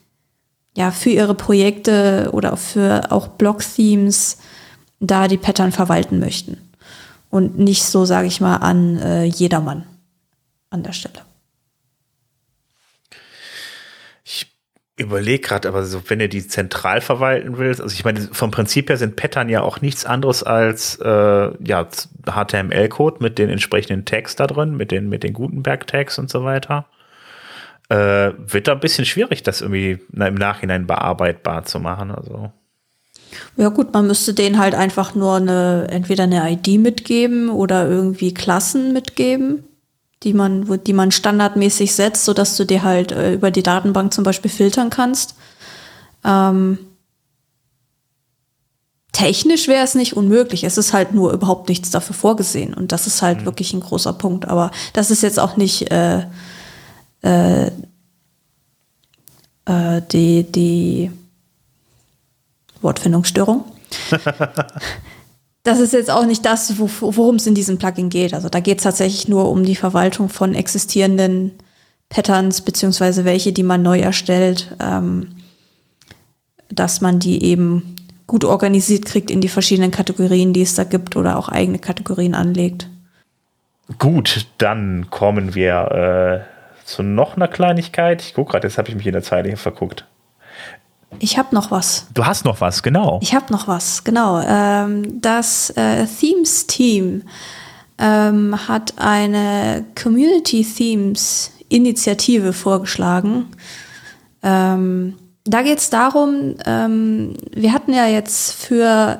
ja 0.76 0.92
für 0.92 1.10
ihre 1.10 1.36
Projekte 1.36 2.30
oder 2.34 2.58
für 2.58 3.12
auch 3.12 3.30
Blog-Themes 3.30 4.38
da 5.00 5.28
die 5.28 5.38
Pattern 5.38 5.72
verwalten 5.72 6.20
möchten 6.20 6.65
und 7.36 7.60
nicht 7.60 7.84
so, 7.84 8.06
sage 8.06 8.28
ich 8.28 8.40
mal, 8.40 8.56
an 8.56 8.98
äh, 8.98 9.26
jedermann 9.26 9.84
an 10.70 10.84
der 10.84 10.94
Stelle. 10.94 11.20
Ich 14.24 14.56
überleg 14.96 15.44
gerade, 15.44 15.68
aber 15.68 15.84
so, 15.84 16.02
wenn 16.10 16.20
du 16.20 16.30
die 16.30 16.48
zentral 16.48 17.02
verwalten 17.02 17.58
willst, 17.58 17.82
also 17.82 17.94
ich 17.94 18.06
meine, 18.06 18.22
vom 18.22 18.52
Prinzip 18.52 18.88
her 18.88 18.96
sind 18.96 19.18
Pattern 19.18 19.50
ja 19.50 19.64
auch 19.64 19.82
nichts 19.82 20.06
anderes 20.06 20.44
als 20.44 20.98
äh, 21.04 21.52
ja, 21.62 21.90
HTML-Code 22.26 23.18
mit 23.20 23.38
den 23.38 23.50
entsprechenden 23.50 24.06
Tags 24.06 24.38
da 24.38 24.48
drin, 24.48 24.78
mit 24.78 24.92
den, 24.92 25.10
mit 25.10 25.24
den 25.24 25.34
Gutenberg-Tags 25.34 26.18
und 26.18 26.30
so 26.30 26.46
weiter. 26.46 26.86
Äh, 27.90 28.32
wird 28.38 28.70
da 28.70 28.72
ein 28.72 28.80
bisschen 28.80 29.04
schwierig, 29.04 29.44
das 29.44 29.60
irgendwie 29.60 30.00
na, 30.10 30.28
im 30.28 30.36
Nachhinein 30.36 30.88
bearbeitbar 30.88 31.66
zu 31.66 31.82
machen. 31.82 32.12
Also. 32.12 32.54
Ja 33.58 33.70
gut, 33.70 33.94
man 33.94 34.08
müsste 34.08 34.34
denen 34.34 34.58
halt 34.58 34.76
einfach 34.76 35.16
nur 35.16 35.36
eine, 35.36 35.88
entweder 35.90 36.24
eine 36.24 36.52
ID 36.52 36.80
mitgeben 36.80 37.50
oder 37.50 37.88
irgendwie 37.88 38.34
Klassen 38.34 38.94
mitgeben 38.94 39.64
die 40.26 40.34
man, 40.34 40.82
die 40.86 40.94
man 40.94 41.12
standardmäßig 41.12 41.94
setzt, 41.94 42.26
sodass 42.26 42.58
du 42.58 42.66
dir 42.66 42.84
halt 42.84 43.12
äh, 43.12 43.34
über 43.34 43.52
die 43.52 43.64
Datenbank 43.64 44.12
zum 44.12 44.24
Beispiel 44.24 44.50
filtern 44.50 44.90
kannst. 44.90 45.36
Ähm, 46.24 46.80
technisch 49.12 49.68
wäre 49.68 49.84
es 49.84 49.94
nicht 49.94 50.18
unmöglich. 50.18 50.64
Es 50.64 50.80
ist 50.80 50.94
halt 50.94 51.14
nur 51.14 51.32
überhaupt 51.32 51.70
nichts 51.70 51.92
dafür 51.92 52.16
vorgesehen. 52.16 52.74
Und 52.74 52.92
das 52.92 53.06
ist 53.06 53.22
halt 53.22 53.42
mhm. 53.42 53.46
wirklich 53.46 53.74
ein 53.74 53.82
großer 53.82 54.14
Punkt. 54.14 54.48
Aber 54.48 54.72
das 54.94 55.12
ist 55.12 55.22
jetzt 55.22 55.40
auch 55.40 55.58
nicht 55.58 55.92
äh, 55.92 56.26
äh, 57.22 57.68
äh 59.66 60.02
die, 60.12 60.44
die 60.52 61.12
Wortfindungsstörung. 62.86 63.66
das 65.64 65.80
ist 65.80 65.92
jetzt 65.92 66.10
auch 66.12 66.26
nicht 66.26 66.46
das, 66.46 66.76
worum 66.80 67.36
es 67.36 67.48
in 67.48 67.56
diesem 67.56 67.78
Plugin 67.78 68.10
geht. 68.10 68.34
Also 68.34 68.48
da 68.48 68.62
geht 68.62 68.78
es 68.78 68.84
tatsächlich 68.84 69.28
nur 69.28 69.50
um 69.50 69.66
die 69.66 69.76
Verwaltung 69.76 70.30
von 70.30 70.56
existierenden 70.56 71.52
Patterns, 72.08 72.62
beziehungsweise 72.62 73.26
welche, 73.26 73.52
die 73.52 73.64
man 73.64 73.82
neu 73.82 74.00
erstellt, 74.00 74.76
ähm, 74.80 75.36
dass 76.70 77.02
man 77.02 77.20
die 77.20 77.44
eben 77.44 77.96
gut 78.28 78.46
organisiert 78.46 79.06
kriegt 79.06 79.30
in 79.30 79.42
die 79.42 79.50
verschiedenen 79.50 79.92
Kategorien, 79.92 80.54
die 80.54 80.62
es 80.62 80.76
da 80.76 80.84
gibt 80.84 81.16
oder 81.16 81.38
auch 81.38 81.50
eigene 81.50 81.80
Kategorien 81.80 82.36
anlegt. 82.36 82.88
Gut, 84.00 84.48
dann 84.58 85.10
kommen 85.10 85.54
wir 85.54 86.46
äh, 86.46 86.86
zu 86.86 87.04
noch 87.04 87.36
einer 87.36 87.48
Kleinigkeit. 87.48 88.22
Ich 88.22 88.34
gucke 88.34 88.52
gerade, 88.52 88.68
jetzt 88.68 88.78
habe 88.78 88.90
ich 88.90 88.96
mich 88.96 89.06
in 89.06 89.14
der 89.14 89.22
Zeile 89.22 89.56
verguckt. 89.58 90.06
Ich 91.20 91.38
habe 91.38 91.54
noch 91.54 91.72
was. 91.72 92.08
Du 92.14 92.26
hast 92.26 92.46
noch 92.46 92.62
was, 92.62 92.84
genau. 92.84 93.20
Ich 93.22 93.34
habe 93.34 93.52
noch 93.52 93.68
was, 93.68 94.04
genau. 94.04 94.42
Ähm, 94.42 95.22
das 95.22 95.70
äh, 95.72 96.06
Themes 96.06 96.68
Team 96.68 97.24
ähm, 97.98 98.68
hat 98.68 98.94
eine 98.98 99.86
Community 100.02 100.66
Themes 100.66 101.52
Initiative 101.70 102.54
vorgeschlagen. 102.54 103.48
Ähm, 104.44 105.16
da 105.46 105.62
geht 105.62 105.78
es 105.78 105.92
darum, 105.92 106.56
wir 106.58 107.72
hatten 107.72 107.94
ja 107.94 108.08
jetzt 108.08 108.52
für 108.54 109.20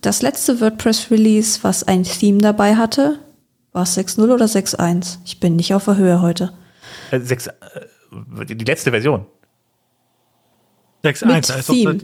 das 0.00 0.22
letzte 0.22 0.60
WordPress-Release, 0.60 1.60
was 1.62 1.82
ein 1.82 2.04
Theme 2.04 2.38
dabei 2.38 2.76
hatte, 2.76 3.18
war 3.72 3.82
es 3.82 3.96
6.0 3.96 4.32
oder 4.32 4.46
6.1? 4.46 5.18
Ich 5.24 5.40
bin 5.40 5.56
nicht 5.56 5.74
auf 5.74 5.84
der 5.84 5.96
Höhe 5.96 6.22
heute. 6.22 6.52
Äh, 7.10 7.20
6, 7.20 7.46
äh, 7.46 7.52
die 8.46 8.64
letzte 8.64 8.90
Version. 8.90 9.26
6-1. 11.04 11.52
Also 11.52 11.72
6-1. 11.72 12.00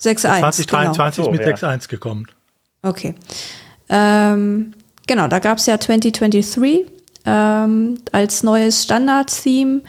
2023 0.00 1.24
genau. 1.24 1.36
mit 1.36 1.42
6-1 1.42 1.88
gekommen. 1.88 2.26
Okay. 2.82 3.14
Ähm, 3.88 4.74
genau, 5.06 5.28
da 5.28 5.38
gab 5.38 5.58
es 5.58 5.66
ja 5.66 5.78
2023 5.78 6.86
ähm, 7.24 7.98
als 8.12 8.42
neues 8.42 8.82
Standard-Theme. 8.82 9.82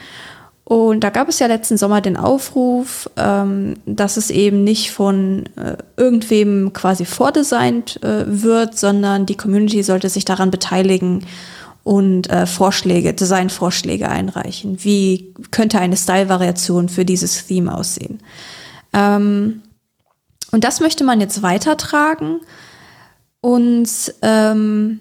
Und 0.64 1.04
da 1.04 1.10
gab 1.10 1.28
es 1.28 1.38
ja 1.38 1.46
letzten 1.46 1.76
Sommer 1.76 2.00
den 2.00 2.16
Aufruf, 2.16 3.08
ähm, 3.16 3.74
dass 3.86 4.16
es 4.16 4.30
eben 4.30 4.64
nicht 4.64 4.90
von 4.90 5.44
äh, 5.54 5.76
irgendwem 5.96 6.72
quasi 6.72 7.04
vordesignt 7.04 8.02
äh, 8.02 8.24
wird, 8.26 8.76
sondern 8.76 9.26
die 9.26 9.36
Community 9.36 9.84
sollte 9.84 10.08
sich 10.08 10.24
daran 10.24 10.50
beteiligen 10.50 11.24
und 11.86 12.28
äh, 12.30 12.46
Vorschläge, 12.46 13.14
Designvorschläge 13.14 14.08
einreichen. 14.08 14.82
Wie 14.82 15.32
könnte 15.52 15.78
eine 15.78 15.96
Style-Variation 15.96 16.88
für 16.88 17.04
dieses 17.04 17.46
Theme 17.46 17.72
aussehen? 17.72 18.18
Ähm, 18.92 19.62
und 20.50 20.64
das 20.64 20.80
möchte 20.80 21.04
man 21.04 21.20
jetzt 21.20 21.42
weitertragen 21.42 22.40
und 23.40 23.88
ähm, 24.22 24.98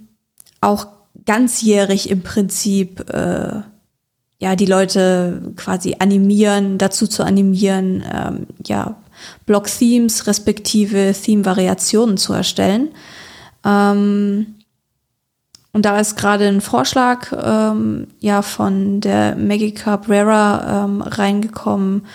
auch 0.62 0.86
ganzjährig 1.26 2.12
im 2.12 2.22
Prinzip 2.22 3.10
äh, 3.10 3.62
ja 4.38 4.56
die 4.56 4.68
Leute 4.68 5.54
quasi 5.56 5.96
animieren, 5.98 6.78
dazu 6.78 7.08
zu 7.08 7.24
animieren, 7.24 8.04
ähm, 8.14 8.46
ja 8.64 9.02
Block-Themes 9.48 10.28
respektive 10.28 11.16
Theme-Variationen 11.20 12.18
zu 12.18 12.34
erstellen. 12.34 12.90
Ähm, 13.66 14.55
und 15.76 15.84
da 15.84 15.99
ist 15.99 16.15
gerade 16.15 16.47
ein 16.47 16.61
Vorschlag 16.61 17.34
ähm, 17.34 18.07
ja 18.21 18.41
von 18.43 19.01
der 19.01 19.36
Maggie 19.36 19.73
Cabrera 19.73 20.86
ähm, 20.86 21.01
reingekommen, 21.01 22.05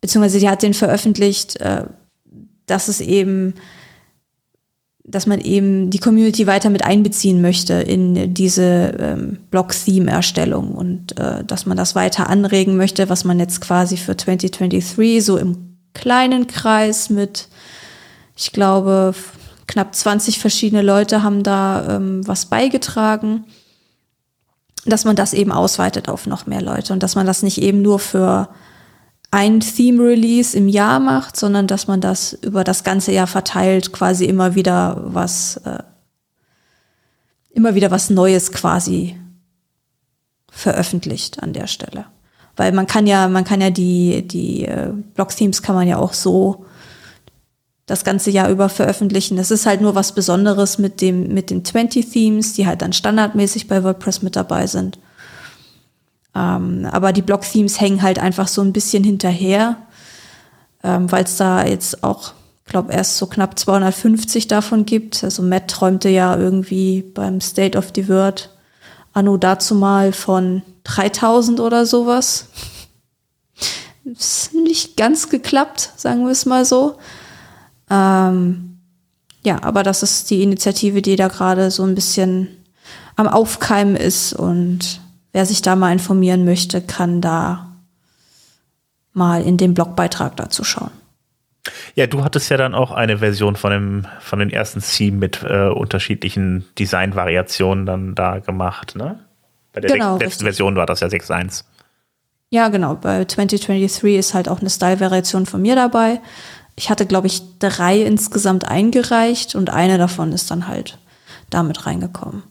beziehungsweise 0.00 0.38
die 0.38 0.48
hat 0.48 0.62
den 0.62 0.74
veröffentlicht, 0.74 1.60
äh, 1.60 1.86
dass 2.66 2.86
es 2.86 3.00
eben, 3.00 3.54
dass 5.02 5.26
man 5.26 5.40
eben 5.40 5.90
die 5.90 5.98
Community 5.98 6.46
weiter 6.46 6.70
mit 6.70 6.84
einbeziehen 6.84 7.42
möchte 7.42 7.74
in 7.74 8.32
diese 8.32 8.94
ähm, 9.00 9.38
Blog-Theme-Erstellung 9.50 10.70
und 10.70 11.18
äh, 11.18 11.42
dass 11.42 11.66
man 11.66 11.76
das 11.76 11.96
weiter 11.96 12.30
anregen 12.30 12.76
möchte, 12.76 13.08
was 13.08 13.24
man 13.24 13.40
jetzt 13.40 13.60
quasi 13.60 13.96
für 13.96 14.16
2023 14.16 15.24
so 15.24 15.36
im 15.36 15.78
kleinen 15.94 16.46
Kreis 16.46 17.10
mit, 17.10 17.48
ich 18.36 18.52
glaube, 18.52 19.16
knapp 19.68 19.94
20 19.94 20.40
verschiedene 20.40 20.82
Leute 20.82 21.22
haben 21.22 21.44
da 21.44 21.96
ähm, 21.96 22.26
was 22.26 22.46
beigetragen, 22.46 23.44
dass 24.84 25.04
man 25.04 25.14
das 25.14 25.34
eben 25.34 25.52
ausweitet 25.52 26.08
auf 26.08 26.26
noch 26.26 26.46
mehr 26.46 26.62
Leute 26.62 26.92
und 26.92 27.02
dass 27.02 27.14
man 27.14 27.26
das 27.26 27.42
nicht 27.42 27.60
eben 27.62 27.82
nur 27.82 28.00
für 28.00 28.48
ein 29.30 29.60
Theme-Release 29.60 30.56
im 30.56 30.68
Jahr 30.68 31.00
macht, 31.00 31.36
sondern 31.36 31.66
dass 31.66 31.86
man 31.86 32.00
das 32.00 32.32
über 32.32 32.64
das 32.64 32.82
ganze 32.82 33.12
Jahr 33.12 33.26
verteilt, 33.26 33.92
quasi 33.92 34.24
immer 34.24 34.54
wieder 34.54 35.02
was, 35.04 35.58
äh, 35.58 35.82
immer 37.50 37.74
wieder 37.74 37.90
was 37.90 38.08
Neues 38.08 38.52
quasi 38.52 39.20
veröffentlicht 40.50 41.42
an 41.42 41.52
der 41.52 41.66
Stelle. 41.66 42.06
Weil 42.56 42.72
man 42.72 42.86
kann 42.86 43.06
ja, 43.06 43.28
man 43.28 43.44
kann 43.44 43.60
ja 43.60 43.68
die, 43.68 44.26
die 44.26 44.64
äh, 44.64 44.92
Blog-Themes 45.14 45.62
kann 45.62 45.74
man 45.74 45.86
ja 45.86 45.98
auch 45.98 46.14
so 46.14 46.64
das 47.88 48.04
ganze 48.04 48.30
Jahr 48.30 48.50
über 48.50 48.68
veröffentlichen. 48.68 49.36
Das 49.36 49.50
ist 49.50 49.66
halt 49.66 49.80
nur 49.80 49.94
was 49.94 50.12
Besonderes 50.12 50.78
mit 50.78 51.00
dem, 51.00 51.32
mit 51.32 51.50
den 51.50 51.64
20 51.64 52.08
Themes, 52.08 52.52
die 52.52 52.66
halt 52.66 52.82
dann 52.82 52.92
standardmäßig 52.92 53.66
bei 53.66 53.82
WordPress 53.82 54.20
mit 54.22 54.36
dabei 54.36 54.66
sind. 54.66 54.98
Ähm, 56.36 56.86
aber 56.92 57.14
die 57.14 57.22
Blog-Themes 57.22 57.80
hängen 57.80 58.02
halt 58.02 58.18
einfach 58.18 58.46
so 58.46 58.60
ein 58.60 58.74
bisschen 58.74 59.04
hinterher, 59.04 59.78
ähm, 60.84 61.10
weil 61.10 61.24
es 61.24 61.38
da 61.38 61.64
jetzt 61.64 62.04
auch, 62.04 62.32
glaube 62.66 62.92
erst 62.92 63.16
so 63.16 63.26
knapp 63.26 63.58
250 63.58 64.46
davon 64.48 64.84
gibt. 64.84 65.24
Also 65.24 65.42
Matt 65.42 65.68
träumte 65.68 66.10
ja 66.10 66.36
irgendwie 66.36 67.00
beim 67.00 67.40
State 67.40 67.76
of 67.76 67.92
the 67.94 68.06
Word 68.08 68.50
anno 69.14 69.38
dazu 69.38 69.74
mal 69.74 70.12
von 70.12 70.60
3000 70.84 71.58
oder 71.60 71.86
sowas. 71.86 72.48
Ist 74.04 74.52
nicht 74.52 74.98
ganz 74.98 75.30
geklappt, 75.30 75.92
sagen 75.96 76.24
wir 76.26 76.32
es 76.32 76.44
mal 76.44 76.66
so. 76.66 76.98
Ähm, 77.90 78.78
ja, 79.44 79.62
aber 79.62 79.82
das 79.82 80.02
ist 80.02 80.30
die 80.30 80.42
Initiative, 80.42 81.02
die 81.02 81.16
da 81.16 81.28
gerade 81.28 81.70
so 81.70 81.84
ein 81.84 81.94
bisschen 81.94 82.48
am 83.16 83.28
Aufkeimen 83.28 83.96
ist 83.96 84.32
und 84.32 85.00
wer 85.32 85.46
sich 85.46 85.62
da 85.62 85.76
mal 85.76 85.92
informieren 85.92 86.44
möchte, 86.44 86.80
kann 86.80 87.20
da 87.20 87.72
mal 89.12 89.42
in 89.42 89.56
den 89.56 89.74
Blogbeitrag 89.74 90.36
dazu 90.36 90.64
schauen. 90.64 90.90
Ja, 91.94 92.06
du 92.06 92.24
hattest 92.24 92.50
ja 92.50 92.56
dann 92.56 92.74
auch 92.74 92.92
eine 92.92 93.18
Version 93.18 93.56
von 93.56 93.70
dem 93.70 94.06
von 94.20 94.38
den 94.38 94.50
ersten 94.50 94.80
Theme 94.80 95.18
mit 95.18 95.42
äh, 95.42 95.68
unterschiedlichen 95.68 96.64
Designvariationen 96.78 97.84
dann 97.84 98.14
da 98.14 98.38
gemacht, 98.38 98.94
ne? 98.96 99.18
Bei 99.72 99.80
der 99.80 99.92
genau, 99.92 100.16
letzten 100.18 100.44
Version 100.44 100.76
war 100.76 100.86
das 100.86 101.00
ja 101.00 101.08
6.1. 101.08 101.64
Ja, 102.50 102.68
genau. 102.68 102.94
Bei 102.94 103.24
2023 103.24 104.16
ist 104.16 104.32
halt 104.32 104.48
auch 104.48 104.60
eine 104.60 104.70
Style-Variation 104.70 105.44
von 105.44 105.60
mir 105.60 105.74
dabei 105.74 106.20
ich 106.78 106.88
hatte, 106.90 107.06
glaube 107.06 107.26
ich, 107.26 107.42
drei 107.58 108.00
insgesamt 108.00 108.64
eingereicht 108.64 109.56
und 109.56 109.70
eine 109.70 109.98
davon 109.98 110.30
ist 110.32 110.52
dann 110.52 110.68
halt 110.68 110.96
damit 111.50 111.86
reingekommen. 111.86 112.44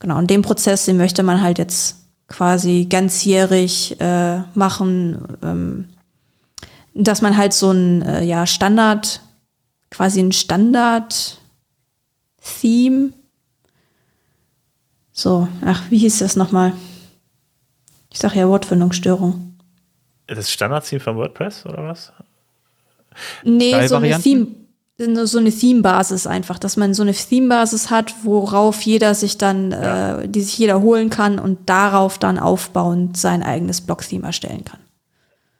Genau, 0.00 0.18
und 0.18 0.28
den 0.30 0.42
Prozess, 0.42 0.84
den 0.84 0.96
möchte 0.96 1.22
man 1.22 1.40
halt 1.40 1.58
jetzt 1.58 1.98
quasi 2.26 2.88
ganzjährig 2.90 4.00
äh, 4.00 4.40
machen, 4.54 5.38
ähm, 5.44 5.90
dass 6.92 7.22
man 7.22 7.36
halt 7.36 7.52
so 7.52 7.70
ein 7.70 8.02
äh, 8.02 8.24
ja, 8.24 8.46
Standard, 8.46 9.20
quasi 9.90 10.18
ein 10.18 10.32
Standard-Theme, 10.32 13.12
so, 15.12 15.46
ach, 15.64 15.82
wie 15.88 15.98
hieß 15.98 16.18
das 16.18 16.34
nochmal? 16.34 16.72
Ich 18.10 18.18
sage 18.18 18.40
ja 18.40 18.48
Wortfindungsstörung. 18.48 19.56
Das 20.26 20.50
Standard-Theme 20.50 21.00
von 21.00 21.14
WordPress 21.16 21.64
oder 21.64 21.84
was? 21.84 22.12
Nee, 23.44 23.86
so 23.86 23.96
eine, 23.96 24.18
Theme, 24.18 24.46
so 24.98 25.38
eine 25.38 25.50
Theme-Basis 25.50 26.26
einfach, 26.26 26.58
dass 26.58 26.76
man 26.76 26.94
so 26.94 27.02
eine 27.02 27.12
Theme-Basis 27.12 27.90
hat, 27.90 28.14
worauf 28.22 28.82
jeder 28.82 29.14
sich 29.14 29.38
dann, 29.38 29.70
ja. 29.70 30.20
äh, 30.20 30.28
die 30.28 30.42
sich 30.42 30.58
jeder 30.58 30.80
holen 30.80 31.10
kann 31.10 31.38
und 31.38 31.68
darauf 31.68 32.18
dann 32.18 32.38
aufbauend 32.38 33.16
sein 33.16 33.42
eigenes 33.42 33.80
Blog-Theme 33.80 34.26
erstellen 34.26 34.64
kann. 34.64 34.80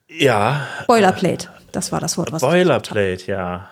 Ja. 0.08 0.66
Boilerplate, 0.86 1.48
das 1.72 1.92
war 1.92 2.00
das 2.00 2.18
Wort, 2.18 2.32
was 2.32 2.42
Boilerplate, 2.42 3.26
ja. 3.26 3.68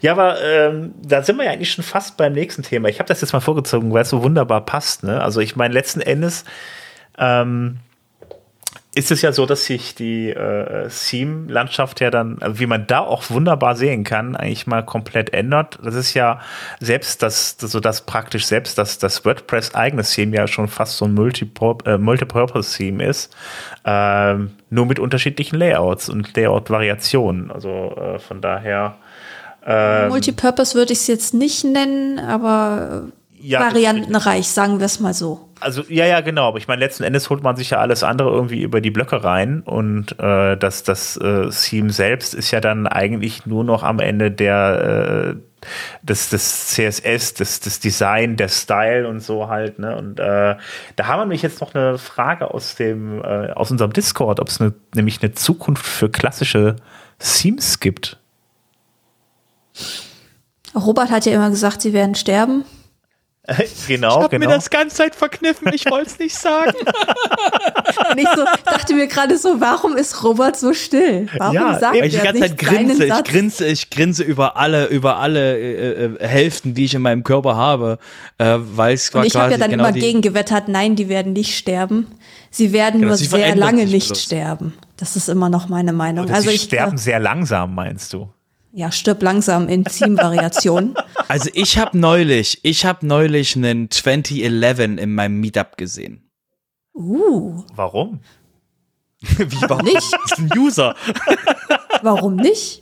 Ja, 0.00 0.12
aber 0.12 0.42
ähm, 0.42 0.94
da 1.02 1.22
sind 1.22 1.36
wir 1.36 1.44
ja 1.44 1.50
eigentlich 1.50 1.70
schon 1.70 1.84
fast 1.84 2.16
beim 2.16 2.32
nächsten 2.32 2.62
Thema. 2.62 2.88
Ich 2.88 2.98
habe 2.98 3.08
das 3.08 3.20
jetzt 3.20 3.32
mal 3.32 3.40
vorgezogen, 3.40 3.92
weil 3.92 4.02
es 4.02 4.08
so 4.10 4.22
wunderbar 4.22 4.64
passt. 4.64 5.02
Ne? 5.02 5.20
Also 5.20 5.40
ich 5.40 5.56
meine, 5.56 5.74
letzten 5.74 6.00
Endes 6.00 6.44
ähm, 7.18 7.78
ist 8.98 9.12
es 9.12 9.22
ja 9.22 9.30
so, 9.30 9.46
dass 9.46 9.64
sich 9.64 9.94
die 9.94 10.30
äh, 10.30 10.88
Theme-Landschaft 10.88 12.00
ja 12.00 12.10
dann, 12.10 12.38
wie 12.44 12.66
man 12.66 12.88
da 12.88 12.98
auch 12.98 13.30
wunderbar 13.30 13.76
sehen 13.76 14.02
kann, 14.02 14.34
eigentlich 14.34 14.66
mal 14.66 14.84
komplett 14.84 15.32
ändert. 15.32 15.78
Das 15.84 15.94
ist 15.94 16.14
ja 16.14 16.40
selbst 16.80 17.22
das, 17.22 17.56
so 17.60 17.78
das 17.78 18.02
praktisch 18.06 18.46
selbst, 18.46 18.76
dass 18.76 18.98
das 18.98 19.24
WordPress 19.24 19.76
eigenes 19.76 20.10
Theme 20.10 20.36
ja 20.36 20.48
schon 20.48 20.66
fast 20.66 20.96
so 20.96 21.04
ein 21.04 21.16
äh, 21.16 21.98
Multipurpose-Theme 21.98 23.06
ist, 23.06 23.36
äh, 23.84 24.34
nur 24.34 24.86
mit 24.86 24.98
unterschiedlichen 24.98 25.56
Layouts 25.56 26.08
und 26.08 26.36
Layout-Variationen. 26.36 27.52
Also 27.52 27.94
äh, 27.96 28.18
von 28.18 28.40
daher 28.40 28.96
ähm, 29.64 30.08
Multipurpose 30.08 30.74
würde 30.74 30.92
ich 30.92 31.00
es 31.00 31.06
jetzt 31.06 31.34
nicht 31.34 31.62
nennen, 31.62 32.18
aber 32.18 33.04
ja, 33.40 33.60
variantenreich, 33.60 34.48
sagen 34.48 34.80
wir 34.80 34.86
es 34.86 34.98
mal 34.98 35.14
so. 35.14 35.47
Also 35.60 35.82
ja, 35.88 36.06
ja, 36.06 36.20
genau. 36.20 36.48
Aber 36.48 36.58
ich 36.58 36.68
meine, 36.68 36.80
letzten 36.80 37.04
Endes 37.04 37.30
holt 37.30 37.42
man 37.42 37.56
sich 37.56 37.70
ja 37.70 37.78
alles 37.78 38.02
andere 38.02 38.30
irgendwie 38.30 38.62
über 38.62 38.80
die 38.80 38.90
Blöcke 38.90 39.24
rein 39.24 39.62
und 39.62 40.18
äh, 40.18 40.56
das, 40.56 40.82
das 40.82 41.16
äh, 41.16 41.48
Theme 41.50 41.90
selbst 41.90 42.34
ist 42.34 42.50
ja 42.50 42.60
dann 42.60 42.86
eigentlich 42.86 43.46
nur 43.46 43.64
noch 43.64 43.82
am 43.82 43.98
Ende 43.98 44.30
der 44.30 45.36
äh, 45.36 45.40
das, 46.02 46.30
das 46.30 46.68
CSS, 46.68 47.34
das, 47.34 47.60
das 47.60 47.80
Design, 47.80 48.36
der 48.36 48.48
Style 48.48 49.08
und 49.08 49.20
so 49.20 49.48
halt. 49.48 49.78
Ne? 49.78 49.96
Und 49.96 50.20
äh, 50.20 50.56
da 50.96 51.06
haben 51.06 51.18
wir 51.18 51.24
nämlich 51.24 51.42
jetzt 51.42 51.60
noch 51.60 51.74
eine 51.74 51.98
Frage 51.98 52.52
aus 52.52 52.76
dem 52.76 53.22
äh, 53.22 53.50
aus 53.52 53.70
unserem 53.70 53.92
Discord, 53.92 54.40
ob 54.40 54.48
es 54.48 54.60
ne, 54.60 54.72
nämlich 54.94 55.22
eine 55.22 55.32
Zukunft 55.32 55.84
für 55.84 56.08
klassische 56.08 56.76
Themes 57.18 57.80
gibt. 57.80 58.18
Robert 60.74 61.10
hat 61.10 61.26
ja 61.26 61.32
immer 61.32 61.50
gesagt, 61.50 61.82
sie 61.82 61.92
werden 61.92 62.14
sterben. 62.14 62.64
Genau, 63.86 64.08
ich 64.08 64.24
habe 64.24 64.28
genau. 64.28 64.50
mir 64.50 64.54
das 64.54 64.68
ganze 64.68 64.96
Zeit 64.96 65.14
verkniffen, 65.14 65.72
ich 65.72 65.86
wollte 65.90 66.10
es 66.10 66.18
nicht 66.18 66.34
sagen. 66.34 66.74
ich 68.16 68.28
so, 68.36 68.44
dachte 68.64 68.94
mir 68.94 69.06
gerade 69.06 69.38
so, 69.38 69.60
warum 69.60 69.96
ist 69.96 70.22
Robert 70.22 70.56
so 70.56 70.74
still? 70.74 71.28
Warum 71.38 71.54
ja, 71.54 71.78
sagt 71.78 71.96
ich 71.96 72.12
die 72.12 72.18
ganze 72.18 72.40
Zeit 72.40 72.58
grinse, 72.58 73.04
ich 73.06 73.24
grinse, 73.24 73.66
ich 73.66 73.90
grinse 73.90 74.22
über 74.22 74.56
alle, 74.56 74.86
über 74.86 75.16
alle 75.16 75.58
äh, 75.58 76.04
äh, 76.04 76.26
Hälften, 76.26 76.74
die 76.74 76.84
ich 76.84 76.94
in 76.94 77.02
meinem 77.02 77.24
Körper 77.24 77.56
habe, 77.56 77.98
äh, 78.36 78.56
weil 78.58 78.94
es 78.94 79.10
Und 79.10 79.24
ich 79.24 79.34
habe 79.34 79.52
ja 79.52 79.58
dann 79.58 79.70
genau 79.70 79.84
immer 79.84 79.92
gegengewettert, 79.92 80.68
nein, 80.68 80.96
die 80.96 81.08
werden 81.08 81.32
nicht 81.32 81.56
sterben. 81.56 82.06
Sie 82.50 82.72
werden 82.72 83.00
genau, 83.00 83.08
nur 83.08 83.16
sehr 83.16 83.56
lange 83.56 83.86
nicht 83.86 84.08
bloß. 84.08 84.22
sterben. 84.22 84.74
Das 84.96 85.16
ist 85.16 85.28
immer 85.28 85.48
noch 85.48 85.68
meine 85.68 85.92
Meinung. 85.92 86.26
Oder 86.26 86.34
also 86.34 86.50
sie 86.50 86.56
ich 86.56 86.62
sterben 86.62 86.98
sehr 86.98 87.20
langsam, 87.20 87.74
meinst 87.74 88.12
du? 88.12 88.28
Ja, 88.72 88.92
stirb 88.92 89.22
langsam 89.22 89.68
in 89.68 89.84
Theme-Variationen. 89.84 90.94
Also 91.30 91.50
ich 91.52 91.76
habe 91.76 91.98
neulich, 91.98 92.60
ich 92.62 92.86
habe 92.86 93.06
neulich 93.06 93.54
einen 93.54 93.90
2011 93.90 94.78
in 94.78 95.14
meinem 95.14 95.40
Meetup 95.40 95.76
gesehen. 95.76 96.30
Uh. 96.94 97.64
Warum? 97.74 98.20
Wie 99.20 99.60
warum? 99.68 99.84
Nicht? 99.84 99.96
Das 99.96 100.32
ist 100.32 100.38
ein 100.38 100.58
User. 100.58 100.94
Warum 102.02 102.36
nicht? 102.36 102.80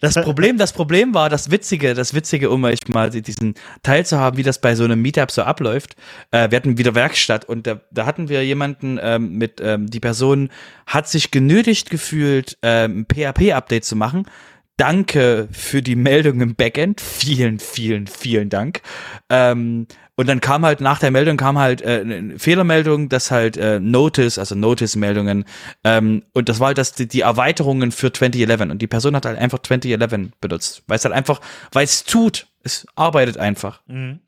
Das 0.00 0.14
Problem, 0.14 0.56
das 0.56 0.72
Problem 0.72 1.12
war, 1.12 1.28
das 1.28 1.50
Witzige, 1.50 1.94
das 1.94 2.14
Witzige, 2.14 2.50
um 2.50 2.64
euch 2.64 2.78
mal 2.88 3.10
diesen 3.10 3.54
Teil 3.82 4.06
zu 4.06 4.18
haben, 4.18 4.36
wie 4.36 4.42
das 4.42 4.60
bei 4.60 4.74
so 4.74 4.84
einem 4.84 5.02
Meetup 5.02 5.30
so 5.30 5.42
abläuft. 5.42 5.96
Äh, 6.30 6.50
wir 6.50 6.56
hatten 6.56 6.78
wieder 6.78 6.94
Werkstatt 6.94 7.44
und 7.44 7.66
da, 7.66 7.80
da 7.90 8.06
hatten 8.06 8.28
wir 8.28 8.44
jemanden 8.44 8.98
ähm, 9.02 9.36
mit, 9.36 9.60
ähm, 9.60 9.90
die 9.90 10.00
Person 10.00 10.50
hat 10.86 11.08
sich 11.08 11.30
genötigt 11.30 11.90
gefühlt, 11.90 12.56
ähm, 12.62 13.06
PHP-Update 13.12 13.84
zu 13.84 13.96
machen 13.96 14.26
Danke 14.82 15.46
für 15.52 15.80
die 15.80 15.94
Meldung 15.94 16.40
im 16.40 16.56
Backend. 16.56 17.00
Vielen, 17.00 17.60
vielen, 17.60 18.08
vielen 18.08 18.48
Dank. 18.48 18.82
Ähm, 19.30 19.86
und 20.16 20.28
dann 20.28 20.40
kam 20.40 20.66
halt 20.66 20.80
nach 20.80 20.98
der 20.98 21.12
Meldung 21.12 21.36
kam 21.36 21.56
halt 21.56 21.82
äh, 21.82 22.00
eine 22.00 22.36
Fehlermeldung, 22.36 23.08
dass 23.08 23.30
halt 23.30 23.56
äh, 23.56 23.78
Notice, 23.78 24.40
also 24.40 24.56
Notice-Meldungen, 24.56 25.44
ähm, 25.84 26.24
und 26.32 26.48
das 26.48 26.58
war 26.58 26.66
halt 26.66 26.78
das, 26.78 26.94
die, 26.94 27.06
die 27.06 27.20
Erweiterungen 27.20 27.92
für 27.92 28.12
2011. 28.12 28.60
Und 28.72 28.82
die 28.82 28.88
Person 28.88 29.14
hat 29.14 29.24
halt 29.24 29.38
einfach 29.38 29.60
2011 29.60 30.32
benutzt. 30.40 30.82
Weil 30.88 30.96
es 30.96 31.04
halt 31.04 31.14
einfach, 31.14 31.40
weil 31.70 31.84
es 31.84 32.02
tut, 32.02 32.48
es 32.64 32.84
arbeitet 32.96 33.38
einfach. 33.38 33.82
Mhm. 33.86 34.18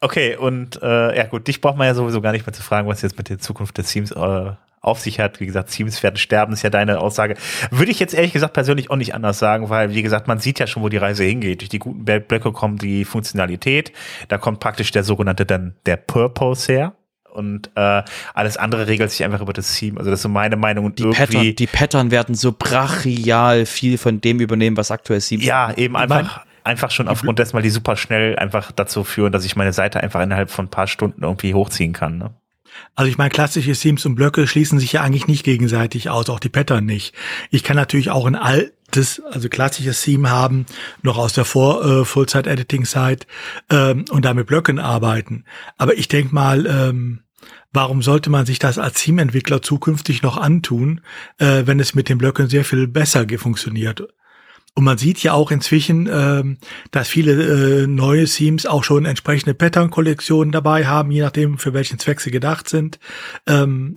Okay, 0.00 0.36
und 0.36 0.82
äh, 0.82 1.16
ja 1.16 1.24
gut, 1.24 1.48
dich 1.48 1.62
braucht 1.62 1.78
man 1.78 1.86
ja 1.86 1.94
sowieso 1.94 2.20
gar 2.20 2.32
nicht 2.32 2.46
mehr 2.46 2.52
zu 2.52 2.62
fragen, 2.62 2.88
was 2.88 3.00
jetzt 3.00 3.16
mit 3.16 3.30
der 3.30 3.38
Zukunft 3.38 3.78
des 3.78 3.90
Teams 3.90 4.10
äh, 4.10 4.52
auf 4.88 5.00
sich 5.00 5.20
hat. 5.20 5.40
Wie 5.40 5.46
gesagt, 5.46 5.70
Teams 5.70 6.02
werden 6.02 6.16
sterben, 6.16 6.52
ist 6.52 6.62
ja 6.62 6.70
deine 6.70 7.00
Aussage. 7.00 7.36
Würde 7.70 7.90
ich 7.90 8.00
jetzt 8.00 8.14
ehrlich 8.14 8.32
gesagt 8.32 8.54
persönlich 8.54 8.90
auch 8.90 8.96
nicht 8.96 9.14
anders 9.14 9.38
sagen, 9.38 9.70
weil, 9.70 9.94
wie 9.94 10.02
gesagt, 10.02 10.28
man 10.28 10.38
sieht 10.38 10.58
ja 10.58 10.66
schon, 10.66 10.82
wo 10.82 10.88
die 10.88 10.96
Reise 10.96 11.24
hingeht. 11.24 11.60
Durch 11.60 11.68
die 11.68 11.78
guten 11.78 12.04
Blöcke 12.04 12.52
kommt 12.52 12.82
die 12.82 13.04
Funktionalität. 13.04 13.92
Da 14.28 14.38
kommt 14.38 14.60
praktisch 14.60 14.90
der 14.90 15.04
sogenannte 15.04 15.46
dann 15.46 15.74
der 15.86 15.96
Purpose 15.96 16.72
her. 16.72 16.94
Und 17.30 17.70
äh, 17.76 18.02
alles 18.34 18.56
andere 18.56 18.88
regelt 18.88 19.10
sich 19.10 19.22
einfach 19.24 19.40
über 19.40 19.52
das 19.52 19.72
Team. 19.74 19.98
Also 19.98 20.10
das 20.10 20.18
ist 20.20 20.22
so 20.22 20.28
meine 20.28 20.56
Meinung. 20.56 20.86
Und 20.86 20.98
die, 20.98 21.06
Pattern, 21.08 21.54
die 21.54 21.66
Pattern 21.66 22.10
werden 22.10 22.34
so 22.34 22.52
brachial 22.52 23.66
viel 23.66 23.98
von 23.98 24.20
dem 24.20 24.40
übernehmen, 24.40 24.76
was 24.76 24.90
aktuell 24.90 25.20
Team 25.20 25.40
Ja, 25.40 25.72
eben 25.76 25.94
einfach 25.94 26.44
einfach 26.68 26.90
schon 26.90 27.08
aufgrund 27.08 27.38
dessen, 27.38 27.54
weil 27.54 27.62
die 27.62 27.70
super 27.70 27.96
schnell 27.96 28.36
einfach 28.36 28.72
dazu 28.72 29.02
führen, 29.02 29.32
dass 29.32 29.44
ich 29.44 29.56
meine 29.56 29.72
Seite 29.72 30.00
einfach 30.00 30.20
innerhalb 30.20 30.50
von 30.50 30.66
ein 30.66 30.70
paar 30.70 30.86
Stunden 30.86 31.22
irgendwie 31.22 31.54
hochziehen 31.54 31.92
kann. 31.92 32.18
Ne? 32.18 32.30
Also 32.94 33.10
ich 33.10 33.18
meine, 33.18 33.30
klassische 33.30 33.72
Themes 33.72 34.04
und 34.06 34.14
Blöcke 34.14 34.46
schließen 34.46 34.78
sich 34.78 34.92
ja 34.92 35.02
eigentlich 35.02 35.28
nicht 35.28 35.44
gegenseitig 35.44 36.10
aus, 36.10 36.28
auch 36.28 36.40
die 36.40 36.48
Pattern 36.48 36.84
nicht. 36.84 37.14
Ich 37.50 37.62
kann 37.62 37.76
natürlich 37.76 38.10
auch 38.10 38.26
ein 38.26 38.34
altes, 38.34 39.22
also 39.30 39.48
klassisches 39.48 40.02
Theme 40.02 40.30
haben, 40.30 40.66
noch 41.02 41.18
aus 41.18 41.32
der 41.32 41.44
Vor 41.44 41.84
äh, 41.84 42.04
Full-Site-Editing-Zeit 42.04 43.26
ähm, 43.70 44.04
und 44.10 44.24
damit 44.24 44.46
Blöcken 44.46 44.78
arbeiten. 44.78 45.44
Aber 45.76 45.96
ich 45.96 46.08
denke 46.08 46.34
mal, 46.34 46.66
ähm, 46.66 47.20
warum 47.72 48.02
sollte 48.02 48.30
man 48.30 48.46
sich 48.46 48.58
das 48.58 48.78
als 48.78 49.02
Theme-Entwickler 49.02 49.62
zukünftig 49.62 50.22
noch 50.22 50.36
antun, 50.36 51.00
äh, 51.38 51.62
wenn 51.66 51.80
es 51.80 51.94
mit 51.94 52.08
den 52.08 52.18
Blöcken 52.18 52.48
sehr 52.48 52.64
viel 52.64 52.88
besser 52.88 53.26
funktioniert? 53.38 54.08
Und 54.74 54.84
man 54.84 54.98
sieht 54.98 55.22
ja 55.22 55.32
auch 55.32 55.50
inzwischen, 55.50 56.08
ähm, 56.10 56.58
dass 56.92 57.08
viele 57.08 57.32
äh, 57.82 57.86
neue 57.86 58.26
Themes 58.26 58.64
auch 58.64 58.84
schon 58.84 59.06
entsprechende 59.06 59.54
Pattern-Kollektionen 59.54 60.52
dabei 60.52 60.86
haben, 60.86 61.10
je 61.10 61.22
nachdem, 61.22 61.58
für 61.58 61.74
welchen 61.74 61.98
Zweck 61.98 62.20
sie 62.20 62.30
gedacht 62.30 62.68
sind. 62.68 63.00
Ähm, 63.46 63.96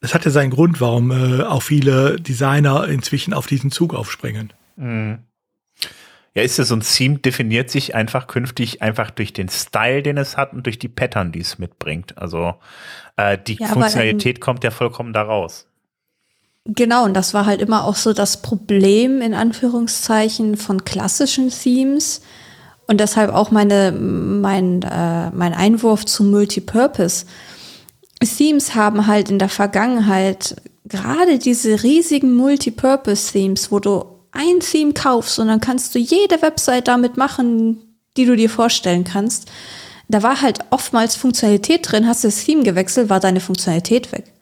das 0.00 0.14
hat 0.14 0.24
ja 0.24 0.30
seinen 0.30 0.50
Grund, 0.50 0.80
warum 0.80 1.10
äh, 1.10 1.42
auch 1.42 1.62
viele 1.62 2.20
Designer 2.20 2.86
inzwischen 2.86 3.34
auf 3.34 3.46
diesen 3.46 3.72
Zug 3.72 3.94
aufspringen. 3.94 4.52
Mhm. 4.76 5.18
Ja, 6.34 6.44
ist 6.44 6.58
es 6.58 6.68
so 6.68 6.76
ein 6.76 6.82
Theme 6.82 7.18
definiert 7.18 7.68
sich 7.68 7.96
einfach 7.96 8.28
künftig 8.28 8.80
einfach 8.80 9.10
durch 9.10 9.32
den 9.32 9.48
Style, 9.48 10.04
den 10.04 10.18
es 10.18 10.36
hat 10.36 10.52
und 10.52 10.66
durch 10.66 10.78
die 10.78 10.88
Pattern, 10.88 11.32
die 11.32 11.40
es 11.40 11.58
mitbringt. 11.58 12.16
Also 12.16 12.54
äh, 13.16 13.36
die 13.36 13.54
ja, 13.54 13.66
Funktionalität 13.66 14.40
kommt 14.40 14.62
ja 14.62 14.70
vollkommen 14.70 15.12
daraus. 15.12 15.67
Genau, 16.70 17.04
und 17.04 17.14
das 17.14 17.32
war 17.32 17.46
halt 17.46 17.62
immer 17.62 17.84
auch 17.86 17.96
so 17.96 18.12
das 18.12 18.42
Problem 18.42 19.22
in 19.22 19.32
Anführungszeichen 19.32 20.58
von 20.58 20.84
klassischen 20.84 21.48
Themes 21.48 22.20
und 22.86 23.00
deshalb 23.00 23.32
auch 23.32 23.50
meine, 23.50 23.90
mein, 23.90 24.82
äh, 24.82 25.30
mein 25.30 25.54
Einwurf 25.54 26.04
zum 26.04 26.30
Multipurpose. 26.30 27.24
Themes 28.20 28.74
haben 28.74 29.06
halt 29.06 29.30
in 29.30 29.38
der 29.38 29.48
Vergangenheit 29.48 30.56
gerade 30.84 31.38
diese 31.38 31.82
riesigen 31.82 32.34
Multipurpose-Themes, 32.34 33.72
wo 33.72 33.78
du 33.78 34.04
ein 34.32 34.60
Theme 34.60 34.92
kaufst 34.92 35.38
und 35.38 35.48
dann 35.48 35.60
kannst 35.60 35.94
du 35.94 35.98
jede 35.98 36.42
Website 36.42 36.86
damit 36.86 37.16
machen, 37.16 37.78
die 38.18 38.26
du 38.26 38.36
dir 38.36 38.50
vorstellen 38.50 39.04
kannst. 39.04 39.48
Da 40.08 40.22
war 40.22 40.42
halt 40.42 40.58
oftmals 40.68 41.16
Funktionalität 41.16 41.90
drin, 41.90 42.06
hast 42.06 42.24
du 42.24 42.28
das 42.28 42.44
Theme 42.44 42.62
gewechselt, 42.62 43.08
war 43.08 43.20
deine 43.20 43.40
Funktionalität 43.40 44.12
weg. 44.12 44.34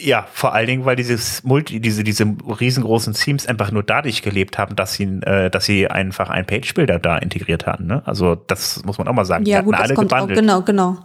Ja, 0.00 0.28
vor 0.32 0.54
allen 0.54 0.68
Dingen, 0.68 0.84
weil 0.84 0.94
dieses 0.94 1.42
Multi, 1.42 1.80
diese, 1.80 2.04
diese 2.04 2.24
riesengroßen 2.24 3.14
Themes 3.14 3.46
einfach 3.46 3.72
nur 3.72 3.82
dadurch 3.82 4.22
gelebt 4.22 4.56
haben, 4.56 4.76
dass 4.76 4.94
sie, 4.94 5.04
äh, 5.22 5.50
dass 5.50 5.64
sie 5.64 5.88
einfach 5.88 6.30
einen 6.30 6.46
Page-Builder 6.46 7.00
da 7.00 7.18
integriert 7.18 7.66
hatten. 7.66 7.86
Ne? 7.86 8.02
Also 8.04 8.36
das 8.36 8.84
muss 8.84 8.98
man 8.98 9.08
auch 9.08 9.12
mal 9.12 9.24
sagen. 9.24 9.44
Ja, 9.44 9.62
gut, 9.62 9.74
das 9.74 9.92
kommt 9.94 10.10
gebundelt. 10.10 10.38
auch, 10.38 10.40
genau, 10.40 10.62
genau. 10.62 10.98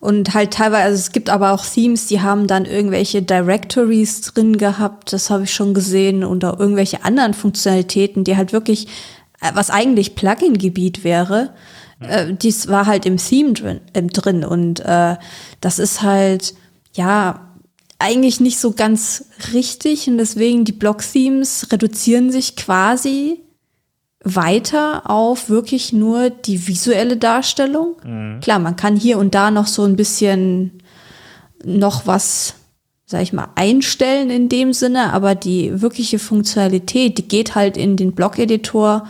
Und 0.00 0.34
halt 0.34 0.52
teilweise, 0.52 0.82
also 0.84 0.96
es 0.96 1.12
gibt 1.12 1.30
aber 1.30 1.52
auch 1.52 1.64
Themes, 1.64 2.06
die 2.06 2.22
haben 2.22 2.46
dann 2.46 2.64
irgendwelche 2.64 3.22
Directories 3.22 4.22
drin 4.22 4.56
gehabt, 4.58 5.12
das 5.12 5.30
habe 5.30 5.44
ich 5.44 5.54
schon 5.54 5.74
gesehen, 5.74 6.24
oder 6.24 6.58
irgendwelche 6.58 7.04
anderen 7.04 7.34
Funktionalitäten, 7.34 8.24
die 8.24 8.36
halt 8.36 8.52
wirklich, 8.52 8.88
äh, 9.40 9.50
was 9.54 9.70
eigentlich 9.70 10.16
Plugin-Gebiet 10.16 11.04
wäre, 11.04 11.50
äh, 12.00 12.32
dies 12.32 12.68
war 12.68 12.86
halt 12.86 13.06
im 13.06 13.18
Theme 13.18 13.52
drin, 13.52 13.80
äh, 13.92 14.02
drin. 14.02 14.44
Und 14.44 14.80
äh, 14.80 15.16
das 15.60 15.78
ist 15.78 16.02
halt, 16.02 16.54
ja, 16.94 17.49
eigentlich 18.00 18.40
nicht 18.40 18.58
so 18.58 18.72
ganz 18.72 19.26
richtig 19.52 20.08
und 20.08 20.18
deswegen 20.18 20.64
die 20.64 20.72
Block-Themes 20.72 21.68
reduzieren 21.70 22.32
sich 22.32 22.56
quasi 22.56 23.40
weiter 24.22 25.08
auf 25.08 25.48
wirklich 25.48 25.92
nur 25.92 26.30
die 26.30 26.66
visuelle 26.66 27.16
Darstellung. 27.16 27.96
Mhm. 28.04 28.40
Klar, 28.40 28.58
man 28.58 28.76
kann 28.76 28.96
hier 28.96 29.18
und 29.18 29.34
da 29.34 29.50
noch 29.50 29.66
so 29.66 29.84
ein 29.84 29.96
bisschen 29.96 30.82
noch 31.64 32.06
was, 32.06 32.54
sag 33.06 33.22
ich 33.22 33.32
mal, 33.32 33.48
einstellen 33.54 34.30
in 34.30 34.48
dem 34.48 34.72
Sinne, 34.72 35.12
aber 35.12 35.34
die 35.34 35.80
wirkliche 35.80 36.18
Funktionalität, 36.18 37.18
die 37.18 37.28
geht 37.28 37.54
halt 37.54 37.76
in 37.76 37.96
den 37.96 38.12
Blog-Editor 38.12 39.06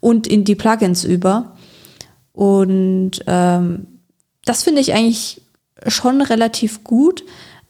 und 0.00 0.26
in 0.26 0.44
die 0.44 0.54
Plugins 0.54 1.04
über. 1.04 1.56
Und 2.32 3.12
ähm, 3.26 3.86
das 4.44 4.64
finde 4.64 4.80
ich 4.80 4.92
eigentlich 4.92 5.40
schon 5.86 6.20
relativ 6.20 6.84
gut. 6.84 7.24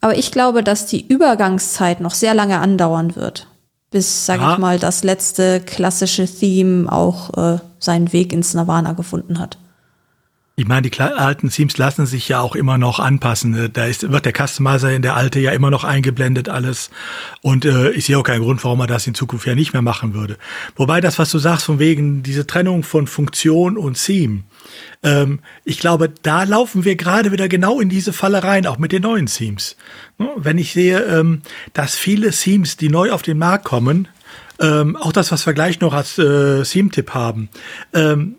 Aber 0.05 0.18
ich 0.18 0.31
glaube, 0.31 0.62
dass 0.62 0.85
die 0.85 1.06
Übergangszeit 1.06 2.01
noch 2.01 2.12
sehr 2.12 2.35
lange 2.35 2.59
andauern 2.59 3.16
wird 3.16 3.47
bis, 3.94 4.26
sag 4.26 4.40
ja. 4.40 4.52
ich 4.52 4.59
mal, 4.59 4.81
das 4.81 5.05
letzte 5.05 5.60
klassische 5.60 6.26
Theme 6.26 6.90
auch 6.90 7.32
äh, 7.39 7.59
seinen 7.78 8.12
Weg 8.12 8.32
ins 8.32 8.52
Nirvana 8.52 8.93
gefunden 8.93 9.39
hat. 9.39 9.56
Ich 10.56 10.68
meine, 10.68 10.89
die 10.89 11.01
alten 11.01 11.51
Themes 11.51 11.78
lassen 11.78 12.06
sich 12.06 12.28
ja 12.28 12.40
auch 12.40 12.55
immer 12.55 12.78
noch 12.78 13.01
anpassen. 13.01 13.70
Da 13.72 13.86
ist, 13.86 14.09
wird 14.12 14.24
der 14.24 14.32
Customizer 14.32 14.93
in 14.93 15.02
der 15.02 15.16
alte 15.16 15.40
ja 15.40 15.51
immer 15.51 15.68
noch 15.68 15.82
eingeblendet 15.82 16.48
alles. 16.48 16.90
Und 17.43 17.64
äh, 17.64 17.90
ich 17.90 18.05
sehe 18.05 18.16
auch 18.16 18.22
keinen 18.22 18.43
Grund, 18.43 18.62
warum 18.62 18.78
er 18.78 18.86
das 18.86 19.09
in 19.09 19.14
Zukunft 19.14 19.48
ja 19.48 19.56
nicht 19.56 19.72
mehr 19.72 19.82
machen 19.82 20.14
würde. 20.14 20.39
Wobei 20.76 21.01
das, 21.01 21.18
was 21.18 21.32
du 21.32 21.39
sagst, 21.39 21.64
von 21.64 21.81
wegen 21.81 22.22
diese 22.22 22.47
Trennung 22.47 22.85
von 22.85 23.09
Funktion 23.09 23.76
und 23.76 24.01
Theme, 24.01 24.44
ähm, 25.02 25.40
ich 25.64 25.81
glaube, 25.81 26.12
da 26.22 26.44
laufen 26.44 26.85
wir 26.85 26.94
gerade 26.94 27.32
wieder 27.32 27.48
genau 27.48 27.81
in 27.81 27.89
diese 27.89 28.12
Falle 28.12 28.44
rein, 28.44 28.68
auch 28.68 28.78
mit 28.78 28.93
den 28.93 29.02
neuen 29.02 29.26
Themes. 29.26 29.76
Ne, 30.18 30.28
wenn 30.36 30.59
ich 30.59 30.72
sehe, 30.72 31.01
ähm, 31.01 31.43
dass 31.72 31.97
viele 31.97 32.31
Themes, 32.31 32.76
die 32.76 32.90
neu 32.90 33.10
auf 33.10 33.22
den 33.22 33.39
Markt 33.39 33.64
kommen, 33.64 34.06
ähm, 34.60 34.94
auch 34.94 35.12
das, 35.12 35.32
was 35.32 35.47
wir 35.47 35.52
gleich 35.52 35.81
noch 35.81 35.93
als 35.93 36.16
äh, 36.16 36.62
Theme-Tipp 36.62 37.12
haben, 37.12 37.48
ähm, 37.93 38.36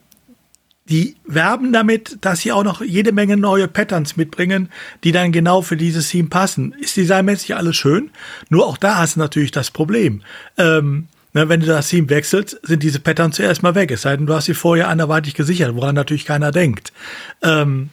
die 0.89 1.15
werben 1.25 1.73
damit, 1.73 2.17
dass 2.21 2.41
sie 2.41 2.51
auch 2.51 2.63
noch 2.63 2.81
jede 2.81 3.11
Menge 3.11 3.37
neue 3.37 3.67
Patterns 3.67 4.17
mitbringen, 4.17 4.69
die 5.03 5.11
dann 5.11 5.31
genau 5.31 5.61
für 5.61 5.77
dieses 5.77 6.09
Theme 6.09 6.29
passen. 6.29 6.73
Ist 6.73 6.95
designmäßig 6.95 7.55
alles 7.55 7.75
schön, 7.75 8.11
nur 8.49 8.67
auch 8.67 8.77
da 8.77 8.99
hast 8.99 9.15
du 9.15 9.19
natürlich 9.19 9.51
das 9.51 9.71
Problem. 9.71 10.21
Ähm, 10.57 11.07
ne, 11.33 11.49
wenn 11.49 11.59
du 11.59 11.65
das 11.65 11.89
Theme 11.89 12.09
wechselst, 12.09 12.59
sind 12.61 12.83
diese 12.83 12.99
Patterns 12.99 13.37
zuerst 13.37 13.63
mal 13.63 13.73
weg. 13.73 13.89
Es 13.89 14.03
sei 14.03 14.15
denn, 14.15 14.27
du 14.27 14.33
hast 14.33 14.45
sie 14.45 14.53
vorher 14.53 14.87
anderweitig 14.87 15.33
gesichert, 15.33 15.75
woran 15.75 15.95
natürlich 15.95 16.25
keiner 16.25 16.51
denkt. 16.51 16.93
Ähm, 17.41 17.89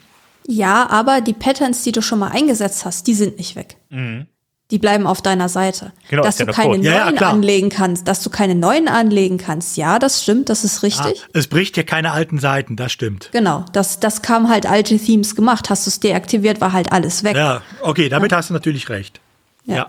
ja, 0.46 0.88
aber 0.90 1.22
die 1.22 1.34
Patterns, 1.34 1.84
die 1.84 1.92
du 1.92 2.02
schon 2.02 2.18
mal 2.18 2.32
eingesetzt 2.32 2.84
hast, 2.84 3.06
die 3.06 3.14
sind 3.14 3.38
nicht 3.38 3.56
weg. 3.56 3.76
Mhm 3.88 4.26
die 4.72 4.78
bleiben 4.78 5.06
auf 5.06 5.20
deiner 5.20 5.50
Seite. 5.50 5.92
Genau, 6.08 6.22
dass 6.22 6.38
du 6.38 6.46
keine 6.46 6.70
neuen 6.70 6.82
ja, 6.82 7.10
ja, 7.10 7.28
anlegen 7.28 7.68
kannst, 7.68 8.08
dass 8.08 8.22
du 8.22 8.30
keine 8.30 8.54
neuen 8.54 8.88
anlegen 8.88 9.36
kannst. 9.36 9.76
Ja, 9.76 9.98
das 9.98 10.22
stimmt, 10.22 10.48
das 10.48 10.64
ist 10.64 10.82
richtig. 10.82 11.18
Ja, 11.18 11.26
es 11.34 11.46
bricht 11.46 11.76
ja 11.76 11.82
keine 11.82 12.12
alten 12.12 12.38
Seiten, 12.38 12.74
das 12.74 12.90
stimmt. 12.90 13.28
Genau, 13.32 13.66
das, 13.74 14.00
das 14.00 14.22
kam 14.22 14.48
halt 14.48 14.64
alte 14.64 14.98
Themes 14.98 15.36
gemacht. 15.36 15.68
Hast 15.68 15.86
du 15.86 15.90
es 15.90 16.00
deaktiviert, 16.00 16.62
war 16.62 16.72
halt 16.72 16.90
alles 16.90 17.22
weg. 17.22 17.36
Ja, 17.36 17.60
okay, 17.82 18.08
damit 18.08 18.32
hast 18.32 18.48
du 18.48 18.54
natürlich 18.54 18.88
recht. 18.88 19.20
Ja. 19.66 19.88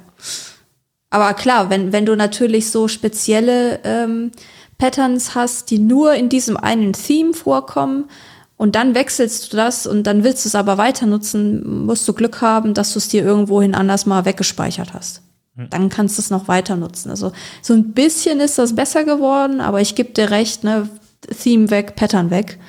Aber 1.09 1.33
klar, 1.33 1.69
wenn, 1.69 1.93
wenn 1.93 2.05
du 2.05 2.15
natürlich 2.15 2.69
so 2.69 2.89
spezielle 2.89 3.79
ähm, 3.85 4.31
Patterns 4.77 5.33
hast, 5.33 5.71
die 5.71 5.79
nur 5.79 6.13
in 6.13 6.27
diesem 6.27 6.57
einen 6.57 6.91
Theme 6.91 7.33
vorkommen, 7.33 8.09
und 8.57 8.75
dann 8.75 8.95
wechselst 8.95 9.51
du 9.51 9.57
das 9.57 9.87
und 9.87 10.03
dann 10.03 10.23
willst 10.23 10.45
du 10.45 10.49
es 10.49 10.55
aber 10.55 10.77
weiter 10.77 11.05
nutzen, 11.05 11.85
musst 11.85 12.07
du 12.07 12.13
Glück 12.13 12.41
haben, 12.41 12.73
dass 12.73 12.93
du 12.93 12.99
es 12.99 13.07
dir 13.07 13.23
irgendwohin 13.23 13.75
anders 13.75 14.05
mal 14.05 14.25
weggespeichert 14.25 14.93
hast. 14.93 15.21
Hm. 15.55 15.69
Dann 15.69 15.89
kannst 15.89 16.17
du 16.17 16.21
es 16.21 16.29
noch 16.29 16.47
weiter 16.47 16.75
nutzen. 16.75 17.09
Also 17.09 17.31
so 17.61 17.73
ein 17.73 17.93
bisschen 17.93 18.39
ist 18.39 18.57
das 18.57 18.75
besser 18.75 19.03
geworden, 19.03 19.61
aber 19.61 19.81
ich 19.81 19.95
gebe 19.95 20.13
dir 20.13 20.31
recht, 20.31 20.63
ne, 20.63 20.89
Theme 21.41 21.69
weg, 21.71 21.95
Pattern 21.95 22.29
weg 22.29 22.59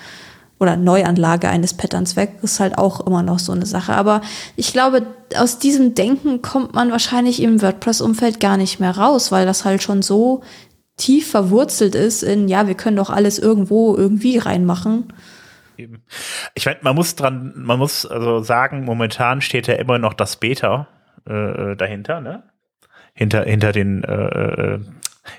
oder 0.60 0.76
Neuanlage 0.76 1.48
eines 1.48 1.74
Patterns 1.74 2.16
weg, 2.16 2.38
ist 2.42 2.60
halt 2.60 2.78
auch 2.78 3.06
immer 3.06 3.22
noch 3.22 3.38
so 3.38 3.52
eine 3.52 3.66
Sache. 3.66 3.94
Aber 3.94 4.22
ich 4.56 4.72
glaube, 4.72 5.06
aus 5.36 5.58
diesem 5.58 5.94
Denken 5.94 6.42
kommt 6.42 6.74
man 6.74 6.90
wahrscheinlich 6.90 7.42
im 7.42 7.60
WordPress-Umfeld 7.60 8.40
gar 8.40 8.56
nicht 8.56 8.80
mehr 8.80 8.96
raus, 8.96 9.32
weil 9.32 9.46
das 9.46 9.64
halt 9.64 9.82
schon 9.82 10.02
so 10.02 10.42
tief 10.96 11.28
verwurzelt 11.28 11.94
ist 11.94 12.22
in, 12.22 12.48
ja, 12.48 12.68
wir 12.68 12.74
können 12.74 12.96
doch 12.96 13.10
alles 13.10 13.38
irgendwo 13.38 13.96
irgendwie 13.96 14.38
reinmachen. 14.38 15.12
Eben. 15.76 16.02
Ich 16.54 16.66
meine, 16.66 16.78
man 16.82 16.94
muss 16.94 17.16
dran, 17.16 17.52
man 17.56 17.78
muss 17.78 18.06
also 18.06 18.42
sagen, 18.42 18.84
momentan 18.84 19.40
steht 19.40 19.66
ja 19.66 19.74
immer 19.74 19.98
noch 19.98 20.14
das 20.14 20.36
Beta 20.36 20.88
äh, 21.28 21.32
äh 21.72 21.76
dahinter, 21.76 22.20
ne? 22.20 22.42
Hinter, 23.14 23.44
hinter 23.44 23.72
den, 23.72 24.02
äh, 24.02 24.74
äh, 24.74 24.80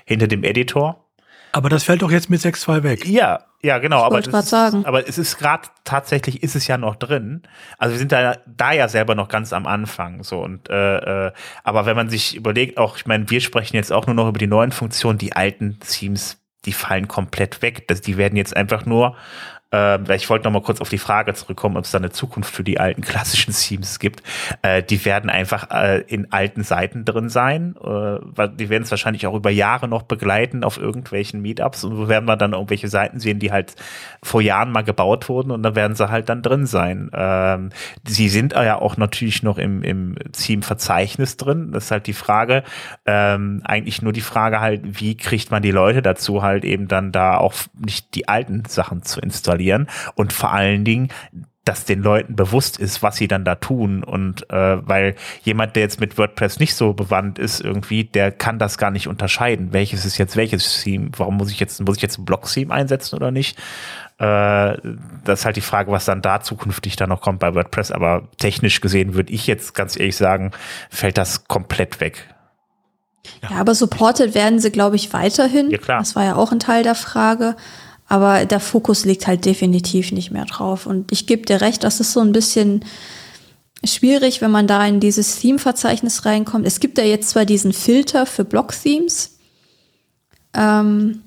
hinter 0.04 0.28
dem 0.28 0.44
Editor. 0.44 1.06
Aber 1.52 1.68
das 1.68 1.84
fällt 1.84 2.02
doch 2.02 2.10
jetzt 2.10 2.28
mit 2.30 2.40
6.2 2.40 2.82
weg. 2.82 3.06
Ja, 3.06 3.40
ja, 3.62 3.78
genau. 3.78 4.02
aber, 4.02 4.18
ist, 4.18 4.48
sagen. 4.48 4.84
aber 4.84 5.08
es 5.08 5.18
ist 5.18 5.38
gerade 5.38 5.68
tatsächlich 5.84 6.42
ist 6.42 6.54
es 6.54 6.66
ja 6.66 6.78
noch 6.78 6.96
drin. 6.96 7.42
Also 7.78 7.94
wir 7.94 7.98
sind 7.98 8.12
da, 8.12 8.36
da 8.46 8.72
ja 8.72 8.88
selber 8.88 9.14
noch 9.14 9.28
ganz 9.28 9.52
am 9.52 9.66
Anfang. 9.66 10.22
So 10.22 10.40
und 10.40 10.68
äh, 10.68 11.26
äh, 11.26 11.32
aber 11.64 11.86
wenn 11.86 11.96
man 11.96 12.08
sich 12.08 12.36
überlegt, 12.36 12.78
auch 12.78 12.96
ich 12.96 13.06
meine, 13.06 13.30
wir 13.30 13.40
sprechen 13.40 13.76
jetzt 13.76 13.92
auch 13.92 14.06
nur 14.06 14.14
noch 14.14 14.28
über 14.28 14.38
die 14.38 14.46
neuen 14.46 14.70
Funktionen, 14.70 15.18
die 15.18 15.32
alten 15.32 15.80
Themes, 15.80 16.38
die 16.64 16.72
fallen 16.72 17.08
komplett 17.08 17.62
weg. 17.62 17.88
Das, 17.88 18.02
die 18.02 18.16
werden 18.18 18.36
jetzt 18.36 18.56
einfach 18.56 18.84
nur 18.84 19.16
äh, 19.72 20.16
ich 20.16 20.30
wollte 20.30 20.44
noch 20.44 20.52
mal 20.52 20.62
kurz 20.62 20.80
auf 20.80 20.88
die 20.88 20.98
Frage 20.98 21.34
zurückkommen, 21.34 21.76
ob 21.76 21.84
es 21.84 21.90
da 21.90 21.98
eine 21.98 22.10
Zukunft 22.10 22.54
für 22.54 22.64
die 22.64 22.78
alten 22.78 23.02
klassischen 23.02 23.52
Themes 23.52 23.98
gibt. 23.98 24.22
Äh, 24.62 24.82
die 24.82 25.04
werden 25.04 25.30
einfach 25.30 25.70
äh, 25.70 26.02
in 26.06 26.32
alten 26.32 26.62
Seiten 26.62 27.04
drin 27.04 27.28
sein. 27.28 27.76
Äh, 27.82 28.48
die 28.56 28.68
werden 28.68 28.84
es 28.84 28.90
wahrscheinlich 28.90 29.26
auch 29.26 29.34
über 29.34 29.50
Jahre 29.50 29.88
noch 29.88 30.02
begleiten 30.02 30.64
auf 30.64 30.78
irgendwelchen 30.78 31.42
Meetups 31.42 31.84
und 31.84 31.96
so 31.96 32.08
werden 32.08 32.26
wir 32.26 32.36
dann 32.36 32.52
irgendwelche 32.52 32.88
Seiten 32.88 33.18
sehen, 33.20 33.38
die 33.38 33.52
halt 33.52 33.74
vor 34.22 34.40
Jahren 34.40 34.70
mal 34.70 34.82
gebaut 34.82 35.28
wurden 35.28 35.50
und 35.50 35.62
dann 35.62 35.74
werden 35.74 35.96
sie 35.96 36.10
halt 36.10 36.28
dann 36.28 36.42
drin 36.42 36.66
sein. 36.66 37.10
Ähm, 37.12 37.70
sie 38.06 38.28
sind 38.28 38.52
ja 38.52 38.80
auch 38.80 38.96
natürlich 38.96 39.42
noch 39.42 39.58
im, 39.58 39.82
im 39.82 40.16
Theme-Verzeichnis 40.32 41.36
drin. 41.36 41.72
Das 41.72 41.86
ist 41.86 41.90
halt 41.90 42.06
die 42.06 42.12
Frage, 42.12 42.62
ähm, 43.04 43.62
eigentlich 43.64 44.02
nur 44.02 44.12
die 44.12 44.20
Frage 44.20 44.60
halt, 44.60 45.00
wie 45.00 45.16
kriegt 45.16 45.50
man 45.50 45.62
die 45.62 45.70
Leute 45.70 46.02
dazu 46.02 46.42
halt 46.42 46.64
eben 46.64 46.88
dann 46.88 47.12
da 47.12 47.36
auch 47.36 47.54
nicht 47.74 48.14
die 48.14 48.28
alten 48.28 48.64
Sachen 48.66 49.02
zu 49.02 49.20
installieren 49.20 49.55
installieren 49.56 49.88
und 50.14 50.32
vor 50.32 50.52
allen 50.52 50.84
Dingen 50.84 51.08
dass 51.64 51.84
den 51.84 52.00
Leuten 52.00 52.36
bewusst 52.36 52.78
ist, 52.78 53.02
was 53.02 53.16
sie 53.16 53.26
dann 53.26 53.44
da 53.44 53.56
tun. 53.56 54.04
Und 54.04 54.48
äh, 54.50 54.86
weil 54.86 55.16
jemand, 55.42 55.74
der 55.74 55.82
jetzt 55.82 55.98
mit 55.98 56.16
WordPress 56.16 56.60
nicht 56.60 56.76
so 56.76 56.92
bewandt 56.92 57.40
ist, 57.40 57.60
irgendwie, 57.60 58.04
der 58.04 58.30
kann 58.30 58.60
das 58.60 58.78
gar 58.78 58.92
nicht 58.92 59.08
unterscheiden. 59.08 59.72
Welches 59.72 60.04
ist 60.04 60.16
jetzt 60.16 60.36
welches 60.36 60.84
Theme? 60.84 61.10
Warum 61.16 61.36
muss 61.36 61.50
ich 61.50 61.58
jetzt, 61.58 61.84
muss 61.84 61.96
ich 61.96 62.02
jetzt 62.02 62.20
ein 62.20 62.24
Block-Theme 62.24 62.72
einsetzen 62.72 63.16
oder 63.16 63.32
nicht? 63.32 63.58
Äh, 64.18 64.76
das 65.24 65.40
ist 65.40 65.44
halt 65.44 65.56
die 65.56 65.60
Frage, 65.60 65.90
was 65.90 66.04
dann 66.04 66.22
da 66.22 66.40
zukünftig 66.40 66.94
dann 66.94 67.08
noch 67.08 67.20
kommt 67.20 67.40
bei 67.40 67.52
WordPress. 67.52 67.90
Aber 67.90 68.28
technisch 68.38 68.80
gesehen 68.80 69.14
würde 69.14 69.32
ich 69.32 69.48
jetzt 69.48 69.74
ganz 69.74 69.98
ehrlich 69.98 70.16
sagen, 70.16 70.52
fällt 70.88 71.18
das 71.18 71.48
komplett 71.48 71.98
weg. 71.98 72.32
Ja, 73.42 73.50
ja 73.50 73.56
aber 73.56 73.74
supported 73.74 74.36
werden 74.36 74.60
sie, 74.60 74.70
glaube 74.70 74.94
ich, 74.94 75.12
weiterhin. 75.12 75.68
Ja, 75.68 75.78
klar. 75.78 75.98
Das 75.98 76.14
war 76.14 76.24
ja 76.24 76.36
auch 76.36 76.52
ein 76.52 76.60
Teil 76.60 76.84
der 76.84 76.94
Frage. 76.94 77.56
Aber 78.08 78.44
der 78.44 78.60
Fokus 78.60 79.04
liegt 79.04 79.26
halt 79.26 79.44
definitiv 79.44 80.12
nicht 80.12 80.30
mehr 80.30 80.44
drauf. 80.44 80.86
Und 80.86 81.10
ich 81.10 81.26
gebe 81.26 81.44
dir 81.44 81.60
recht, 81.60 81.82
das 81.82 82.00
ist 82.00 82.12
so 82.12 82.20
ein 82.20 82.32
bisschen 82.32 82.84
schwierig, 83.84 84.40
wenn 84.40 84.50
man 84.50 84.66
da 84.66 84.86
in 84.86 85.00
dieses 85.00 85.40
Theme-Verzeichnis 85.40 86.24
reinkommt. 86.24 86.66
Es 86.66 86.80
gibt 86.80 86.98
ja 86.98 87.04
jetzt 87.04 87.30
zwar 87.30 87.44
diesen 87.44 87.72
Filter 87.72 88.26
für 88.26 88.44
Block-Themes, 88.44 89.38
ähm, 90.54 91.22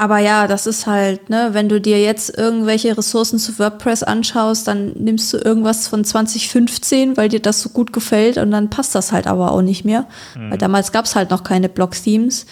aber 0.00 0.18
ja, 0.18 0.46
das 0.46 0.68
ist 0.68 0.86
halt, 0.86 1.28
ne, 1.28 1.48
wenn 1.54 1.68
du 1.68 1.80
dir 1.80 2.00
jetzt 2.00 2.38
irgendwelche 2.38 2.96
Ressourcen 2.96 3.40
zu 3.40 3.58
WordPress 3.58 4.04
anschaust, 4.04 4.68
dann 4.68 4.92
nimmst 4.92 5.32
du 5.32 5.38
irgendwas 5.38 5.88
von 5.88 6.04
2015, 6.04 7.16
weil 7.16 7.28
dir 7.28 7.40
das 7.40 7.60
so 7.60 7.70
gut 7.70 7.92
gefällt 7.92 8.38
und 8.38 8.52
dann 8.52 8.70
passt 8.70 8.94
das 8.94 9.10
halt 9.10 9.26
aber 9.26 9.50
auch 9.50 9.60
nicht 9.60 9.84
mehr. 9.84 10.06
Mhm. 10.36 10.52
Weil 10.52 10.58
damals 10.58 10.92
gab 10.92 11.06
es 11.06 11.16
halt 11.16 11.30
noch 11.30 11.42
keine 11.42 11.68
Block-Themes. 11.68 12.46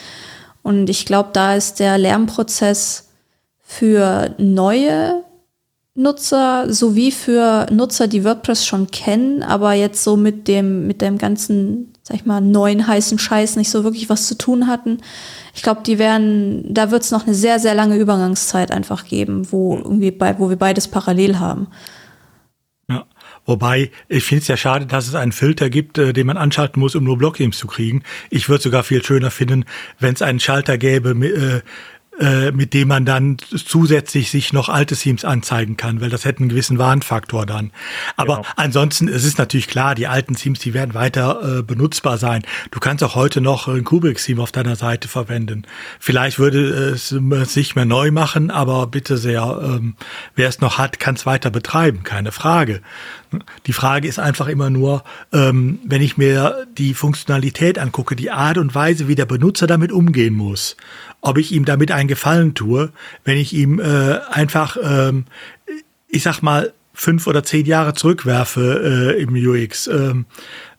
Und 0.67 0.91
ich 0.91 1.07
glaube, 1.07 1.29
da 1.33 1.55
ist 1.55 1.79
der 1.79 1.97
Lernprozess 1.97 3.11
für 3.63 4.35
neue 4.37 5.23
Nutzer 5.95 6.73
sowie 6.75 7.13
für 7.13 7.69
Nutzer, 7.71 8.09
die 8.09 8.25
WordPress 8.25 8.67
schon 8.67 8.89
kennen, 8.89 9.45
aber 9.45 9.75
jetzt 9.75 10.03
so 10.03 10.17
mit 10.17 10.49
dem, 10.49 10.89
mit 10.89 11.03
dem 11.03 11.19
ganzen, 11.19 11.93
sag 12.03 12.17
ich 12.17 12.27
mal, 12.27 12.41
neuen 12.41 12.85
heißen 12.85 13.17
Scheiß 13.17 13.55
nicht 13.55 13.71
so 13.71 13.85
wirklich 13.85 14.09
was 14.09 14.27
zu 14.27 14.37
tun 14.37 14.67
hatten. 14.67 14.99
Ich 15.55 15.63
glaube, 15.63 15.83
die 15.87 16.01
werden, 16.01 16.65
da 16.69 16.91
wird 16.91 17.05
es 17.05 17.13
noch 17.13 17.29
eine 17.29 17.37
sehr, 17.37 17.61
sehr 17.61 17.77
lange 17.77 17.97
Übergangszeit 17.97 18.73
einfach 18.73 19.05
geben, 19.05 19.47
wo 19.53 19.77
irgendwie 19.77 20.11
bei, 20.11 20.37
wo 20.41 20.49
wir 20.49 20.57
beides 20.57 20.89
parallel 20.89 21.39
haben. 21.39 21.69
Wobei, 23.47 23.91
ich 24.09 24.25
finde 24.25 24.43
es 24.43 24.49
ja 24.49 24.57
schade, 24.57 24.87
dass 24.87 25.07
es 25.07 25.15
einen 25.15 25.33
Filter 25.33 25.71
gibt, 25.71 25.99
äh, 25.99 26.13
den 26.13 26.27
man 26.27 26.37
anschalten 26.37 26.81
muss, 26.81 26.97
um 26.97 27.05
nur 27.05 27.17
Blockgames 27.17 27.57
zu 27.57 27.69
kriegen. 27.69 28.03
Ich 28.29 28.49
würde 28.49 28.63
sogar 28.63 28.83
viel 28.83 29.03
schöner 29.05 29.31
finden, 29.31 29.65
wenn 30.01 30.15
es 30.15 30.23
einen 30.23 30.41
Schalter 30.41 30.77
gäbe, 30.77 31.11
äh, 31.11 31.63
äh, 32.19 32.51
mit 32.51 32.73
dem 32.73 32.89
man 32.89 33.05
dann 33.05 33.37
zusätzlich 33.39 34.31
sich 34.31 34.53
noch 34.53 34.69
alte 34.69 34.97
Themes 34.97 35.25
anzeigen 35.25 35.77
kann, 35.77 36.01
weil 36.01 36.09
das 36.09 36.25
hätte 36.25 36.41
einen 36.41 36.49
gewissen 36.49 36.79
Warnfaktor 36.79 37.45
dann. 37.45 37.73
Aber 38.17 38.37
genau. 38.37 38.49
ansonsten, 38.57 39.09
es 39.09 39.25
ist 39.25 39.39
natürlich 39.39 39.69
klar, 39.69 39.95
die 39.95 40.07
alten 40.07 40.35
Themes, 40.35 40.61
die 40.61 40.73
werden 40.73 40.95
weiter 40.95 41.59
äh, 41.59 41.63
benutzbar 41.63 42.17
sein. 42.17 42.43
Du 42.71 42.81
kannst 42.81 43.05
auch 43.05 43.17
heute 43.17 43.41
noch 43.41 43.69
ein 43.69 43.85
Kubrick-Theme 43.85 44.43
auf 44.43 44.53
deiner 44.53 44.77
Seite 44.77 45.09
verwenden. 45.09 45.67
Vielleicht 46.01 46.39
würde 46.39 46.91
es 46.95 47.15
sich 47.53 47.77
mehr 47.77 47.85
neu 47.85 48.11
machen, 48.11 48.51
aber 48.51 48.87
bitte 48.87 49.19
sehr, 49.19 49.61
ähm, 49.63 49.95
wer 50.35 50.49
es 50.49 50.61
noch 50.61 50.79
hat, 50.79 50.99
kann 50.99 51.17
es 51.17 51.27
weiter 51.27 51.51
betreiben, 51.51 52.03
keine 52.03 52.33
Frage. 52.33 52.81
Die 53.67 53.73
Frage 53.73 54.09
ist 54.09 54.19
einfach 54.19 54.49
immer 54.49 54.71
nur, 54.71 55.05
ähm, 55.33 55.81
wenn 55.85 56.01
ich 56.01 56.17
mir 56.17 56.67
die 56.79 56.95
Funktionalität 56.95 57.79
angucke, 57.79 58.17
die 58.17 58.31
Art 58.31 58.57
und 58.57 58.75
Weise, 58.75 59.09
wie 59.09 59.15
der 59.15 59.27
Benutzer 59.27 59.67
damit 59.67 59.93
umgehen 59.93 60.35
muss, 60.35 60.77
ob 61.27 61.39
ich 61.39 61.53
ihm 61.53 61.65
damit 61.65 61.91
einen 61.91 62.09
Gefallen 62.09 62.55
tue, 62.55 62.93
wenn 63.25 63.39
ich 63.39 63.53
ihm 63.53 63.81
äh, 63.81 64.21
einfach, 64.31 64.77
ähm, 64.83 65.25
ich 66.09 66.23
sag 66.23 66.41
mal, 66.43 66.73
fünf 66.95 67.27
oder 67.27 67.43
zehn 67.43 67.67
Jahre 67.67 67.95
zurückwerfe 67.95 69.15
äh, 69.17 69.23
im 69.23 69.35
UX. 69.35 69.87
Ähm, 69.87 70.25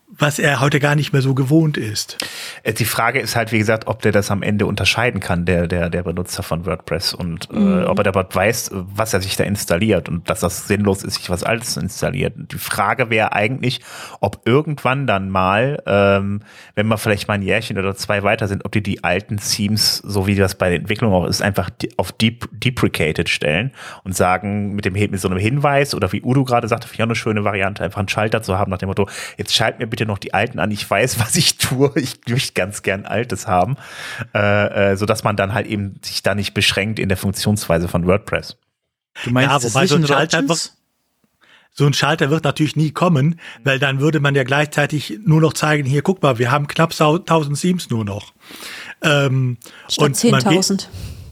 was 0.10 0.40
er 0.40 0.62
heute 0.62 0.80
gar 0.80 0.96
nicht 0.96 1.12
mehr 1.12 1.22
so 1.22 1.36
gewohnt 1.36 1.76
ist. 1.76 2.18
Äh, 2.64 2.74
die 2.74 2.86
Frage 2.86 3.20
ist 3.20 3.36
halt, 3.36 3.52
wie 3.52 3.58
gesagt, 3.58 3.88
ob 3.88 4.02
der 4.02 4.14
das 4.14 4.32
am 4.32 4.42
Ende 4.42 4.66
unterscheiden 4.66 5.20
kann, 5.20 5.46
der, 5.46 5.68
der, 5.68 5.90
der 5.90 6.04
Benutzer 6.04 6.44
von 6.44 6.66
WordPress 6.66 7.14
und 7.14 7.50
äh, 7.52 7.60
mhm. 7.60 7.80
äh, 7.82 7.86
ob 7.86 7.98
er 8.00 8.06
dabei 8.06 8.26
weiß, 8.32 8.72
was 8.74 9.14
er 9.14 9.22
sich 9.22 9.36
da 9.36 9.44
installiert 9.44 10.08
und 10.08 10.30
dass 10.30 10.40
das 10.40 10.68
sinnlos 10.68 11.04
ist, 11.04 11.16
sich 11.16 11.30
was 11.30 11.44
Altes 11.44 11.74
zu 11.74 11.82
installieren. 11.82 12.48
Die 12.50 12.58
Frage 12.58 13.10
wäre 13.10 13.34
eigentlich, 13.34 13.82
ob 14.22 14.42
irgendwann 14.46 15.08
dann 15.08 15.30
mal, 15.30 15.84
ähm, 15.86 16.42
wenn 16.76 16.88
wir 16.88 16.98
vielleicht 16.98 17.28
mal 17.28 17.34
ein 17.34 17.42
Jährchen 17.42 17.78
oder 17.78 17.94
zwei 17.96 18.24
weiter 18.24 18.48
sind, 18.48 18.64
ob 18.64 18.72
die 18.72 18.82
die 18.82 19.04
alten 19.04 19.38
Themes, 19.38 19.98
so 19.98 20.26
wie 20.26 20.36
das 20.36 20.56
bei 20.56 20.70
der 20.70 20.80
Entwicklung 20.80 21.12
auch 21.12 21.26
ist, 21.26 21.42
einfach 21.42 21.70
auf 21.98 22.14
Dep 22.14 22.48
deprecated 22.52 23.28
stellen 23.28 23.72
und 24.06 24.16
sagen, 24.16 24.74
mit 24.74 24.86
dem 24.86 24.94
mit 24.94 25.20
so 25.20 25.28
einem 25.28 25.38
Hinweis 25.38 25.94
oder 25.94 26.12
wie 26.12 26.24
Udo 26.24 26.46
gerade 26.46 26.68
sagte, 26.68 26.88
finde 26.88 26.96
ich 26.96 27.04
auch 27.04 27.08
eine 27.08 27.16
schöne 27.16 27.44
Variante, 27.44 27.84
einfach 27.84 28.00
einen 28.00 28.10
Schalter 28.10 28.42
zu 28.42 28.58
haben 28.58 28.72
nach 28.72 28.80
dem 28.80 28.88
Motto, 28.88 29.08
jetzt 29.38 29.54
schalt 29.54 29.80
mir 29.80 29.86
bitte 29.86 29.97
noch 30.06 30.18
die 30.18 30.34
alten 30.34 30.60
an. 30.60 30.72
Ich 30.72 30.90
weiß, 30.90 31.20
was 31.20 31.36
ich 31.36 31.58
tue. 31.58 31.92
Ich 31.96 32.20
möchte 32.28 32.54
ganz 32.54 32.82
gern 32.82 33.06
Altes 33.06 33.48
haben, 33.48 33.78
äh, 34.34 34.92
äh, 34.92 34.96
so 34.98 35.06
dass 35.06 35.24
man 35.24 35.36
dann 35.36 35.54
halt 35.54 35.68
eben 35.68 36.00
sich 36.04 36.24
da 36.24 36.36
nicht 36.36 36.54
beschränkt 36.54 37.00
in 37.00 37.10
der 37.10 37.18
Funktionsweise 37.18 37.88
von 37.88 38.06
WordPress. 38.06 38.58
Du 39.24 39.32
meinst, 39.32 39.50
ja, 39.50 39.64
wobei 39.64 39.88
so 39.88 39.96
ein 39.96 40.06
Schalter 40.06 40.48
wird, 40.48 40.74
so 41.72 41.86
ein 41.86 41.94
Schalter 41.94 42.30
wird 42.30 42.44
natürlich 42.44 42.76
nie 42.76 42.92
kommen, 42.92 43.40
weil 43.64 43.80
dann 43.80 44.00
würde 44.00 44.20
man 44.20 44.36
ja 44.36 44.44
gleichzeitig 44.44 45.20
nur 45.26 45.42
noch 45.42 45.54
zeigen, 45.54 45.88
hier 45.88 46.02
guck 46.02 46.22
mal, 46.22 46.40
wir 46.40 46.52
haben 46.52 46.68
knapp 46.68 46.92
1000 46.92 47.60
Themes 47.60 47.90
nur 47.90 48.06
noch. 48.06 48.34
Ähm, 49.02 49.58
Statt 49.88 50.14
10.000. 50.14 50.88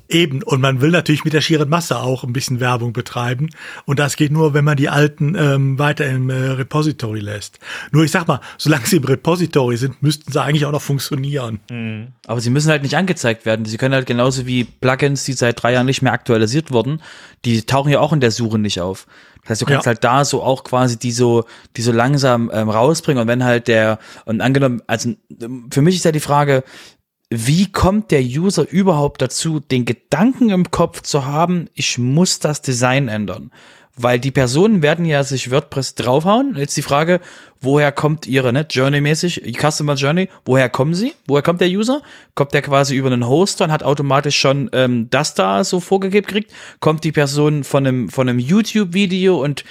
Eben, 0.07 0.43
und 0.43 0.61
man 0.61 0.81
will 0.81 0.91
natürlich 0.91 1.23
mit 1.25 1.33
der 1.33 1.41
schieren 1.41 1.69
Masse 1.69 1.99
auch 1.99 2.23
ein 2.23 2.33
bisschen 2.33 2.59
Werbung 2.59 2.93
betreiben. 2.93 3.49
Und 3.85 3.97
das 3.97 4.15
geht 4.15 4.31
nur, 4.31 4.53
wenn 4.53 4.63
man 4.63 4.77
die 4.77 4.89
alten 4.89 5.35
ähm, 5.35 5.79
weiter 5.79 6.05
im 6.07 6.29
äh, 6.29 6.33
Repository 6.33 7.19
lässt. 7.19 7.59
Nur 7.91 8.03
ich 8.03 8.11
sag 8.11 8.27
mal, 8.27 8.39
solange 8.57 8.85
sie 8.85 8.97
im 8.97 9.03
Repository 9.03 9.77
sind, 9.77 10.03
müssten 10.03 10.31
sie 10.31 10.41
eigentlich 10.41 10.65
auch 10.65 10.71
noch 10.71 10.81
funktionieren. 10.81 11.59
Mhm. 11.71 12.09
Aber 12.27 12.39
sie 12.39 12.51
müssen 12.51 12.69
halt 12.69 12.83
nicht 12.83 12.95
angezeigt 12.95 13.45
werden. 13.45 13.65
Sie 13.65 13.77
können 13.77 13.95
halt 13.95 14.05
genauso 14.05 14.45
wie 14.45 14.63
Plugins, 14.63 15.23
die 15.23 15.33
seit 15.33 15.61
drei 15.61 15.73
Jahren 15.73 15.87
nicht 15.87 16.01
mehr 16.01 16.13
aktualisiert 16.13 16.71
wurden, 16.71 17.01
die 17.43 17.63
tauchen 17.63 17.91
ja 17.91 17.99
auch 17.99 18.13
in 18.13 18.19
der 18.19 18.31
Suche 18.31 18.59
nicht 18.59 18.81
auf. 18.81 19.07
Das 19.45 19.51
heißt, 19.51 19.61
du 19.61 19.65
kannst 19.67 19.85
ja. 19.85 19.91
halt 19.91 20.03
da 20.03 20.25
so 20.25 20.41
auch 20.41 20.63
quasi 20.63 20.97
die 20.97 21.11
so, 21.11 21.45
die 21.77 21.83
so 21.83 21.91
langsam 21.91 22.49
ähm, 22.51 22.67
rausbringen 22.67 23.21
und 23.21 23.27
wenn 23.27 23.43
halt 23.43 23.67
der, 23.67 23.99
und 24.25 24.41
angenommen, 24.41 24.81
also 24.87 25.13
für 25.71 25.83
mich 25.83 25.95
ist 25.95 26.05
ja 26.05 26.11
die 26.11 26.19
Frage, 26.19 26.63
wie 27.37 27.71
kommt 27.71 28.11
der 28.11 28.21
User 28.21 28.65
überhaupt 28.69 29.21
dazu, 29.21 29.59
den 29.59 29.83
Gedanken 29.83 30.49
im 30.49 30.71
Kopf 30.71 31.01
zu 31.01 31.25
haben, 31.25 31.67
ich 31.73 31.97
muss 31.97 32.39
das 32.39 32.61
Design 32.61 33.09
ändern? 33.09 33.51
Weil 33.97 34.19
die 34.19 34.31
Personen 34.31 34.81
werden 34.81 35.05
ja 35.05 35.23
sich 35.23 35.51
WordPress 35.51 35.95
draufhauen. 35.95 36.55
Jetzt 36.57 36.75
die 36.75 36.81
Frage, 36.81 37.21
woher 37.61 37.91
kommt 37.91 38.27
ihre, 38.27 38.51
ne, 38.51 38.65
Journey-mäßig, 38.69 39.57
Customer 39.57 39.95
Journey, 39.95 40.29
woher 40.45 40.69
kommen 40.69 40.93
sie? 40.93 41.13
Woher 41.27 41.41
kommt 41.41 41.61
der 41.61 41.69
User? 41.69 42.01
Kommt 42.35 42.53
der 42.53 42.61
quasi 42.61 42.95
über 42.95 43.11
einen 43.11 43.27
Hoster 43.27 43.65
und 43.65 43.71
hat 43.71 43.83
automatisch 43.83 44.37
schon 44.37 44.69
ähm, 44.73 45.09
das 45.09 45.33
da 45.33 45.63
so 45.63 45.79
vorgegeben 45.79 46.27
kriegt? 46.27 46.51
Kommt 46.79 47.03
die 47.05 47.13
Person 47.13 47.63
von 47.63 47.87
einem, 47.87 48.09
von 48.09 48.27
einem 48.27 48.39
YouTube-Video 48.39 49.41
und 49.41 49.63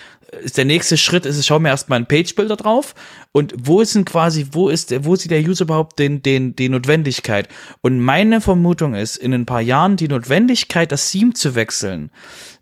ist 0.43 0.59
der 0.59 0.65
nächste 0.65 0.97
Schritt, 0.97 1.27
ist, 1.27 1.39
ich 1.39 1.47
schaue 1.47 1.61
mir 1.61 1.69
erstmal 1.69 1.99
ein 1.99 2.07
Page-Builder 2.07 2.57
drauf 2.57 2.95
und 3.33 3.53
wo 3.57 3.81
ist 3.81 3.95
denn 3.95 4.05
quasi, 4.05 4.47
wo 4.53 4.69
ist, 4.69 4.95
wo 5.05 5.17
sieht 5.17 5.31
der 5.31 5.43
User 5.43 5.65
überhaupt 5.65 5.99
den, 5.99 6.23
den, 6.23 6.55
die 6.55 6.69
Notwendigkeit? 6.69 7.49
Und 7.81 8.01
meine 8.01 8.41
Vermutung 8.41 8.95
ist, 8.95 9.17
in 9.17 9.35
ein 9.35 9.47
paar 9.47 9.61
Jahren 9.61 9.97
die 9.97 10.09
Notwendigkeit, 10.09 10.93
das 10.93 11.11
Theme 11.11 11.33
zu 11.33 11.55
wechseln, 11.55 12.11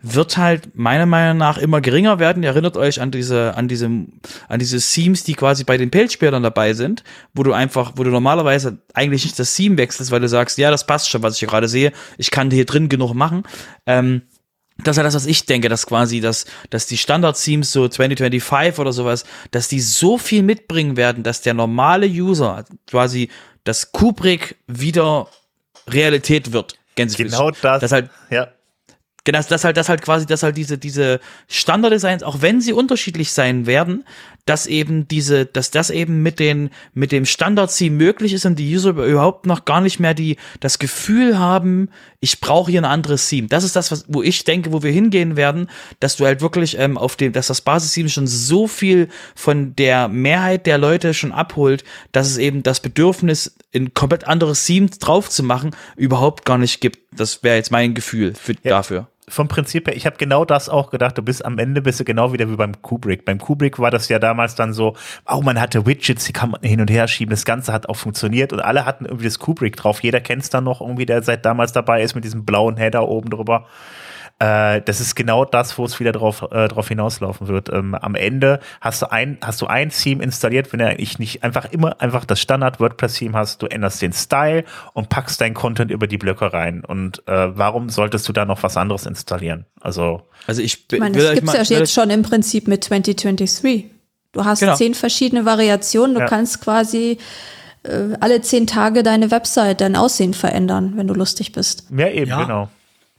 wird 0.01 0.36
halt 0.36 0.76
meiner 0.76 1.06
Meinung 1.06 1.39
nach 1.39 1.59
immer 1.59 1.80
geringer 1.80 2.18
werden. 2.18 2.43
Ihr 2.43 2.51
erinnert 2.51 2.76
euch 2.76 3.01
an 3.01 3.10
diese, 3.10 3.55
an 3.56 3.68
diese, 3.68 3.86
an 4.48 4.59
diese 4.59 4.78
Themes, 4.78 5.24
die 5.24 5.34
quasi 5.34 5.64
bei 5.64 5.76
den 5.76 5.90
Page-Buildern 5.90 6.43
dabei 6.43 6.74
sind, 6.74 7.05
wo 7.34 7.43
du 7.43 7.52
einfach, 7.52 7.93
wo 7.97 8.05
du 8.05 8.10
normalerweise 8.10 8.78
eigentlich 8.94 9.24
nicht 9.24 9.39
das 9.39 9.55
Theme 9.55 9.76
wechselst, 9.76 10.10
weil 10.10 10.20
du 10.20 10.28
sagst, 10.28 10.59
ja, 10.59 10.70
das 10.70 10.86
passt 10.86 11.10
schon, 11.10 11.22
was 11.22 11.34
ich 11.34 11.40
hier 11.40 11.48
gerade 11.48 11.68
sehe, 11.68 11.93
ich 12.18 12.30
kann 12.30 12.51
hier 12.51 12.64
drin 12.64 12.89
genug 12.89 13.14
machen. 13.14 13.44
Ähm, 13.86 14.22
das 14.78 14.94
ist 14.94 14.96
ja 14.96 15.02
das, 15.02 15.14
was 15.14 15.26
ich 15.26 15.46
denke, 15.46 15.68
dass 15.68 15.86
quasi, 15.86 16.20
dass, 16.20 16.46
dass 16.70 16.86
die 16.86 16.96
Standard-Themes 16.96 17.72
so 17.72 17.88
2025 17.88 18.78
oder 18.78 18.92
sowas, 18.92 19.24
dass 19.50 19.68
die 19.68 19.80
so 19.80 20.18
viel 20.18 20.42
mitbringen 20.42 20.96
werden, 20.96 21.22
dass 21.22 21.42
der 21.42 21.54
normale 21.54 22.06
User 22.06 22.64
quasi 22.88 23.28
das 23.64 23.92
Kubrick 23.92 24.56
wieder 24.66 25.28
Realität 25.88 26.52
wird. 26.52 26.76
Gänsefüßig. 26.94 27.32
Genau 27.32 27.50
das. 27.50 27.80
Das 27.80 27.92
halt, 27.92 28.10
ja. 28.30 28.48
Genau, 29.24 29.40
das 29.40 29.64
halt, 29.64 29.76
das 29.76 29.88
halt 29.88 30.02
quasi, 30.02 30.26
dass 30.26 30.42
halt 30.42 30.56
diese, 30.56 30.78
diese 30.78 31.20
Standarddesigns, 31.48 32.24
auch 32.24 32.42
wenn 32.42 32.60
sie 32.60 32.72
unterschiedlich 32.72 33.30
sein 33.30 33.66
werden, 33.66 34.04
dass 34.44 34.66
eben 34.66 35.06
diese, 35.06 35.47
dass 35.47 35.70
das 35.70 35.90
eben 35.90 36.23
mit 36.23 36.40
den, 36.40 36.70
mit 36.94 37.12
dem 37.12 37.24
Standard-Theme 37.24 37.97
möglich 37.97 38.32
ist 38.32 38.44
und 38.44 38.59
die 38.59 38.74
User 38.74 38.90
überhaupt 38.90 39.47
noch 39.47 39.64
gar 39.64 39.81
nicht 39.81 40.01
mehr 40.01 40.14
die, 40.14 40.36
das 40.59 40.81
Gefühl 40.81 41.39
haben, 41.39 41.90
ich 42.19 42.40
brauche 42.40 42.70
hier 42.70 42.81
ein 42.81 42.86
anderes 42.86 43.28
Theme. 43.28 43.47
Das 43.47 43.62
ist 43.62 43.77
das, 43.77 43.93
was, 43.93 44.05
wo 44.09 44.20
ich 44.23 44.43
denke, 44.44 44.73
wo 44.73 44.82
wir 44.82 44.90
hingehen 44.90 45.36
werden, 45.36 45.69
dass 46.01 46.16
du 46.16 46.24
halt 46.24 46.40
wirklich 46.40 46.77
ähm, 46.78 46.98
auf 46.98 47.14
dem, 47.14 47.32
dass 47.32 47.47
das 47.47 47.60
Basis-Theme 47.60 48.09
schon 48.09 48.27
so 48.27 48.66
viel 48.66 49.09
von 49.36 49.77
der 49.77 50.09
Mehrheit 50.09 50.66
der 50.66 50.78
Leute 50.78 51.14
schon 51.14 51.32
abholt, 51.32 51.85
dass 52.10 52.28
es 52.28 52.36
eben 52.36 52.64
das 52.64 52.81
Bedürfnis, 52.81 53.55
ein 53.74 53.94
komplett 53.94 54.27
anderes 54.27 54.66
Theme 54.66 54.89
drauf 54.89 55.31
zu 55.31 55.44
machen, 55.44 55.70
überhaupt 55.97 56.44
gar 56.44 56.59
nicht 56.59 56.81
gibt. 56.81 56.98
Das 57.12 57.44
wäre 57.44 57.56
jetzt 57.56 57.70
mein 57.70 57.94
Gefühl 57.94 58.35
für, 58.35 58.52
ja. 58.62 58.70
dafür 58.70 59.11
vom 59.28 59.46
Prinzip 59.46 59.86
her, 59.86 59.96
ich 59.96 60.04
habe 60.04 60.16
genau 60.16 60.44
das 60.44 60.68
auch 60.68 60.90
gedacht, 60.90 61.16
du 61.16 61.22
bist 61.22 61.44
am 61.44 61.58
Ende 61.58 61.80
bist 61.80 62.00
du 62.00 62.04
genau 62.04 62.32
wieder 62.32 62.50
wie 62.50 62.56
beim 62.56 62.82
Kubrick. 62.82 63.24
Beim 63.24 63.38
Kubrick 63.38 63.78
war 63.78 63.90
das 63.90 64.08
ja 64.08 64.18
damals 64.18 64.56
dann 64.56 64.72
so, 64.72 64.96
oh, 65.30 65.42
man 65.42 65.60
hatte 65.60 65.86
Widgets, 65.86 66.24
die 66.24 66.32
kann 66.32 66.50
man 66.50 66.60
hin 66.62 66.80
und 66.80 66.90
her 66.90 67.06
schieben, 67.06 67.30
das 67.30 67.44
Ganze 67.44 67.72
hat 67.72 67.88
auch 67.88 67.96
funktioniert 67.96 68.52
und 68.52 68.60
alle 68.60 68.84
hatten 68.84 69.04
irgendwie 69.04 69.26
das 69.26 69.38
Kubrick 69.38 69.76
drauf. 69.76 70.02
Jeder 70.02 70.20
kennt 70.20 70.42
es 70.42 70.50
dann 70.50 70.64
noch 70.64 70.80
irgendwie, 70.80 71.06
der 71.06 71.22
seit 71.22 71.44
damals 71.44 71.72
dabei 71.72 72.02
ist 72.02 72.14
mit 72.14 72.24
diesem 72.24 72.44
blauen 72.44 72.76
Header 72.76 73.08
oben 73.08 73.30
drüber. 73.30 73.66
Äh, 74.43 74.82
das 74.82 75.01
ist 75.01 75.14
genau 75.14 75.44
das, 75.44 75.78
wo 75.78 75.85
es 75.85 76.01
wieder 76.01 76.10
drauf, 76.10 76.44
äh, 76.51 76.66
drauf 76.66 76.89
hinauslaufen 76.89 77.47
wird. 77.47 77.69
Ähm, 77.69 77.94
am 77.94 78.16
Ende 78.16 78.59
hast 78.81 79.01
du 79.01 79.12
ein, 79.12 79.39
hast 79.40 79.62
du 79.62 79.66
ein 79.69 79.90
Theme 79.90 80.24
installiert, 80.24 80.73
wenn 80.73 80.81
er 80.81 80.98
ich 80.98 81.20
nicht 81.20 81.44
einfach 81.44 81.70
immer 81.70 82.01
einfach 82.01 82.24
das 82.24 82.40
Standard 82.40 82.81
WordPress-Theme 82.81 83.35
hast, 83.35 83.62
du 83.62 83.66
änderst 83.66 84.02
den 84.02 84.12
Style 84.12 84.64
und 84.94 85.09
packst 85.09 85.40
dein 85.40 85.55
Content 85.55 85.93
über 85.93 86.09
die 86.09 86.19
Blöcke 86.19 86.52
rein. 86.52 86.85
Und 86.85 87.23
äh, 87.28 87.56
warum 87.56 87.89
solltest 87.89 88.28
du 88.28 88.32
da 88.32 88.44
noch 88.44 88.64
was 88.64 88.77
anderes 88.77 89.06
installieren? 89.06 89.64
Also, 89.81 90.23
also 90.48 90.60
ich, 90.60 90.86
ich 90.90 90.98
meine, 90.98 91.16
das 91.16 91.35
gibt 91.35 91.48
es 91.48 91.69
ja 91.69 91.78
jetzt 91.78 91.93
schon 91.93 92.10
im 92.10 92.23
Prinzip 92.23 92.66
mit 92.66 92.82
2023. 92.82 93.85
Du 94.32 94.44
hast 94.44 94.59
genau. 94.59 94.74
zehn 94.74 94.94
verschiedene 94.94 95.44
Variationen, 95.44 96.14
du 96.14 96.20
ja. 96.20 96.27
kannst 96.27 96.60
quasi 96.60 97.19
äh, 97.85 98.16
alle 98.19 98.40
zehn 98.40 98.66
Tage 98.66 99.05
deine 99.05 99.31
Website, 99.31 99.81
dein 99.82 99.94
Aussehen 99.94 100.35
verändern, 100.35 100.94
wenn 100.97 101.06
du 101.06 101.14
lustig 101.14 101.52
bist. 101.52 101.85
Ja, 101.97 102.09
eben, 102.09 102.28
ja. 102.31 102.43
genau. 102.43 102.69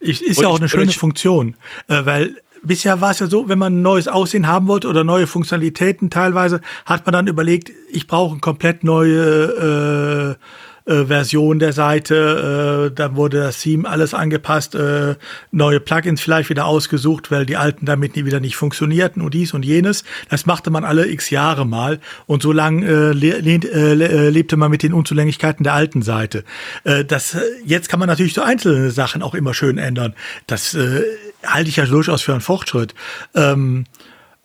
Ich, 0.03 0.21
ist 0.21 0.37
und 0.37 0.43
ja 0.43 0.49
auch 0.49 0.59
eine 0.59 0.69
schöne 0.69 0.91
Funktion, 0.91 1.55
äh, 1.87 2.05
weil 2.05 2.35
bisher 2.63 3.01
war 3.01 3.11
es 3.11 3.19
ja 3.19 3.27
so, 3.27 3.47
wenn 3.49 3.59
man 3.59 3.79
ein 3.79 3.81
neues 3.81 4.07
Aussehen 4.07 4.47
haben 4.47 4.67
wollte 4.67 4.87
oder 4.87 5.03
neue 5.03 5.27
Funktionalitäten 5.27 6.09
teilweise, 6.09 6.61
hat 6.85 7.05
man 7.05 7.13
dann 7.13 7.27
überlegt, 7.27 7.71
ich 7.91 8.07
brauche 8.07 8.31
eine 8.31 8.39
komplett 8.41 8.83
neue 8.83 10.37
äh, 10.39 10.45
äh, 10.85 11.05
Version 11.05 11.59
der 11.59 11.73
Seite. 11.73 12.89
Äh, 12.91 12.95
dann 12.95 13.15
wurde 13.15 13.39
das 13.39 13.61
Theme 13.61 13.87
alles 13.87 14.13
angepasst, 14.13 14.75
äh, 14.75 15.15
neue 15.51 15.79
Plugins 15.79 16.21
vielleicht 16.21 16.49
wieder 16.49 16.65
ausgesucht, 16.65 17.31
weil 17.31 17.45
die 17.45 17.57
alten 17.57 17.85
damit 17.85 18.15
nie 18.15 18.25
wieder 18.25 18.39
nicht 18.39 18.55
funktionierten 18.55 19.21
und 19.21 19.33
dies 19.33 19.53
und 19.53 19.63
jenes. 19.63 20.03
Das 20.29 20.45
machte 20.45 20.71
man 20.71 20.83
alle 20.83 21.07
x 21.07 21.29
Jahre 21.29 21.65
mal 21.65 21.99
und 22.25 22.41
so 22.41 22.51
lange 22.51 22.85
äh, 22.85 23.11
le 23.13 23.37
äh, 23.37 23.55
äh, 23.55 24.29
lebte 24.29 24.57
man 24.57 24.71
mit 24.71 24.83
den 24.83 24.93
Unzulänglichkeiten 24.93 25.63
der 25.63 25.73
alten 25.73 26.01
Seite. 26.01 26.43
Äh, 26.83 27.05
das, 27.05 27.37
jetzt 27.65 27.89
kann 27.89 27.99
man 27.99 28.09
natürlich 28.09 28.33
so 28.33 28.41
einzelne 28.41 28.91
Sachen 28.91 29.21
auch 29.21 29.35
immer 29.35 29.53
schön 29.53 29.77
ändern. 29.77 30.13
Das 30.47 30.73
äh, 30.73 31.03
halte 31.45 31.69
ich 31.69 31.77
ja 31.77 31.85
durchaus 31.85 32.21
für 32.21 32.33
einen 32.33 32.41
Fortschritt. 32.41 32.93
Ähm, 33.35 33.85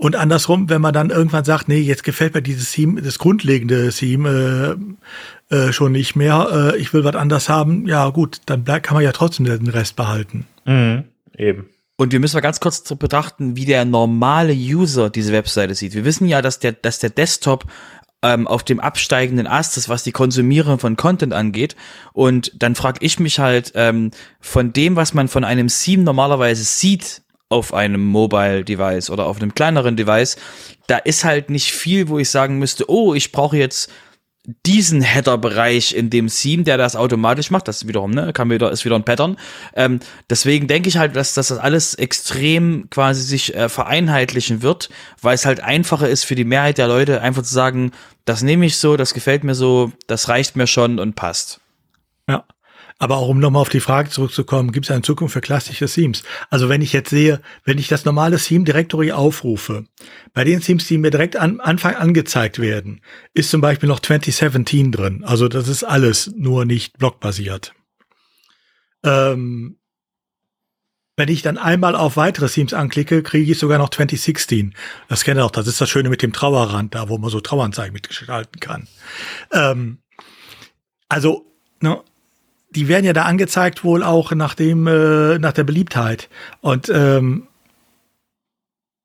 Und 0.00 0.14
andersrum, 0.14 0.68
wenn 0.68 0.80
man 0.80 0.92
dann 0.92 1.10
irgendwann 1.10 1.44
sagt, 1.44 1.68
nee, 1.68 1.80
jetzt 1.80 2.04
gefällt 2.04 2.34
mir 2.34 2.40
dieses 2.42 2.70
Theme, 2.70 3.02
das 3.02 3.18
grundlegende 3.18 3.88
Theme 3.90 4.78
äh, 5.50 5.72
schon 5.72 5.92
nicht 5.92 6.14
mehr, 6.16 6.72
äh, 6.74 6.78
ich 6.78 6.92
will 6.92 7.04
was 7.04 7.16
anders 7.16 7.48
haben, 7.48 7.86
ja 7.86 8.08
gut, 8.10 8.40
dann 8.46 8.64
bleib, 8.64 8.82
kann 8.82 8.94
man 8.94 9.04
ja 9.04 9.12
trotzdem 9.12 9.46
den 9.46 9.68
Rest 9.68 9.96
behalten. 9.96 10.46
Mhm, 10.64 11.04
eben. 11.36 11.68
Und 11.96 12.12
wir 12.12 12.20
müssen 12.20 12.36
mal 12.36 12.42
ganz 12.42 12.60
kurz 12.60 12.82
betrachten, 12.94 13.56
wie 13.56 13.64
der 13.64 13.84
normale 13.84 14.52
User 14.52 15.10
diese 15.10 15.32
Webseite 15.32 15.74
sieht. 15.74 15.94
Wir 15.94 16.04
wissen 16.04 16.28
ja, 16.28 16.42
dass 16.42 16.60
der, 16.60 16.72
dass 16.72 17.00
der 17.00 17.10
Desktop 17.10 17.64
ähm, 18.22 18.46
auf 18.46 18.62
dem 18.62 18.78
absteigenden 18.78 19.46
Ast 19.46 19.76
ist, 19.76 19.88
was 19.88 20.04
die 20.04 20.12
Konsumierung 20.12 20.78
von 20.78 20.96
Content 20.96 21.32
angeht. 21.32 21.76
Und 22.12 22.52
dann 22.56 22.74
frage 22.74 22.98
ich 23.00 23.18
mich 23.18 23.38
halt, 23.38 23.72
ähm, 23.74 24.10
von 24.40 24.72
dem, 24.72 24.96
was 24.96 25.14
man 25.14 25.28
von 25.28 25.44
einem 25.44 25.68
Theme 25.68 26.04
normalerweise 26.04 26.62
sieht 26.62 27.22
auf 27.48 27.72
einem 27.72 28.04
Mobile 28.04 28.64
Device 28.64 29.10
oder 29.10 29.26
auf 29.26 29.40
einem 29.40 29.54
kleineren 29.54 29.96
Device, 29.96 30.36
da 30.86 30.98
ist 30.98 31.24
halt 31.24 31.50
nicht 31.50 31.72
viel, 31.72 32.08
wo 32.08 32.18
ich 32.18 32.30
sagen 32.30 32.58
müsste, 32.58 32.90
oh, 32.90 33.14
ich 33.14 33.32
brauche 33.32 33.56
jetzt 33.56 33.90
diesen 34.64 35.02
Header-Bereich 35.02 35.94
in 35.94 36.08
dem 36.08 36.28
Theme, 36.28 36.64
der 36.64 36.78
das 36.78 36.96
automatisch 36.96 37.50
macht, 37.50 37.68
das 37.68 37.86
wiederum, 37.86 38.12
ne, 38.12 38.32
kann 38.32 38.48
wieder, 38.50 38.70
ist 38.70 38.84
wieder 38.84 38.96
ein 38.96 39.04
Pattern. 39.04 39.36
Ähm, 39.74 40.00
deswegen 40.30 40.68
denke 40.68 40.88
ich 40.88 40.96
halt, 40.96 41.16
dass, 41.16 41.34
dass 41.34 41.48
das 41.48 41.58
alles 41.58 41.94
extrem 41.94 42.88
quasi 42.88 43.22
sich 43.22 43.54
äh, 43.54 43.68
vereinheitlichen 43.68 44.62
wird, 44.62 44.88
weil 45.20 45.34
es 45.34 45.44
halt 45.44 45.60
einfacher 45.60 46.08
ist 46.08 46.24
für 46.24 46.34
die 46.34 46.44
Mehrheit 46.44 46.78
der 46.78 46.88
Leute, 46.88 47.20
einfach 47.20 47.42
zu 47.42 47.52
sagen, 47.52 47.92
das 48.24 48.42
nehme 48.42 48.64
ich 48.64 48.78
so, 48.78 48.96
das 48.96 49.12
gefällt 49.12 49.44
mir 49.44 49.54
so, 49.54 49.92
das 50.06 50.30
reicht 50.30 50.56
mir 50.56 50.66
schon 50.66 50.98
und 50.98 51.14
passt. 51.14 51.60
Ja. 52.26 52.44
Aber 52.98 53.18
auch 53.18 53.28
um 53.28 53.38
nochmal 53.38 53.62
auf 53.62 53.68
die 53.68 53.80
Frage 53.80 54.10
zurückzukommen, 54.10 54.72
gibt 54.72 54.86
es 54.86 54.90
eine 54.90 55.02
Zukunft 55.02 55.32
für 55.32 55.40
klassische 55.40 55.86
Themes? 55.86 56.24
Also 56.50 56.68
wenn 56.68 56.82
ich 56.82 56.92
jetzt 56.92 57.10
sehe, 57.10 57.40
wenn 57.64 57.78
ich 57.78 57.86
das 57.86 58.04
normale 58.04 58.38
Theme 58.38 58.64
Directory 58.64 59.12
aufrufe, 59.12 59.84
bei 60.34 60.42
den 60.42 60.60
Themes, 60.60 60.86
die 60.88 60.98
mir 60.98 61.10
direkt 61.10 61.36
am 61.36 61.60
Anfang 61.60 61.94
angezeigt 61.94 62.58
werden, 62.58 63.00
ist 63.34 63.50
zum 63.50 63.60
Beispiel 63.60 63.88
noch 63.88 64.00
2017 64.00 64.90
drin. 64.90 65.24
Also 65.24 65.46
das 65.46 65.68
ist 65.68 65.84
alles 65.84 66.32
nur 66.36 66.64
nicht 66.64 66.98
blockbasiert. 66.98 67.72
Ähm, 69.04 69.78
wenn 71.18 71.28
ich 71.28 71.42
dann 71.42 71.58
einmal 71.58 71.94
auf 71.94 72.16
weitere 72.16 72.48
Themes 72.48 72.74
anklicke, 72.74 73.22
kriege 73.22 73.50
ich 73.50 73.58
sogar 73.58 73.78
noch 73.78 73.90
2016. 73.90 74.74
Das 75.08 75.24
kennt 75.24 75.38
ihr 75.38 75.44
auch, 75.44 75.50
das 75.50 75.66
ist 75.66 75.80
das 75.80 75.90
Schöne 75.90 76.10
mit 76.10 76.22
dem 76.22 76.32
Trauerrand 76.32 76.94
da, 76.94 77.08
wo 77.08 77.18
man 77.18 77.30
so 77.30 77.40
Traueranzeigen 77.40 77.92
mitgestalten 77.92 78.60
kann. 78.60 78.88
Ähm, 79.52 79.98
also, 81.08 81.44
ne, 81.80 82.02
die 82.78 82.86
werden 82.86 83.04
ja 83.04 83.12
da 83.12 83.24
angezeigt 83.24 83.82
wohl 83.82 84.04
auch 84.04 84.30
nach 84.32 84.54
dem, 84.54 84.86
äh, 84.86 85.38
nach 85.38 85.52
der 85.52 85.64
Beliebtheit. 85.64 86.28
Und 86.60 86.88
ähm, 86.94 87.48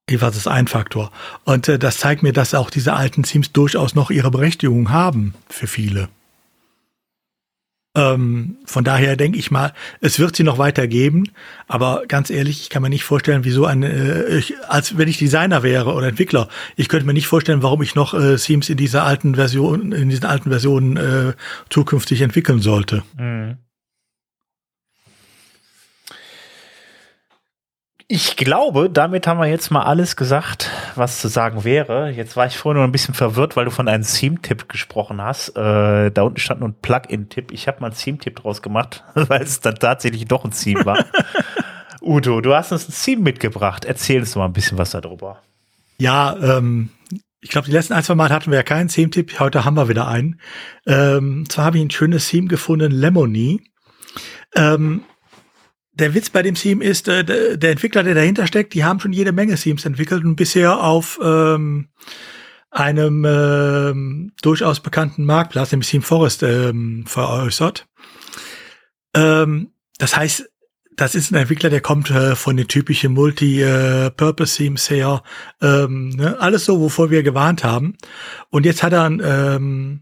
jedenfalls 0.07 0.37
ist 0.37 0.47
ein 0.47 0.67
Faktor. 0.67 1.11
Und 1.43 1.67
äh, 1.67 1.79
das 1.79 1.97
zeigt 1.97 2.21
mir, 2.21 2.33
dass 2.33 2.53
auch 2.53 2.69
diese 2.69 2.93
alten 2.93 3.23
Teams 3.23 3.51
durchaus 3.51 3.95
noch 3.95 4.11
ihre 4.11 4.29
Berechtigung 4.29 4.91
haben 4.91 5.33
für 5.49 5.65
viele. 5.65 6.09
Ähm, 7.95 8.57
von 8.65 8.83
daher 8.83 9.15
denke 9.15 9.37
ich 9.37 9.51
mal, 9.51 9.71
es 10.01 10.17
wird 10.17 10.35
sie 10.35 10.43
noch 10.43 10.57
weiter 10.57 10.87
geben, 10.87 11.25
aber 11.67 12.03
ganz 12.07 12.31
ehrlich, 12.31 12.61
ich 12.61 12.69
kann 12.71 12.81
mir 12.81 12.89
nicht 12.89 13.03
vorstellen, 13.03 13.45
wieso 13.45 13.67
ein, 13.67 13.83
äh, 13.83 14.35
ich, 14.37 14.55
als 14.67 14.97
wenn 14.97 15.07
ich 15.07 15.19
Designer 15.19 15.61
wäre 15.61 15.93
oder 15.93 16.07
Entwickler, 16.07 16.49
ich 16.75 16.89
könnte 16.89 17.05
mir 17.05 17.13
nicht 17.13 17.27
vorstellen, 17.27 17.61
warum 17.61 17.83
ich 17.83 17.93
noch 17.93 18.15
äh, 18.15 18.37
Themes 18.37 18.69
in 18.69 18.77
dieser 18.77 19.03
alten 19.03 19.35
Version, 19.35 19.91
in 19.91 20.09
diesen 20.09 20.25
alten 20.25 20.49
Versionen 20.49 20.97
äh, 20.97 21.33
zukünftig 21.69 22.21
entwickeln 22.21 22.59
sollte. 22.59 23.03
Mhm. 23.15 23.57
Ich 28.07 28.35
glaube, 28.35 28.89
damit 28.89 29.27
haben 29.27 29.39
wir 29.39 29.47
jetzt 29.47 29.71
mal 29.71 29.83
alles 29.83 30.15
gesagt, 30.15 30.69
was 30.95 31.21
zu 31.21 31.29
sagen 31.29 31.63
wäre. 31.63 32.09
Jetzt 32.09 32.35
war 32.35 32.45
ich 32.45 32.57
vorhin 32.57 32.81
noch 32.81 32.87
ein 32.87 32.91
bisschen 32.91 33.13
verwirrt, 33.13 33.55
weil 33.55 33.65
du 33.65 33.71
von 33.71 33.87
einem 33.87 34.03
Theme-Tipp 34.03 34.67
gesprochen 34.67 35.21
hast. 35.21 35.49
Äh, 35.55 36.11
da 36.11 36.23
unten 36.23 36.39
stand 36.39 36.59
nur 36.59 36.69
ein 36.69 36.75
Plugin-Tipp. 36.81 37.51
Ich 37.51 37.67
habe 37.67 37.79
mal 37.79 37.87
einen 37.87 37.95
Theme-Tipp 37.95 38.35
draus 38.35 38.61
gemacht, 38.61 39.03
weil 39.13 39.41
es 39.41 39.61
dann 39.61 39.75
tatsächlich 39.75 40.25
doch 40.25 40.43
ein 40.43 40.51
Theme 40.51 40.85
war. 40.85 41.05
Udo, 42.01 42.41
du 42.41 42.53
hast 42.53 42.73
uns 42.73 42.89
ein 42.89 42.93
Theme 42.93 43.21
mitgebracht. 43.21 43.85
Erzähl 43.85 44.19
uns 44.19 44.35
mal 44.35 44.45
ein 44.45 44.53
bisschen 44.53 44.77
was 44.77 44.91
darüber. 44.91 45.41
Ja, 45.97 46.35
ähm, 46.41 46.89
ich 47.39 47.49
glaube, 47.49 47.67
die 47.67 47.73
letzten 47.73 47.93
ein, 47.93 48.03
zwei 48.03 48.15
Mal 48.15 48.29
hatten 48.29 48.51
wir 48.51 48.57
ja 48.57 48.63
keinen 48.63 48.89
Theme-Tipp. 48.89 49.39
Heute 49.39 49.63
haben 49.63 49.75
wir 49.75 49.87
wieder 49.87 50.07
einen. 50.09 50.39
Ähm, 50.85 51.45
zwar 51.49 51.65
habe 51.65 51.77
ich 51.77 51.83
ein 51.83 51.91
schönes 51.91 52.27
Theme 52.27 52.47
gefunden, 52.47 52.91
Lemony. 52.91 53.61
Ähm, 54.55 55.03
der 55.93 56.13
Witz 56.13 56.29
bei 56.29 56.41
dem 56.41 56.55
Theme 56.55 56.83
ist, 56.83 57.07
äh, 57.07 57.23
der 57.57 57.71
Entwickler, 57.71 58.03
der 58.03 58.15
dahinter 58.15 58.47
steckt, 58.47 58.73
die 58.73 58.83
haben 58.83 58.99
schon 58.99 59.13
jede 59.13 59.31
Menge 59.31 59.55
Themes 59.55 59.85
entwickelt 59.85 60.23
und 60.23 60.35
bisher 60.35 60.83
auf 60.83 61.19
ähm, 61.23 61.89
einem 62.71 63.25
ähm, 63.25 64.31
durchaus 64.41 64.79
bekannten 64.79 65.25
Marktplatz, 65.25 65.71
nämlich 65.71 65.89
Theme 65.89 66.03
Forest, 66.03 66.43
ähm, 66.43 67.05
veräußert. 67.05 67.87
Ähm, 69.13 69.71
das 69.99 70.17
heißt, 70.17 70.49
das 70.95 71.15
ist 71.15 71.31
ein 71.31 71.35
Entwickler, 71.35 71.69
der 71.69 71.81
kommt 71.81 72.09
äh, 72.11 72.35
von 72.35 72.57
den 72.57 72.67
typischen 72.67 73.13
Multi-Purpose-Themes 73.13 74.89
her. 74.89 75.23
Ähm, 75.61 76.09
ne? 76.09 76.39
Alles 76.39 76.65
so, 76.65 76.79
wovor 76.79 77.09
wir 77.09 77.23
gewarnt 77.23 77.63
haben. 77.63 77.95
Und 78.49 78.65
jetzt 78.65 78.83
hat 78.83 78.93
er 78.93 79.03
ein 79.03 79.21
ähm, 79.23 80.01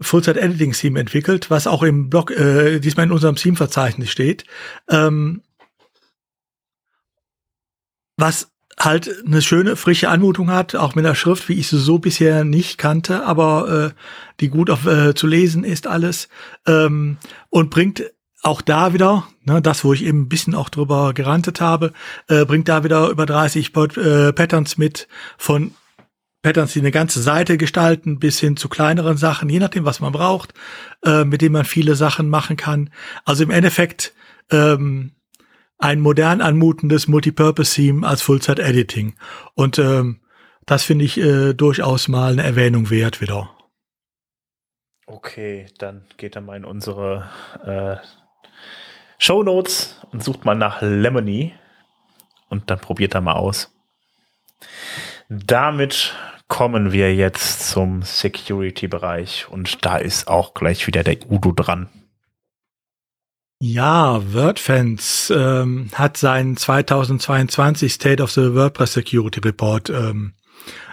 Full-Set-Editing-Theme 0.00 1.00
entwickelt, 1.00 1.50
was 1.50 1.66
auch 1.66 1.82
im 1.82 2.08
Blog, 2.08 2.30
äh, 2.30 2.78
diesmal 2.78 3.06
in 3.06 3.12
unserem 3.12 3.36
Theme-Verzeichnis 3.36 4.10
steht. 4.10 4.44
Ähm, 4.88 5.42
was 8.16 8.50
halt 8.78 9.24
eine 9.26 9.42
schöne, 9.42 9.76
frische 9.76 10.08
Anmutung 10.08 10.50
hat, 10.50 10.76
auch 10.76 10.94
mit 10.94 11.04
einer 11.04 11.14
Schrift, 11.14 11.48
wie 11.48 11.54
ich 11.54 11.68
sie 11.68 11.78
so 11.78 11.98
bisher 11.98 12.44
nicht 12.44 12.78
kannte, 12.78 13.24
aber 13.24 13.92
äh, 13.92 14.00
die 14.40 14.48
gut 14.48 14.70
auf, 14.70 14.86
äh, 14.86 15.14
zu 15.14 15.26
lesen 15.26 15.64
ist 15.64 15.86
alles. 15.86 16.28
Ähm, 16.66 17.18
und 17.50 17.70
bringt 17.70 18.04
auch 18.42 18.62
da 18.62 18.92
wieder, 18.92 19.26
ne, 19.44 19.60
das, 19.60 19.84
wo 19.84 19.92
ich 19.92 20.04
eben 20.04 20.22
ein 20.22 20.28
bisschen 20.28 20.54
auch 20.54 20.68
drüber 20.68 21.12
gerantet 21.12 21.60
habe, 21.60 21.92
äh, 22.28 22.44
bringt 22.44 22.68
da 22.68 22.84
wieder 22.84 23.08
über 23.08 23.26
30 23.26 23.72
äh, 23.76 24.32
Patterns 24.32 24.78
mit 24.78 25.08
von 25.36 25.72
Patterns, 26.48 26.72
die 26.72 26.78
eine 26.78 26.92
ganze 26.92 27.20
Seite 27.20 27.58
gestalten, 27.58 28.18
bis 28.18 28.40
hin 28.40 28.56
zu 28.56 28.70
kleineren 28.70 29.18
Sachen, 29.18 29.50
je 29.50 29.58
nachdem, 29.58 29.84
was 29.84 30.00
man 30.00 30.12
braucht, 30.12 30.54
äh, 31.04 31.24
mit 31.24 31.42
dem 31.42 31.52
man 31.52 31.66
viele 31.66 31.94
Sachen 31.94 32.30
machen 32.30 32.56
kann. 32.56 32.88
Also 33.26 33.44
im 33.44 33.50
Endeffekt 33.50 34.14
ähm, 34.50 35.12
ein 35.76 36.00
modern 36.00 36.40
anmutendes 36.40 37.06
Multipurpose-Theme 37.06 38.06
als 38.06 38.22
Full-Set-Editing. 38.22 39.14
Und 39.56 39.78
ähm, 39.78 40.22
das 40.64 40.84
finde 40.84 41.04
ich 41.04 41.18
äh, 41.18 41.52
durchaus 41.52 42.08
mal 42.08 42.32
eine 42.32 42.44
Erwähnung 42.44 42.88
wert 42.88 43.20
wieder. 43.20 43.54
Okay, 45.06 45.66
dann 45.76 46.06
geht 46.16 46.34
er 46.34 46.40
mal 46.40 46.56
in 46.56 46.64
unsere 46.64 47.28
äh, 47.62 47.96
Show 49.18 49.42
Notes 49.42 50.00
und 50.12 50.24
sucht 50.24 50.46
mal 50.46 50.54
nach 50.54 50.80
Lemony 50.80 51.52
und 52.48 52.70
dann 52.70 52.78
probiert 52.78 53.14
er 53.14 53.20
mal 53.20 53.34
aus. 53.34 53.70
Damit 55.28 56.14
kommen 56.48 56.92
wir 56.92 57.14
jetzt 57.14 57.68
zum 57.68 58.02
Security-Bereich 58.02 59.48
und 59.50 59.84
da 59.84 59.98
ist 59.98 60.28
auch 60.28 60.54
gleich 60.54 60.86
wieder 60.86 61.04
der 61.04 61.18
Udo 61.30 61.52
dran. 61.52 61.88
Ja, 63.60 64.22
WordFans 64.32 65.32
ähm, 65.34 65.90
hat 65.92 66.16
seinen 66.16 66.56
2022 66.56 67.92
State 67.92 68.22
of 68.22 68.30
the 68.30 68.54
WordPress 68.54 68.92
Security 68.94 69.40
Report 69.40 69.90
ähm, 69.90 70.34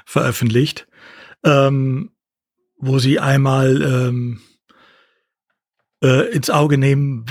veröffentlicht, 0.06 0.88
ähm, 1.44 2.12
wo 2.78 2.98
sie 2.98 3.20
einmal 3.20 3.82
ähm, 3.82 4.42
äh, 6.04 6.32
ins 6.32 6.50
Auge 6.50 6.78
nehmen, 6.78 7.26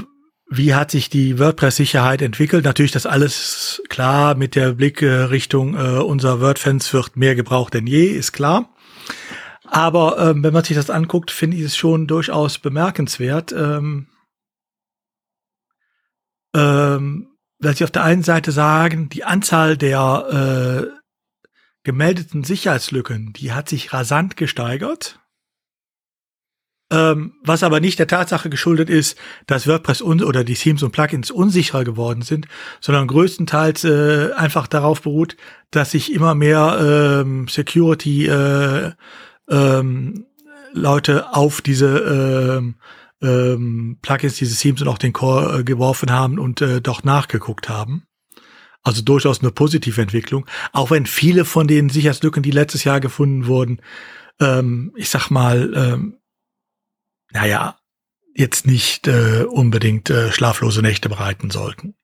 wie 0.47 0.75
hat 0.75 0.91
sich 0.91 1.09
die 1.09 1.39
WordPress-Sicherheit 1.39 2.23
entwickelt? 2.23 2.65
Natürlich 2.65 2.93
das 2.93 3.07
alles 3.07 3.83
klar 3.89 4.35
mit 4.35 4.55
der 4.55 4.73
Blick 4.73 5.03
äh, 5.03 5.09
Richtung 5.09 5.75
äh, 5.75 5.99
unser 5.99 6.41
WordFans 6.41 6.93
wird 6.93 7.17
mehr 7.17 7.35
gebraucht 7.35 7.75
denn 7.75 7.87
je, 7.87 8.07
ist 8.07 8.33
klar. 8.33 8.75
Aber 9.65 10.19
ähm, 10.19 10.45
wenn 10.45 10.53
man 10.53 10.65
sich 10.65 10.77
das 10.77 10.91
anguckt, 10.91 11.31
finde 11.31 11.57
ich 11.57 11.63
es 11.65 11.77
schon 11.77 12.07
durchaus 12.07 12.59
bemerkenswert, 12.59 13.53
ähm, 13.53 14.09
ähm, 16.55 17.29
dass 17.59 17.79
sie 17.79 17.85
auf 17.85 17.91
der 17.91 18.05
einen 18.05 18.23
Seite 18.23 18.53
sagen, 18.53 19.09
die 19.09 19.25
Anzahl 19.25 19.77
der 19.77 20.91
äh, 20.93 21.01
gemeldeten 21.83 22.45
Sicherheitslücken, 22.45 23.33
die 23.33 23.53
hat 23.53 23.69
sich 23.69 23.93
rasant 23.93 24.37
gesteigert 24.37 25.19
ähm, 26.91 27.35
was 27.43 27.63
aber 27.63 27.81
nicht 27.81 27.99
der 27.99 28.07
Tatsache 28.07 28.51
geschuldet 28.51 28.91
ist, 28.91 29.19
dass 29.47 29.67
WordPress 29.67 30.03
oder 30.03 30.45
die 30.45 30.55
Themes 30.55 30.83
und 30.83 30.93
Plugins 30.93 31.31
unsicherer 31.31 31.85
geworden 31.85 32.23
sind, 32.23 32.47
sondern 32.81 33.07
größtenteils 33.07 33.85
äh, 33.85 34.33
einfach 34.37 34.67
darauf 34.67 35.03
beruht, 35.03 35.37
dass 35.71 35.93
sich 35.93 36.13
immer 36.13 36.35
mehr 36.35 37.23
ähm, 37.23 37.49
Security 37.49 38.27
äh, 38.27 38.93
ähm, 39.49 40.27
Leute 40.73 41.35
auf 41.35 41.63
diese 41.63 42.59
ähm, 42.59 42.75
ähm, 43.23 43.99
Plugins, 44.03 44.37
diese 44.37 44.59
Themes 44.59 44.83
und 44.83 44.89
auch 44.89 44.99
den 44.99 45.13
Core 45.13 45.61
äh, 45.61 45.65
geworfen 45.65 46.13
haben 46.13 46.39
und 46.39 46.61
äh, 46.61 46.81
doch 46.81 47.03
nachgeguckt 47.05 47.69
haben. 47.69 48.07
Also 48.83 49.01
durchaus 49.01 49.41
eine 49.41 49.51
positive 49.51 50.03
Entwicklung, 50.03 50.45
auch 50.73 50.91
wenn 50.91 51.07
viele 51.07 51.47
von 51.47 51.67
den 51.67 51.89
Sicherheitslücken, 51.89 52.43
die 52.43 52.51
letztes 52.51 52.85
Jahr 52.85 53.01
gefunden 53.01 53.47
wurden, 53.47 53.81
ähm, 54.41 54.93
ich 54.97 55.09
sag 55.09 55.31
mal, 55.31 55.73
ähm, 55.75 56.19
naja, 57.35 57.77
jetzt 58.35 58.67
nicht 58.67 59.07
äh, 59.07 59.45
unbedingt 59.45 60.09
äh, 60.09 60.33
schlaflose 60.33 60.81
Nächte 60.81 61.09
bereiten 61.09 61.51
sollten. 61.51 61.95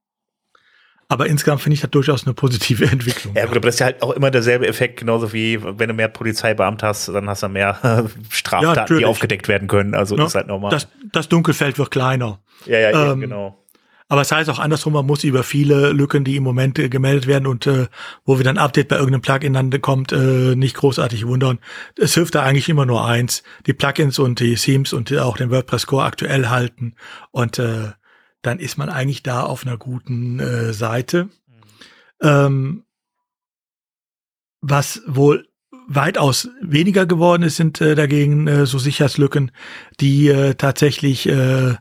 Aber 1.08 1.26
insgesamt 1.26 1.60
finde 1.60 1.74
ich 1.74 1.80
das 1.80 1.90
durchaus 1.90 2.24
eine 2.24 2.34
positive 2.34 2.84
Entwicklung. 2.90 3.34
Ja, 3.34 3.46
gut, 3.46 3.56
aber 3.56 3.66
das 3.66 3.76
ist 3.76 3.80
ja 3.80 3.86
halt 3.86 4.02
auch 4.02 4.12
immer 4.12 4.30
derselbe 4.30 4.68
Effekt, 4.68 5.00
genauso 5.00 5.32
wie 5.32 5.60
wenn 5.62 5.88
du 5.88 5.94
mehr 5.94 6.08
Polizeibeamte 6.08 6.86
hast, 6.86 7.08
dann 7.08 7.28
hast 7.28 7.42
du 7.42 7.48
mehr 7.48 8.06
Straftaten, 8.30 8.92
ja, 8.92 8.98
die 8.98 9.04
aufgedeckt 9.06 9.48
werden 9.48 9.66
können. 9.66 9.94
Also 9.94 10.16
ja, 10.16 10.26
ist 10.26 10.34
halt 10.34 10.46
normal. 10.46 10.70
Das, 10.70 10.88
das 11.12 11.28
Dunkelfeld 11.28 11.78
wird 11.78 11.90
kleiner. 11.90 12.40
Ja, 12.66 12.78
ja, 12.78 13.12
ähm, 13.12 13.20
genau. 13.20 13.59
Aber 14.10 14.22
es 14.22 14.32
heißt 14.32 14.50
auch 14.50 14.58
andersrum, 14.58 14.94
man 14.94 15.06
muss 15.06 15.22
über 15.22 15.44
viele 15.44 15.92
Lücken, 15.92 16.24
die 16.24 16.34
im 16.34 16.42
Moment 16.42 16.80
äh, 16.80 16.88
gemeldet 16.88 17.28
werden 17.28 17.46
und 17.46 17.68
äh, 17.68 17.86
wo 18.24 18.40
wieder 18.40 18.50
ein 18.50 18.58
Update 18.58 18.88
bei 18.88 18.96
irgendeinem 18.96 19.22
Plugin 19.22 19.52
dann 19.52 19.70
kommt, 19.80 20.10
äh, 20.10 20.56
nicht 20.56 20.74
großartig 20.74 21.28
wundern. 21.28 21.60
Es 21.96 22.14
hilft 22.14 22.34
da 22.34 22.42
eigentlich 22.42 22.68
immer 22.68 22.86
nur 22.86 23.06
eins, 23.06 23.44
die 23.66 23.72
Plugins 23.72 24.18
und 24.18 24.40
die 24.40 24.56
Themes 24.56 24.92
und 24.92 25.16
auch 25.16 25.36
den 25.36 25.52
WordPress 25.52 25.86
Core 25.86 26.04
aktuell 26.04 26.48
halten 26.48 26.96
und 27.30 27.60
äh, 27.60 27.92
dann 28.42 28.58
ist 28.58 28.78
man 28.78 28.88
eigentlich 28.88 29.22
da 29.22 29.44
auf 29.44 29.64
einer 29.64 29.76
guten 29.76 30.40
äh, 30.40 30.72
Seite. 30.72 31.24
Mhm. 31.24 31.30
Ähm, 32.22 32.84
was 34.60 35.02
wohl 35.06 35.46
weitaus 35.86 36.48
weniger 36.60 37.06
geworden 37.06 37.44
ist, 37.44 37.56
sind 37.56 37.80
äh, 37.80 37.94
dagegen 37.94 38.48
äh, 38.48 38.66
so 38.66 38.78
Sicherheitslücken, 38.78 39.52
die 40.00 40.26
äh, 40.28 40.54
tatsächlich 40.54 41.28
äh, 41.28 41.76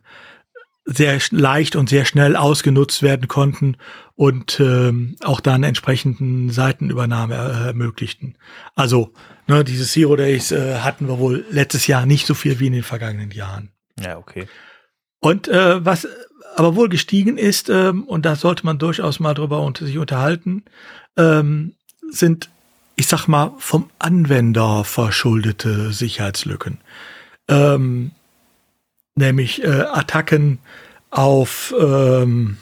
sehr 0.91 1.20
leicht 1.32 1.76
und 1.76 1.90
sehr 1.90 2.06
schnell 2.06 2.36
ausgenutzt 2.36 3.03
werden 3.03 3.28
konnten 3.28 3.78
und 4.16 4.60
ähm, 4.60 5.16
auch 5.24 5.40
dann 5.40 5.64
entsprechenden 5.64 6.49
Seitenübernahme 6.49 7.36
äh, 7.36 7.68
ermöglichten. 7.68 8.38
Also 8.76 9.14
ne, 9.48 9.64
diese 9.64 9.86
Zero 9.86 10.16
Days 10.16 10.52
äh, 10.52 10.80
hatten 10.80 11.07
wir 11.07 11.20
wohl 11.20 11.45
letztes 11.52 11.88
Jahr 11.88 12.06
nicht 12.06 12.26
so 12.26 12.34
viel 12.34 12.60
wie 12.60 12.68
in 12.68 12.74
den 12.74 12.84
vergangenen 12.84 13.32
Jahren. 13.32 13.72
Ja, 13.99 14.18
okay. 14.18 14.48
Und 15.20 15.48
äh, 15.48 15.86
was 15.86 16.07
aber 16.56 16.76
wohl 16.76 16.90
gestiegen 16.90 17.38
ist, 17.38 17.70
ähm, 17.70 18.03
und 18.03 18.26
da 18.26 18.36
sollte 18.36 18.66
man 18.66 18.80
durchaus 18.80 19.20
mal 19.20 19.34
drüber 19.34 19.61
unter 19.61 19.86
sich 19.86 19.98
unterhalten, 19.98 20.64
ähm, 21.18 21.76
sind, 22.10 22.49
ich 22.95 23.07
sag 23.07 23.28
mal, 23.28 23.53
vom 23.60 23.90
Anwender 23.99 24.84
verschuldete 24.84 25.94
Sicherheitslücken. 25.94 26.80
Ähm, 27.48 28.11
nämlich 29.20 29.64
äh, 29.64 29.68
Attacken 29.68 30.58
auf 31.12 31.74
ähm, 31.80 32.58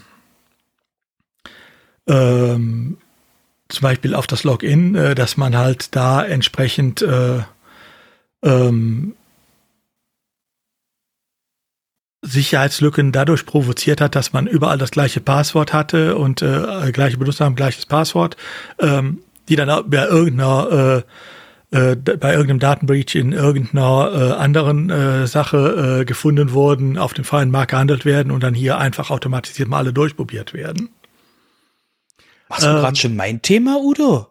ähm, 2.07 2.97
zum 3.69 3.81
Beispiel 3.81 4.15
auf 4.15 4.27
das 4.27 4.43
Login, 4.43 4.95
äh, 4.95 5.15
dass 5.15 5.37
man 5.37 5.57
halt 5.57 5.95
da 5.95 6.23
entsprechend 6.23 7.01
äh, 7.01 7.39
ähm, 8.43 9.15
Sicherheitslücken 12.21 13.11
dadurch 13.11 13.45
provoziert 13.45 14.01
hat, 14.01 14.15
dass 14.15 14.33
man 14.33 14.47
überall 14.47 14.77
das 14.77 14.91
gleiche 14.91 15.21
Passwort 15.21 15.71
hatte 15.71 16.17
und 16.17 16.41
äh, 16.41 16.91
gleiche 16.91 17.17
Benutzernamen, 17.17 17.55
gleiches 17.55 17.85
Passwort, 17.85 18.35
ähm, 18.79 19.19
die 19.47 19.55
dann 19.55 19.89
bei 19.89 20.05
irgendeiner 20.05 21.03
äh, 21.05 21.36
äh, 21.71 21.95
bei 21.95 22.31
irgendeinem 22.31 22.59
Datenbreach 22.59 23.15
in 23.15 23.33
irgendeiner 23.33 24.11
äh, 24.13 24.33
anderen 24.33 24.89
äh, 24.89 25.27
Sache 25.27 25.99
äh, 26.01 26.05
gefunden 26.05 26.53
wurden, 26.53 26.97
auf 26.97 27.13
dem 27.13 27.25
freien 27.25 27.51
Markt 27.51 27.71
gehandelt 27.71 28.05
werden 28.05 28.31
und 28.31 28.41
dann 28.41 28.53
hier 28.53 28.77
einfach 28.77 29.09
automatisiert 29.09 29.67
mal 29.67 29.79
alle 29.79 29.91
durchprobiert 29.91 30.53
werden. 30.53 30.89
Was 32.47 32.63
ähm, 32.63 32.75
gerade 32.75 32.95
schon 32.95 33.15
mein 33.15 33.41
Thema, 33.41 33.79
Udo? 33.81 34.27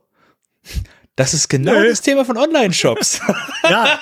Das 1.16 1.34
ist 1.34 1.48
genau 1.48 1.72
Nö. 1.72 1.88
das 1.88 2.02
Thema 2.02 2.24
von 2.24 2.36
Online-Shops. 2.36 3.20
ja, 3.62 3.98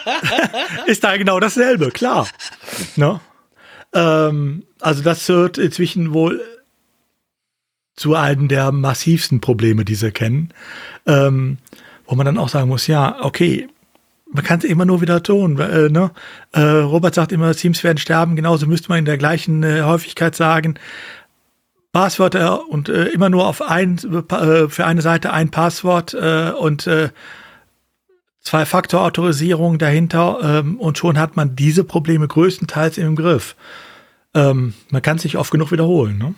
ist 0.86 1.02
da 1.02 1.16
genau 1.16 1.40
dasselbe, 1.40 1.90
klar. 1.90 2.28
No? 2.96 3.20
Ähm, 3.92 4.64
also 4.80 5.02
das 5.02 5.28
wird 5.28 5.58
inzwischen 5.58 6.12
wohl 6.12 6.40
zu 7.96 8.14
einem 8.14 8.48
der 8.48 8.72
massivsten 8.72 9.40
Probleme, 9.40 9.84
die 9.84 9.94
sie 9.94 10.10
kennen, 10.10 10.52
ähm, 11.06 11.58
wo 12.06 12.14
man 12.14 12.26
dann 12.26 12.38
auch 12.38 12.48
sagen 12.48 12.68
muss, 12.68 12.86
ja, 12.86 13.16
okay, 13.22 13.68
man 14.32 14.44
kann 14.44 14.58
es 14.58 14.64
immer 14.64 14.84
nur 14.84 15.00
wieder 15.00 15.22
tun. 15.22 15.58
Äh, 15.58 15.88
ne? 15.88 16.10
äh, 16.52 16.60
Robert 16.60 17.14
sagt 17.14 17.32
immer, 17.32 17.54
Teams 17.54 17.84
werden 17.84 17.98
sterben, 17.98 18.36
genauso 18.36 18.66
müsste 18.66 18.88
man 18.88 18.98
in 18.98 19.04
der 19.04 19.18
gleichen 19.18 19.62
äh, 19.62 19.82
Häufigkeit 19.82 20.34
sagen. 20.34 20.74
Passwörter 21.92 22.68
und 22.68 22.88
äh, 22.88 23.04
immer 23.06 23.30
nur 23.30 23.46
auf 23.46 23.62
ein, 23.62 23.98
äh, 23.98 24.68
für 24.68 24.84
eine 24.84 25.02
Seite 25.02 25.32
ein 25.32 25.50
Passwort 25.50 26.14
äh, 26.14 26.50
und 26.50 26.88
Zwei-Faktor-Autorisierung 28.44 29.78
dahinter 29.78 30.38
ähm, 30.42 30.78
und 30.78 30.98
schon 30.98 31.18
hat 31.18 31.34
man 31.34 31.56
diese 31.56 31.82
Probleme 31.82 32.28
größtenteils 32.28 32.98
im 32.98 33.16
Griff. 33.16 33.56
Ähm, 34.34 34.74
man 34.90 35.00
kann 35.00 35.16
sich 35.16 35.38
oft 35.38 35.50
genug 35.50 35.72
wiederholen. 35.72 36.18
Ne? 36.18 36.34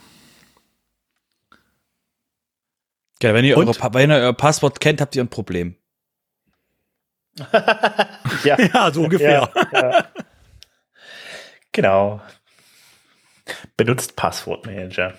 Ja, 3.22 3.32
wenn 3.34 3.44
ihr, 3.44 3.56
eure, 3.56 3.74
wenn 3.94 4.10
ihr 4.10 4.16
euer 4.16 4.32
Passwort 4.32 4.80
kennt, 4.80 5.00
habt 5.00 5.16
ihr 5.16 5.22
ein 5.22 5.28
Problem. 5.28 5.76
ja. 8.44 8.58
ja, 8.58 8.90
so 8.92 9.04
ungefähr. 9.04 9.50
Ja, 9.72 9.90
ja. 9.90 10.04
Genau. 11.72 12.20
Benutzt 13.76 14.16
Passwortmanager. 14.16 15.14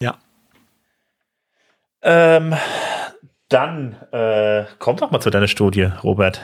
Ja. 0.00 0.18
Ähm, 2.02 2.54
dann 3.48 3.94
äh, 4.12 4.64
komm 4.78 4.96
doch 4.96 5.10
mal 5.10 5.20
zu 5.20 5.30
deiner 5.30 5.48
Studie, 5.48 5.88
Robert. 6.02 6.42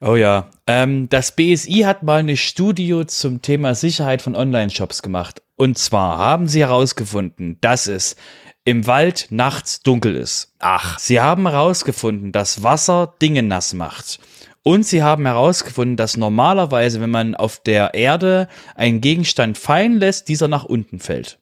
Oh 0.00 0.16
ja. 0.16 0.50
Ähm, 0.66 1.08
das 1.08 1.32
BSI 1.32 1.82
hat 1.84 2.02
mal 2.02 2.20
eine 2.20 2.36
Studie 2.36 3.06
zum 3.06 3.42
Thema 3.42 3.74
Sicherheit 3.74 4.22
von 4.22 4.34
Online-Shops 4.34 5.02
gemacht. 5.02 5.42
Und 5.56 5.78
zwar 5.78 6.18
haben 6.18 6.46
sie 6.46 6.60
herausgefunden, 6.60 7.58
dass 7.60 7.86
es 7.86 8.16
im 8.64 8.86
Wald 8.86 9.26
nachts 9.30 9.82
dunkel 9.82 10.16
ist. 10.16 10.54
Ach. 10.58 10.98
Sie 10.98 11.20
haben 11.20 11.48
herausgefunden, 11.48 12.32
dass 12.32 12.62
Wasser 12.62 13.14
Dinge 13.20 13.42
nass 13.42 13.74
macht. 13.74 14.20
Und 14.62 14.86
sie 14.86 15.02
haben 15.02 15.26
herausgefunden, 15.26 15.96
dass 15.96 16.16
normalerweise, 16.16 17.00
wenn 17.00 17.10
man 17.10 17.34
auf 17.34 17.60
der 17.60 17.94
Erde 17.94 18.46
einen 18.74 19.00
Gegenstand 19.00 19.56
fallen 19.56 19.98
lässt, 19.98 20.28
dieser 20.28 20.48
nach 20.48 20.64
unten 20.64 21.00
fällt. 21.00 21.39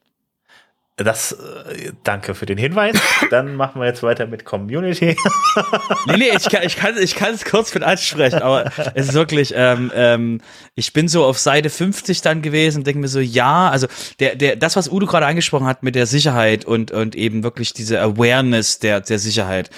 Das, 0.99 1.31
äh, 1.33 1.93
danke 2.03 2.35
für 2.35 2.45
den 2.45 2.59
Hinweis. 2.59 2.97
Dann 3.31 3.55
machen 3.55 3.81
wir 3.81 3.87
jetzt 3.87 4.03
weiter 4.03 4.27
mit 4.27 4.45
Community. 4.45 5.17
nee, 6.07 6.17
nee, 6.17 6.31
ich 6.37 6.49
kann, 6.49 6.63
ich 6.65 6.77
kann, 6.77 6.99
ich 6.99 7.15
kann 7.15 7.35
es 7.35 7.45
kurz 7.45 7.73
mit 7.73 7.85
ansprechen, 7.85 8.43
aber 8.43 8.71
es 8.95 9.09
ist 9.09 9.15
wirklich, 9.15 9.55
ähm, 9.55 9.93
ähm, 9.95 10.41
ich 10.75 10.93
bin 10.93 11.07
so 11.07 11.25
auf 11.25 11.39
Seite 11.39 11.71
50 11.71 12.21
dann 12.23 12.43
gewesen 12.43 12.83
denke 12.83 13.01
mir 13.01 13.09
so, 13.09 13.21
ja, 13.21 13.71
also 13.71 13.87
der, 14.19 14.35
der, 14.35 14.57
das, 14.57 14.75
was 14.75 14.91
Udo 14.91 15.07
gerade 15.07 15.27
angesprochen 15.27 15.67
hat 15.67 15.85
mit 15.85 15.95
der 15.95 16.07
Sicherheit 16.07 16.65
und, 16.65 16.91
und 16.91 17.15
eben 17.15 17.45
wirklich 17.45 17.73
diese 17.73 18.01
Awareness 18.01 18.81
der, 18.81 19.01
der 19.01 19.21
Sicherheit. 19.21 19.71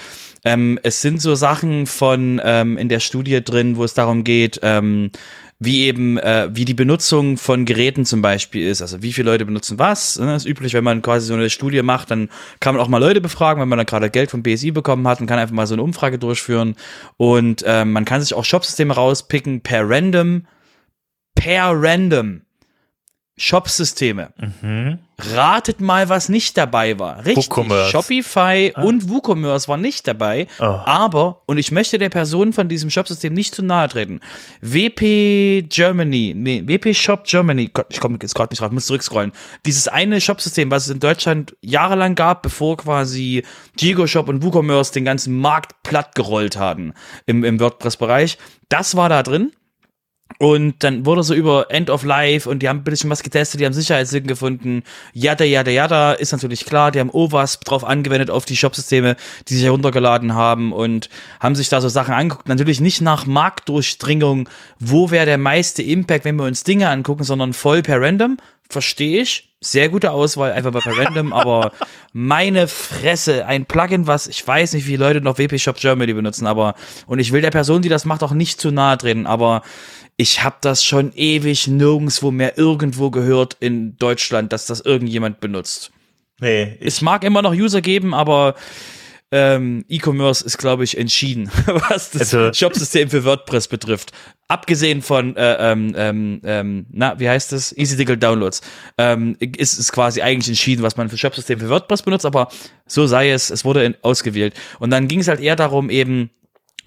Ähm, 0.43 0.79
es 0.81 1.01
sind 1.01 1.21
so 1.21 1.35
Sachen 1.35 1.85
von 1.85 2.41
ähm, 2.43 2.77
in 2.77 2.89
der 2.89 2.99
Studie 2.99 3.43
drin, 3.43 3.75
wo 3.75 3.83
es 3.83 3.93
darum 3.93 4.23
geht, 4.23 4.59
ähm, 4.63 5.11
wie 5.63 5.83
eben, 5.83 6.17
äh, 6.17 6.49
wie 6.51 6.65
die 6.65 6.73
Benutzung 6.73 7.37
von 7.37 7.65
Geräten 7.65 8.03
zum 8.03 8.23
Beispiel 8.23 8.67
ist. 8.67 8.81
Also 8.81 9.03
wie 9.03 9.13
viele 9.13 9.29
Leute 9.29 9.45
benutzen 9.45 9.77
was. 9.77 10.17
Ne? 10.17 10.35
Ist 10.35 10.47
üblich, 10.47 10.73
wenn 10.73 10.83
man 10.83 11.03
quasi 11.03 11.27
so 11.27 11.35
eine 11.35 11.51
Studie 11.51 11.83
macht, 11.83 12.09
dann 12.09 12.29
kann 12.59 12.73
man 12.73 12.83
auch 12.83 12.87
mal 12.87 12.97
Leute 12.97 13.21
befragen, 13.21 13.61
wenn 13.61 13.69
man 13.69 13.77
dann 13.77 13.85
gerade 13.85 14.09
Geld 14.09 14.31
vom 14.31 14.41
BSI 14.41 14.71
bekommen 14.71 15.07
hat 15.07 15.21
und 15.21 15.27
kann 15.27 15.37
einfach 15.37 15.53
mal 15.53 15.67
so 15.67 15.75
eine 15.75 15.83
Umfrage 15.83 16.17
durchführen. 16.17 16.75
Und 17.17 17.61
äh, 17.63 17.85
man 17.85 18.05
kann 18.05 18.21
sich 18.21 18.33
auch 18.33 18.43
Shopsysteme 18.43 18.95
rauspicken 18.95 19.61
per 19.61 19.87
random. 19.87 20.47
Per 21.35 21.71
random. 21.75 22.41
Shop-Systeme. 23.37 24.33
Mhm. 24.37 24.97
Ratet 25.33 25.81
mal, 25.81 26.09
was 26.09 26.29
nicht 26.29 26.57
dabei 26.57 26.97
war. 26.99 27.25
Richtig. 27.25 27.49
Shopify 27.91 28.71
ah. 28.75 28.83
und 28.83 29.09
WooCommerce 29.09 29.67
waren 29.67 29.81
nicht 29.81 30.07
dabei. 30.07 30.47
Oh. 30.59 30.63
Aber, 30.63 31.41
und 31.45 31.57
ich 31.57 31.71
möchte 31.71 31.97
der 31.97 32.09
Person 32.09 32.53
von 32.53 32.67
diesem 32.67 32.89
Shop-System 32.89 33.33
nicht 33.33 33.55
zu 33.55 33.63
nahe 33.63 33.87
treten. 33.87 34.19
WP 34.61 35.67
Germany, 35.69 36.33
nee, 36.35 36.63
WP 36.65 36.93
Shop 36.95 37.23
Germany, 37.25 37.69
Gott, 37.73 37.87
ich 37.89 37.99
komme 37.99 38.17
jetzt 38.21 38.35
gerade 38.35 38.51
nicht 38.51 38.61
drauf, 38.61 38.71
muss 38.71 38.85
zurückscrollen. 38.85 39.31
Dieses 39.65 39.87
eine 39.87 40.21
Shop-System, 40.21 40.71
was 40.71 40.85
es 40.85 40.93
in 40.93 40.99
Deutschland 40.99 41.55
jahrelang 41.61 42.15
gab, 42.15 42.41
bevor 42.41 42.77
quasi 42.77 43.43
GigoShop 43.77 44.29
und 44.29 44.43
WooCommerce 44.43 44.91
den 44.93 45.05
ganzen 45.05 45.37
Markt 45.37 45.83
platt 45.83 46.15
gerollt 46.15 46.57
hatten 46.57 46.93
im, 47.25 47.43
im 47.43 47.59
WordPress-Bereich, 47.59 48.37
das 48.69 48.95
war 48.95 49.09
da 49.09 49.23
drin. 49.23 49.51
Und 50.41 50.83
dann 50.83 51.05
wurde 51.05 51.21
so 51.21 51.35
über 51.35 51.69
End 51.69 51.91
of 51.91 52.03
Life 52.03 52.49
und 52.49 52.63
die 52.63 52.67
haben 52.67 52.79
ein 52.79 52.83
bisschen 52.83 53.11
was 53.11 53.21
getestet, 53.21 53.61
die 53.61 53.65
haben 53.67 53.73
Sicherheitslücken 53.73 54.27
gefunden. 54.27 54.81
Yada, 55.13 55.45
yada, 55.45 55.69
yada, 55.69 56.13
ist 56.13 56.31
natürlich 56.31 56.65
klar. 56.65 56.89
Die 56.89 56.99
haben 56.99 57.11
OWASP 57.11 57.63
drauf 57.63 57.83
angewendet 57.83 58.31
auf 58.31 58.45
die 58.45 58.57
Shopsysteme, 58.57 59.17
die 59.47 59.53
sich 59.53 59.65
heruntergeladen 59.65 60.33
haben 60.33 60.73
und 60.73 61.09
haben 61.39 61.53
sich 61.53 61.69
da 61.69 61.79
so 61.79 61.89
Sachen 61.89 62.15
angeguckt. 62.15 62.47
Natürlich 62.47 62.81
nicht 62.81 63.01
nach 63.01 63.27
Marktdurchdringung, 63.27 64.49
wo 64.79 65.11
wäre 65.11 65.27
der 65.27 65.37
meiste 65.37 65.83
Impact, 65.83 66.25
wenn 66.25 66.37
wir 66.37 66.45
uns 66.45 66.63
Dinge 66.63 66.89
angucken, 66.89 67.23
sondern 67.23 67.53
voll 67.53 67.83
per 67.83 68.01
Random. 68.01 68.37
Verstehe 68.67 69.21
ich. 69.21 69.47
Sehr 69.63 69.89
gute 69.89 70.09
Auswahl, 70.09 70.53
einfach 70.53 70.73
mal 70.73 70.81
per 70.81 70.97
Random, 70.97 71.33
aber 71.33 71.71
meine 72.13 72.67
Fresse, 72.67 73.45
ein 73.45 73.67
Plugin, 73.67 74.07
was 74.07 74.25
ich 74.25 74.47
weiß 74.47 74.73
nicht, 74.73 74.87
wie 74.87 74.95
Leute 74.95 75.21
noch 75.21 75.37
WP 75.37 75.59
Shop 75.59 75.75
Germany 75.75 76.13
benutzen, 76.13 76.47
aber 76.47 76.73
und 77.05 77.19
ich 77.19 77.31
will 77.31 77.41
der 77.41 77.51
Person, 77.51 77.83
die 77.83 77.89
das 77.89 78.05
macht, 78.05 78.23
auch 78.23 78.31
nicht 78.31 78.59
zu 78.59 78.71
nahe 78.71 78.97
treten, 78.97 79.27
aber 79.27 79.61
ich 80.21 80.43
habe 80.43 80.57
das 80.61 80.85
schon 80.85 81.11
ewig 81.15 81.67
nirgendwo 81.67 82.29
mehr 82.29 82.55
irgendwo 82.55 83.09
gehört 83.09 83.57
in 83.59 83.97
Deutschland, 83.97 84.53
dass 84.53 84.67
das 84.67 84.79
irgendjemand 84.79 85.39
benutzt. 85.39 85.91
Nee. 86.39 86.77
Es 86.79 87.01
mag 87.01 87.23
immer 87.23 87.41
noch 87.41 87.53
User 87.53 87.81
geben, 87.81 88.13
aber 88.13 88.53
ähm, 89.31 89.83
E-Commerce 89.89 90.45
ist, 90.45 90.59
glaube 90.59 90.83
ich, 90.83 90.95
entschieden, 90.95 91.49
was 91.65 92.11
das 92.11 92.33
also, 92.35 92.53
Shopsystem 92.53 93.09
für 93.09 93.23
WordPress 93.25 93.67
betrifft. 93.67 94.11
Abgesehen 94.47 95.01
von, 95.01 95.35
äh, 95.37 95.71
ähm, 95.71 95.93
ähm, 95.95 96.41
ähm, 96.43 96.85
na, 96.91 97.19
wie 97.19 97.27
heißt 97.27 97.51
das? 97.51 97.75
Easy 97.75 97.97
Digital 97.97 98.17
Downloads. 98.17 98.61
Ähm, 98.99 99.35
ist 99.39 99.79
es 99.79 99.91
quasi 99.91 100.21
eigentlich 100.21 100.49
entschieden, 100.49 100.83
was 100.83 100.97
man 100.97 101.09
für 101.09 101.17
Shopsystem 101.17 101.59
für 101.59 101.69
WordPress 101.69 102.03
benutzt, 102.03 102.27
aber 102.27 102.49
so 102.85 103.07
sei 103.07 103.31
es, 103.31 103.49
es 103.49 103.65
wurde 103.65 103.85
in, 103.85 103.95
ausgewählt. 104.03 104.53
Und 104.77 104.91
dann 104.91 105.07
ging 105.07 105.21
es 105.21 105.27
halt 105.27 105.39
eher 105.39 105.55
darum, 105.55 105.89
eben 105.89 106.29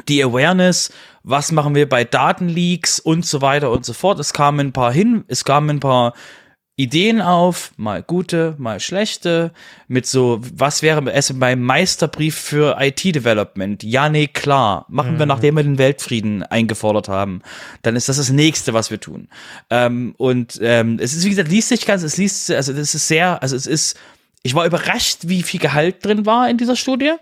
die 0.09 0.23
Awareness, 0.23 0.93
was 1.23 1.53
machen 1.53 1.75
wir 1.75 1.89
bei 1.89 2.05
Datenleaks 2.05 3.01
und 3.01 3.25
so 3.25 3.41
weiter 3.41 3.71
und 3.71 3.85
so 3.85 3.93
fort. 3.93 4.19
Es 4.19 4.33
kamen 4.33 4.69
ein 4.69 4.73
paar 4.73 4.93
hin, 4.93 5.25
es 5.29 5.45
kamen 5.45 5.71
ein 5.71 5.81
paar 5.81 6.15
Ideen 6.77 7.23
auf, 7.23 7.71
mal 7.77 8.03
gute, 8.03 8.57
mal 8.59 8.81
schlechte, 8.81 9.53
mit 9.87 10.07
so, 10.07 10.41
was 10.43 10.83
wäre 10.83 11.09
es 11.13 11.33
beim 11.39 11.63
Meisterbrief 11.63 12.35
für 12.35 12.77
IT-Development? 12.81 13.85
Ja, 13.85 14.09
nee, 14.09 14.27
klar. 14.27 14.85
Machen 14.89 15.15
mhm. 15.15 15.19
wir, 15.21 15.27
nachdem 15.27 15.55
wir 15.55 15.63
den 15.63 15.79
Weltfrieden 15.79 16.43
eingefordert 16.43 17.09
haben. 17.09 17.43
Dann 17.83 17.95
ist 17.95 18.09
das 18.09 18.17
das 18.17 18.31
nächste, 18.31 18.75
was 18.75 18.91
wir 18.91 18.99
tun. 18.99 19.29
Ähm, 19.71 20.15
und 20.19 20.59
ähm, 20.63 20.99
es 21.01 21.15
ist, 21.15 21.25
wie 21.25 21.31
gesagt, 21.31 21.49
liest 21.49 21.69
sich 21.69 21.87
ganz, 21.87 22.03
es 22.03 22.17
liest, 22.17 22.51
also 22.51 22.73
es 22.73 22.93
ist 22.93 23.07
sehr, 23.07 23.41
also 23.41 23.55
es 23.55 23.69
ist, 23.69 23.97
ich 24.43 24.57
war 24.57 24.67
überrascht, 24.67 25.21
wie 25.23 25.45
viel 25.45 25.61
Gehalt 25.61 26.05
drin 26.05 26.27
war 26.27 26.51
in 26.51 26.59
dieser 26.59 26.75
Studie 26.75 27.13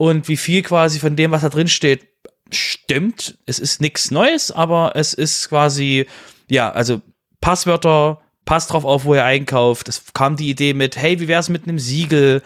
und 0.00 0.28
wie 0.28 0.38
viel 0.38 0.62
quasi 0.62 0.98
von 0.98 1.14
dem, 1.14 1.30
was 1.30 1.42
da 1.42 1.50
drin 1.50 1.68
steht, 1.68 2.08
stimmt. 2.50 3.36
Es 3.44 3.58
ist 3.58 3.82
nichts 3.82 4.10
Neues, 4.10 4.50
aber 4.50 4.92
es 4.94 5.12
ist 5.12 5.50
quasi, 5.50 6.06
ja, 6.48 6.72
also 6.72 7.02
Passwörter, 7.42 8.18
passt 8.46 8.72
drauf 8.72 8.86
auf, 8.86 9.04
wo 9.04 9.14
ihr 9.14 9.26
einkauft. 9.26 9.90
Es 9.90 10.02
kam 10.14 10.36
die 10.36 10.48
Idee 10.48 10.72
mit, 10.72 10.96
hey, 10.96 11.20
wie 11.20 11.28
wär's 11.28 11.50
mit 11.50 11.64
einem 11.64 11.78
Siegel? 11.78 12.40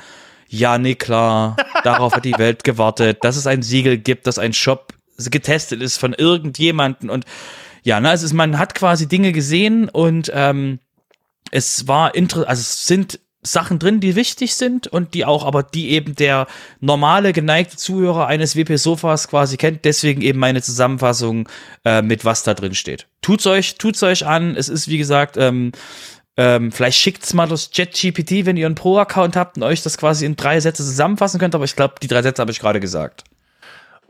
Ja, 0.49 0.79
nee, 0.79 0.97
klar. 0.97 1.57
Darauf 1.85 2.17
hat 2.17 2.25
die 2.25 2.35
Welt 2.39 2.65
gewartet, 2.65 3.19
dass 3.23 3.37
es 3.37 3.47
ein 3.47 3.63
Siegel 3.63 3.99
gibt, 3.99 4.27
dass 4.27 4.41
ein 4.41 4.53
Shop 4.53 4.93
getestet 5.17 5.81
ist 5.81 5.97
von 5.97 6.13
irgendjemanden 6.13 7.09
und 7.09 7.25
ja, 7.85 8.01
ne, 8.01 8.11
es 8.11 8.25
ist, 8.25 8.33
man 8.33 8.59
hat 8.59 8.75
quasi 8.75 9.07
Dinge 9.07 9.31
gesehen 9.31 9.89
und 9.89 10.29
ähm, 10.35 10.81
es 11.53 11.87
war 11.87 12.17
interessant, 12.17 12.49
also 12.49 12.61
es 12.63 12.89
sind 12.89 13.21
Sachen 13.47 13.79
drin, 13.79 14.01
die 14.01 14.17
wichtig 14.17 14.55
sind 14.55 14.87
und 14.87 15.15
die 15.15 15.25
auch, 15.25 15.45
aber 15.45 15.63
die 15.63 15.91
eben 15.91 16.15
der 16.15 16.47
normale 16.81 17.33
geneigte 17.33 17.77
Zuhörer 17.77 18.27
eines 18.27 18.57
WP 18.57 18.77
Sofas 18.77 19.29
quasi 19.29 19.57
kennt. 19.57 19.85
Deswegen 19.85 20.23
eben 20.23 20.39
meine 20.39 20.63
Zusammenfassung 20.63 21.49
äh, 21.85 22.03
mit 22.03 22.25
was 22.25 22.43
da 22.43 22.55
drin 22.55 22.75
steht. 22.75 23.07
Tut's 23.23 23.47
euch, 23.47 23.77
tut's 23.77 24.03
euch 24.03 24.27
an. 24.27 24.57
Es 24.57 24.69
ist 24.69 24.89
wie 24.89 24.99
gesagt, 24.99 25.37
ähm, 25.37 25.73
ähm, 26.37 26.73
vielleicht 26.73 26.99
schickt's 26.99 27.35
mal 27.35 27.47
das 27.47 27.71
ChatGPT, 27.71 28.47
wenn 28.47 28.57
ihr 28.57 28.67
einen 28.67 28.75
Pro-Account 28.75 29.37
habt 29.37 29.57
und 29.57 29.63
euch 29.63 29.83
das 29.83 29.99
quasi 29.99 30.27
in 30.27 30.37
drei 30.37 30.59
Sätze 30.59 30.83
zusammenfassen 30.83 31.39
könnt. 31.39 31.55
Aber 31.55 31.65
ich 31.65 31.77
glaube, 31.77 31.95
die 32.03 32.09
drei 32.09 32.23
Sätze 32.23 32.41
habe 32.41 32.51
ich 32.51 32.61
gerade 32.61 32.81
gesagt. 32.81 33.25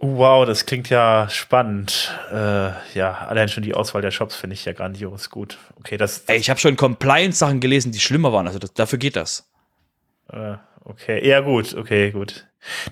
Wow, 0.06 0.44
das 0.44 0.66
klingt 0.66 0.90
ja 0.90 1.28
spannend. 1.30 2.12
Äh, 2.30 2.72
ja, 2.94 3.26
allein 3.26 3.48
schon 3.48 3.62
die 3.62 3.72
Auswahl 3.72 4.02
der 4.02 4.10
Shops 4.10 4.36
finde 4.36 4.52
ich 4.52 4.66
ja 4.66 4.74
grandios 4.74 5.30
gut. 5.30 5.56
Okay, 5.78 5.96
das. 5.96 6.24
Ey, 6.26 6.36
ich 6.36 6.50
habe 6.50 6.60
schon 6.60 6.76
Compliance-Sachen 6.76 7.58
gelesen, 7.58 7.90
die 7.90 8.00
schlimmer 8.00 8.30
waren. 8.30 8.46
Also 8.46 8.58
das, 8.58 8.74
dafür 8.74 8.98
geht 8.98 9.16
das. 9.16 9.48
Äh, 10.30 10.56
okay, 10.84 11.26
ja 11.26 11.40
gut, 11.40 11.72
okay, 11.72 12.10
gut. 12.10 12.46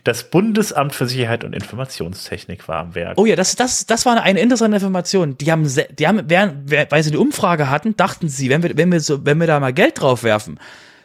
Das 0.04 0.30
Bundesamt 0.30 0.94
für 0.94 1.06
Sicherheit 1.06 1.44
und 1.44 1.52
Informationstechnik 1.52 2.66
war 2.66 2.78
am 2.78 2.94
Werk. 2.94 3.18
Oh 3.18 3.26
ja, 3.26 3.36
das, 3.36 3.56
das, 3.56 3.84
das 3.84 4.06
war 4.06 4.22
eine 4.22 4.40
interessante 4.40 4.76
Information. 4.76 5.36
Die 5.36 5.52
haben, 5.52 5.70
die 5.90 6.08
haben, 6.08 6.22
während, 6.30 6.90
weil 6.90 7.02
sie 7.02 7.10
die 7.10 7.18
Umfrage 7.18 7.68
hatten, 7.68 7.94
dachten 7.94 8.30
sie, 8.30 8.48
wenn 8.48 8.62
wir, 8.62 8.74
wenn 8.78 8.90
wir 8.90 9.00
so, 9.00 9.26
wenn 9.26 9.38
wir 9.38 9.46
da 9.46 9.60
mal 9.60 9.74
Geld 9.74 10.00
drauf 10.00 10.22
werfen, 10.22 10.58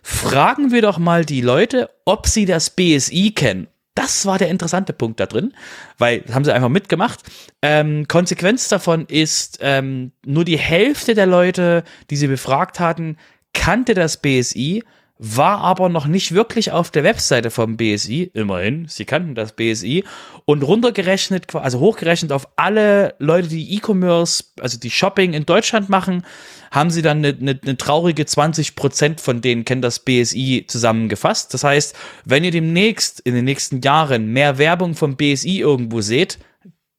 fragen 0.04 0.72
wir 0.72 0.82
doch 0.82 1.00
mal 1.00 1.26
die 1.26 1.42
Leute, 1.42 1.90
ob 2.06 2.28
sie 2.28 2.46
das 2.46 2.70
BSI 2.70 3.34
kennen 3.36 3.68
das 3.98 4.26
war 4.28 4.38
der 4.38 4.50
interessante 4.50 4.94
Punkt 4.94 5.20
da 5.20 5.26
drin, 5.26 5.54
weil 5.98 6.24
haben 6.32 6.46
sie 6.46 6.54
einfach 6.54 6.70
mitgemacht. 6.70 7.22
Ähm, 7.62 8.08
Konsequenz 8.08 8.70
davon 8.70 9.06
ist, 9.08 9.58
ähm, 9.62 10.12
nur 10.24 10.46
die 10.46 10.58
Hälfte 10.58 11.16
der 11.16 11.26
Leute, 11.26 11.84
die 12.12 12.16
sie 12.16 12.28
befragt 12.28 12.80
hatten, 12.80 13.18
kannte 13.54 13.96
das 13.96 14.22
BSI, 14.22 14.84
war 15.20 15.60
aber 15.60 15.90
noch 15.90 16.06
nicht 16.06 16.34
wirklich 16.34 16.72
auf 16.72 16.92
der 16.92 17.04
Webseite 17.04 17.50
vom 17.50 17.78
BSI. 17.78 18.32
Immerhin, 18.34 18.86
sie 18.88 19.06
kannten 19.06 19.36
das 19.36 19.54
BSI 19.54 20.04
und 20.46 20.64
runtergerechnet, 20.64 21.54
also 21.56 21.80
hochgerechnet 21.80 22.32
auf 22.32 22.48
alle 22.56 23.16
Leute, 23.20 23.48
die 23.48 23.76
E-Commerce, 23.76 24.44
also 24.60 24.80
die 24.80 24.92
Shopping 24.92 25.34
in 25.34 25.46
Deutschland 25.46 25.90
machen, 25.90 26.24
haben 26.72 26.92
sie 26.92 27.02
dann 27.02 27.18
eine, 27.20 27.30
eine, 27.30 27.60
eine 27.62 27.78
traurige 27.78 28.26
20 28.26 28.76
Prozent 28.76 29.22
von 29.22 29.42
denen 29.42 29.66
kennen 29.66 29.82
das 29.82 30.00
BSI 30.00 30.66
zusammengefasst. 30.68 31.54
Das 31.54 31.64
heißt, 31.64 31.96
wenn 32.26 32.44
ihr 32.44 32.52
demnächst 32.52 33.20
in 33.22 33.34
den 33.34 33.46
nächsten 33.46 33.82
Jahren 33.82 34.28
mehr 34.34 34.58
Werbung 34.58 34.94
vom 34.94 35.16
BSI 35.16 35.60
irgendwo 35.60 36.02
seht, 36.02 36.38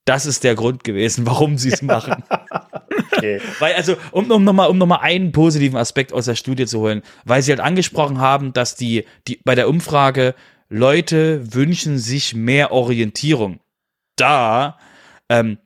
das 0.09 0.27
ist 0.27 0.45
der 0.45 0.55
Grund 0.55 0.85
gewesen, 0.85 1.27
warum 1.27 1.59
sie 1.59 1.69
es 1.71 1.83
machen. 1.83 2.25
okay. 3.13 3.41
Weil, 3.59 3.75
also, 3.75 3.97
um, 4.11 4.31
um 4.31 4.43
nochmal 4.45 4.71
um 4.71 4.79
noch 4.79 4.91
einen 4.91 5.33
positiven 5.33 5.79
Aspekt 5.79 6.13
aus 6.13 6.25
der 6.25 6.35
Studie 6.35 6.67
zu 6.67 6.81
holen, 6.81 7.03
weil 7.25 7.43
sie 7.43 7.53
halt 7.53 7.61
angesprochen 7.61 8.19
haben, 8.19 8.53
dass 8.53 8.75
die, 8.75 9.05
die 9.27 9.39
bei 9.45 9.55
der 9.55 9.69
Umfrage 9.69 10.35
Leute 10.71 11.55
wünschen 11.55 11.99
sich 11.99 12.35
mehr 12.35 12.73
Orientierung. 12.73 13.61
Da 14.17 14.79
ähm, 15.29 15.59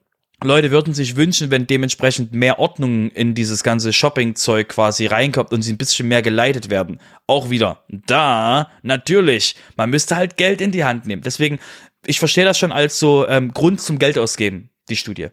Leute 0.45 0.71
würden 0.71 0.93
sich 0.93 1.17
wünschen, 1.17 1.51
wenn 1.51 1.67
dementsprechend 1.67 2.33
mehr 2.33 2.59
Ordnung 2.59 3.11
in 3.11 3.35
dieses 3.35 3.63
ganze 3.63 3.93
Shopping-Zeug 3.93 4.69
quasi 4.69 5.07
reinkommt 5.07 5.53
und 5.53 5.63
sie 5.63 5.73
ein 5.73 5.79
bisschen 5.79 6.09
mehr 6.09 6.23
geleitet 6.23 6.69
werden. 6.71 6.99
Auch 7.27 7.51
wieder, 7.51 7.85
da, 7.89 8.71
natürlich, 8.83 9.57
man 9.77 9.91
müsste 9.91 10.17
halt 10.17 10.37
Geld 10.37 10.61
in 10.61 10.73
die 10.73 10.85
Hand 10.85 11.07
nehmen. 11.07 11.23
Deswegen, 11.23 11.59
ich 12.07 12.19
verstehe 12.19 12.45
das 12.45 12.59
schon 12.59 12.73
als 12.73 12.99
so 12.99 13.27
ähm, 13.29 13.53
Grund 13.53 13.81
zum 13.81 13.99
Geld 13.99 14.19
ausgeben, 14.19 14.71
die 14.89 14.97
Studie. 14.97 15.29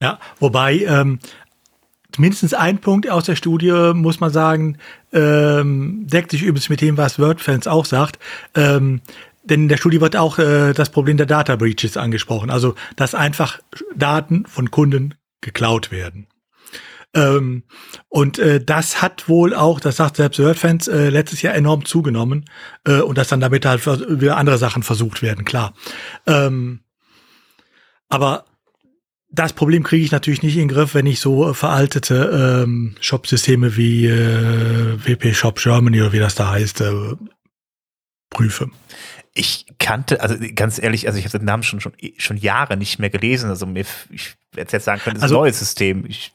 Ja, 0.00 0.20
wobei, 0.38 0.84
ähm, 0.84 1.18
mindestens 2.16 2.54
ein 2.54 2.78
Punkt 2.78 3.10
aus 3.10 3.24
der 3.24 3.36
Studie, 3.36 3.92
muss 3.94 4.20
man 4.20 4.30
sagen, 4.30 4.78
ähm, 5.12 6.06
deckt 6.06 6.30
sich 6.30 6.42
übrigens 6.42 6.68
mit 6.68 6.80
dem, 6.80 6.96
was 6.96 7.18
WordFans 7.18 7.66
auch 7.66 7.84
sagt. 7.84 8.18
Ähm, 8.54 9.00
denn 9.44 9.62
in 9.62 9.68
der 9.68 9.76
Studie 9.76 10.00
wird 10.00 10.16
auch 10.16 10.38
äh, 10.38 10.72
das 10.72 10.90
Problem 10.90 11.16
der 11.16 11.26
Data 11.26 11.56
Breaches 11.56 11.96
angesprochen, 11.96 12.50
also 12.50 12.74
dass 12.96 13.14
einfach 13.14 13.58
Daten 13.96 14.44
von 14.46 14.70
Kunden 14.70 15.14
geklaut 15.40 15.90
werden. 15.90 16.26
Ähm, 17.18 17.64
und 18.08 18.38
äh, 18.38 18.62
das 18.64 19.02
hat 19.02 19.28
wohl 19.28 19.54
auch, 19.54 19.80
das 19.80 19.96
sagt 19.96 20.16
selbst 20.16 20.38
WordFans, 20.38 20.88
äh, 20.88 21.08
letztes 21.10 21.42
Jahr 21.42 21.54
enorm 21.54 21.84
zugenommen 21.84 22.44
äh, 22.84 23.00
und 23.00 23.18
dass 23.18 23.28
dann 23.28 23.40
damit 23.40 23.66
halt 23.66 23.84
wieder 23.86 24.36
andere 24.36 24.58
Sachen 24.58 24.82
versucht 24.82 25.22
werden, 25.22 25.44
klar. 25.44 25.74
Ähm, 26.26 26.80
aber 28.08 28.44
das 29.30 29.52
Problem 29.52 29.82
kriege 29.82 30.04
ich 30.04 30.12
natürlich 30.12 30.42
nicht 30.42 30.54
in 30.54 30.68
den 30.68 30.74
Griff, 30.74 30.94
wenn 30.94 31.06
ich 31.06 31.20
so 31.20 31.50
äh, 31.50 31.54
veraltete 31.54 32.64
ähm, 32.64 32.94
Shop-Systeme 33.00 33.76
wie 33.76 34.06
äh, 34.06 34.96
WP 35.04 35.34
Shop 35.34 35.58
Germany 35.58 36.00
oder 36.00 36.12
wie 36.12 36.18
das 36.18 36.34
da 36.34 36.50
heißt, 36.50 36.80
äh, 36.80 37.14
prüfe 38.30 38.70
ich 39.38 39.66
kannte, 39.78 40.20
also 40.20 40.34
ganz 40.54 40.82
ehrlich, 40.82 41.06
also 41.06 41.18
ich 41.18 41.24
habe 41.24 41.38
den 41.38 41.44
Namen 41.44 41.62
schon, 41.62 41.80
schon, 41.80 41.92
schon 42.16 42.36
Jahre 42.36 42.76
nicht 42.76 42.98
mehr 42.98 43.10
gelesen. 43.10 43.48
Also 43.48 43.66
mir, 43.66 43.84
ich 44.10 44.36
werde 44.52 44.72
jetzt 44.72 44.84
sagen 44.84 45.00
können, 45.00 45.14
das 45.14 45.20
ist 45.20 45.22
also, 45.24 45.36
ein 45.36 45.42
neues 45.42 45.58
System. 45.60 46.04
Ich, 46.06 46.32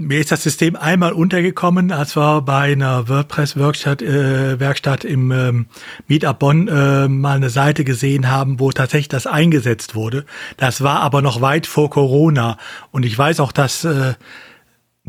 mir 0.00 0.20
ist 0.20 0.30
das 0.30 0.44
System 0.44 0.76
einmal 0.76 1.12
untergekommen, 1.12 1.90
als 1.90 2.16
wir 2.16 2.40
bei 2.42 2.72
einer 2.72 3.08
WordPress-Werkstatt 3.08 4.00
äh, 4.00 4.60
Werkstatt 4.60 5.04
im 5.04 5.32
ähm, 5.32 5.66
Meetup 6.06 6.38
Bonn 6.38 6.68
äh, 6.68 7.08
mal 7.08 7.36
eine 7.36 7.50
Seite 7.50 7.82
gesehen 7.82 8.30
haben, 8.30 8.60
wo 8.60 8.70
tatsächlich 8.70 9.08
das 9.08 9.26
eingesetzt 9.26 9.96
wurde. 9.96 10.24
Das 10.56 10.82
war 10.82 11.00
aber 11.00 11.20
noch 11.20 11.40
weit 11.40 11.66
vor 11.66 11.90
Corona. 11.90 12.58
Und 12.92 13.04
ich 13.04 13.18
weiß 13.18 13.40
auch, 13.40 13.50
dass 13.50 13.84
äh, 13.84 14.14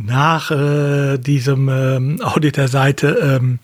nach 0.06 0.52
äh, 0.52 1.18
diesem 1.18 1.70
ähm, 1.70 2.22
Audit 2.24 2.58
der 2.58 2.68
Seite 2.68 3.20
ähm, 3.22 3.60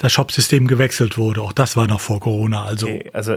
das 0.00 0.12
Shop-System 0.12 0.66
gewechselt 0.66 1.18
wurde. 1.18 1.42
Auch 1.42 1.52
das 1.52 1.76
war 1.76 1.86
noch 1.86 2.00
vor 2.00 2.20
Corona. 2.20 2.64
Also, 2.64 2.86
okay, 2.86 3.10
also, 3.12 3.36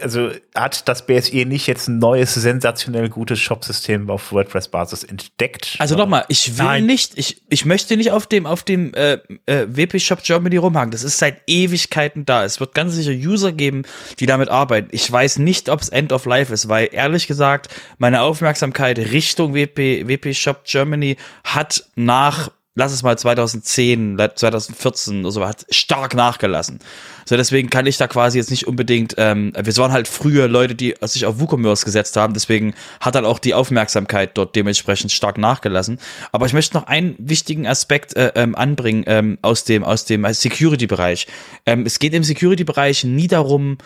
also 0.00 0.30
hat 0.54 0.88
das 0.88 1.04
BSE 1.04 1.44
nicht 1.44 1.66
jetzt 1.66 1.88
ein 1.88 1.98
neues, 1.98 2.32
sensationell 2.32 3.10
gutes 3.10 3.38
Shop-System 3.38 4.08
auf 4.08 4.32
WordPress-Basis 4.32 5.04
entdeckt? 5.04 5.76
Also 5.78 5.96
nochmal, 5.96 6.24
ich 6.28 6.56
will 6.56 6.64
Nein. 6.64 6.86
nicht, 6.86 7.18
ich, 7.18 7.42
ich 7.50 7.66
möchte 7.66 7.98
nicht 7.98 8.12
auf 8.12 8.26
dem, 8.26 8.46
auf 8.46 8.62
dem 8.62 8.94
äh, 8.94 9.18
äh, 9.44 9.66
WP 9.68 10.00
Shop 10.00 10.22
Germany 10.22 10.56
rumhaken. 10.56 10.90
Das 10.90 11.02
ist 11.02 11.18
seit 11.18 11.42
Ewigkeiten 11.46 12.24
da. 12.24 12.46
Es 12.46 12.60
wird 12.60 12.74
ganz 12.74 12.94
sicher 12.94 13.12
User 13.12 13.52
geben, 13.52 13.82
die 14.20 14.26
damit 14.26 14.48
arbeiten. 14.48 14.88
Ich 14.92 15.10
weiß 15.12 15.38
nicht, 15.38 15.68
ob 15.68 15.82
es 15.82 15.90
End 15.90 16.14
of 16.14 16.24
Life 16.24 16.52
ist, 16.52 16.70
weil 16.70 16.88
ehrlich 16.92 17.26
gesagt, 17.26 17.68
meine 17.98 18.22
Aufmerksamkeit 18.22 18.98
Richtung 18.98 19.54
WP, 19.54 20.08
WP 20.08 20.32
Shop 20.32 20.64
Germany 20.64 21.18
hat 21.44 21.69
nach 21.96 22.50
lass 22.80 22.92
es 22.92 23.02
mal 23.02 23.18
2010, 23.18 24.16
2014 24.34 25.20
oder 25.20 25.30
so, 25.30 25.46
hat 25.46 25.66
stark 25.70 26.14
nachgelassen. 26.14 26.78
So, 27.26 27.36
deswegen 27.36 27.68
kann 27.68 27.86
ich 27.86 27.96
da 27.96 28.06
quasi 28.06 28.38
jetzt 28.38 28.50
nicht 28.50 28.66
unbedingt, 28.66 29.14
ähm, 29.18 29.52
wir 29.54 29.76
waren 29.76 29.92
halt 29.92 30.08
früher 30.08 30.48
Leute, 30.48 30.74
die 30.74 30.94
sich 31.02 31.26
auf 31.26 31.40
WooCommerce 31.40 31.84
gesetzt 31.84 32.16
haben, 32.16 32.32
deswegen 32.32 32.74
hat 33.00 33.14
dann 33.14 33.24
auch 33.24 33.38
die 33.38 33.54
Aufmerksamkeit 33.54 34.30
dort 34.34 34.56
dementsprechend 34.56 35.12
stark 35.12 35.36
nachgelassen. 35.36 35.98
Aber 36.32 36.46
ich 36.46 36.52
möchte 36.52 36.76
noch 36.76 36.86
einen 36.86 37.16
wichtigen 37.18 37.66
Aspekt 37.66 38.16
äh, 38.16 38.32
ähm, 38.34 38.54
anbringen 38.54 39.04
ähm, 39.06 39.38
aus 39.42 39.64
dem, 39.64 39.84
aus 39.84 40.04
dem 40.04 40.24
Security-Bereich. 40.32 41.26
Ähm, 41.66 41.84
es 41.86 41.98
geht 41.98 42.14
im 42.14 42.24
Security-Bereich 42.24 43.04
nie 43.04 43.28
darum, 43.28 43.78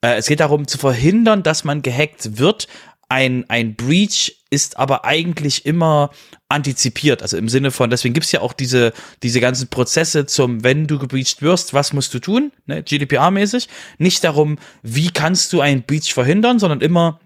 äh, 0.00 0.16
es 0.16 0.26
geht 0.26 0.40
darum 0.40 0.66
zu 0.66 0.78
verhindern, 0.78 1.42
dass 1.42 1.64
man 1.64 1.82
gehackt 1.82 2.38
wird, 2.38 2.68
ein, 3.08 3.44
ein 3.48 3.76
Breach 3.76 4.39
ist 4.50 4.76
aber 4.76 5.04
eigentlich 5.04 5.64
immer 5.64 6.10
antizipiert. 6.48 7.22
Also 7.22 7.36
im 7.36 7.48
Sinne 7.48 7.70
von, 7.70 7.88
deswegen 7.88 8.14
gibt's 8.14 8.32
ja 8.32 8.40
auch 8.40 8.52
diese, 8.52 8.92
diese 9.22 9.40
ganzen 9.40 9.68
Prozesse 9.68 10.26
zum, 10.26 10.64
wenn 10.64 10.86
du 10.86 10.98
gebreached 10.98 11.40
wirst, 11.40 11.72
was 11.72 11.92
musst 11.92 12.12
du 12.12 12.18
tun, 12.18 12.52
ne, 12.66 12.82
GDPR-mäßig. 12.82 13.68
Nicht 13.98 14.24
darum, 14.24 14.58
wie 14.82 15.10
kannst 15.10 15.52
du 15.52 15.60
einen 15.60 15.84
Breach 15.84 16.12
verhindern, 16.12 16.58
sondern 16.58 16.80
immer, 16.80 17.20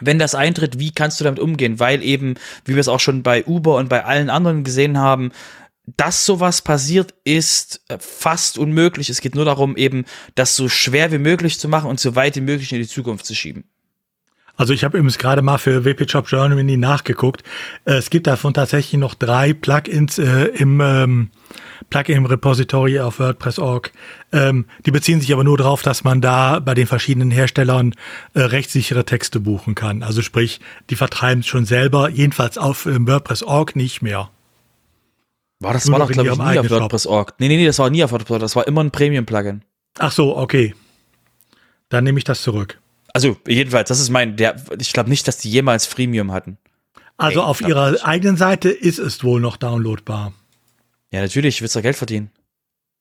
wenn 0.00 0.18
das 0.18 0.34
eintritt, 0.34 0.78
wie 0.78 0.92
kannst 0.92 1.18
du 1.18 1.24
damit 1.24 1.40
umgehen? 1.40 1.80
Weil 1.80 2.02
eben, 2.02 2.34
wie 2.64 2.74
wir 2.74 2.80
es 2.80 2.88
auch 2.88 3.00
schon 3.00 3.22
bei 3.22 3.44
Uber 3.46 3.76
und 3.76 3.88
bei 3.88 4.04
allen 4.04 4.30
anderen 4.30 4.62
gesehen 4.62 4.98
haben, 4.98 5.32
dass 5.96 6.26
sowas 6.26 6.60
passiert, 6.60 7.14
ist 7.24 7.80
äh, 7.88 7.96
fast 7.98 8.58
unmöglich. 8.58 9.08
Es 9.08 9.22
geht 9.22 9.34
nur 9.34 9.46
darum, 9.46 9.76
eben 9.76 10.04
das 10.34 10.54
so 10.54 10.68
schwer 10.68 11.12
wie 11.12 11.18
möglich 11.18 11.58
zu 11.58 11.68
machen 11.68 11.88
und 11.88 11.98
so 11.98 12.14
weit 12.14 12.36
wie 12.36 12.42
möglich 12.42 12.72
in 12.72 12.78
die 12.78 12.86
Zukunft 12.86 13.24
zu 13.24 13.34
schieben. 13.34 13.64
Also 14.58 14.72
ich 14.72 14.82
habe 14.82 14.98
übrigens 14.98 15.18
gerade 15.18 15.40
mal 15.40 15.56
für 15.56 15.84
WP 15.84 16.10
Shop 16.10 16.26
Germany 16.26 16.76
nachgeguckt. 16.76 17.44
Äh, 17.84 17.94
es 17.94 18.10
gibt 18.10 18.26
davon 18.26 18.52
tatsächlich 18.52 18.98
noch 19.00 19.14
drei 19.14 19.54
Plugins 19.54 20.18
äh, 20.18 20.46
im 20.46 20.80
ähm, 20.80 21.30
Plugin 21.90 22.26
Repository 22.26 22.98
auf 22.98 23.20
WordPress.org. 23.20 23.92
Ähm, 24.32 24.66
die 24.84 24.90
beziehen 24.90 25.20
sich 25.20 25.32
aber 25.32 25.44
nur 25.44 25.56
darauf, 25.56 25.82
dass 25.82 26.02
man 26.02 26.20
da 26.20 26.58
bei 26.58 26.74
den 26.74 26.88
verschiedenen 26.88 27.30
Herstellern 27.30 27.94
äh, 28.34 28.40
rechtssichere 28.40 29.04
Texte 29.04 29.38
buchen 29.38 29.76
kann. 29.76 30.02
Also 30.02 30.22
sprich, 30.22 30.58
die 30.90 30.96
vertreiben 30.96 31.40
es 31.40 31.46
schon 31.46 31.64
selber, 31.64 32.10
jedenfalls 32.10 32.58
auf 32.58 32.84
ähm, 32.86 33.06
WordPress.org 33.06 33.76
nicht 33.76 34.02
mehr. 34.02 34.28
War 35.60 35.72
das 35.72 35.86
nur 35.86 36.00
war 36.00 36.06
doch, 36.06 36.12
glaube 36.12 36.30
ich, 36.30 36.36
nie 36.36 36.58
auf 36.58 36.68
WordPress.org. 36.68 37.34
Nee, 37.38 37.46
nee, 37.46 37.58
nee, 37.58 37.66
das 37.66 37.78
war 37.78 37.90
nie 37.90 38.02
auf 38.02 38.10
WordPress.org. 38.10 38.40
Das 38.40 38.56
war 38.56 38.66
immer 38.66 38.82
ein 38.82 38.90
Premium-Plugin. 38.90 39.62
Ach 40.00 40.10
so, 40.10 40.36
okay. 40.36 40.74
Dann 41.90 42.02
nehme 42.02 42.18
ich 42.18 42.24
das 42.24 42.42
zurück. 42.42 42.80
Also 43.18 43.36
jedenfalls, 43.48 43.88
das 43.88 43.98
ist 43.98 44.10
mein, 44.10 44.36
der, 44.36 44.54
ich 44.78 44.92
glaube 44.92 45.10
nicht, 45.10 45.26
dass 45.26 45.38
die 45.38 45.50
jemals 45.50 45.86
Freemium 45.86 46.30
hatten. 46.30 46.56
Also 47.16 47.40
Ey, 47.40 47.46
auf 47.46 47.60
ihrer 47.60 47.90
nicht. 47.90 48.06
eigenen 48.06 48.36
Seite 48.36 48.68
ist 48.68 49.00
es 49.00 49.24
wohl 49.24 49.40
noch 49.40 49.56
downloadbar. 49.56 50.32
Ja, 51.10 51.22
natürlich, 51.22 51.60
willst 51.60 51.74
du 51.74 51.82
Geld 51.82 51.96
verdienen. 51.96 52.30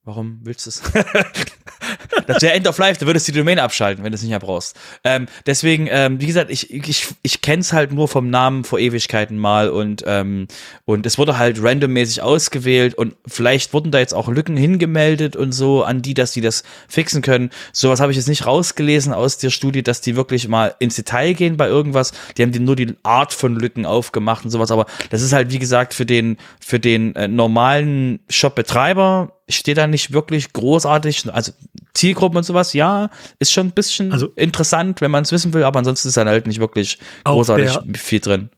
Warum 0.08 0.40
willst 0.44 0.66
du 0.66 0.70
es? 0.70 0.82
das 2.28 2.42
wäre 2.42 2.54
End 2.54 2.66
of 2.66 2.78
Life, 2.78 2.98
da 2.98 3.06
würdest 3.06 3.28
du 3.28 3.34
die 3.34 3.40
Domain 3.40 3.60
abschalten, 3.60 4.06
wenn 4.06 4.14
du 4.14 4.16
es 4.16 4.22
nicht 4.22 4.30
mehr 4.30 4.40
brauchst. 4.40 4.78
Ähm, 5.04 5.28
deswegen, 5.46 5.90
ähm, 5.92 6.22
wie 6.22 6.28
gesagt, 6.28 6.50
ich, 6.50 6.74
ich, 6.74 7.08
ich 7.24 7.42
kenne 7.42 7.60
es 7.60 7.74
halt 7.74 7.92
nur 7.92 8.08
vom 8.08 8.30
Namen 8.30 8.64
vor 8.64 8.80
Ewigkeiten 8.80 9.38
mal 9.38 9.70
und, 9.70 10.06
ähm, 10.08 10.48
und 10.86 11.06
es 11.06 11.18
wurde 11.18 11.38
halt 11.38 11.62
randommäßig 11.62 12.22
ausgewählt 12.22 12.94
und 12.94 13.18
vielleicht 13.28 13.74
wurden 13.74 13.92
da 13.92 14.00
jetzt 14.00 14.14
auch 14.14 14.30
Lücken 14.30 14.56
hingemeldet 14.56 15.36
und 15.36 15.52
so 15.52 15.84
an 15.84 16.02
die, 16.02 16.14
dass 16.14 16.32
die 16.32 16.40
das 16.40 16.64
fixen 16.88 17.22
können. 17.22 17.50
Sowas 17.74 18.00
habe 18.00 18.14
ich 18.14 18.18
jetzt 18.18 18.30
nicht 18.30 18.46
rausgelesen 18.46 19.12
aus 19.12 19.40
der 19.40 19.50
Studie, 19.50 19.84
dass 19.84 20.00
die 20.00 20.16
wirklich 20.16 20.48
mal 20.48 20.74
ins 20.80 20.96
Detail 20.96 21.34
gehen 21.34 21.58
bei 21.58 21.68
irgendwas. 21.68 22.14
Die 22.38 22.44
haben 22.44 22.54
die 22.54 22.62
nur 22.62 22.78
die 22.78 22.96
Art 23.04 23.34
von 23.34 23.58
Lücken 23.58 23.86
aufgemacht 23.86 24.46
und 24.46 24.52
sowas, 24.52 24.72
aber 24.72 24.86
das 25.10 25.22
ist 25.22 25.34
halt, 25.34 25.52
wie 25.52 25.60
gesagt, 25.60 25.94
für 25.94 26.06
den, 26.06 26.38
für 26.62 26.80
den 26.80 27.14
äh, 27.18 27.28
normalen 27.28 28.22
Shop-Betreiber 28.30 29.34
steht 29.50 29.78
da 29.78 29.88
nicht 29.88 30.12
wirklich 30.12 30.52
großartig, 30.54 31.32
also 31.34 31.54
Zielgruppen 31.94 32.38
und 32.38 32.44
sowas, 32.44 32.74
ja, 32.74 33.10
ist 33.40 33.52
schon 33.52 33.68
ein 33.68 33.72
bisschen 33.72 34.12
also, 34.12 34.28
interessant, 34.36 35.02
wenn 35.02 35.12
man 35.12 35.24
es 35.24 35.32
wissen 35.32 35.54
will, 35.54 35.64
aber 35.64 35.80
ansonsten 35.80 36.10
ist 36.10 36.18
dann 36.18 36.28
halt 36.28 36.48
nicht 36.48 36.60
wirklich 36.60 37.00
großartig 37.24 37.78
der, 37.78 38.00
viel 38.00 38.20
drin. 38.20 38.50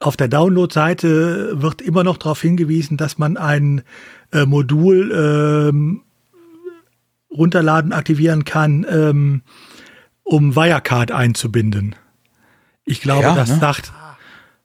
Auf 0.00 0.16
der 0.16 0.28
Download-Seite 0.28 1.62
wird 1.62 1.80
immer 1.80 2.02
noch 2.02 2.16
darauf 2.16 2.42
hingewiesen, 2.42 2.96
dass 2.96 3.18
man 3.18 3.36
ein 3.36 3.82
äh, 4.32 4.44
Modul 4.44 5.12
ähm, 5.12 6.02
runterladen, 7.30 7.92
aktivieren 7.92 8.44
kann, 8.44 8.84
ähm, 8.88 9.42
um 10.24 10.56
Wirecard 10.56 11.12
einzubinden. 11.12 11.94
Ich 12.84 13.00
glaube, 13.00 13.22
ja, 13.22 13.34
das 13.36 13.50
ne? 13.50 13.58
sagt, 13.58 13.92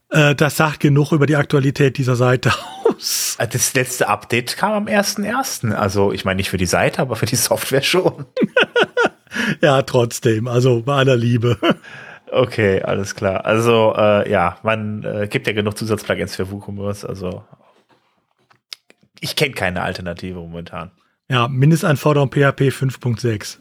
äh, 0.09 0.33
das 0.33 0.57
sagt 0.57 0.79
genug 0.79 1.11
über 1.11 1.27
die 1.27 1.35
Aktualität 1.35 1.97
dieser 1.97 2.15
Seite 2.15 2.51
aus. 2.97 3.35
Äh, 3.39 3.47
das 3.47 3.73
letzte 3.73 4.07
Update 4.09 4.57
kam 4.57 4.73
am 4.73 4.85
1.1. 4.85 5.73
Also, 5.73 6.11
ich 6.11 6.25
meine 6.25 6.37
nicht 6.37 6.49
für 6.49 6.57
die 6.57 6.65
Seite, 6.65 7.01
aber 7.01 7.15
für 7.15 7.25
die 7.25 7.35
Software 7.35 7.81
schon. 7.81 8.25
ja, 9.61 9.81
trotzdem. 9.83 10.47
Also, 10.47 10.81
bei 10.81 10.95
aller 10.95 11.15
Liebe. 11.15 11.57
Okay, 12.29 12.81
alles 12.81 13.15
klar. 13.15 13.45
Also, 13.45 13.93
äh, 13.95 14.29
ja, 14.29 14.57
man 14.61 15.01
äh, 15.05 15.29
gibt 15.29 15.47
ja 15.47 15.53
genug 15.53 15.77
Zusatzplugins 15.77 16.35
für 16.35 16.51
WooCommerce. 16.51 17.07
Also, 17.07 17.45
ich 19.21 19.37
kenne 19.37 19.53
keine 19.53 19.81
Alternative 19.81 20.37
momentan. 20.37 20.91
Ja, 21.29 21.47
Mindestanforderung 21.47 22.29
PHP 22.29 22.69
5.6. 22.69 23.59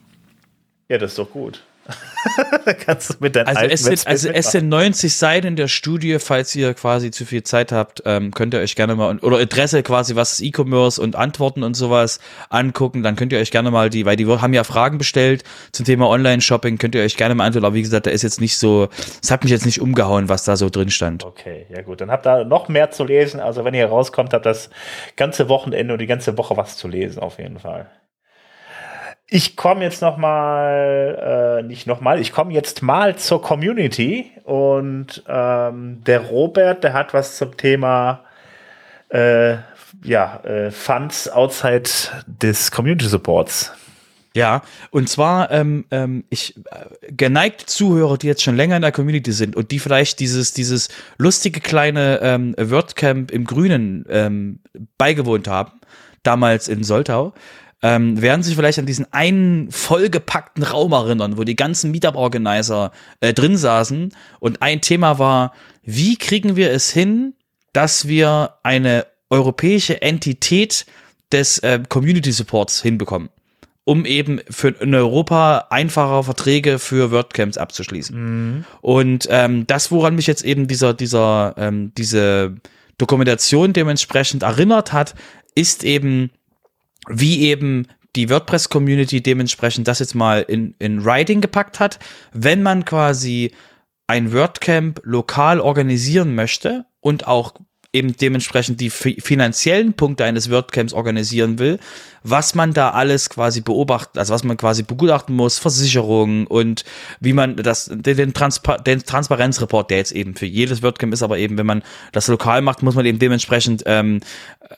Ja, 0.88 0.98
das 0.98 1.12
ist 1.12 1.18
doch 1.20 1.30
gut. 1.30 1.62
Kannst 2.84 3.10
du 3.10 3.14
mit 3.20 3.36
deinen 3.36 3.48
also 3.48 3.64
es 3.64 3.84
sind, 3.84 4.06
also 4.06 4.28
es 4.28 4.50
sind 4.50 4.68
90 4.68 5.14
Seiten 5.14 5.46
in 5.46 5.56
der 5.56 5.68
Studie, 5.68 6.18
falls 6.18 6.54
ihr 6.56 6.74
quasi 6.74 7.10
zu 7.10 7.24
viel 7.24 7.42
Zeit 7.42 7.72
habt, 7.72 8.02
ähm, 8.04 8.32
könnt 8.32 8.54
ihr 8.54 8.60
euch 8.60 8.76
gerne 8.76 8.94
mal 8.94 9.18
oder 9.18 9.40
Interesse 9.40 9.82
quasi, 9.82 10.16
was 10.16 10.34
ist 10.34 10.40
E-Commerce 10.42 11.00
und 11.00 11.16
Antworten 11.16 11.62
und 11.62 11.74
sowas 11.74 12.20
angucken, 12.50 13.02
dann 13.02 13.16
könnt 13.16 13.32
ihr 13.32 13.38
euch 13.38 13.50
gerne 13.50 13.70
mal 13.70 13.90
die, 13.90 14.06
weil 14.06 14.16
die 14.16 14.26
haben 14.26 14.54
ja 14.54 14.64
Fragen 14.64 14.98
bestellt 14.98 15.44
zum 15.72 15.84
Thema 15.84 16.08
Online-Shopping, 16.08 16.78
könnt 16.78 16.94
ihr 16.94 17.02
euch 17.02 17.16
gerne 17.16 17.34
mal 17.34 17.44
antworten, 17.44 17.66
aber 17.66 17.74
wie 17.74 17.82
gesagt, 17.82 18.06
da 18.06 18.10
ist 18.10 18.22
jetzt 18.22 18.40
nicht 18.40 18.58
so, 18.58 18.88
es 19.22 19.30
hat 19.30 19.44
mich 19.44 19.52
jetzt 19.52 19.66
nicht 19.66 19.80
umgehauen, 19.80 20.28
was 20.28 20.44
da 20.44 20.56
so 20.56 20.70
drin 20.70 20.90
stand. 20.90 21.24
Okay, 21.24 21.66
ja 21.68 21.82
gut, 21.82 22.00
dann 22.00 22.10
habt 22.10 22.26
ihr 22.26 22.44
noch 22.44 22.68
mehr 22.68 22.90
zu 22.90 23.04
lesen, 23.04 23.40
also 23.40 23.64
wenn 23.64 23.74
ihr 23.74 23.86
rauskommt, 23.86 24.32
habt 24.32 24.46
das 24.46 24.70
ganze 25.16 25.48
Wochenende 25.48 25.94
und 25.94 26.00
die 26.00 26.06
ganze 26.06 26.36
Woche 26.36 26.56
was 26.56 26.76
zu 26.76 26.88
lesen, 26.88 27.20
auf 27.20 27.38
jeden 27.38 27.58
Fall. 27.58 27.86
Ich 29.28 29.56
komme 29.56 29.82
jetzt 29.82 30.02
noch 30.02 30.16
mal, 30.18 31.60
äh, 31.60 31.66
nicht 31.66 31.88
noch 31.88 32.00
mal, 32.00 32.20
ich 32.20 32.32
komme 32.32 32.52
jetzt 32.52 32.82
mal 32.82 33.16
zur 33.16 33.42
Community 33.42 34.30
und 34.44 35.24
ähm, 35.26 36.04
der 36.04 36.20
Robert, 36.20 36.84
der 36.84 36.92
hat 36.92 37.12
was 37.12 37.36
zum 37.36 37.56
Thema 37.56 38.24
äh, 39.08 39.56
ja, 40.04 40.40
äh, 40.44 40.70
Funds 40.70 41.28
outside 41.28 41.90
des 42.26 42.70
Community 42.70 43.06
Supports. 43.06 43.72
Ja, 44.36 44.62
und 44.90 45.08
zwar, 45.08 45.50
ähm, 45.50 45.86
ähm, 45.90 46.24
ich 46.28 46.54
äh, 46.56 47.10
geneigt 47.10 47.70
Zuhörer, 47.70 48.18
die 48.18 48.26
jetzt 48.26 48.42
schon 48.42 48.54
länger 48.54 48.76
in 48.76 48.82
der 48.82 48.92
Community 48.92 49.32
sind 49.32 49.56
und 49.56 49.70
die 49.70 49.78
vielleicht 49.78 50.20
dieses, 50.20 50.52
dieses 50.52 50.88
lustige 51.16 51.60
kleine 51.60 52.20
ähm, 52.20 52.54
WordCamp 52.58 53.30
im 53.30 53.44
Grünen 53.44 54.04
ähm, 54.10 54.60
beigewohnt 54.98 55.48
haben, 55.48 55.72
damals 56.22 56.68
in 56.68 56.84
Soltau, 56.84 57.32
ähm, 57.86 58.20
werden 58.20 58.42
sich 58.42 58.56
vielleicht 58.56 58.80
an 58.80 58.86
diesen 58.86 59.12
einen 59.12 59.70
vollgepackten 59.70 60.64
Raum 60.64 60.90
erinnern, 60.90 61.38
wo 61.38 61.44
die 61.44 61.54
ganzen 61.54 61.92
Meetup-Organizer 61.92 62.90
äh, 63.20 63.32
drin 63.32 63.56
saßen 63.56 64.12
und 64.40 64.60
ein 64.60 64.80
Thema 64.80 65.20
war, 65.20 65.52
wie 65.84 66.16
kriegen 66.16 66.56
wir 66.56 66.72
es 66.72 66.90
hin, 66.90 67.34
dass 67.72 68.08
wir 68.08 68.54
eine 68.64 69.06
europäische 69.30 70.02
Entität 70.02 70.84
des 71.30 71.60
äh, 71.60 71.80
Community 71.88 72.32
Supports 72.32 72.82
hinbekommen, 72.82 73.28
um 73.84 74.04
eben 74.04 74.40
für 74.50 74.70
in 74.80 74.92
Europa 74.92 75.68
einfacher 75.70 76.24
Verträge 76.24 76.80
für 76.80 77.12
WordCamps 77.12 77.56
abzuschließen. 77.56 78.16
Mhm. 78.16 78.64
Und 78.80 79.28
ähm, 79.30 79.64
das, 79.68 79.92
woran 79.92 80.16
mich 80.16 80.26
jetzt 80.26 80.44
eben 80.44 80.66
dieser, 80.66 80.92
dieser, 80.92 81.54
ähm, 81.56 81.92
diese 81.96 82.56
Dokumentation 82.98 83.72
dementsprechend 83.72 84.42
erinnert 84.42 84.92
hat, 84.92 85.14
ist 85.54 85.84
eben 85.84 86.30
wie 87.08 87.42
eben 87.42 87.86
die 88.16 88.30
WordPress-Community 88.30 89.22
dementsprechend 89.22 89.86
das 89.88 89.98
jetzt 89.98 90.14
mal 90.14 90.42
in, 90.42 90.74
in 90.78 91.04
Writing 91.04 91.40
gepackt 91.40 91.80
hat. 91.80 91.98
Wenn 92.32 92.62
man 92.62 92.84
quasi 92.84 93.52
ein 94.06 94.32
WordCamp 94.32 95.00
lokal 95.04 95.60
organisieren 95.60 96.34
möchte 96.34 96.86
und 97.00 97.26
auch 97.26 97.54
eben 97.96 98.16
dementsprechend 98.16 98.80
die 98.80 98.90
finanziellen 98.90 99.94
Punkte 99.94 100.24
eines 100.24 100.50
WordCamps 100.50 100.92
organisieren 100.92 101.58
will, 101.58 101.78
was 102.28 102.54
man 102.54 102.72
da 102.72 102.90
alles 102.90 103.30
quasi 103.30 103.60
beobachten, 103.60 104.18
also 104.18 104.34
was 104.34 104.42
man 104.42 104.56
quasi 104.56 104.82
begutachten 104.82 105.34
muss, 105.34 105.58
Versicherungen 105.58 106.46
und 106.46 106.84
wie 107.20 107.32
man 107.32 107.56
das, 107.56 107.88
den, 107.92 108.34
Transpa 108.34 108.78
den 108.78 109.04
Transparenzreport, 109.04 109.90
der 109.90 109.98
jetzt 109.98 110.12
eben 110.12 110.34
für 110.34 110.46
jedes 110.46 110.82
WordCamp 110.82 111.12
ist, 111.12 111.22
aber 111.22 111.38
eben, 111.38 111.56
wenn 111.56 111.66
man 111.66 111.82
das 112.10 112.26
lokal 112.26 112.62
macht, 112.62 112.82
muss 112.82 112.96
man 112.96 113.06
eben 113.06 113.20
dementsprechend 113.20 113.84
ähm, 113.86 114.20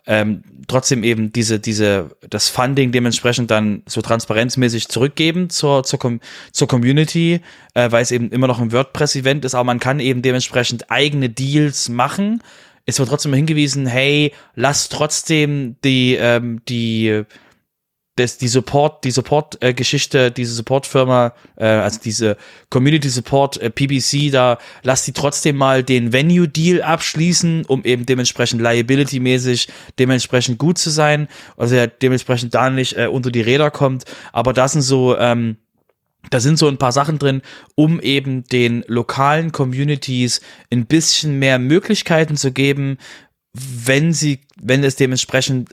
ähm, 0.07 0.43
trotzdem 0.66 1.03
eben 1.03 1.32
diese, 1.32 1.59
diese, 1.59 2.11
das 2.28 2.51
Funding 2.51 2.93
dementsprechend 2.93 3.51
dann 3.51 3.82
so 3.86 4.03
transparenzmäßig 4.03 4.89
zurückgeben 4.89 5.49
zur, 5.49 5.85
zur, 5.85 5.99
Com 5.99 6.20
zur 6.53 6.69
Community, 6.69 7.40
äh, 7.73 7.90
weil 7.90 8.03
es 8.03 8.11
eben 8.11 8.31
immer 8.31 8.47
noch 8.47 8.61
ein 8.61 8.73
WordPress-Event 8.73 9.47
ist, 9.47 9.55
aber 9.55 9.65
man 9.65 9.81
kann 9.81 10.01
eben 10.01 10.20
dementsprechend 10.20 10.90
eigene 10.90 11.31
Deals 11.31 11.89
machen 11.89 12.43
es 12.89 12.98
wird 12.98 13.10
trotzdem 13.10 13.35
hingewiesen, 13.35 13.86
hey, 13.86 14.32
lass 14.55 14.89
trotzdem 14.89 15.77
die, 15.85 16.15
ähm, 16.15 16.62
die, 16.70 17.23
das, 18.16 18.39
die 18.39 18.48
Support, 18.48 19.05
die 19.05 19.10
Support-Geschichte, 19.10 20.31
diese 20.31 20.55
Support-Firma, 20.55 21.35
äh, 21.56 21.66
also 21.66 22.01
diese 22.02 22.39
Community 22.70 23.10
Support 23.10 23.60
äh, 23.60 23.69
PBC, 23.69 24.31
da 24.32 24.56
lass 24.82 25.05
die 25.05 25.12
trotzdem 25.12 25.56
mal 25.56 25.82
den 25.85 26.15
Venue-Deal 26.15 26.81
abschließen, 26.81 27.66
um 27.66 27.85
eben 27.85 28.06
dementsprechend 28.06 28.62
liability-mäßig 28.62 29.69
dementsprechend 29.98 30.56
gut 30.56 30.78
zu 30.78 30.89
sein, 30.89 31.28
also 31.59 31.74
er 31.74 31.89
dementsprechend 31.89 32.55
da 32.55 32.70
nicht 32.70 32.97
äh, 32.97 33.06
unter 33.06 33.31
die 33.31 33.43
Räder 33.43 33.70
kommt. 33.70 34.06
Aber 34.32 34.55
das 34.55 34.73
sind 34.73 34.82
so, 34.82 35.15
ähm, 35.19 35.59
da 36.31 36.40
sind 36.40 36.59
so 36.59 36.69
ein 36.69 36.78
paar 36.78 36.93
Sachen 36.93 37.19
drin, 37.19 37.43
um 37.74 38.01
eben 38.01 38.45
den 38.45 38.85
lokalen 38.86 39.53
Communities 39.53 40.40
ein 40.70 40.86
bisschen 40.86 41.39
mehr 41.39 41.59
Möglichkeiten 41.59 42.36
zu 42.36 42.53
geben, 42.53 42.99
wenn 43.53 44.12
sie, 44.12 44.40
wenn 44.61 44.85
es 44.85 44.97
dementsprechend 44.97 45.70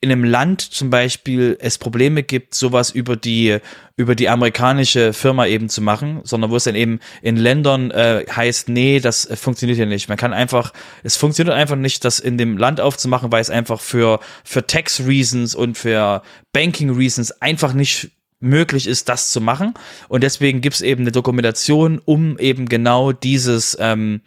in 0.00 0.12
einem 0.12 0.24
Land 0.24 0.60
zum 0.60 0.90
Beispiel 0.90 1.56
es 1.58 1.78
Probleme 1.78 2.22
gibt, 2.22 2.54
sowas 2.54 2.90
über 2.90 3.16
die 3.16 3.58
über 3.96 4.14
die 4.14 4.28
amerikanische 4.28 5.14
Firma 5.14 5.46
eben 5.46 5.70
zu 5.70 5.80
machen, 5.80 6.20
sondern 6.22 6.50
wo 6.50 6.56
es 6.56 6.64
dann 6.64 6.74
eben 6.74 7.00
in 7.22 7.36
Ländern 7.36 7.90
äh, 7.90 8.26
heißt, 8.30 8.68
nee, 8.68 9.00
das 9.00 9.26
funktioniert 9.34 9.78
ja 9.78 9.86
nicht. 9.86 10.08
Man 10.10 10.18
kann 10.18 10.34
einfach, 10.34 10.74
es 11.02 11.16
funktioniert 11.16 11.56
einfach 11.56 11.76
nicht, 11.76 12.04
das 12.04 12.20
in 12.20 12.36
dem 12.36 12.58
Land 12.58 12.78
aufzumachen, 12.80 13.32
weil 13.32 13.40
es 13.40 13.48
einfach 13.48 13.80
für 13.80 14.20
für 14.44 14.66
Tax 14.66 15.00
Reasons 15.06 15.54
und 15.54 15.78
für 15.78 16.22
Banking 16.52 16.90
Reasons 16.90 17.32
einfach 17.40 17.72
nicht 17.72 18.10
möglich 18.40 18.86
ist, 18.86 19.08
das 19.08 19.30
zu 19.30 19.40
machen. 19.40 19.74
Und 20.08 20.22
deswegen 20.22 20.60
gibt 20.60 20.76
es 20.76 20.82
eben 20.82 21.02
eine 21.02 21.12
Dokumentation, 21.12 22.00
um 22.04 22.38
eben 22.38 22.66
genau 22.68 23.12
dieses 23.12 23.76
ähm, 23.80 24.20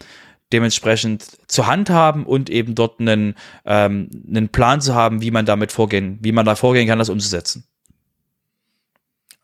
dementsprechend 0.52 1.26
zu 1.48 1.68
handhaben 1.68 2.26
und 2.26 2.50
eben 2.50 2.74
dort 2.76 3.00
einen, 3.00 3.36
ähm, 3.66 4.10
einen 4.28 4.50
Plan 4.50 4.82
zu 4.82 4.96
haben, 4.96 5.22
wie 5.22 5.32
man 5.32 5.46
damit 5.46 5.72
vorgehen, 5.72 6.18
wie 6.22 6.32
man 6.32 6.46
da 6.46 6.56
vorgehen 6.56 6.88
kann, 6.88 7.00
das 7.00 7.10
umzusetzen. 7.10 7.66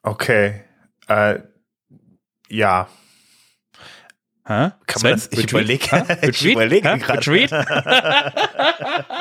Okay. 0.01 0.61
Äh, 1.07 1.39
ja. 2.49 2.87
Hä? 4.47 4.71
Kann 4.85 5.01
man 5.01 5.11
das, 5.13 5.27
ich 5.31 5.49
überlege 5.51 6.05
ich 6.21 6.45
überlege 6.45 6.97
gerade. 6.99 7.47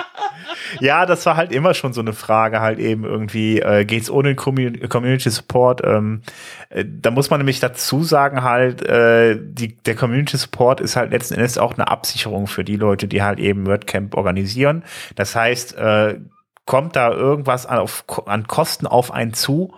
ja, 0.81 1.07
das 1.07 1.25
war 1.27 1.37
halt 1.37 1.53
immer 1.53 1.75
schon 1.75 1.93
so 1.93 2.01
eine 2.01 2.13
Frage, 2.13 2.61
halt 2.61 2.79
eben 2.79 3.05
irgendwie, 3.05 3.61
äh, 3.61 3.85
geht's 3.85 4.11
ohne 4.11 4.35
Community 4.35 5.31
Support? 5.31 5.83
Ähm, 5.85 6.23
äh, 6.71 6.85
da 6.87 7.11
muss 7.11 7.31
man 7.31 7.41
nämlich 7.41 7.61
dazu 7.61 8.03
sagen, 8.03 8.43
halt, 8.43 8.83
äh, 8.83 9.39
die, 9.41 9.77
der 9.77 9.95
Community 9.95 10.37
Support 10.37 10.81
ist 10.81 10.97
halt 10.97 11.11
letzten 11.11 11.35
Endes 11.35 11.59
auch 11.59 11.75
eine 11.75 11.89
Absicherung 11.89 12.47
für 12.47 12.65
die 12.65 12.77
Leute, 12.77 13.09
die 13.09 13.23
halt 13.23 13.39
eben 13.39 13.67
WordCamp 13.67 14.17
organisieren. 14.17 14.85
Das 15.17 15.35
heißt, 15.35 15.77
äh, 15.77 16.21
kommt 16.67 16.97
da 16.97 17.11
irgendwas 17.13 17.67
an, 17.67 17.79
auf, 17.79 18.05
an 18.27 18.47
Kosten 18.47 18.87
auf 18.87 19.13
einen 19.13 19.35
zu, 19.35 19.75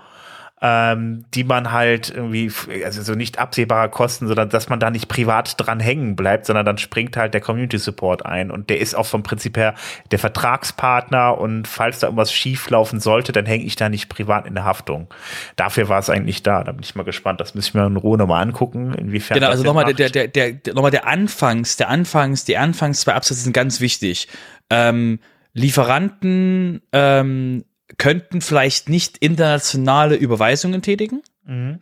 ähm, 0.62 1.26
die 1.34 1.44
man 1.44 1.70
halt 1.70 2.08
irgendwie, 2.08 2.50
also 2.82 3.02
so 3.02 3.14
nicht 3.14 3.38
absehbare 3.38 3.90
Kosten, 3.90 4.26
sondern 4.26 4.48
dass 4.48 4.70
man 4.70 4.80
da 4.80 4.90
nicht 4.90 5.06
privat 5.06 5.54
dran 5.58 5.80
hängen 5.80 6.16
bleibt, 6.16 6.46
sondern 6.46 6.64
dann 6.64 6.78
springt 6.78 7.16
halt 7.18 7.34
der 7.34 7.42
Community 7.42 7.76
Support 7.76 8.24
ein 8.24 8.50
und 8.50 8.70
der 8.70 8.80
ist 8.80 8.94
auch 8.94 9.04
vom 9.04 9.22
Prinzip 9.22 9.58
her 9.58 9.74
der 10.12 10.18
Vertragspartner 10.18 11.36
und 11.36 11.68
falls 11.68 11.98
da 11.98 12.06
irgendwas 12.06 12.32
schief 12.32 12.70
laufen 12.70 13.00
sollte, 13.00 13.32
dann 13.32 13.44
hänge 13.44 13.64
ich 13.64 13.76
da 13.76 13.90
nicht 13.90 14.08
privat 14.08 14.46
in 14.46 14.54
der 14.54 14.64
Haftung. 14.64 15.08
Dafür 15.56 15.90
war 15.90 15.98
es 15.98 16.08
eigentlich 16.08 16.42
da. 16.42 16.64
Da 16.64 16.72
bin 16.72 16.82
ich 16.82 16.94
mal 16.94 17.02
gespannt. 17.02 17.38
Das 17.40 17.54
müssen 17.54 17.74
wir 17.74 17.86
in 17.86 17.96
Ruhe 17.96 18.16
nochmal 18.16 18.42
angucken, 18.42 18.94
inwiefern. 18.94 19.38
Genau, 19.38 19.50
also 19.50 19.62
nochmal 19.62 19.92
der, 19.92 20.08
der, 20.08 20.28
der, 20.28 20.52
der, 20.52 20.74
nochmal 20.74 20.90
der 20.90 21.06
Anfangs, 21.06 21.76
der 21.76 21.90
Anfangs, 21.90 22.46
die 22.46 22.56
Anfangs 22.56 23.02
zwei 23.02 23.12
Absätze 23.12 23.42
sind 23.42 23.52
ganz 23.52 23.80
wichtig. 23.80 24.28
Ähm, 24.70 25.18
Lieferanten 25.52 26.80
ähm, 26.92 27.64
könnten 27.98 28.40
vielleicht 28.40 28.88
nicht 28.88 29.18
internationale 29.18 30.16
Überweisungen 30.16 30.82
tätigen. 30.82 31.22
Mhm. 31.44 31.80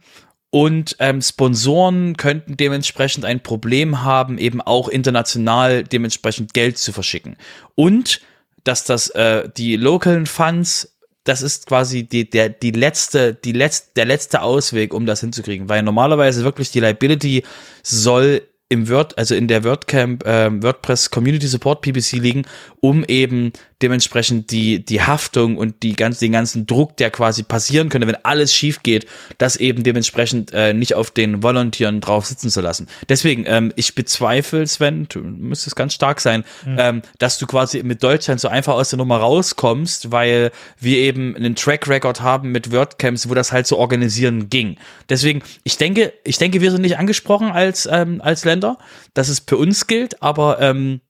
Und 0.51 0.97
ähm, 1.01 1.21
Sponsoren 1.21 2.17
könnten 2.17 2.57
dementsprechend 2.57 3.25
ein 3.25 3.43
Problem 3.43 4.05
haben, 4.05 4.39
eben 4.39 4.61
auch 4.61 4.89
international 4.89 5.83
dementsprechend 5.83 6.55
Geld 6.55 6.79
zu 6.79 6.93
verschicken. 6.93 7.37
Und 7.75 8.21
dass 8.63 8.85
das 8.85 9.09
äh, 9.11 9.49
die 9.57 9.75
lokalen 9.77 10.27
Funds, 10.27 10.97
das 11.25 11.43
ist 11.43 11.67
quasi 11.67 12.05
die, 12.05 12.31
der, 12.31 12.51
die 12.51 12.71
letzte, 12.71 13.35
die 13.35 13.51
letzte, 13.51 13.91
der 13.97 14.05
letzte 14.05 14.43
Ausweg, 14.43 14.95
um 14.95 15.07
das 15.07 15.21
hinzukriegen. 15.21 15.69
Weil 15.69 15.83
normalerweise 15.83 16.45
wirklich 16.45 16.71
die 16.71 16.81
Liability 16.81 17.43
soll 17.83 18.43
im 18.69 18.89
Word, 18.89 19.19
also 19.19 19.35
in 19.35 19.49
der 19.49 19.65
WordCamp, 19.65 20.25
äh, 20.25 20.63
WordPress 20.63 21.11
Community 21.11 21.47
Support 21.47 21.83
PPC 21.83 22.13
liegen, 22.13 22.47
um 22.81 23.05
eben 23.05 23.53
dementsprechend 23.85 24.51
die, 24.51 24.83
die 24.83 25.03
Haftung 25.03 25.59
und 25.59 25.83
die 25.83 25.93
ganz, 25.93 26.19
den 26.19 26.33
ganzen 26.33 26.67
Druck, 26.67 26.97
der 26.97 27.11
quasi 27.11 27.43
passieren 27.43 27.91
könnte, 27.91 28.09
wenn 28.09 28.25
alles 28.25 28.55
schief 28.55 28.83
geht, 28.83 29.07
das 29.37 29.57
eben 29.57 29.83
dementsprechend 29.83 30.55
äh, 30.55 30.73
nicht 30.73 30.95
auf 30.95 31.11
den 31.11 31.43
Volontieren 31.43 32.01
drauf 32.01 32.25
sitzen 32.25 32.49
zu 32.49 32.63
lassen. 32.63 32.89
Deswegen, 33.11 33.45
ähm, 33.47 33.75
ich 33.77 33.95
bezweifle, 33.95 34.67
Sven, 34.67 35.07
du 35.11 35.21
müsstest 35.21 35.77
ganz 35.77 35.93
stark 35.93 36.23
sein, 36.23 36.45
mhm. 36.65 36.77
ähm, 36.79 37.03
dass 37.19 37.37
du 37.37 37.47
quasi 37.47 37.83
mit 37.83 38.03
Deutschland 38.03 38.41
so 38.41 38.49
einfach 38.49 38.73
aus 38.73 38.89
der 38.89 38.97
Nummer 38.97 39.19
rauskommst, 39.19 40.11
weil 40.11 40.51
wir 40.81 40.97
eben 40.97 41.37
einen 41.37 41.55
Track 41.55 41.87
Record 41.87 42.23
haben 42.23 42.51
mit 42.51 42.73
WordCamps, 42.73 43.29
wo 43.29 43.35
das 43.35 43.53
halt 43.53 43.67
so 43.67 43.77
organisieren 43.77 44.49
ging. 44.49 44.79
Deswegen, 45.11 45.43
ich 45.63 45.77
denke, 45.77 46.15
ich 46.25 46.39
denke, 46.39 46.63
wir 46.63 46.71
sind 46.71 46.81
nicht 46.81 46.97
angesprochen 46.97 47.51
als, 47.51 47.87
ähm, 47.91 48.23
als 48.23 48.47
Länder, 48.47 48.79
dass 49.13 49.29
es 49.29 49.43
für 49.47 49.59
uns 49.59 49.87
gilt, 49.87 50.23
aber 50.23 50.59
ähm, 50.61 51.01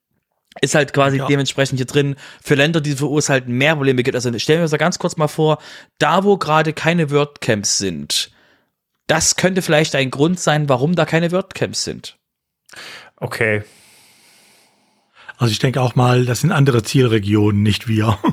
ist 0.60 0.74
halt 0.74 0.92
quasi 0.92 1.18
ja. 1.18 1.26
dementsprechend 1.26 1.78
hier 1.78 1.86
drin 1.86 2.16
für 2.42 2.54
Länder, 2.54 2.80
die 2.80 2.92
für 2.92 3.06
uns 3.06 3.28
halt 3.28 3.48
mehr 3.48 3.74
Probleme 3.74 4.02
gibt. 4.02 4.14
Also 4.14 4.36
stellen 4.38 4.60
wir 4.60 4.62
uns 4.64 4.70
da 4.70 4.76
ganz 4.76 4.98
kurz 4.98 5.16
mal 5.16 5.28
vor, 5.28 5.58
da 5.98 6.24
wo 6.24 6.36
gerade 6.36 6.72
keine 6.72 7.10
WordCamps 7.10 7.78
sind, 7.78 8.30
das 9.06 9.36
könnte 9.36 9.62
vielleicht 9.62 9.94
ein 9.94 10.10
Grund 10.10 10.40
sein, 10.40 10.68
warum 10.68 10.94
da 10.94 11.04
keine 11.04 11.32
WordCamps 11.32 11.84
sind. 11.84 12.16
Okay. 13.16 13.62
Also 15.36 15.52
ich 15.52 15.58
denke 15.58 15.80
auch 15.80 15.94
mal, 15.94 16.24
das 16.24 16.40
sind 16.40 16.52
andere 16.52 16.82
Zielregionen, 16.82 17.62
nicht 17.62 17.88
wir. 17.88 18.18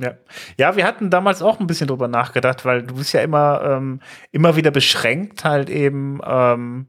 Ja. 0.00 0.12
ja, 0.56 0.76
wir 0.76 0.86
hatten 0.86 1.10
damals 1.10 1.42
auch 1.42 1.58
ein 1.58 1.66
bisschen 1.66 1.88
drüber 1.88 2.06
nachgedacht, 2.06 2.64
weil 2.64 2.84
du 2.84 2.94
bist 2.94 3.12
ja 3.12 3.20
immer, 3.20 3.62
ähm, 3.64 4.00
immer 4.30 4.54
wieder 4.54 4.70
beschränkt 4.70 5.44
halt 5.44 5.68
eben, 5.68 6.20
ähm, 6.24 6.86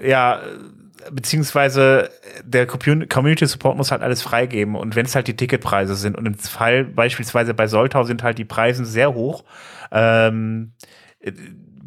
ja, 0.00 0.40
beziehungsweise 1.10 2.10
der 2.44 2.66
Community 2.66 3.46
Support 3.46 3.76
muss 3.76 3.90
halt 3.90 4.02
alles 4.02 4.22
freigeben. 4.22 4.74
Und 4.74 4.96
wenn 4.96 5.06
es 5.06 5.14
halt 5.14 5.28
die 5.28 5.36
Ticketpreise 5.36 5.94
sind 5.94 6.16
und 6.16 6.26
im 6.26 6.34
Fall 6.34 6.84
beispielsweise 6.84 7.54
bei 7.54 7.66
Soltau 7.66 8.04
sind 8.04 8.22
halt 8.22 8.38
die 8.38 8.44
Preise 8.44 8.84
sehr 8.84 9.14
hoch, 9.14 9.44
ähm, 9.90 10.72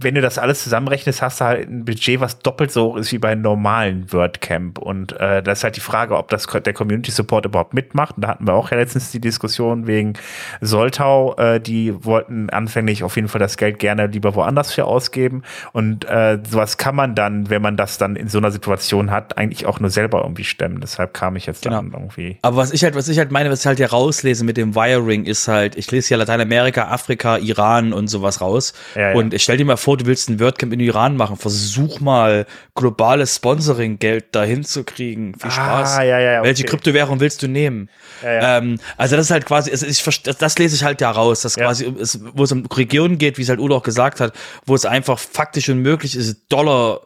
wenn 0.04 0.16
du 0.16 0.22
das 0.22 0.38
alles 0.38 0.64
zusammenrechnest, 0.64 1.22
hast 1.22 1.42
du 1.42 1.46
halt 1.46 1.70
ein 1.70 1.86
Budget, 1.86 2.20
was 2.20 2.40
doppelt 2.40 2.72
so 2.72 2.92
hoch 2.92 2.98
ist 2.98 3.12
wie 3.12 3.18
bei 3.18 3.30
einem 3.30 3.42
normalen 3.42 4.12
WordCamp. 4.12 4.78
Und 4.80 5.14
äh, 5.20 5.44
das 5.44 5.60
ist 5.60 5.64
halt 5.64 5.76
die 5.76 5.82
Frage, 5.82 6.18
ob 6.18 6.30
das 6.30 6.48
der 6.48 6.74
Community 6.74 7.12
Support 7.12 7.46
überhaupt 7.46 7.74
mitmacht. 7.74 8.16
Und 8.16 8.24
da 8.24 8.30
hatten 8.30 8.48
wir 8.48 8.54
auch 8.54 8.72
ja 8.72 8.78
letztens 8.78 9.12
die 9.12 9.22
Diskussion 9.22 9.88
wegen 9.88 10.14
Soltau. 10.62 11.36
Äh, 11.36 11.60
die 11.60 11.94
wollten 12.04 12.50
anfänglich 12.50 13.04
auf 13.04 13.16
jeden 13.16 13.28
Fall 13.28 13.40
das 13.40 13.58
Geld 13.58 13.80
gerne 13.80 14.08
lieber 14.08 14.36
woanders 14.36 14.74
für 14.74 14.86
ausgeben. 14.86 15.44
Und 15.74 16.06
äh, 16.06 16.40
sowas 16.50 16.78
kann 16.78 16.96
man 16.96 17.16
dann, 17.16 17.50
wenn 17.50 17.62
man 17.62 17.78
das 17.78 17.98
dann 17.98 18.16
in 18.16 18.28
so 18.28 18.38
einer 18.38 18.52
Situation 18.52 19.12
hat, 19.12 19.38
eigentlich 19.38 19.66
auch 19.66 19.80
nur 19.80 19.90
selber 19.90 20.22
irgendwie 20.24 20.44
stemmen. 20.44 20.80
Deshalb 20.82 21.14
kam 21.14 21.36
ich 21.36 21.46
jetzt 21.46 21.64
genau. 21.64 21.78
dann 21.78 21.92
irgendwie. 21.92 22.38
Aber 22.42 22.58
was 22.58 22.72
ich 22.72 22.84
halt, 22.84 22.96
was 22.96 23.08
ich 23.08 23.18
halt 23.18 23.32
meine, 23.32 23.50
was 23.50 23.62
ich 23.62 23.66
halt 23.66 23.78
hier 23.78 23.92
rauslese 23.92 24.44
mit 24.44 24.58
dem 24.58 24.76
Wiring, 24.76 25.26
ist 25.26 25.48
halt, 25.48 25.76
ich 25.76 25.90
lese 25.92 26.12
ja 26.12 26.18
Lateinamerika, 26.18 26.88
Afrika, 26.88 27.38
Iran 27.38 27.94
und 27.94 28.08
sowas 28.08 28.42
raus. 28.42 28.74
Ja, 28.96 29.10
ja. 29.10 29.16
Und 29.16 29.34
ich 29.34 29.44
stell 29.44 29.58
dir 29.58 29.66
mal 29.66 29.78
vor, 29.78 29.91
vor, 29.92 29.98
du 29.98 30.06
willst 30.06 30.30
ein 30.30 30.40
WordCamp 30.40 30.72
in 30.72 30.80
Iran 30.80 31.18
machen, 31.18 31.36
versuch 31.36 32.00
mal 32.00 32.46
globales 32.76 33.36
Sponsoring-Geld 33.36 34.34
dahin 34.34 34.64
zu 34.64 34.86
kriegen. 34.86 35.34
Viel 35.38 35.52
Spaß. 35.52 35.98
Ah, 35.98 36.04
ja, 36.04 36.20
ja, 36.20 36.40
okay. 36.40 36.48
Welche 36.48 36.64
Kryptowährung 36.64 37.20
willst 37.20 37.44
du 37.44 37.50
nehmen? 37.50 37.90
Ja, 38.24 38.58
ähm, 38.58 38.80
also 38.96 39.18
das 39.18 39.26
ist 39.26 39.32
halt 39.32 39.46
quasi, 39.46 39.70
also 39.70 39.86
ich, 39.86 40.02
das 40.24 40.58
lese 40.58 40.76
ich 40.76 40.84
halt 40.86 41.02
da 41.02 41.12
raus, 41.12 41.42
dass 41.42 41.56
quasi, 41.56 41.94
es, 42.00 42.22
wo 42.34 42.44
es 42.44 42.54
um 42.54 42.66
Regionen 42.68 43.18
geht, 43.18 43.38
wie 43.38 43.42
es 43.42 43.50
halt 43.50 43.60
Udo 43.60 43.76
auch 43.76 43.84
gesagt 43.84 44.22
hat, 44.22 44.34
wo 44.66 44.76
es 44.76 44.86
einfach 44.86 45.20
faktisch 45.20 45.68
unmöglich 45.68 46.16
ist, 46.16 46.46
Dollar 46.48 47.02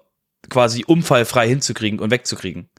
quasi 0.52 0.84
unfallfrei 0.86 1.48
hinzukriegen 1.48 1.99
und 1.99 2.12
wegzukriegen. 2.12 2.70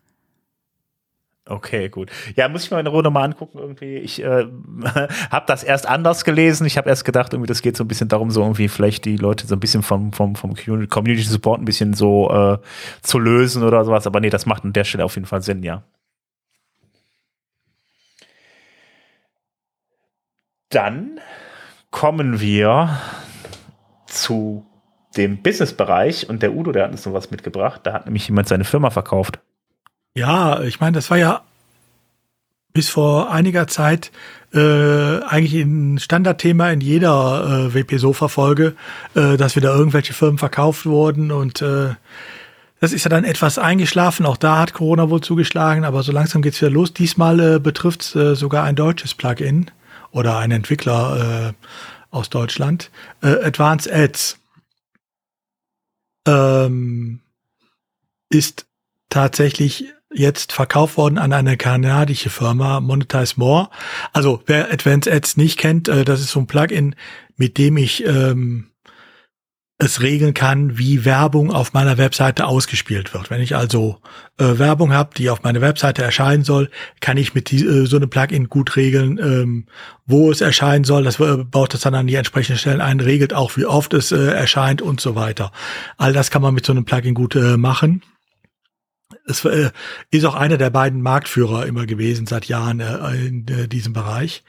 Okay, 1.49 1.89
gut. 1.89 2.11
Ja, 2.35 2.49
muss 2.49 2.65
ich 2.65 2.73
mal 2.73 2.81
in 2.81 2.89
Ruhe 2.89 3.05
nochmal 3.05 3.23
angucken 3.23 3.59
irgendwie. 3.59 3.99
Ich 3.99 4.21
äh, 4.21 4.47
habe 5.31 5.47
das 5.47 5.63
erst 5.63 5.87
anders 5.89 6.25
gelesen. 6.25 6.67
Ich 6.67 6.77
habe 6.77 6.89
erst 6.89 7.05
gedacht, 7.05 7.33
irgendwie 7.33 7.47
das 7.47 7.63
geht 7.63 7.77
so 7.77 7.85
ein 7.85 7.89
bisschen 7.89 8.09
darum, 8.09 8.33
so 8.33 8.43
irgendwie 8.43 8.67
vielleicht 8.67 9.05
die 9.05 9.17
Leute 9.17 9.47
so 9.47 9.55
ein 9.55 9.61
bisschen 9.61 9.85
vom, 9.85 10.13
vom, 10.13 10.35
vom 10.35 10.55
Community 10.57 11.23
Support 11.23 11.61
ein 11.61 11.65
bisschen 11.65 11.95
so 11.95 12.31
äh, 12.33 12.59
zu 13.03 13.21
lösen 13.21 13.63
oder 13.63 13.85
sowas. 13.85 14.09
Aber 14.09 14.19
nee, 14.19 14.31
das 14.31 14.45
macht 14.47 14.65
an 14.65 14.73
der 14.73 14.83
Stelle 14.83 15.05
auf 15.05 15.15
jeden 15.15 15.27
Fall 15.27 15.41
Sinn, 15.41 15.63
ja. 15.63 15.85
Dann 20.71 21.21
kommen 21.93 22.41
wir 22.41 22.99
zu 24.07 24.67
dem 25.17 25.43
Business-Bereich 25.43 26.29
und 26.29 26.43
der 26.43 26.55
Udo, 26.55 26.73
der 26.73 26.85
hat 26.85 26.91
uns 26.91 27.07
noch 27.07 27.13
was 27.13 27.31
mitgebracht. 27.31 27.83
Da 27.85 27.93
hat 27.93 28.07
nämlich 28.07 28.27
jemand 28.29 28.49
seine 28.49 28.65
Firma 28.65 28.91
verkauft. 28.91 29.39
Ja, 30.17 30.63
ich 30.63 30.81
meine, 30.81 30.95
das 30.95 31.11
war 31.11 31.19
ja 31.19 31.43
bis 32.73 32.89
vor 32.89 33.31
einiger 33.31 33.67
Zeit 33.67 34.11
äh, 34.55 35.21
eigentlich 35.25 35.63
ein 35.63 35.99
Standardthema 35.99 36.71
in 36.71 36.81
jeder 36.81 37.69
äh, 37.69 37.75
WP-Sofa-Folge, 37.75 38.75
äh, 39.15 39.37
dass 39.37 39.57
wieder 39.57 39.75
irgendwelche 39.75 40.15
Firmen 40.15 40.39
verkauft 40.39 40.87
wurden 40.87 41.31
und 41.31 41.61
äh, 41.61 41.95
das 42.81 42.95
ist 42.95 43.05
ja 43.05 43.11
dann 43.11 43.25
etwas 43.25 43.59
eingeschlafen. 43.59 44.25
Auch 44.25 44.39
da 44.39 44.59
hat 44.59 44.73
Corona 44.73 45.11
wohl 45.11 45.21
zugeschlagen, 45.21 45.85
aber 45.85 46.03
so 46.03 46.13
langsam 46.13 46.41
geht's 46.41 46.63
wieder 46.63 46.71
los. 46.71 46.95
Diesmal 46.95 47.41
äh, 47.41 47.59
betrifft 47.59 48.01
es 48.01 48.15
äh, 48.15 48.35
sogar 48.37 48.65
ein 48.65 48.77
deutsches 48.77 49.15
Plugin 49.15 49.71
oder 50.13 50.39
ein 50.39 50.51
Entwickler 50.51 51.51
äh, 51.51 51.53
aus 52.11 52.31
Deutschland. 52.31 52.91
Äh, 53.23 53.45
Advanced 53.45 53.93
Ads 53.93 54.39
ähm, 56.27 57.21
ist 58.31 58.67
tatsächlich 59.11 59.93
jetzt 60.17 60.53
verkauft 60.53 60.97
worden 60.97 61.19
an 61.19 61.33
eine 61.33 61.57
kanadische 61.57 62.31
Firma, 62.31 62.81
Monetize 62.81 63.35
More. 63.37 63.69
Also 64.13 64.43
wer 64.47 64.73
Advanced 64.73 65.13
Ads 65.13 65.37
nicht 65.37 65.59
kennt, 65.59 65.89
äh, 65.89 66.05
das 66.05 66.21
ist 66.21 66.31
so 66.31 66.41
ein 66.41 66.47
Plugin, 66.47 66.95
mit 67.37 67.59
dem 67.59 67.77
ich 67.77 68.05
ähm, 68.07 68.71
es 69.79 70.01
regeln 70.01 70.33
kann, 70.33 70.79
wie 70.79 71.05
Werbung 71.05 71.53
auf 71.53 71.75
meiner 71.75 71.99
Webseite 71.99 72.47
ausgespielt 72.47 73.13
wird. 73.13 73.31
Wenn 73.31 73.43
ich 73.43 73.55
also 73.57 73.99
äh, 74.39 74.59
Werbung 74.59 74.95
habe, 74.95 75.11
die 75.15 75.29
auf 75.29 75.43
meiner 75.43 75.61
Webseite 75.61 76.03
erscheinen 76.03 76.45
soll, 76.45 76.71
kann 77.01 77.19
ich 77.19 77.35
mit 77.35 77.51
die, 77.51 77.63
äh, 77.63 77.85
so 77.85 77.97
einem 77.97 78.09
Plugin 78.09 78.49
gut 78.49 78.77
regeln, 78.77 79.19
ähm, 79.19 79.67
wo 80.07 80.31
es 80.31 80.41
erscheinen 80.41 80.85
soll. 80.85 81.05
Das 81.05 81.21
äh, 81.21 81.45
baut 81.45 81.75
das 81.75 81.83
dann 81.83 81.95
an 81.95 82.07
die 82.07 82.15
entsprechenden 82.15 82.59
Stellen 82.59 82.81
ein, 82.81 83.01
regelt 83.01 83.35
auch, 83.35 83.59
wie 83.59 83.67
oft 83.67 83.93
es 83.93 84.13
äh, 84.13 84.29
erscheint 84.29 84.81
und 84.81 84.99
so 85.03 85.15
weiter. 85.15 85.53
All 85.99 86.15
das 86.15 86.31
kann 86.31 86.41
man 86.41 86.55
mit 86.55 86.65
so 86.65 86.73
einem 86.73 86.87
Plugin 86.87 87.13
gut 87.13 87.37
äh, 87.37 87.59
machen. 87.59 88.01
Es 89.27 89.45
äh, 89.45 89.71
ist 90.11 90.25
auch 90.25 90.35
einer 90.35 90.57
der 90.57 90.71
beiden 90.71 91.03
Marktführer 91.03 91.67
immer 91.67 91.87
gewesen 91.87 92.27
seit 92.27 92.47
Jahren 92.47 92.81
äh, 92.81 93.27
in 93.27 93.47
äh, 93.49 93.69
diesem 93.69 93.93
Bereich. 93.93 94.45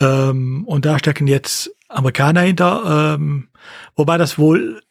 Ähm, 0.00 0.64
und 0.66 0.84
da 0.86 0.98
stecken 0.98 1.26
jetzt 1.26 1.70
Amerikaner 1.88 2.42
hinter, 2.42 3.16
ähm, 3.16 3.48
wobei 3.96 4.16
das 4.18 4.38
wohl 4.38 4.82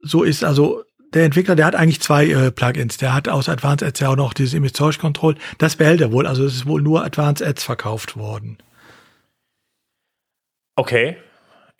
so 0.00 0.22
ist. 0.22 0.44
Also 0.44 0.82
der 1.12 1.24
Entwickler, 1.24 1.54
der 1.54 1.66
hat 1.66 1.76
eigentlich 1.76 2.00
zwei 2.00 2.26
äh, 2.26 2.50
Plugins. 2.50 2.96
Der 2.96 3.14
hat 3.14 3.28
aus 3.28 3.48
Advanced 3.48 3.86
Ads 3.86 4.00
ja 4.00 4.08
auch 4.08 4.16
noch 4.16 4.34
dieses 4.34 4.54
Image 4.54 4.76
Source 4.76 4.98
Control. 4.98 5.36
Das 5.58 5.76
behält 5.76 6.00
er 6.00 6.10
wohl. 6.10 6.26
Also 6.26 6.44
es 6.44 6.54
ist 6.54 6.66
wohl 6.66 6.82
nur 6.82 7.04
Advanced 7.04 7.46
Ads 7.46 7.62
verkauft 7.62 8.16
worden. 8.16 8.58
Okay. 10.76 11.16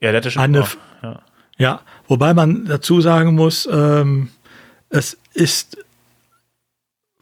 Ja, 0.00 0.12
das 0.12 0.26
ist 0.26 0.32
schon 0.34 0.42
Eine, 0.42 0.66
ja. 1.02 1.22
ja, 1.56 1.80
wobei 2.06 2.34
man 2.34 2.66
dazu 2.66 3.00
sagen 3.00 3.34
muss, 3.34 3.68
ähm, 3.70 4.30
es 4.90 5.18
ist 5.32 5.83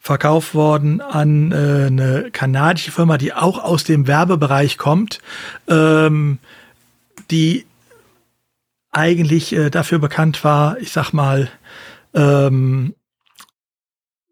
verkauft 0.03 0.53
worden 0.53 0.99
an 0.99 1.53
äh, 1.53 1.85
eine 1.87 2.29
kanadische 2.31 2.91
Firma, 2.91 3.17
die 3.17 3.33
auch 3.33 3.57
aus 3.57 3.85
dem 3.85 4.05
Werbebereich 4.05 4.77
kommt, 4.77 5.19
ähm, 5.69 6.39
die 7.31 7.65
eigentlich 8.91 9.53
äh, 9.53 9.69
dafür 9.69 9.99
bekannt 9.99 10.43
war, 10.43 10.77
ich 10.79 10.91
sag 10.91 11.13
mal, 11.13 11.49
ähm, 12.13 12.95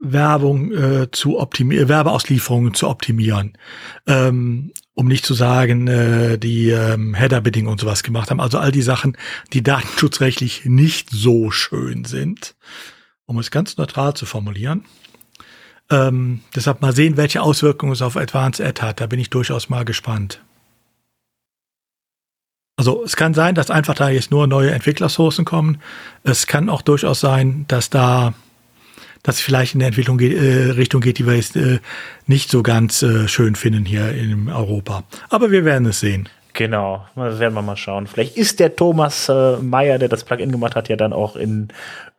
Werbung 0.01 0.73
äh, 0.73 1.11
zu 1.11 1.39
optimieren, 1.39 1.87
Werbeauslieferungen 1.87 2.73
zu 2.73 2.89
optimieren, 2.89 3.57
ähm, 4.07 4.73
um 4.93 5.07
nicht 5.07 5.25
zu 5.25 5.33
sagen, 5.33 5.87
äh, 5.87 6.37
die 6.37 6.69
ähm, 6.71 7.13
Header-Bidding 7.13 7.67
und 7.67 7.79
sowas 7.79 8.03
gemacht 8.03 8.29
haben. 8.29 8.41
Also 8.41 8.57
all 8.57 8.73
die 8.73 8.81
Sachen, 8.81 9.15
die 9.53 9.63
datenschutzrechtlich 9.63 10.65
nicht 10.65 11.09
so 11.11 11.49
schön 11.49 12.03
sind, 12.03 12.55
um 13.25 13.39
es 13.39 13.51
ganz 13.51 13.77
neutral 13.77 14.15
zu 14.15 14.25
formulieren. 14.25 14.83
Ähm, 15.91 16.39
deshalb 16.55 16.81
mal 16.81 16.93
sehen, 16.93 17.17
welche 17.17 17.41
Auswirkungen 17.41 17.91
es 17.91 18.01
auf 18.01 18.15
Advanced 18.15 18.65
Ad 18.65 18.81
hat. 18.81 19.01
Da 19.01 19.07
bin 19.07 19.19
ich 19.19 19.29
durchaus 19.29 19.69
mal 19.69 19.85
gespannt. 19.85 20.41
Also 22.77 23.03
es 23.03 23.15
kann 23.15 23.33
sein, 23.33 23.53
dass 23.53 23.69
einfach 23.69 23.93
da 23.93 24.09
jetzt 24.09 24.31
nur 24.31 24.47
neue 24.47 24.71
Entwicklersourcen 24.71 25.45
kommen. 25.45 25.81
Es 26.23 26.47
kann 26.47 26.69
auch 26.69 26.81
durchaus 26.81 27.19
sein, 27.19 27.65
dass 27.67 27.89
da 27.89 28.33
dass 29.23 29.35
es 29.35 29.41
vielleicht 29.41 29.75
in 29.75 29.79
der 29.79 29.89
Entwicklung 29.89 30.17
geht, 30.17 30.35
äh, 30.35 30.71
Richtung 30.71 30.99
geht, 30.99 31.19
die 31.19 31.27
wir 31.27 31.35
jetzt 31.35 31.55
äh, 31.55 31.79
nicht 32.25 32.49
so 32.49 32.63
ganz 32.63 33.03
äh, 33.03 33.27
schön 33.27 33.55
finden 33.55 33.85
hier 33.85 34.11
in 34.13 34.49
Europa. 34.49 35.03
Aber 35.29 35.51
wir 35.51 35.63
werden 35.63 35.85
es 35.85 35.99
sehen. 35.99 36.27
Genau, 36.53 37.05
werden 37.15 37.53
wir 37.53 37.61
mal 37.61 37.77
schauen. 37.77 38.07
Vielleicht 38.07 38.35
ist 38.35 38.59
der 38.59 38.75
Thomas 38.75 39.29
äh, 39.29 39.57
Meyer, 39.57 39.99
der 39.99 40.09
das 40.09 40.23
Plugin 40.23 40.51
gemacht 40.51 40.75
hat, 40.75 40.89
ja 40.89 40.95
dann 40.95 41.13
auch 41.13 41.35
in 41.35 41.69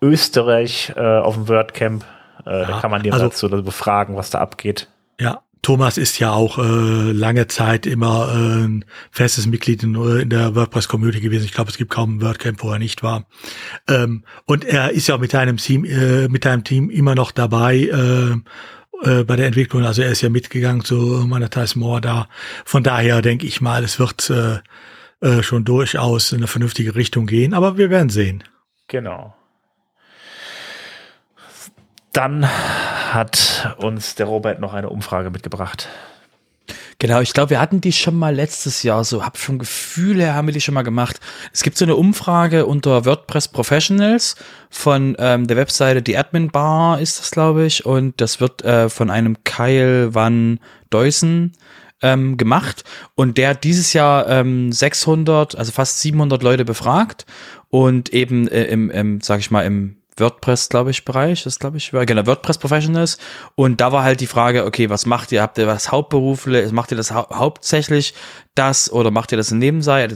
Österreich 0.00 0.92
äh, 0.96 1.00
auf 1.00 1.34
dem 1.34 1.48
WordCamp 1.48 2.04
äh, 2.46 2.60
ja, 2.60 2.66
da 2.66 2.80
kann 2.80 2.90
man 2.90 3.02
die 3.02 3.12
also, 3.12 3.26
dazu 3.26 3.48
befragen, 3.48 4.16
was 4.16 4.30
da 4.30 4.40
abgeht. 4.40 4.88
Ja, 5.20 5.42
Thomas 5.62 5.96
ist 5.96 6.18
ja 6.18 6.32
auch 6.32 6.58
äh, 6.58 7.12
lange 7.12 7.46
Zeit 7.46 7.86
immer 7.86 8.32
äh, 8.34 8.64
ein 8.64 8.84
festes 9.12 9.46
Mitglied 9.46 9.84
in, 9.84 9.94
in 9.94 10.28
der 10.28 10.56
WordPress-Community 10.56 11.20
gewesen. 11.20 11.44
Ich 11.44 11.52
glaube, 11.52 11.70
es 11.70 11.76
gibt 11.76 11.92
kaum 11.92 12.16
ein 12.16 12.20
WordCamp, 12.20 12.64
wo 12.64 12.72
er 12.72 12.80
nicht 12.80 13.04
war. 13.04 13.26
Ähm, 13.88 14.24
und 14.44 14.64
er 14.64 14.90
ist 14.90 15.06
ja 15.06 15.18
mit 15.18 15.30
seinem 15.30 15.58
Team, 15.58 15.84
äh, 15.84 16.26
mit 16.26 16.42
seinem 16.42 16.64
Team 16.64 16.90
immer 16.90 17.14
noch 17.14 17.30
dabei 17.30 17.76
äh, 17.76 18.32
äh, 19.08 19.22
bei 19.22 19.36
der 19.36 19.46
Entwicklung. 19.46 19.84
Also 19.84 20.02
er 20.02 20.10
ist 20.10 20.20
ja 20.20 20.30
mitgegangen 20.30 20.84
zu 20.84 20.96
Monetize 20.96 21.78
More 21.78 22.00
da. 22.00 22.28
Von 22.64 22.82
daher 22.82 23.22
denke 23.22 23.46
ich 23.46 23.60
mal, 23.60 23.84
es 23.84 24.00
wird 24.00 24.30
äh, 24.30 24.58
äh, 25.20 25.44
schon 25.44 25.64
durchaus 25.64 26.32
in 26.32 26.38
eine 26.38 26.48
vernünftige 26.48 26.96
Richtung 26.96 27.26
gehen. 27.26 27.54
Aber 27.54 27.78
wir 27.78 27.88
werden 27.88 28.08
sehen. 28.08 28.42
Genau. 28.88 29.36
Dann 32.12 32.46
hat 32.46 33.74
uns 33.78 34.14
der 34.14 34.26
Robert 34.26 34.60
noch 34.60 34.74
eine 34.74 34.90
Umfrage 34.90 35.30
mitgebracht. 35.30 35.88
Genau, 36.98 37.20
ich 37.20 37.32
glaube, 37.32 37.50
wir 37.50 37.60
hatten 37.60 37.80
die 37.80 37.92
schon 37.92 38.16
mal 38.16 38.34
letztes 38.34 38.84
Jahr 38.84 39.02
so, 39.02 39.24
hab 39.24 39.36
schon 39.36 39.58
Gefühle, 39.58 40.34
haben 40.34 40.46
wir 40.46 40.52
die 40.52 40.60
schon 40.60 40.74
mal 40.74 40.82
gemacht. 40.82 41.18
Es 41.52 41.62
gibt 41.62 41.76
so 41.76 41.84
eine 41.84 41.96
Umfrage 41.96 42.64
unter 42.64 43.04
WordPress 43.04 43.48
Professionals 43.48 44.36
von 44.70 45.16
ähm, 45.18 45.48
der 45.48 45.56
Webseite 45.56 46.00
Die 46.00 46.16
Admin 46.16 46.50
Bar 46.50 47.00
ist 47.00 47.18
das, 47.18 47.32
glaube 47.32 47.64
ich, 47.66 47.84
und 47.84 48.20
das 48.20 48.40
wird 48.40 48.62
äh, 48.64 48.88
von 48.88 49.10
einem 49.10 49.42
Kyle 49.42 50.14
Van 50.14 50.60
Deusen 50.90 51.54
ähm, 52.02 52.36
gemacht 52.36 52.84
und 53.16 53.36
der 53.36 53.50
hat 53.50 53.64
dieses 53.64 53.94
Jahr 53.94 54.28
ähm, 54.28 54.70
600, 54.70 55.56
also 55.56 55.72
fast 55.72 56.00
700 56.02 56.42
Leute 56.42 56.64
befragt 56.64 57.26
und 57.68 58.10
eben 58.10 58.46
äh, 58.46 58.64
im, 58.64 58.90
im, 58.90 59.20
sag 59.22 59.40
ich 59.40 59.50
mal, 59.50 59.64
im 59.64 60.01
WordPress, 60.16 60.68
glaube 60.68 60.90
ich, 60.90 61.04
Bereich, 61.04 61.44
das 61.44 61.58
glaube 61.58 61.78
ich, 61.78 61.90
genau 61.90 62.26
WordPress 62.26 62.58
Professionals. 62.58 63.18
Und 63.54 63.80
da 63.80 63.92
war 63.92 64.04
halt 64.04 64.20
die 64.20 64.26
Frage, 64.26 64.64
okay, 64.64 64.90
was 64.90 65.06
macht 65.06 65.32
ihr? 65.32 65.42
Habt 65.42 65.58
ihr 65.58 65.66
was 65.66 65.90
hauptberuflich? 65.90 66.70
Macht 66.72 66.90
ihr 66.90 66.96
das 66.96 67.12
hau 67.12 67.26
hauptsächlich 67.32 68.14
das 68.54 68.92
oder 68.92 69.10
macht 69.10 69.32
ihr 69.32 69.38
das 69.38 69.50
in 69.50 69.58
Nebenseite? 69.58 70.14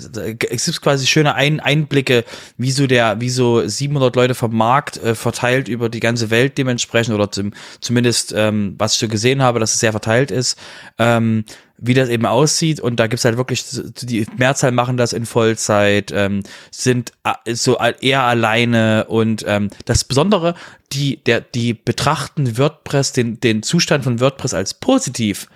Es 0.51 0.67
gibt 0.67 0.83
quasi 0.83 1.07
schöne 1.07 1.35
Ein 1.35 1.61
Einblicke, 1.61 2.25
wie 2.59 2.71
so 2.71 2.87
der, 2.87 3.21
wie 3.21 3.31
so 3.31 3.67
700 3.67 4.15
Leute 4.15 4.35
vom 4.35 4.55
Markt 4.55 4.99
äh, 4.99 5.15
verteilt 5.15 5.69
über 5.69 5.89
die 5.89 6.01
ganze 6.01 6.31
Welt 6.31 6.59
dementsprechend 6.59 7.15
oder 7.15 7.31
zum, 7.31 7.55
zumindest, 7.81 8.35
ähm, 8.37 8.75
was 8.79 8.95
ich 8.95 8.99
so 8.99 9.09
gesehen 9.09 9.43
habe, 9.43 9.61
dass 9.61 9.73
es 9.73 9.81
sehr 9.81 9.93
verteilt 9.93 10.31
ist. 10.31 10.59
Ähm, 10.99 11.45
wie 11.79 11.95
das 11.95 12.09
eben 12.09 12.27
aussieht. 12.27 12.81
Und 12.81 12.97
da 13.01 13.07
gibt's 13.07 13.25
halt 13.25 13.37
wirklich, 13.37 13.65
die 13.71 14.27
Mehrzahl 14.37 14.73
machen 14.73 14.97
das 14.97 15.13
in 15.13 15.27
Vollzeit, 15.27 16.13
ähm, 16.13 16.43
sind 16.71 17.13
äh, 17.25 17.55
so 17.55 17.79
eher 17.79 18.23
alleine 18.23 19.07
und 19.07 19.45
ähm, 19.47 19.71
das 19.85 20.05
Besondere, 20.05 20.55
die, 20.93 21.23
der, 21.25 21.41
die 21.41 21.75
betrachten 21.75 22.59
WordPress, 22.59 23.13
den, 23.13 23.41
den 23.41 23.63
Zustand 23.63 24.05
von 24.05 24.21
WordPress 24.21 24.55
als 24.55 24.75
positiv. 24.75 25.49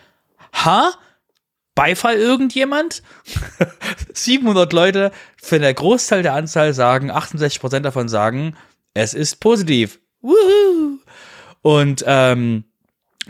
Ha? 0.53 0.93
Beifall 1.75 2.17
irgendjemand? 2.17 3.03
700 4.13 4.73
Leute, 4.73 5.13
für 5.37 5.59
der 5.59 5.73
Großteil 5.73 6.23
der 6.23 6.35
Anzahl 6.35 6.75
sagen, 6.75 7.11
68% 7.11 7.81
davon 7.81 8.09
sagen, 8.09 8.57
es 8.93 9.15
ist 9.15 9.41
positiv. 9.41 10.01
Woohoo! 10.21 10.99
Und 11.63 12.05
ähm, 12.07 12.65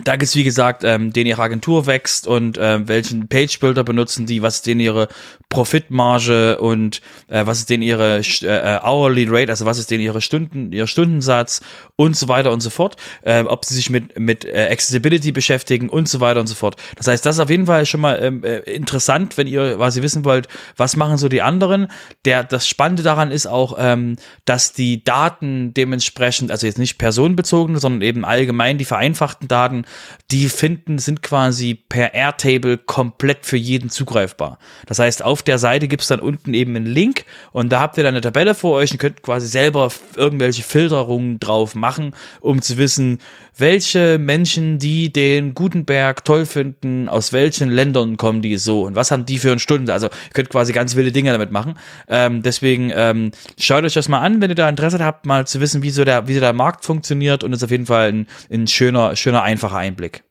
da 0.05 0.13
gibt 0.13 0.25
es, 0.25 0.37
wie 0.37 0.45
gesagt, 0.45 0.85
ähm, 0.85 1.13
den 1.13 1.27
ihre 1.27 1.43
Agentur 1.43 1.87
wächst 1.87 2.27
und 2.27 2.59
äh, 2.59 2.87
welchen 2.87 3.29
Page-Builder 3.29 3.85
benutzen 3.85 4.27
die, 4.27 4.43
was 4.43 4.57
ist 4.57 4.67
denn 4.67 4.81
ihre 4.81 5.09
Profitmarge 5.49 6.59
und 6.59 7.01
äh, 7.29 7.45
was 7.47 7.59
ist 7.59 7.71
denn 7.71 7.83
ihre 7.83 8.19
äh, 8.19 8.79
Hourly 8.83 9.27
Rate, 9.29 9.51
also 9.51 9.67
was 9.67 9.79
ist 9.79 9.91
denn 9.91 10.01
ihre 10.01 10.21
Stunden, 10.21 10.73
ihr 10.73 10.87
Stundensatz 10.87 11.61
und 11.97 12.17
so 12.17 12.29
weiter 12.29 12.53
und 12.53 12.61
so 12.61 12.71
fort, 12.71 12.97
äh, 13.23 13.43
ob 13.43 13.65
sie 13.65 13.75
sich 13.75 13.91
mit, 13.91 14.19
mit 14.19 14.45
äh, 14.45 14.69
Accessibility 14.71 15.33
beschäftigen 15.33 15.89
und 15.89 16.09
so 16.09 16.21
weiter 16.21 16.41
und 16.41 16.47
so 16.47 16.55
fort. 16.55 16.77
Das 16.97 17.07
heißt, 17.07 17.27
das 17.27 17.37
ist 17.37 17.41
auf 17.41 17.51
jeden 17.51 17.67
Fall 17.67 17.85
schon 17.87 18.01
mal 18.01 18.19
ähm, 18.23 18.45
äh, 18.45 18.59
interessant, 18.59 19.37
wenn 19.37 19.47
ihr 19.47 19.77
quasi 19.77 20.03
wissen 20.03 20.25
wollt, 20.25 20.49
was 20.77 20.97
machen 20.97 21.17
so 21.17 21.29
die 21.29 21.43
anderen. 21.43 21.89
Der, 22.25 22.45
das 22.45 22.69
Spannende 22.69 23.03
daran 23.03 23.31
ist 23.31 23.47
auch, 23.47 23.77
ähm, 23.79 24.17
dass 24.45 24.73
die 24.73 25.03
Daten 25.03 25.75
dementsprechend, 25.75 26.51
also 26.51 26.67
jetzt 26.67 26.79
nicht 26.79 26.99
personenbezogene, 26.99 27.79
sondern 27.79 28.03
eben 28.03 28.25
allgemein 28.25 28.79
die 28.79 28.85
vereinfachten 28.85 29.49
Daten, 29.49 29.85
die 30.31 30.49
finden, 30.49 30.99
sind 30.99 31.23
quasi 31.23 31.75
per 31.75 32.15
Airtable 32.15 32.79
komplett 32.79 33.47
für 33.47 33.57
jeden 33.57 33.91
zugreifbar. 33.91 34.59
Das 34.87 34.99
heißt, 34.99 35.23
auf 35.23 35.43
der 35.43 35.59
Seite 35.59 35.89
gibt 35.89 36.03
es 36.03 36.09
dann 36.09 36.21
unten 36.21 36.55
eben 36.55 36.77
einen 36.77 36.87
Link 36.87 37.25
und 37.53 37.71
da 37.71 37.81
habt 37.81 37.97
ihr 37.97 38.05
dann 38.05 38.15
eine 38.15 38.21
Tabelle 38.21 38.55
vor 38.55 38.77
euch 38.77 38.93
und 38.93 38.99
könnt 38.99 39.23
quasi 39.23 39.47
selber 39.47 39.91
irgendwelche 40.17 40.63
Filterungen 40.63 41.41
drauf 41.41 41.75
machen, 41.75 42.15
um 42.41 42.63
zu 42.63 42.79
wissen, 42.79 43.19
welche 43.57 44.19
Menschen, 44.19 44.79
die 44.79 45.13
den 45.13 45.55
Gutenberg 45.55 46.25
toll 46.25 46.47
finden, 46.47 47.09
aus 47.09 47.33
welchen 47.33 47.71
Ländern 47.71 48.17
kommen 48.17 48.43
die 48.43 48.57
so 48.57 48.83
und 48.83 48.95
was 48.97 49.11
haben 49.11 49.27
die 49.27 49.39
für 49.39 49.51
eine 49.51 49.61
Stunde. 49.61 49.93
Also 49.93 50.07
ihr 50.07 50.33
könnt 50.33 50.51
quasi 50.51 50.73
ganz 50.73 50.97
wilde 50.97 51.13
Dinge 51.13 51.33
damit 51.33 51.51
machen. 51.51 51.79
Ähm, 52.09 52.43
deswegen 52.43 52.93
ähm, 52.95 53.33
schaut 53.59 53.85
euch 53.85 53.95
das 53.95 54.09
mal 54.09 54.21
an, 54.21 54.41
wenn 54.41 54.51
ihr 54.51 54.57
da 54.57 54.69
Interesse 54.69 55.05
habt, 55.05 55.27
mal 55.27 55.47
zu 55.47 55.61
wissen, 55.61 55.83
wie 55.83 55.91
so 55.91 56.05
der, 56.05 56.29
wie 56.29 56.35
so 56.35 56.41
der 56.41 56.53
Markt 56.53 56.85
funktioniert 56.85 57.45
und 57.45 57.53
ist 57.53 57.65
auf 57.65 57.71
jeden 57.71 57.87
Fall 57.87 58.09
ein, 58.09 58.27
ein 58.51 58.67
schöner, 58.67 59.17
schöner, 59.17 59.43
einfacher 59.43 59.77
Einblick. 59.77 60.23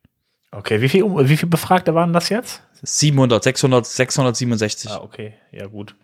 Okay, 0.52 0.80
wie 0.80 0.88
viel, 0.88 1.04
wie 1.04 1.36
viel 1.36 1.48
Befragte 1.48 1.94
waren 1.94 2.12
das 2.12 2.28
jetzt? 2.28 2.62
700, 2.82 3.42
600, 3.42 3.86
667. 3.86 4.90
Ah, 4.90 5.00
okay, 5.02 5.34
ja 5.52 5.66
gut. 5.66 5.94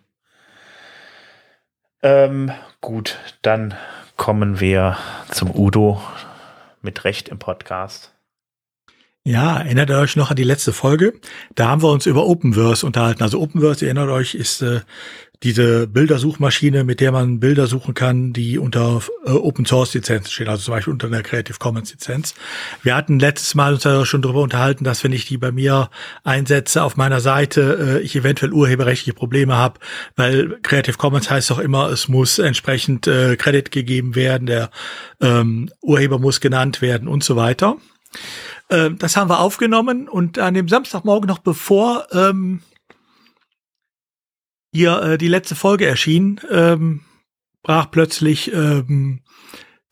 Ähm, 2.01 2.51
gut, 2.79 3.17
dann 3.41 3.73
kommen 4.15 4.59
wir 4.59 4.97
zum 5.31 5.53
Udo 5.53 6.01
mit 6.87 7.03
Recht 7.03 7.27
im 7.27 7.37
Podcast. 7.37 8.13
Ja, 9.25 9.57
erinnert 9.57 9.89
ihr 9.89 9.97
euch 9.97 10.15
noch 10.15 10.29
an 10.29 10.37
die 10.37 10.45
letzte 10.45 10.71
Folge? 10.71 11.19
Da 11.53 11.67
haben 11.67 11.83
wir 11.83 11.91
uns 11.91 12.05
über 12.05 12.25
Openverse 12.25 12.85
unterhalten. 12.85 13.23
Also 13.23 13.41
Openverse, 13.41 13.85
erinnert 13.85 14.07
euch, 14.07 14.35
ist 14.35 14.61
äh, 14.61 14.79
diese 15.43 15.87
Bildersuchmaschine, 15.87 16.83
mit 16.83 16.99
der 16.99 17.11
man 17.11 17.39
Bilder 17.39 17.67
suchen 17.67 17.93
kann, 17.93 18.33
die 18.33 18.57
unter 18.57 19.01
äh, 19.25 19.31
Open 19.31 19.65
Source 19.65 19.93
Lizenzen 19.93 20.31
stehen, 20.31 20.47
also 20.47 20.63
zum 20.63 20.73
Beispiel 20.73 20.93
unter 20.93 21.07
einer 21.07 21.21
Creative 21.21 21.57
Commons 21.59 21.91
Lizenz. 21.91 22.33
Wir 22.81 22.95
hatten 22.95 23.19
letztes 23.19 23.53
Mal 23.53 23.73
uns 23.73 23.83
ja 23.83 24.05
schon 24.05 24.21
darüber 24.21 24.41
unterhalten, 24.41 24.83
dass 24.83 25.03
wenn 25.03 25.11
ich 25.11 25.25
die 25.25 25.37
bei 25.37 25.51
mir 25.51 25.89
einsetze 26.23 26.81
auf 26.83 26.97
meiner 26.97 27.19
Seite, 27.19 27.99
äh, 27.99 28.03
ich 28.03 28.15
eventuell 28.15 28.51
urheberrechtliche 28.51 29.13
Probleme 29.13 29.55
habe, 29.55 29.79
weil 30.15 30.59
Creative 30.63 30.97
Commons 30.97 31.29
heißt 31.29 31.51
doch 31.51 31.59
immer, 31.59 31.89
es 31.89 32.07
muss 32.07 32.39
entsprechend 32.39 33.07
äh, 33.07 33.35
Credit 33.35 33.71
gegeben 33.71 34.15
werden, 34.15 34.47
der 34.47 34.71
ähm, 35.21 35.69
Urheber 35.81 36.17
muss 36.17 36.41
genannt 36.41 36.81
werden 36.81 37.07
und 37.07 37.23
so 37.23 37.35
weiter. 37.35 37.77
Ähm, 38.69 38.97
das 38.97 39.15
haben 39.15 39.29
wir 39.29 39.39
aufgenommen 39.39 40.09
und 40.09 40.39
an 40.39 40.53
dem 40.53 40.67
Samstagmorgen 40.67 41.27
noch 41.27 41.39
bevor 41.39 42.07
ähm, 42.11 42.61
hier 44.73 45.01
äh, 45.01 45.17
die 45.17 45.27
letzte 45.27 45.55
Folge 45.55 45.85
erschien, 45.85 46.39
ähm, 46.51 47.01
brach 47.63 47.91
plötzlich 47.91 48.53
ähm, 48.53 49.21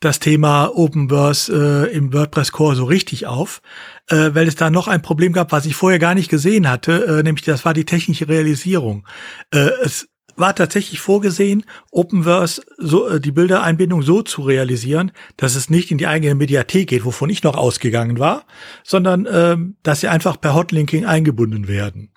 das 0.00 0.20
Thema 0.20 0.68
Openverse 0.74 1.88
äh, 1.90 1.96
im 1.96 2.12
WordPress 2.12 2.52
Core 2.52 2.76
so 2.76 2.84
richtig 2.84 3.26
auf, 3.26 3.62
äh, 4.08 4.30
weil 4.34 4.46
es 4.46 4.54
da 4.54 4.70
noch 4.70 4.88
ein 4.88 5.02
Problem 5.02 5.32
gab, 5.32 5.52
was 5.52 5.66
ich 5.66 5.74
vorher 5.74 5.98
gar 5.98 6.14
nicht 6.14 6.28
gesehen 6.28 6.68
hatte, 6.68 7.06
äh, 7.06 7.22
nämlich 7.22 7.44
das 7.44 7.64
war 7.64 7.74
die 7.74 7.86
technische 7.86 8.28
Realisierung. 8.28 9.06
Äh, 9.50 9.70
es 9.82 10.08
war 10.36 10.54
tatsächlich 10.54 11.00
vorgesehen, 11.00 11.64
Openverse 11.90 12.62
so 12.76 13.08
äh, 13.08 13.20
die 13.20 13.32
Bildereinbindung 13.32 14.02
so 14.02 14.22
zu 14.22 14.42
realisieren, 14.42 15.12
dass 15.38 15.54
es 15.54 15.70
nicht 15.70 15.90
in 15.90 15.98
die 15.98 16.06
eigene 16.06 16.34
Mediathek 16.34 16.88
geht, 16.88 17.04
wovon 17.04 17.30
ich 17.30 17.42
noch 17.42 17.56
ausgegangen 17.56 18.18
war, 18.18 18.44
sondern 18.84 19.26
ähm, 19.30 19.76
dass 19.82 20.00
sie 20.00 20.08
einfach 20.08 20.38
per 20.40 20.54
Hotlinking 20.54 21.06
eingebunden 21.06 21.68
werden. 21.68 22.12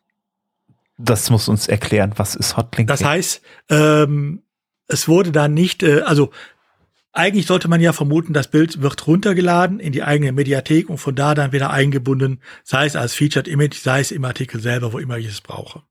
Das 1.01 1.29
muss 1.29 1.47
uns 1.47 1.67
erklären, 1.67 2.13
was 2.17 2.35
ist 2.35 2.57
Hotlinking? 2.57 2.87
Das 2.87 3.03
heißt, 3.03 3.41
ähm, 3.69 4.43
es 4.87 5.07
wurde 5.07 5.31
dann 5.31 5.53
nicht, 5.53 5.81
äh, 5.81 6.01
also 6.01 6.31
eigentlich 7.13 7.47
sollte 7.47 7.69
man 7.69 7.79
ja 7.79 7.93
vermuten, 7.93 8.33
das 8.33 8.49
Bild 8.49 8.81
wird 8.81 9.07
runtergeladen 9.07 9.79
in 9.79 9.93
die 9.93 10.03
eigene 10.03 10.33
Mediathek 10.33 10.89
und 10.89 10.97
von 10.97 11.15
da 11.15 11.35
dann 11.35 11.53
wieder 11.53 11.71
eingebunden, 11.71 12.41
sei 12.63 12.85
es 12.85 12.97
als 12.97 13.13
Featured 13.13 13.47
Image, 13.47 13.79
sei 13.79 14.01
es 14.01 14.11
im 14.11 14.25
Artikel 14.25 14.59
selber, 14.59 14.91
wo 14.91 14.99
immer 14.99 15.17
ich 15.17 15.27
es 15.27 15.41
brauche. 15.41 15.83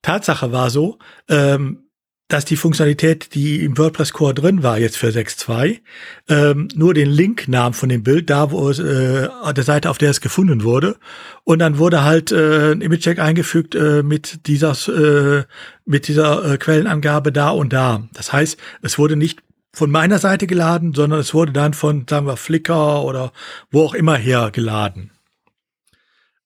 Tatsache 0.00 0.52
war 0.52 0.70
so, 0.70 0.98
ähm, 1.28 1.87
dass 2.28 2.44
die 2.44 2.56
Funktionalität, 2.56 3.34
die 3.34 3.64
im 3.64 3.78
WordPress 3.78 4.12
Core 4.12 4.34
drin 4.34 4.62
war, 4.62 4.78
jetzt 4.78 4.98
für 4.98 5.08
6.2, 5.08 5.80
ähm, 6.28 6.68
nur 6.74 6.92
den 6.92 7.08
Link 7.08 7.48
nahm 7.48 7.72
von 7.72 7.88
dem 7.88 8.02
Bild, 8.02 8.28
da 8.28 8.50
wo 8.50 8.68
es 8.68 8.78
äh, 8.78 9.28
der 9.54 9.64
Seite, 9.64 9.88
auf 9.88 9.96
der 9.96 10.10
es 10.10 10.20
gefunden 10.20 10.62
wurde. 10.62 10.96
Und 11.44 11.58
dann 11.58 11.78
wurde 11.78 12.04
halt 12.04 12.30
äh, 12.30 12.72
ein 12.72 12.82
Image-Check 12.82 13.18
eingefügt 13.18 13.74
äh, 13.74 14.02
mit 14.02 14.46
dieser, 14.46 14.72
äh, 14.88 15.44
mit 15.86 16.06
dieser 16.06 16.52
äh, 16.52 16.58
Quellenangabe 16.58 17.32
da 17.32 17.48
und 17.48 17.72
da. 17.72 18.06
Das 18.12 18.30
heißt, 18.30 18.58
es 18.82 18.98
wurde 18.98 19.16
nicht 19.16 19.40
von 19.72 19.90
meiner 19.90 20.18
Seite 20.18 20.46
geladen, 20.46 20.92
sondern 20.92 21.20
es 21.20 21.32
wurde 21.32 21.52
dann 21.52 21.72
von, 21.72 22.06
sagen 22.08 22.26
wir, 22.26 22.36
Flickr 22.36 23.04
oder 23.04 23.32
wo 23.70 23.84
auch 23.84 23.94
immer 23.94 24.16
her 24.16 24.50
geladen. 24.52 25.12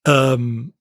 Ähm, 0.06 0.74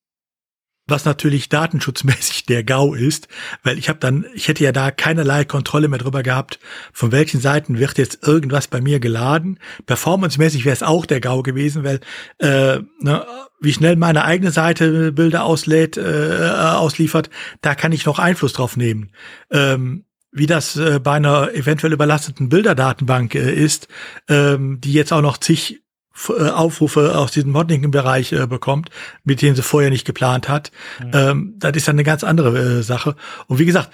was 0.91 1.05
natürlich 1.05 1.49
datenschutzmäßig 1.49 2.45
der 2.49 2.63
GAU 2.63 2.93
ist, 2.93 3.27
weil 3.63 3.79
ich 3.79 3.89
habe 3.89 3.99
dann, 3.99 4.25
ich 4.35 4.47
hätte 4.47 4.63
ja 4.63 4.71
da 4.71 4.91
keinerlei 4.91 5.45
Kontrolle 5.45 5.87
mehr 5.87 5.97
drüber 5.97 6.21
gehabt, 6.21 6.59
von 6.93 7.11
welchen 7.11 7.41
Seiten 7.41 7.79
wird 7.79 7.97
jetzt 7.97 8.27
irgendwas 8.27 8.67
bei 8.67 8.81
mir 8.81 8.99
geladen. 8.99 9.59
Performancemäßig 9.87 10.65
wäre 10.65 10.73
es 10.73 10.83
auch 10.83 11.05
der 11.07 11.19
GAU 11.19 11.41
gewesen, 11.41 11.83
weil 11.83 11.99
äh, 12.37 12.79
ne, 12.99 13.25
wie 13.59 13.73
schnell 13.73 13.95
meine 13.95 14.25
eigene 14.25 14.51
Seite 14.51 15.11
Bilder 15.11 15.43
auslädt, 15.45 15.97
äh, 15.97 16.51
ausliefert, 16.51 17.29
da 17.61 17.73
kann 17.73 17.91
ich 17.91 18.05
noch 18.05 18.19
Einfluss 18.19 18.53
drauf 18.53 18.77
nehmen. 18.77 19.11
Ähm, 19.49 20.05
wie 20.31 20.45
das 20.45 20.77
äh, 20.77 20.99
bei 20.99 21.13
einer 21.13 21.53
eventuell 21.53 21.93
überlasteten 21.93 22.49
Bilderdatenbank 22.49 23.35
äh, 23.35 23.53
ist, 23.53 23.87
ähm, 24.29 24.79
die 24.81 24.93
jetzt 24.93 25.11
auch 25.11 25.21
noch 25.21 25.37
zig 25.37 25.75
äh, 25.75 25.80
Aufrufe 26.13 27.17
aus 27.17 27.31
diesem 27.31 27.51
Modding-Bereich 27.51 28.33
äh, 28.33 28.47
bekommt, 28.47 28.89
mit 29.23 29.41
denen 29.41 29.55
sie 29.55 29.63
vorher 29.63 29.89
nicht 29.89 30.05
geplant 30.05 30.49
hat. 30.49 30.71
Mhm. 30.99 31.11
Ähm, 31.13 31.53
das 31.57 31.75
ist 31.75 31.87
dann 31.87 31.95
eine 31.95 32.03
ganz 32.03 32.23
andere 32.23 32.79
äh, 32.79 32.83
Sache. 32.83 33.15
Und 33.47 33.59
wie 33.59 33.65
gesagt, 33.65 33.91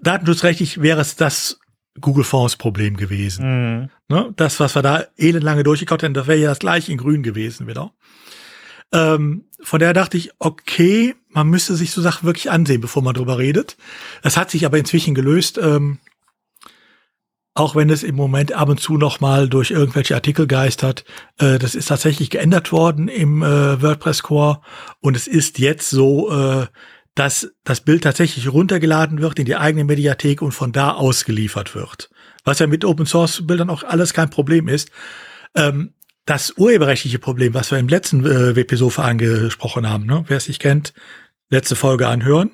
datenschutzrechtlich 0.00 0.80
wäre 0.80 1.00
es 1.00 1.16
das 1.16 1.60
Google 2.00 2.24
Fonds 2.24 2.56
Problem 2.56 2.96
gewesen. 2.96 3.80
Mhm. 3.80 3.90
Ne? 4.08 4.32
Das, 4.36 4.60
was 4.60 4.74
wir 4.74 4.82
da 4.82 5.04
elendlange 5.16 5.62
durchgekaut 5.62 6.02
hätten, 6.02 6.14
das 6.14 6.26
wäre 6.26 6.38
ja 6.38 6.48
das 6.48 6.58
gleiche 6.58 6.92
in 6.92 6.98
grün 6.98 7.22
gewesen 7.22 7.66
wieder. 7.66 7.92
Ähm, 8.92 9.44
von 9.60 9.80
daher 9.80 9.92
dachte 9.92 10.16
ich, 10.16 10.30
okay, 10.38 11.14
man 11.28 11.48
müsste 11.48 11.74
sich 11.74 11.90
so 11.90 12.00
Sachen 12.00 12.26
wirklich 12.26 12.50
ansehen, 12.50 12.80
bevor 12.80 13.02
man 13.02 13.14
drüber 13.14 13.38
redet. 13.38 13.76
Das 14.22 14.36
hat 14.36 14.50
sich 14.50 14.64
aber 14.64 14.78
inzwischen 14.78 15.14
gelöst. 15.14 15.58
Ähm, 15.58 15.98
auch 17.58 17.74
wenn 17.74 17.90
es 17.90 18.04
im 18.04 18.14
Moment 18.14 18.52
ab 18.52 18.68
und 18.68 18.78
zu 18.78 18.96
noch 18.96 19.20
mal 19.20 19.48
durch 19.48 19.72
irgendwelche 19.72 20.14
Artikel 20.14 20.46
geistert. 20.46 21.04
Äh, 21.38 21.58
das 21.58 21.74
ist 21.74 21.86
tatsächlich 21.86 22.30
geändert 22.30 22.70
worden 22.70 23.08
im 23.08 23.42
äh, 23.42 23.82
WordPress 23.82 24.22
Core 24.22 24.60
und 25.00 25.16
es 25.16 25.26
ist 25.26 25.58
jetzt 25.58 25.90
so, 25.90 26.30
äh, 26.30 26.66
dass 27.16 27.50
das 27.64 27.80
Bild 27.80 28.04
tatsächlich 28.04 28.52
runtergeladen 28.52 29.20
wird 29.20 29.40
in 29.40 29.44
die 29.44 29.56
eigene 29.56 29.84
Mediathek 29.84 30.40
und 30.40 30.52
von 30.52 30.70
da 30.70 30.92
ausgeliefert 30.92 31.74
wird. 31.74 32.10
Was 32.44 32.60
ja 32.60 32.68
mit 32.68 32.84
Open 32.84 33.06
Source 33.06 33.44
Bildern 33.44 33.70
auch 33.70 33.82
alles 33.82 34.14
kein 34.14 34.30
Problem 34.30 34.68
ist. 34.68 34.90
Ähm, 35.56 35.94
das 36.26 36.54
urheberrechtliche 36.58 37.18
Problem, 37.18 37.54
was 37.54 37.72
wir 37.72 37.78
im 37.78 37.88
letzten 37.88 38.24
äh, 38.24 38.54
WP-Sofa 38.54 39.02
angesprochen 39.02 39.88
haben, 39.88 40.06
ne? 40.06 40.24
wer 40.28 40.36
es 40.36 40.46
nicht 40.46 40.60
kennt, 40.60 40.92
letzte 41.50 41.74
Folge 41.74 42.06
anhören, 42.06 42.52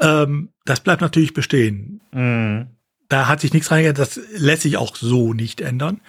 ähm, 0.00 0.50
das 0.64 0.80
bleibt 0.80 1.02
natürlich 1.02 1.34
bestehen. 1.34 2.00
Mhm 2.12 2.73
da 3.14 3.28
hat 3.28 3.40
sich 3.40 3.52
nichts 3.52 3.70
reingegangen, 3.70 3.96
das 3.96 4.18
lässt 4.36 4.62
sich 4.62 4.76
auch 4.76 4.96
so 4.96 5.32
nicht 5.32 5.60
ändern. 5.60 6.00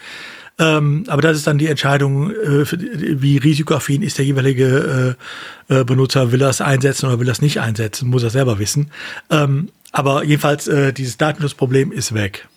Ähm, 0.57 1.03
aber 1.07 1.21
das 1.21 1.37
ist 1.37 1.45
dann 1.45 1.59
die 1.59 1.67
Entscheidung, 1.67 2.31
äh, 2.31 2.65
wie 3.21 3.37
risikoaffin 3.37 4.01
ist 4.01 4.17
der 4.17 4.25
jeweilige 4.25 5.15
äh, 5.69 5.81
äh, 5.81 5.83
Benutzer, 5.83 6.31
will 6.31 6.41
er 6.41 6.49
es 6.49 6.61
einsetzen 6.61 7.05
oder 7.05 7.19
will 7.19 7.27
er 7.27 7.33
es 7.33 7.43
nicht 7.43 7.59
einsetzen, 7.59 8.09
muss 8.09 8.23
er 8.23 8.31
selber 8.31 8.57
wissen. 8.57 8.89
Ähm, 9.29 9.69
aber 9.91 10.23
jedenfalls, 10.23 10.67
äh, 10.67 10.93
dieses 10.93 11.17
Datenschutzproblem 11.17 11.91
ist 11.91 12.15
weg. 12.15 12.47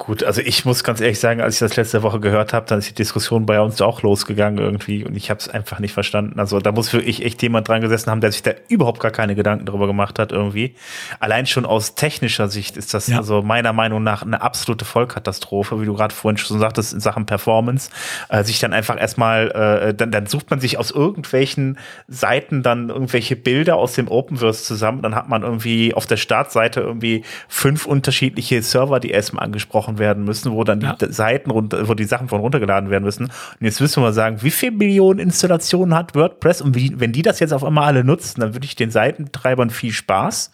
Gut, 0.00 0.24
also 0.24 0.40
ich 0.40 0.64
muss 0.64 0.82
ganz 0.82 1.02
ehrlich 1.02 1.20
sagen, 1.20 1.42
als 1.42 1.56
ich 1.56 1.60
das 1.60 1.76
letzte 1.76 2.02
Woche 2.02 2.20
gehört 2.20 2.54
habe, 2.54 2.64
dann 2.64 2.78
ist 2.78 2.88
die 2.88 2.94
Diskussion 2.94 3.44
bei 3.44 3.60
uns 3.60 3.82
auch 3.82 4.00
losgegangen 4.00 4.58
irgendwie 4.58 5.04
und 5.04 5.14
ich 5.14 5.28
habe 5.28 5.40
es 5.40 5.48
einfach 5.50 5.78
nicht 5.78 5.92
verstanden. 5.92 6.40
Also 6.40 6.58
da 6.58 6.72
muss 6.72 6.90
wirklich 6.94 7.22
echt 7.22 7.42
jemand 7.42 7.68
dran 7.68 7.82
gesessen 7.82 8.10
haben, 8.10 8.22
der 8.22 8.32
sich 8.32 8.42
da 8.42 8.52
überhaupt 8.68 9.00
gar 9.00 9.10
keine 9.10 9.34
Gedanken 9.34 9.66
drüber 9.66 9.86
gemacht 9.86 10.18
hat 10.18 10.32
irgendwie. 10.32 10.74
Allein 11.18 11.46
schon 11.46 11.66
aus 11.66 11.96
technischer 11.96 12.48
Sicht 12.48 12.78
ist 12.78 12.94
das 12.94 13.08
ja. 13.08 13.18
also 13.18 13.42
meiner 13.42 13.74
Meinung 13.74 14.02
nach 14.02 14.22
eine 14.22 14.40
absolute 14.40 14.86
Vollkatastrophe, 14.86 15.82
wie 15.82 15.84
du 15.84 15.92
gerade 15.92 16.14
vorhin 16.14 16.38
schon 16.38 16.58
sagtest, 16.58 16.94
in 16.94 17.00
Sachen 17.00 17.26
Performance. 17.26 17.90
Äh, 18.30 18.42
sich 18.42 18.58
dann 18.58 18.72
einfach 18.72 18.98
erstmal, 18.98 19.50
äh, 19.50 19.94
dann, 19.94 20.10
dann 20.12 20.24
sucht 20.24 20.48
man 20.48 20.60
sich 20.60 20.78
aus 20.78 20.92
irgendwelchen 20.92 21.78
Seiten 22.08 22.62
dann 22.62 22.88
irgendwelche 22.88 23.36
Bilder 23.36 23.76
aus 23.76 23.92
dem 23.92 24.08
Openverse 24.08 24.64
zusammen. 24.64 25.02
Dann 25.02 25.14
hat 25.14 25.28
man 25.28 25.42
irgendwie 25.42 25.92
auf 25.92 26.06
der 26.06 26.16
Startseite 26.16 26.80
irgendwie 26.80 27.22
fünf 27.48 27.84
unterschiedliche 27.84 28.62
Server, 28.62 28.98
die 28.98 29.10
erstmal 29.10 29.44
angesprochen 29.44 29.89
gesprochen 29.90 29.98
werden 29.98 30.24
müssen, 30.24 30.52
wo 30.52 30.64
dann 30.64 30.80
ja. 30.80 30.94
die 30.94 31.12
Seiten 31.12 31.50
runter, 31.50 31.88
wo 31.88 31.94
die 31.94 32.04
Sachen 32.04 32.28
von 32.28 32.40
runtergeladen 32.40 32.90
werden 32.90 33.04
müssen. 33.04 33.24
Und 33.24 33.32
jetzt 33.60 33.80
müssen 33.80 34.02
wir 34.02 34.12
sagen, 34.12 34.42
wie 34.42 34.50
viele 34.50 34.72
Millionen 34.72 35.18
Installationen 35.18 35.94
hat 35.94 36.14
WordPress? 36.14 36.62
Und 36.62 36.74
wie, 36.74 36.98
wenn 36.98 37.12
die 37.12 37.22
das 37.22 37.40
jetzt 37.40 37.52
auf 37.52 37.64
einmal 37.64 37.84
alle 37.84 38.04
nutzen, 38.04 38.40
dann 38.40 38.54
würde 38.54 38.64
ich 38.64 38.76
den 38.76 38.90
Seitentreibern 38.90 39.70
viel 39.70 39.92
Spaß. 39.92 40.52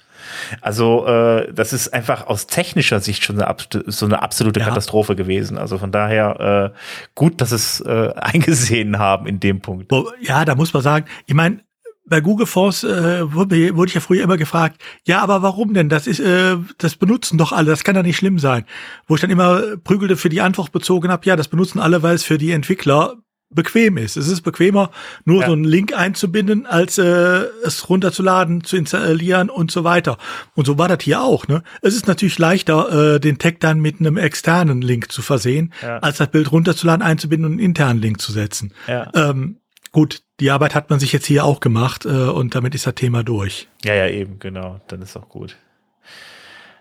Also 0.61 1.07
äh, 1.07 1.53
das 1.53 1.73
ist 1.73 1.93
einfach 1.93 2.27
aus 2.27 2.47
technischer 2.47 3.01
Sicht 3.01 3.23
schon 3.23 3.41
eine, 3.41 3.55
so 3.87 4.07
eine 4.07 4.23
absolute 4.23 4.61
ja. 4.61 4.67
Katastrophe 4.67 5.15
gewesen. 5.15 5.59
Also 5.59 5.79
von 5.79 5.93
daher 5.93 6.73
äh, 6.75 6.79
gut, 7.15 7.41
dass 7.41 7.53
es 7.53 7.81
äh, 7.81 8.13
eingesehen 8.17 8.99
haben 8.99 9.27
in 9.27 9.41
dem 9.41 9.61
Punkt. 9.61 9.93
Ja, 10.21 10.45
da 10.45 10.55
muss 10.55 10.73
man 10.73 10.83
sagen, 10.83 11.07
ich 11.27 11.35
meine, 11.35 11.61
bei 12.09 12.21
Google 12.21 12.47
Force 12.47 12.85
äh, 12.85 13.33
wurde, 13.33 13.77
wurde 13.77 13.89
ich 13.89 13.95
ja 13.95 14.01
früher 14.01 14.23
immer 14.23 14.37
gefragt, 14.37 14.81
ja, 15.07 15.21
aber 15.21 15.43
warum 15.43 15.75
denn? 15.75 15.89
Das 15.89 16.07
ist, 16.07 16.21
äh, 16.21 16.57
das 16.79 16.95
benutzen 16.95 17.37
doch 17.37 17.53
alle, 17.53 17.71
das 17.71 17.85
kann 17.85 17.97
ja 17.97 18.03
nicht 18.03 18.17
schlimm 18.17 18.39
sein. 18.39 18.65
Wo 19.07 19.17
ich 19.17 19.21
dann 19.21 19.31
immer 19.31 19.77
prügelte 19.83 20.17
für 20.17 20.29
die 20.29 20.41
Antwort 20.41 20.73
bezogen 20.73 21.11
habe, 21.11 21.27
ja, 21.27 21.37
das 21.37 21.49
benutzen 21.49 21.81
alle, 21.81 22.03
weil 22.03 22.15
es 22.15 22.25
für 22.25 22.39
die 22.39 22.53
Entwickler 22.53 23.17
bequem 23.49 23.97
ist. 23.97 24.17
Es 24.17 24.29
ist 24.29 24.43
bequemer, 24.43 24.91
nur 25.25 25.41
ja. 25.41 25.47
so 25.47 25.53
einen 25.53 25.65
Link 25.65 25.97
einzubinden, 25.97 26.67
als 26.67 26.99
äh, 26.99 27.45
es 27.65 27.89
runterzuladen, 27.89 28.65
zu 28.65 28.77
installieren 28.77 29.51
und 29.51 29.71
so 29.71 29.85
weiter. 29.85 30.19
Und 30.55 30.67
so 30.67 30.79
war 30.79 30.89
das 30.89 31.03
hier 31.03 31.23
auch. 31.23 31.47
Ne? 31.47 31.63
Es 31.81 31.95
ist 31.95 32.09
natürlich 32.09 32.39
leichter, 32.39 33.15
äh, 33.15 33.21
den 33.21 33.39
Tag 33.39 33.61
dann 33.61 33.81
mit 33.81 34.01
einem 34.01 34.17
externen 34.17 34.83
Link 34.83 35.13
zu 35.13 35.23
versehen, 35.23 35.73
ja. 35.81 35.99
als 35.99 36.19
das 36.19 36.31
Bild 36.31 36.51
runterzuladen, 36.51 37.03
einzubinden 37.03 37.47
und 37.47 37.53
einen 37.53 37.61
internen 37.61 38.01
Link 38.01 38.21
zu 38.21 38.33
setzen. 38.33 38.73
Ja. 38.89 39.11
Ähm, 39.15 39.61
Gut, 39.97 40.25
die 40.41 40.51
Arbeit 40.51 40.75
hat 40.75 40.91
man 40.91 41.01
sich 41.01 41.13
jetzt 41.13 41.27
hier 41.27 41.45
auch 41.45 41.61
gemacht 41.61 42.05
äh, 42.05 42.09
und 42.09 42.55
damit 42.55 42.75
ist 42.75 42.87
das 42.87 42.95
Thema 42.95 43.23
durch. 43.23 43.69
Ja, 43.85 43.95
ja, 43.95 44.09
eben, 44.09 44.39
genau. 44.39 44.81
Dann 44.89 45.03
ist 45.03 45.17
auch 45.17 45.29
gut. 45.29 45.57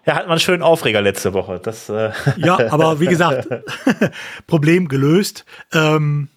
Ja, 0.06 0.16
hat 0.16 0.24
man 0.24 0.32
einen 0.32 0.40
schönen 0.40 0.62
Aufreger 0.62 1.02
letzte 1.02 1.34
Woche. 1.34 1.60
Das, 1.64 1.90
äh 1.90 2.12
ja, 2.38 2.72
aber 2.72 3.00
wie 3.00 3.08
gesagt, 3.08 3.48
Problem 4.48 4.88
gelöst. 4.88 5.46
Ähm, 5.74 6.30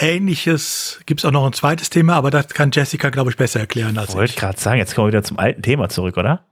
Ähnliches 0.00 1.00
gibt 1.06 1.20
es 1.20 1.24
auch 1.24 1.32
noch 1.32 1.44
ein 1.44 1.52
zweites 1.52 1.90
Thema, 1.90 2.14
aber 2.14 2.30
das 2.30 2.48
kann 2.48 2.70
Jessica, 2.72 3.10
glaube 3.10 3.30
ich, 3.30 3.36
besser 3.36 3.60
erklären 3.60 3.98
als 3.98 4.10
ich. 4.10 4.14
Wollte 4.14 4.34
gerade 4.34 4.58
sagen, 4.58 4.78
jetzt 4.78 4.94
kommen 4.94 5.08
wir 5.08 5.12
wieder 5.12 5.24
zum 5.24 5.38
alten 5.38 5.60
Thema 5.60 5.88
zurück, 5.88 6.16
oder? 6.16 6.44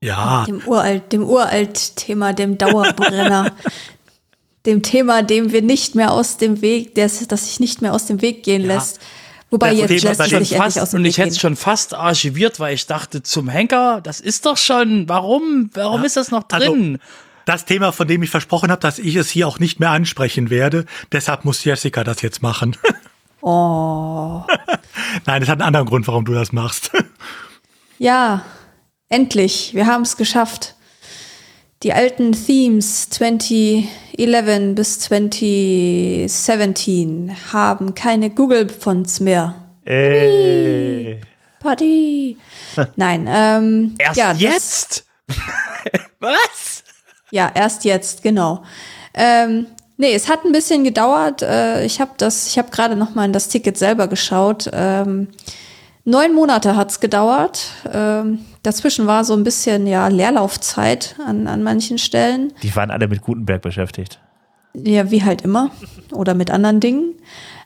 Ja. 0.00 0.44
Dem 0.46 0.62
uralt, 0.66 1.12
dem 1.12 1.22
uralt 1.22 1.96
Thema, 1.96 2.32
dem 2.32 2.58
Dauerbrenner. 2.58 3.52
dem 4.66 4.82
Thema, 4.82 5.22
dem 5.22 5.52
wir 5.52 5.62
nicht 5.62 5.94
mehr 5.94 6.12
aus 6.12 6.36
dem 6.36 6.62
Weg, 6.62 6.94
das, 6.94 7.26
das 7.26 7.46
sich 7.46 7.60
nicht 7.60 7.82
mehr 7.82 7.94
aus 7.94 8.06
dem 8.06 8.22
Weg 8.22 8.42
gehen 8.42 8.62
ja. 8.62 8.68
lässt. 8.68 9.00
Wobei 9.50 9.72
ja, 9.72 9.86
jetzt 9.86 10.02
lässt 10.02 10.22
sich 10.22 10.56
fast, 10.56 10.78
aus 10.78 10.90
dem 10.90 10.98
Und 10.98 11.04
Weg 11.04 11.10
ich 11.10 11.18
hätte 11.18 11.30
es 11.30 11.40
schon 11.40 11.56
fast 11.56 11.94
archiviert, 11.94 12.58
weil 12.58 12.74
ich 12.74 12.86
dachte, 12.86 13.22
zum 13.22 13.48
Henker, 13.48 14.00
das 14.00 14.20
ist 14.20 14.46
doch 14.46 14.56
schon, 14.56 15.08
warum, 15.08 15.70
warum 15.74 16.00
ja. 16.00 16.06
ist 16.06 16.16
das 16.16 16.30
noch 16.30 16.44
also, 16.50 16.72
drin? 16.72 16.92
Also, 16.92 17.04
das 17.44 17.64
Thema, 17.64 17.92
von 17.92 18.06
dem 18.06 18.22
ich 18.22 18.30
versprochen 18.30 18.70
habe, 18.70 18.80
dass 18.80 18.98
ich 18.98 19.16
es 19.16 19.28
hier 19.28 19.48
auch 19.48 19.58
nicht 19.58 19.80
mehr 19.80 19.90
ansprechen 19.90 20.48
werde, 20.48 20.86
deshalb 21.10 21.44
muss 21.44 21.64
Jessica 21.64 22.04
das 22.04 22.22
jetzt 22.22 22.42
machen. 22.42 22.76
Oh. 23.44 24.44
Nein, 25.26 25.42
es 25.42 25.48
hat 25.48 25.58
einen 25.58 25.66
anderen 25.66 25.86
Grund, 25.88 26.06
warum 26.06 26.24
du 26.24 26.32
das 26.32 26.52
machst. 26.52 26.92
Ja, 27.98 28.44
endlich, 29.08 29.74
wir 29.74 29.86
haben 29.86 30.02
es 30.02 30.16
geschafft 30.16 30.74
die 31.82 31.92
alten 31.92 32.32
Themes 32.32 33.10
2011 33.10 34.74
bis 34.74 35.00
2017 35.00 37.36
haben 37.52 37.94
keine 37.94 38.30
Google-Fonts 38.30 39.20
mehr. 39.20 39.54
Ey. 39.84 41.20
Party. 41.60 42.38
Nein, 42.96 43.28
ähm, 43.28 43.94
erst 43.98 44.16
ja, 44.16 44.32
jetzt? 44.32 45.04
Was? 46.20 46.84
Ja, 47.30 47.52
erst 47.54 47.84
jetzt, 47.84 48.22
genau. 48.22 48.62
Ähm, 49.14 49.66
nee, 49.96 50.14
es 50.14 50.28
hat 50.28 50.44
ein 50.44 50.52
bisschen 50.52 50.84
gedauert. 50.84 51.42
Äh, 51.42 51.84
ich 51.84 52.00
habe 52.00 52.12
das, 52.16 52.46
ich 52.46 52.58
habe 52.58 52.70
gerade 52.70 52.94
noch 52.94 53.14
mal 53.14 53.24
in 53.24 53.32
das 53.32 53.48
Ticket 53.48 53.76
selber 53.76 54.06
geschaut. 54.06 54.70
Ähm, 54.72 55.28
neun 56.04 56.34
Monate 56.34 56.76
hat's 56.76 57.00
gedauert. 57.00 57.66
Ähm, 57.92 58.40
Dazwischen 58.62 59.06
war 59.06 59.24
so 59.24 59.34
ein 59.34 59.44
bisschen 59.44 59.86
ja 59.86 60.08
Leerlaufzeit 60.08 61.16
an, 61.26 61.46
an 61.46 61.62
manchen 61.62 61.98
Stellen. 61.98 62.52
Die 62.62 62.74
waren 62.76 62.90
alle 62.90 63.08
mit 63.08 63.22
Gutenberg 63.22 63.62
beschäftigt. 63.62 64.20
Ja, 64.74 65.10
wie 65.10 65.22
halt 65.22 65.42
immer. 65.42 65.70
Oder 66.12 66.34
mit 66.34 66.50
anderen 66.50 66.80
Dingen. 66.80 67.14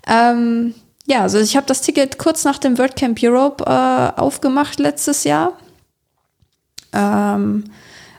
Ähm, 0.07 0.75
ja, 1.07 1.23
also 1.23 1.39
ich 1.39 1.57
habe 1.57 1.67
das 1.67 1.83
Ticket 1.83 2.19
kurz 2.19 2.45
nach 2.45 2.59
dem 2.59 2.79
WordCamp 2.79 3.19
Europe 3.23 3.65
äh, 3.65 4.21
aufgemacht 4.21 4.79
letztes 4.79 5.25
Jahr. 5.25 5.53
Ähm, 6.93 7.65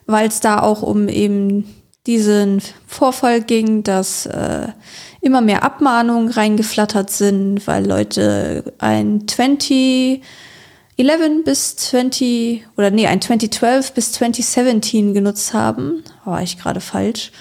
Weil 0.06 0.27
es 0.27 0.39
da 0.39 0.61
auch 0.61 0.84
um 0.84 1.10
eben 1.10 1.73
diesen 2.06 2.61
Vorfall 2.85 3.41
ging, 3.41 3.84
dass 3.84 4.26
äh, 4.26 4.69
immer 5.27 5.41
mehr 5.41 5.63
Abmahnungen 5.63 6.29
reingeflattert 6.29 7.11
sind, 7.11 7.67
weil 7.67 7.85
Leute 7.85 8.73
ein 8.79 9.27
20 9.27 10.21
11 10.97 11.43
bis 11.43 11.75
20 11.75 12.65
oder 12.75 12.89
nee, 12.89 13.05
ein 13.05 13.21
2012 13.21 13.93
bis 13.93 14.13
2017 14.13 15.13
genutzt 15.13 15.53
haben. 15.53 16.03
War 16.25 16.41
ich 16.41 16.57
gerade 16.57 16.81
falsch. 16.81 17.31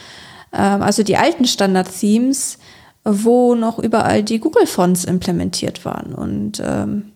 Ähm, 0.52 0.82
also 0.82 1.02
die 1.02 1.16
alten 1.16 1.46
Standard-Themes, 1.46 2.58
wo 3.04 3.54
noch 3.54 3.78
überall 3.78 4.22
die 4.22 4.40
Google-Fonts 4.40 5.04
implementiert 5.04 5.84
waren. 5.84 6.14
Und 6.14 6.62
ähm, 6.64 7.12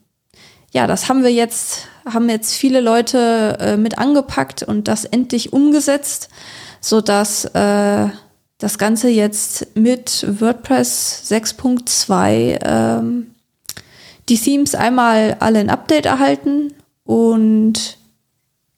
ja, 0.73 0.87
das 0.87 1.09
haben 1.09 1.23
wir 1.23 1.33
jetzt, 1.33 1.89
haben 2.07 2.29
jetzt 2.31 2.55
viele 2.55 2.81
Leute 2.81 3.59
äh, 3.61 3.77
mit 3.77 3.99
angepackt 3.99 4.63
und 4.63 4.89
das 4.89 5.05
endlich 5.05 5.53
umgesetzt, 5.53 6.31
so 6.81 7.03
dass 7.03 7.45
äh, 7.45 8.09
das 8.61 8.79
Ganze 8.79 9.09
jetzt 9.09 9.75
mit 9.75 10.25
WordPress 10.29 11.25
6.2 11.31 12.59
ähm, 12.63 13.35
die 14.29 14.39
Themes 14.39 14.75
einmal 14.75 15.37
alle 15.41 15.59
ein 15.59 15.71
Update 15.71 16.07
erhalten 16.07 16.75
und 17.05 17.99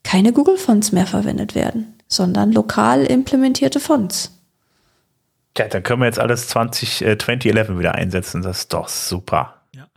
keine 0.05 0.33
Google-Fonts 0.33 0.93
mehr 0.93 1.07
verwendet 1.07 1.55
werden, 1.55 1.95
sondern 2.09 2.53
lokal 2.53 3.05
implementierte 3.05 3.81
Fonts. 3.81 4.39
Ja, 5.59 5.67
dann 5.67 5.83
können 5.83 6.01
wir 6.01 6.07
jetzt 6.07 6.21
alles 6.21 6.49
20, 6.49 7.03
äh, 7.03 7.19
2011 7.19 7.79
wieder 7.79 7.95
einsetzen. 7.95 8.41
Das 8.41 8.61
ist 8.61 8.73
doch 8.73 8.89
super. 8.89 9.63
Ja. 9.75 9.89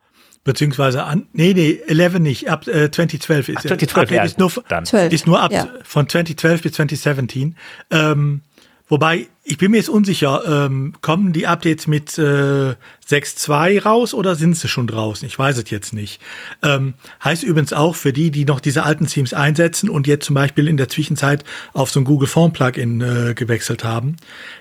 Beziehungsweise 0.44 1.04
an, 1.04 1.28
nee, 1.32 1.54
nee, 1.54 1.80
11 1.88 2.20
nicht, 2.20 2.50
ab 2.50 2.68
äh, 2.68 2.92
2012 2.92 3.50
ist 3.50 3.58
Ach, 3.60 3.62
2012, 3.62 4.12
ja, 4.12 4.24
ist 4.24 4.40
nur, 4.40 4.52
dann. 4.68 4.86
12, 4.86 5.14
ist 5.14 5.28
nur 5.28 5.40
ab 5.40 5.52
ja. 5.52 5.68
von 5.84 6.10
2012 6.10 6.64
bis 6.64 6.74
2017. 6.74 7.56
Ähm, 7.92 8.42
Wobei, 8.88 9.28
ich 9.44 9.58
bin 9.58 9.72
mir 9.72 9.78
jetzt 9.78 9.90
unsicher, 9.90 10.66
ähm, 10.66 10.94
kommen 11.02 11.34
die 11.34 11.48
Updates 11.48 11.88
mit 11.88 12.20
äh, 12.20 12.76
6.2 13.10 13.82
raus 13.82 14.14
oder 14.14 14.36
sind 14.36 14.56
sie 14.56 14.68
schon 14.68 14.86
draußen? 14.86 15.28
Ich 15.28 15.40
weiß 15.40 15.58
es 15.58 15.72
jetzt 15.72 15.92
nicht. 15.92 16.22
Ähm, 16.62 16.94
heißt 17.24 17.42
übrigens 17.42 17.74
auch 17.74 17.96
für 17.96 18.14
die, 18.14 18.30
die 18.30 18.46
noch 18.46 18.60
diese 18.60 18.84
alten 18.84 19.08
Themes 19.08 19.34
einsetzen 19.34 19.90
und 19.90 20.06
jetzt 20.06 20.28
zum 20.28 20.36
Beispiel 20.36 20.68
in 20.68 20.78
der 20.78 20.88
Zwischenzeit 20.88 21.44
auf 21.74 21.90
so 21.90 22.00
ein 22.00 22.04
Google 22.04 22.28
Form 22.28 22.54
Plugin 22.54 23.02
äh, 23.02 23.34
gewechselt 23.34 23.84
haben, 23.84 24.18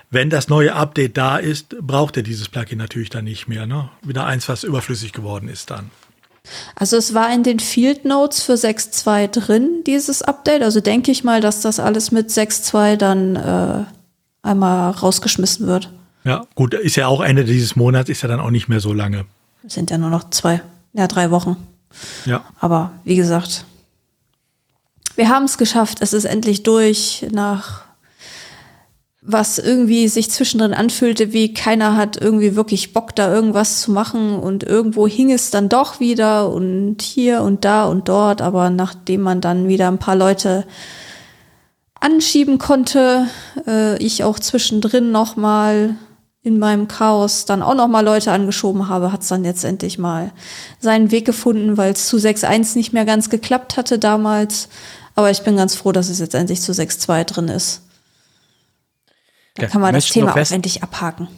wenn 0.09 0.31
das 0.31 0.47
neue 0.47 0.73
Update 0.73 1.17
da 1.17 1.37
ist, 1.37 1.77
braucht 1.79 2.17
er 2.17 2.23
dieses 2.23 2.49
Plugin 2.49 2.79
natürlich 2.79 3.11
dann 3.11 3.25
nicht 3.25 3.47
mehr. 3.47 3.67
Ne? 3.67 3.89
Wieder 4.01 4.25
eins, 4.25 4.49
was 4.49 4.63
überflüssig 4.63 5.11
geworden 5.11 5.49
ist 5.49 5.69
dann. 5.69 5.91
Also 6.75 6.97
es 6.97 7.13
war 7.13 7.33
in 7.33 7.43
den 7.43 7.59
Field 7.59 8.05
Notes 8.05 8.41
für 8.41 8.53
6.2 8.53 9.27
drin, 9.27 9.83
dieses 9.85 10.21
Update. 10.21 10.63
Also 10.63 10.79
denke 10.79 11.11
ich 11.11 11.23
mal, 11.23 11.41
dass 11.41 11.61
das 11.61 11.79
alles 11.79 12.11
mit 12.11 12.29
6.2 12.29 12.95
dann 12.97 13.35
äh, 13.35 13.94
einmal 14.45 14.91
rausgeschmissen 14.91 15.67
wird. 15.67 15.89
Ja, 16.23 16.45
gut, 16.55 16.73
ist 16.73 16.95
ja 16.95 17.07
auch 17.07 17.21
Ende 17.21 17.43
dieses 17.43 17.75
Monats, 17.75 18.09
ist 18.09 18.21
ja 18.21 18.27
dann 18.27 18.39
auch 18.39 18.49
nicht 18.49 18.67
mehr 18.67 18.79
so 18.79 18.93
lange. 18.93 19.25
Sind 19.67 19.91
ja 19.91 19.97
nur 19.97 20.09
noch 20.09 20.29
zwei, 20.29 20.61
ja, 20.93 21.07
drei 21.07 21.31
Wochen. 21.31 21.57
Ja. 22.25 22.43
Aber 22.59 22.91
wie 23.03 23.15
gesagt, 23.15 23.65
wir 25.15 25.29
haben 25.29 25.45
es 25.45 25.57
geschafft. 25.57 25.99
Es 26.01 26.13
ist 26.13 26.25
endlich 26.25 26.63
durch 26.63 27.25
nach 27.31 27.85
was 29.27 29.57
irgendwie 29.57 30.07
sich 30.07 30.29
zwischendrin 30.29 30.73
anfühlte, 30.73 31.33
wie 31.33 31.53
keiner 31.53 31.97
hat 31.97 32.15
irgendwie 32.15 32.55
wirklich 32.55 32.93
Bock, 32.93 33.15
da 33.15 33.33
irgendwas 33.33 33.81
zu 33.81 33.91
machen 33.91 34.37
und 34.37 34.63
irgendwo 34.63 35.07
hing 35.07 35.31
es 35.31 35.49
dann 35.49 35.67
doch 35.67 35.99
wieder 35.99 36.49
und 36.51 37.01
hier 37.01 37.41
und 37.41 37.65
da 37.65 37.85
und 37.85 38.07
dort, 38.07 38.41
aber 38.41 38.69
nachdem 38.69 39.21
man 39.21 39.41
dann 39.41 39.67
wieder 39.67 39.87
ein 39.87 39.97
paar 39.97 40.15
Leute 40.15 40.65
anschieben 42.05 42.59
konnte. 42.59 43.27
Äh, 43.67 43.97
ich 43.97 44.23
auch 44.23 44.39
zwischendrin 44.39 45.11
noch 45.11 45.35
mal 45.35 45.95
in 46.43 46.59
meinem 46.59 46.87
Chaos 46.87 47.45
dann 47.45 47.63
auch 47.63 47.73
noch 47.73 47.87
mal 47.87 48.05
Leute 48.05 48.31
angeschoben 48.31 48.87
habe, 48.87 49.11
hat 49.11 49.23
es 49.23 49.29
dann 49.29 49.43
jetzt 49.43 49.63
endlich 49.63 49.97
mal 49.97 50.31
seinen 50.79 51.09
Weg 51.09 51.25
gefunden, 51.25 51.75
weil 51.75 51.93
es 51.93 52.07
zu 52.07 52.17
6.1 52.17 52.77
nicht 52.77 52.93
mehr 52.93 53.05
ganz 53.05 53.31
geklappt 53.31 53.77
hatte 53.77 53.97
damals. 53.97 54.69
Aber 55.15 55.31
ich 55.31 55.41
bin 55.41 55.57
ganz 55.57 55.75
froh, 55.75 55.91
dass 55.91 56.09
es 56.09 56.19
jetzt 56.19 56.35
endlich 56.35 56.61
zu 56.61 56.71
6.2 56.71 57.23
drin 57.23 57.47
ist. 57.47 57.81
Da 59.55 59.63
ja, 59.63 59.69
kann 59.69 59.81
man 59.81 59.95
das 59.95 60.09
Thema 60.09 60.33
auch 60.33 60.51
endlich 60.51 60.83
abhaken. 60.83 61.29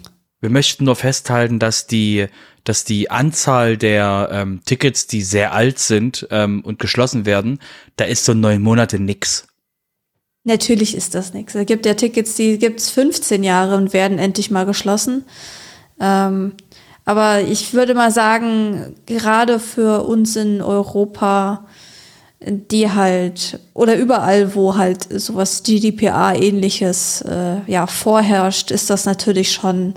Wir 0.41 0.49
möchten 0.49 0.84
nur 0.84 0.98
festhalten, 0.98 1.57
dass 1.57 1.88
die, 1.88 2.27
dass 2.65 2.84
die 2.84 3.10
Anzahl 3.10 3.77
der 3.77 4.30
ähm, 4.31 4.61
Tickets, 4.65 5.07
die 5.07 5.22
sehr 5.22 5.53
alt 5.53 5.80
sind 5.80 6.27
ähm, 6.31 6.61
und 6.65 6.80
geschlossen 6.80 7.26
werden, 7.26 7.60
da 7.95 8.03
ist 8.06 8.26
so 8.26 8.34
neun 8.34 8.61
Monate 8.61 8.99
nix. 8.99 9.47
Natürlich 10.48 10.95
ist 10.95 11.14
das 11.14 11.34
nichts. 11.34 11.56
Es 11.56 11.65
gibt 11.65 11.86
ja 11.86 11.94
Tickets, 11.94 12.36
die 12.36 12.57
gibt's 12.57 12.90
15 12.90 13.44
Jahre 13.44 13.76
und 13.76 13.91
werden 13.91 14.18
endlich 14.18 14.49
mal 14.49 14.65
geschlossen. 14.65 15.26
Ähm, 15.99 16.53
aber 17.03 17.41
ich 17.41 17.74
würde 17.74 17.94
mal 17.94 18.11
sagen, 18.11 18.95
gerade 19.06 19.60
für 19.60 20.06
uns 20.06 20.38
in 20.38 20.61
Europa, 20.61 21.65
die 22.40 22.90
halt, 22.90 23.60
oder 23.74 23.98
überall, 23.98 24.56
wo 24.56 24.78
halt 24.78 25.03
sowas 25.19 25.64
GDPR-ähnliches 25.64 27.24
äh, 27.24 27.69
ja, 27.69 27.86
vorherrscht, 27.86 28.72
ist 28.72 28.90
das 28.90 29.03
natürlich 29.03 29.52
schon 29.52 29.95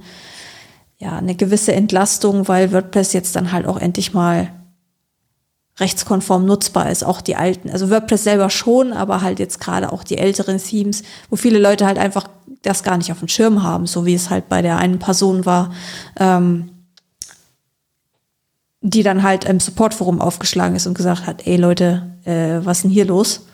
ja, 0.99 1.17
eine 1.17 1.37
gewisse 1.37 1.75
Entlastung, 1.75 2.49
weil 2.49 2.73
WordPress 2.73 3.13
jetzt 3.13 3.37
dann 3.37 3.53
halt 3.53 3.67
auch 3.67 3.79
endlich 3.79 4.15
mal 4.15 4.51
rechtskonform 5.81 6.45
nutzbar 6.45 6.91
ist, 6.91 7.05
auch 7.05 7.21
die 7.21 7.37
alten. 7.37 7.71
Also 7.71 7.91
WordPress 7.91 8.25
selber 8.25 8.51
schon, 8.51 8.93
aber 8.93 9.23
halt 9.23 9.39
jetzt 9.39 9.61
gerade 9.61 9.93
auch 9.93 10.05
die 10.05 10.19
älteren 10.19 10.59
Themes, 10.59 11.03
wo 11.31 11.37
viele 11.37 11.59
Leute 11.59 11.87
halt 11.87 11.99
einfach 11.99 12.29
das 12.63 12.83
gar 12.83 12.97
nicht 12.99 13.11
auf 13.11 13.21
dem 13.21 13.29
Schirm 13.29 13.63
haben, 13.63 13.87
so 13.87 14.05
wie 14.07 14.15
es 14.15 14.31
halt 14.31 14.49
bei 14.49 14.63
der 14.63 14.77
einen 14.77 14.99
Person 14.99 15.47
war, 15.47 15.73
ähm, 16.19 16.71
die 18.83 19.03
dann 19.03 19.23
halt 19.23 19.45
im 19.45 19.61
Supportforum 19.61 20.21
aufgeschlagen 20.21 20.77
ist 20.77 20.87
und 20.87 20.95
gesagt 20.95 21.27
hat, 21.27 21.47
ey 21.47 21.57
Leute, 21.57 22.11
äh, 22.25 22.65
was 22.65 22.79
ist 22.79 22.83
denn 22.85 22.91
hier 22.91 23.07
los? 23.07 23.47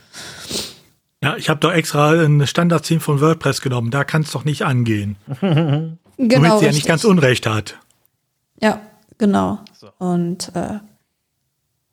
Ja, 1.22 1.36
ich 1.36 1.48
habe 1.48 1.60
doch 1.60 1.72
extra 1.72 2.10
ein 2.10 2.46
Standard-Theme 2.46 3.00
von 3.00 3.20
WordPress 3.20 3.60
genommen, 3.60 3.90
da 3.90 4.04
kann 4.04 4.22
es 4.22 4.32
doch 4.32 4.44
nicht 4.44 4.62
angehen. 4.62 5.16
genau. 5.40 5.98
Womit 6.18 6.58
sie 6.58 6.66
ja 6.66 6.72
nicht 6.72 6.86
ganz 6.86 7.04
Unrecht 7.04 7.46
hat. 7.46 7.78
Ja, 8.60 8.80
genau. 9.18 9.60
So. 9.72 9.88
Und 9.98 10.52
äh, 10.54 10.78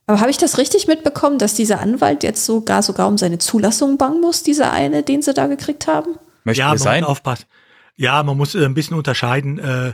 aber 0.06 0.20
habe 0.20 0.32
ich 0.32 0.38
das 0.38 0.58
richtig 0.58 0.88
mitbekommen, 0.88 1.40
dass 1.40 1.54
dieser 1.54 1.80
Anwalt 1.80 2.24
jetzt 2.24 2.46
sogar 2.46 2.84
sogar 2.84 3.08
um 3.08 3.18
seine 3.18 3.38
Zulassung 3.38 3.98
bangen 3.98 4.22
muss, 4.22 4.44
dieser 4.44 4.72
eine, 4.72 5.04
den 5.04 5.22
sie 5.22 5.34
da 5.34 5.48
gekriegt 5.48 5.88
haben? 5.88 6.16
Möchte 6.44 6.62
ja, 6.62 6.70
man 6.70 6.78
sein? 6.78 7.04
aufpassen. 7.04 7.46
Ja, 7.96 8.22
man 8.24 8.38
muss 8.38 8.56
äh, 8.56 8.66
ein 8.66 8.74
bisschen 8.74 8.98
unterscheiden. 8.98 9.60
Äh, 9.60 9.94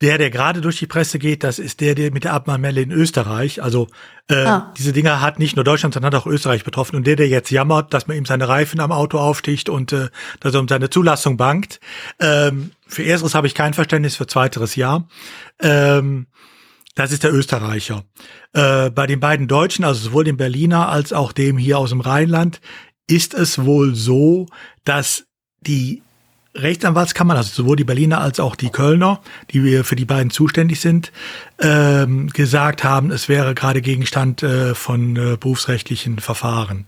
der, 0.00 0.16
der 0.16 0.30
gerade 0.30 0.62
durch 0.62 0.78
die 0.78 0.86
Presse 0.86 1.18
geht, 1.18 1.44
das 1.44 1.58
ist 1.58 1.80
der, 1.80 1.94
der 1.94 2.10
mit 2.10 2.24
der 2.24 2.32
Abmahnmelle 2.32 2.80
in 2.80 2.90
Österreich. 2.90 3.62
Also 3.62 3.86
äh, 4.28 4.34
ah. 4.34 4.72
diese 4.78 4.94
Dinger 4.94 5.20
hat 5.20 5.38
nicht 5.38 5.56
nur 5.56 5.64
Deutschland, 5.64 5.92
sondern 5.92 6.14
hat 6.14 6.22
auch 6.22 6.26
Österreich 6.26 6.64
betroffen. 6.64 6.96
Und 6.96 7.06
der, 7.06 7.16
der 7.16 7.28
jetzt 7.28 7.50
jammert, 7.50 7.92
dass 7.92 8.06
man 8.06 8.16
ihm 8.16 8.24
seine 8.24 8.48
Reifen 8.48 8.80
am 8.80 8.92
Auto 8.92 9.18
aufsticht 9.18 9.68
und 9.68 9.92
äh, 9.92 10.08
dass 10.40 10.54
er 10.54 10.60
um 10.60 10.68
seine 10.68 10.88
Zulassung 10.88 11.36
bangt. 11.36 11.80
Ähm, 12.18 12.70
für 12.86 13.04
ersteres 13.04 13.34
habe 13.34 13.46
ich 13.46 13.54
kein 13.54 13.74
Verständnis, 13.74 14.16
für 14.16 14.26
zweiteres 14.26 14.74
ja. 14.74 15.06
Ähm, 15.60 16.28
das 17.00 17.12
ist 17.12 17.24
der 17.24 17.32
Österreicher. 17.32 18.04
Äh, 18.52 18.90
bei 18.90 19.06
den 19.06 19.20
beiden 19.20 19.48
Deutschen, 19.48 19.86
also 19.86 20.00
sowohl 20.00 20.24
dem 20.24 20.36
Berliner 20.36 20.90
als 20.90 21.14
auch 21.14 21.32
dem 21.32 21.56
hier 21.56 21.78
aus 21.78 21.88
dem 21.90 22.02
Rheinland, 22.02 22.60
ist 23.06 23.32
es 23.32 23.64
wohl 23.64 23.94
so, 23.94 24.48
dass 24.84 25.24
die 25.62 26.02
Rechtsanwaltskammern, 26.54 27.38
also 27.38 27.54
sowohl 27.54 27.76
die 27.76 27.84
Berliner 27.84 28.20
als 28.20 28.38
auch 28.38 28.54
die 28.54 28.68
Kölner, 28.68 29.22
die 29.50 29.64
wir 29.64 29.84
für 29.84 29.96
die 29.96 30.04
beiden 30.04 30.30
zuständig 30.30 30.80
sind, 30.80 31.10
ähm, 31.58 32.28
gesagt 32.28 32.84
haben, 32.84 33.10
es 33.10 33.30
wäre 33.30 33.54
gerade 33.54 33.80
Gegenstand 33.80 34.42
äh, 34.42 34.74
von 34.74 35.16
äh, 35.16 35.38
berufsrechtlichen 35.40 36.18
Verfahren. 36.18 36.86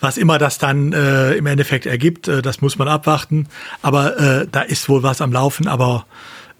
Was 0.00 0.18
immer 0.18 0.38
das 0.38 0.58
dann 0.58 0.92
äh, 0.92 1.34
im 1.34 1.46
Endeffekt 1.46 1.86
ergibt, 1.86 2.26
äh, 2.26 2.42
das 2.42 2.62
muss 2.62 2.78
man 2.78 2.88
abwarten. 2.88 3.46
Aber 3.80 4.18
äh, 4.18 4.48
da 4.50 4.62
ist 4.62 4.88
wohl 4.88 5.04
was 5.04 5.20
am 5.20 5.30
Laufen, 5.30 5.68
aber 5.68 6.06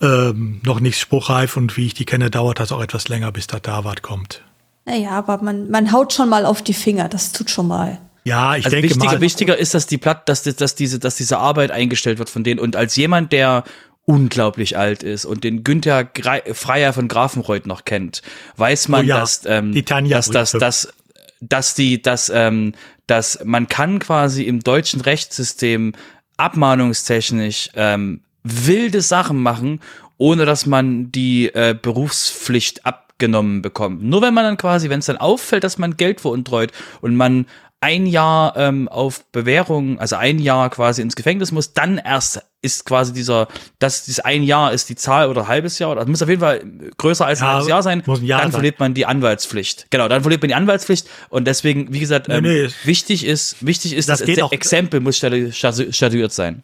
ähm, 0.02 0.60
noch 0.64 0.80
nicht 0.80 0.98
spruchreif 0.98 1.56
und 1.56 1.76
wie 1.76 1.86
ich 1.86 1.94
die 1.94 2.04
kenne, 2.04 2.30
dauert 2.30 2.60
das 2.60 2.72
auch 2.72 2.82
etwas 2.82 3.08
länger, 3.08 3.32
bis 3.32 3.46
der 3.46 3.60
Davat 3.60 4.02
kommt. 4.02 4.42
Naja, 4.84 5.10
aber 5.10 5.42
man, 5.42 5.70
man 5.70 5.92
haut 5.92 6.12
schon 6.12 6.28
mal 6.28 6.44
auf 6.44 6.60
die 6.60 6.74
Finger, 6.74 7.08
das 7.08 7.32
tut 7.32 7.50
schon 7.50 7.68
mal. 7.68 7.98
Ja, 8.24 8.56
ich 8.56 8.64
also 8.64 8.76
denke 8.76 8.90
wichtiger, 8.90 9.12
mal. 9.12 9.20
Wichtiger 9.20 9.56
ist, 9.56 9.74
dass 9.74 9.86
die 9.86 9.98
Platt, 9.98 10.28
dass, 10.28 10.42
dass 10.42 10.74
diese, 10.74 10.98
dass 10.98 11.16
diese 11.16 11.38
Arbeit 11.38 11.70
eingestellt 11.70 12.18
wird 12.18 12.30
von 12.30 12.44
denen. 12.44 12.60
Und 12.60 12.76
als 12.76 12.96
jemand, 12.96 13.32
der 13.32 13.64
unglaublich 14.04 14.76
alt 14.76 15.04
ist 15.04 15.24
und 15.24 15.44
den 15.44 15.62
Günther 15.62 16.10
Freier 16.52 16.92
von 16.92 17.06
Grafenreuth 17.06 17.66
noch 17.66 17.84
kennt, 17.84 18.22
weiß 18.56 18.88
man, 18.88 19.04
oh 19.04 19.08
ja, 19.08 19.20
dass, 19.20 19.42
ähm, 19.46 19.72
dass, 19.84 20.28
dass, 20.28 20.52
dass, 20.52 20.92
dass 21.40 21.74
die, 21.74 22.02
dass, 22.02 22.28
ähm, 22.28 22.74
dass 23.06 23.38
man 23.44 23.68
kann 23.68 24.00
quasi 24.00 24.42
im 24.44 24.60
deutschen 24.60 25.00
Rechtssystem 25.00 25.92
abmahnungstechnisch 26.36 27.70
ähm, 27.74 28.22
wilde 28.42 29.00
Sachen 29.00 29.42
machen, 29.42 29.80
ohne 30.18 30.44
dass 30.44 30.66
man 30.66 31.10
die 31.12 31.48
äh, 31.54 31.76
Berufspflicht 31.80 32.86
abgenommen 32.86 33.62
bekommt. 33.62 34.02
Nur 34.02 34.22
wenn 34.22 34.34
man 34.34 34.44
dann 34.44 34.56
quasi, 34.56 34.88
wenn 34.88 35.00
es 35.00 35.06
dann 35.06 35.16
auffällt, 35.16 35.64
dass 35.64 35.78
man 35.78 35.96
Geld 35.96 36.20
veruntreut 36.20 36.72
und 37.00 37.16
man 37.16 37.46
ein 37.82 38.06
Jahr 38.06 38.56
ähm, 38.56 38.88
auf 38.88 39.24
Bewährung, 39.32 39.98
also 39.98 40.14
ein 40.14 40.38
Jahr 40.38 40.70
quasi 40.70 41.02
ins 41.02 41.16
Gefängnis 41.16 41.50
muss, 41.50 41.72
dann 41.72 41.98
erst 41.98 42.40
ist 42.62 42.86
quasi 42.86 43.12
dieser, 43.12 43.48
das, 43.80 44.04
dieses 44.04 44.20
ein 44.20 44.44
Jahr 44.44 44.72
ist 44.72 44.88
die 44.88 44.94
Zahl 44.94 45.28
oder 45.28 45.48
halbes 45.48 45.80
Jahr, 45.80 45.90
oder 45.90 46.06
muss 46.06 46.22
auf 46.22 46.28
jeden 46.28 46.40
Fall 46.40 46.62
größer 46.96 47.26
als 47.26 47.40
ja, 47.40 47.46
ein 47.46 47.52
halbes 47.54 47.68
Jahr 47.68 47.82
sein, 47.82 48.04
ein 48.06 48.24
Jahr 48.24 48.40
dann 48.40 48.52
sein. 48.52 48.60
verliert 48.60 48.78
man 48.78 48.94
die 48.94 49.04
Anwaltspflicht. 49.04 49.88
Genau, 49.90 50.06
dann 50.06 50.22
verliert 50.22 50.42
man 50.42 50.48
die 50.48 50.54
Anwaltspflicht 50.54 51.08
und 51.28 51.44
deswegen, 51.44 51.92
wie 51.92 51.98
gesagt, 51.98 52.28
ähm, 52.28 52.44
nee, 52.44 52.66
nee. 52.66 52.70
wichtig 52.84 53.26
ist, 53.26 53.66
wichtig 53.66 53.94
ist, 53.94 54.08
das, 54.08 54.20
das 54.20 54.52
Exempel 54.52 55.00
muss 55.00 55.16
statuiert 55.16 56.32
sein. 56.32 56.62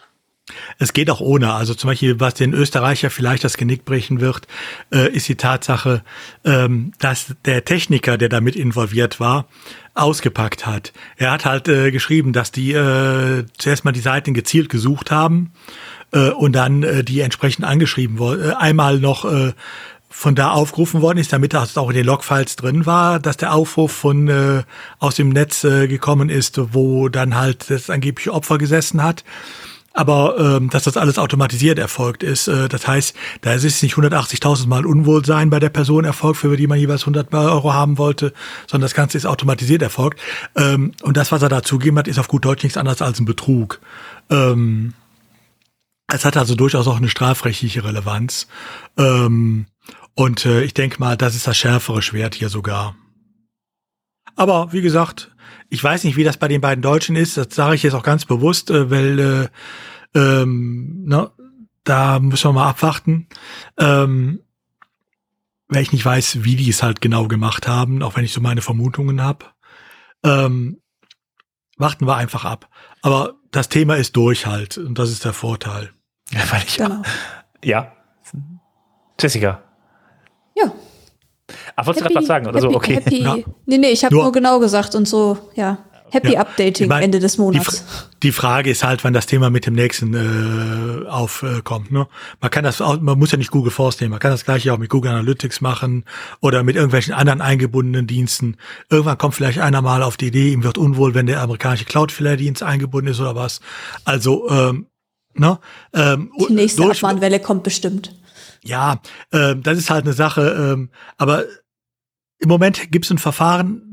Es 0.78 0.92
geht 0.92 1.10
auch 1.10 1.20
ohne. 1.20 1.52
Also 1.52 1.74
zum 1.74 1.88
Beispiel, 1.88 2.20
was 2.20 2.34
den 2.34 2.54
Österreicher 2.54 3.10
vielleicht 3.10 3.44
das 3.44 3.56
Genick 3.56 3.84
brechen 3.84 4.20
wird, 4.20 4.46
äh, 4.92 5.10
ist 5.10 5.28
die 5.28 5.36
Tatsache, 5.36 6.02
ähm, 6.44 6.92
dass 6.98 7.34
der 7.44 7.64
Techniker, 7.64 8.18
der 8.18 8.28
damit 8.28 8.56
involviert 8.56 9.20
war, 9.20 9.48
ausgepackt 9.94 10.66
hat. 10.66 10.92
Er 11.16 11.32
hat 11.32 11.44
halt 11.44 11.68
äh, 11.68 11.90
geschrieben, 11.90 12.32
dass 12.32 12.52
die 12.52 12.72
äh, 12.72 13.44
zuerst 13.58 13.84
mal 13.84 13.92
die 13.92 14.00
Seiten 14.00 14.34
gezielt 14.34 14.68
gesucht 14.68 15.10
haben 15.10 15.52
äh, 16.12 16.30
und 16.30 16.52
dann 16.52 16.82
äh, 16.82 17.04
die 17.04 17.20
entsprechend 17.20 17.64
angeschrieben 17.64 18.18
wurden. 18.18 18.50
Äh, 18.50 18.54
einmal 18.54 18.98
noch 18.98 19.26
von 20.10 20.34
da 20.34 20.50
aufgerufen 20.50 21.02
worden 21.02 21.18
ist, 21.18 21.32
damit 21.32 21.52
das 21.52 21.76
auch 21.76 21.90
in 21.90 21.96
den 21.96 22.06
Logfiles 22.06 22.56
drin 22.56 22.86
war, 22.86 23.20
dass 23.20 23.36
der 23.36 23.52
Aufruf 23.52 23.92
von 23.92 24.28
äh, 24.28 24.62
aus 24.98 25.16
dem 25.16 25.28
Netz 25.28 25.64
äh, 25.64 25.86
gekommen 25.86 26.30
ist, 26.30 26.58
wo 26.72 27.08
dann 27.08 27.34
halt 27.34 27.70
das 27.70 27.90
angebliche 27.90 28.32
Opfer 28.32 28.58
gesessen 28.58 29.02
hat 29.02 29.24
aber 29.98 30.38
ähm, 30.38 30.70
dass 30.70 30.84
das 30.84 30.96
alles 30.96 31.18
automatisiert 31.18 31.76
erfolgt 31.76 32.22
ist. 32.22 32.46
Äh, 32.46 32.68
das 32.68 32.86
heißt, 32.86 33.16
da 33.40 33.52
ist 33.54 33.64
es 33.64 33.82
nicht 33.82 33.96
180.000 33.96 34.68
Mal 34.68 34.86
Unwohlsein 34.86 35.50
bei 35.50 35.58
der 35.58 35.70
Person 35.70 36.04
erfolgt, 36.04 36.38
für 36.38 36.56
die 36.56 36.68
man 36.68 36.78
jeweils 36.78 37.02
100 37.02 37.34
Euro 37.34 37.74
haben 37.74 37.98
wollte, 37.98 38.32
sondern 38.68 38.84
das 38.84 38.94
Ganze 38.94 39.18
ist 39.18 39.26
automatisiert 39.26 39.82
erfolgt. 39.82 40.20
Ähm, 40.54 40.92
und 41.02 41.16
das, 41.16 41.32
was 41.32 41.42
er 41.42 41.48
da 41.48 41.64
zugegeben 41.64 41.98
hat, 41.98 42.06
ist 42.06 42.20
auf 42.20 42.28
gut 42.28 42.44
Deutsch 42.44 42.62
nichts 42.62 42.78
anderes 42.78 43.02
als 43.02 43.18
ein 43.18 43.24
Betrug. 43.24 43.80
Ähm, 44.30 44.94
es 46.06 46.24
hat 46.24 46.36
also 46.36 46.54
durchaus 46.54 46.86
auch 46.86 46.98
eine 46.98 47.08
strafrechtliche 47.08 47.82
Relevanz. 47.82 48.46
Ähm, 48.96 49.66
und 50.14 50.46
äh, 50.46 50.62
ich 50.62 50.74
denke 50.74 51.00
mal, 51.00 51.16
das 51.16 51.34
ist 51.34 51.48
das 51.48 51.56
schärfere 51.58 52.02
Schwert 52.02 52.36
hier 52.36 52.50
sogar. 52.50 52.94
Aber 54.36 54.72
wie 54.72 54.80
gesagt, 54.80 55.32
ich 55.70 55.82
weiß 55.82 56.04
nicht, 56.04 56.16
wie 56.16 56.24
das 56.24 56.36
bei 56.36 56.48
den 56.48 56.60
beiden 56.60 56.82
Deutschen 56.82 57.16
ist. 57.16 57.36
Das 57.36 57.48
sage 57.50 57.74
ich 57.74 57.82
jetzt 57.82 57.94
auch 57.94 58.02
ganz 58.02 58.24
bewusst, 58.24 58.70
äh, 58.70 58.90
weil 58.90 59.18
äh, 59.18 59.48
ähm, 60.18 61.04
ne, 61.04 61.30
da 61.84 62.18
müssen 62.18 62.48
wir 62.48 62.52
mal 62.52 62.68
abwarten. 62.68 63.28
Ähm, 63.78 64.40
weil 65.68 65.82
ich 65.82 65.92
nicht 65.92 66.04
weiß, 66.04 66.44
wie 66.44 66.56
die 66.56 66.70
es 66.70 66.82
halt 66.82 67.00
genau 67.00 67.28
gemacht 67.28 67.68
haben, 67.68 68.02
auch 68.02 68.16
wenn 68.16 68.24
ich 68.24 68.32
so 68.32 68.40
meine 68.40 68.62
Vermutungen 68.62 69.22
habe. 69.22 69.46
Ähm, 70.24 70.80
warten 71.76 72.06
wir 72.06 72.16
einfach 72.16 72.44
ab. 72.44 72.68
Aber 73.02 73.34
das 73.50 73.68
Thema 73.68 73.96
ist 73.96 74.16
durch 74.16 74.46
halt 74.46 74.78
und 74.78 74.98
das 74.98 75.10
ist 75.10 75.24
der 75.24 75.34
Vorteil. 75.34 75.92
Ja, 76.30 76.40
weil 76.50 76.62
ich 76.66 76.76
genau. 76.76 77.02
ja. 77.62 77.92
Jessica. 79.20 79.62
Ja. 80.56 80.72
Ach, 81.80 81.86
wolltest 81.86 82.04
du 82.04 82.08
gerade 82.08 82.20
was 82.20 82.26
sagen 82.26 82.46
oder 82.48 82.60
happy, 82.60 82.72
so? 82.72 82.76
Okay. 82.76 82.94
Happy. 82.96 83.44
Nee, 83.66 83.78
nee, 83.78 83.90
ich 83.90 84.04
habe 84.04 84.12
nur, 84.12 84.24
nur, 84.24 84.32
genau 84.32 84.58
gesagt 84.58 84.96
und 84.96 85.06
so, 85.06 85.38
ja. 85.54 85.78
Happy 86.10 86.32
ja. 86.32 86.40
Updating 86.40 86.84
ich 86.84 86.88
mein, 86.88 87.04
Ende 87.04 87.20
des 87.20 87.38
Monats. 87.38 87.84
Die, 88.14 88.28
die, 88.28 88.32
Frage 88.32 88.70
ist 88.70 88.82
halt, 88.82 89.04
wann 89.04 89.12
das 89.12 89.26
Thema 89.26 89.48
mit 89.48 89.66
dem 89.66 89.74
nächsten 89.74 90.14
äh, 90.14 91.06
aufkommt. 91.06 91.92
Ne? 91.92 92.08
Man 92.40 92.50
kann 92.50 92.64
das, 92.64 92.80
auch, 92.80 93.00
man 93.00 93.16
muss 93.16 93.30
ja 93.30 93.38
nicht 93.38 93.52
Google 93.52 93.70
Force 93.70 94.00
nehmen, 94.00 94.12
man 94.12 94.18
kann 94.18 94.32
das 94.32 94.44
gleiche 94.44 94.72
auch 94.72 94.78
mit 94.78 94.90
Google 94.90 95.12
Analytics 95.12 95.60
machen 95.60 96.04
oder 96.40 96.64
mit 96.64 96.74
irgendwelchen 96.74 97.14
anderen 97.14 97.40
eingebundenen 97.40 98.08
Diensten. 98.08 98.56
Irgendwann 98.90 99.18
kommt 99.18 99.34
vielleicht 99.34 99.60
einer 99.60 99.80
mal 99.80 100.02
auf 100.02 100.16
die 100.16 100.28
Idee, 100.28 100.52
ihm 100.52 100.64
wird 100.64 100.78
unwohl, 100.78 101.14
wenn 101.14 101.26
der 101.26 101.42
amerikanische 101.42 101.84
Cloudflare-Dienst 101.84 102.62
eingebunden 102.64 103.10
ist 103.10 103.20
oder 103.20 103.36
was. 103.36 103.60
Also, 104.04 104.50
ähm, 104.50 104.86
ne? 105.34 105.60
Ähm, 105.94 106.32
die 106.40 106.54
nächste 106.54 106.90
Abmahnwelle 106.90 107.38
kommt 107.38 107.62
bestimmt. 107.62 108.14
Ja, 108.64 109.00
ähm, 109.32 109.62
das 109.62 109.78
ist 109.78 109.90
halt 109.90 110.04
eine 110.04 110.14
Sache. 110.14 110.72
Ähm, 110.72 110.90
aber 111.16 111.44
im 112.38 112.48
Moment 112.48 112.90
gibt 112.90 113.04
es 113.04 113.10
ein 113.10 113.18
Verfahren, 113.18 113.88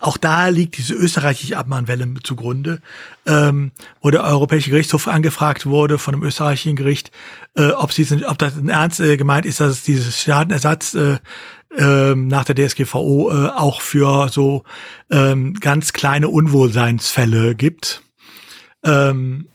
auch 0.00 0.16
da 0.16 0.48
liegt 0.48 0.76
diese 0.78 0.94
österreichische 0.94 1.56
Abmahnwelle 1.56 2.06
zugrunde, 2.22 2.80
ähm, 3.26 3.72
wo 4.00 4.10
der 4.10 4.24
Europäische 4.24 4.70
Gerichtshof 4.70 5.08
angefragt 5.08 5.66
wurde 5.66 5.98
von 5.98 6.12
dem 6.12 6.22
österreichischen 6.22 6.76
Gericht, 6.76 7.10
äh, 7.56 7.68
ob, 7.68 7.92
sie, 7.92 8.06
ob 8.26 8.38
das 8.38 8.56
ein 8.56 8.68
Ernst 8.68 9.00
äh, 9.00 9.16
gemeint 9.16 9.46
ist, 9.46 9.60
dass 9.60 9.70
es 9.70 9.82
dieses 9.84 10.20
Schadenersatz 10.20 10.94
äh, 10.94 11.18
äh, 11.76 12.14
nach 12.14 12.44
der 12.44 12.54
DSGVO 12.54 13.30
äh, 13.30 13.48
auch 13.50 13.80
für 13.80 14.28
so 14.28 14.64
ähm, 15.10 15.54
ganz 15.54 15.92
kleine 15.92 16.28
Unwohlseinsfälle 16.28 17.54
gibt. 17.54 18.02
Ähm, 18.84 19.48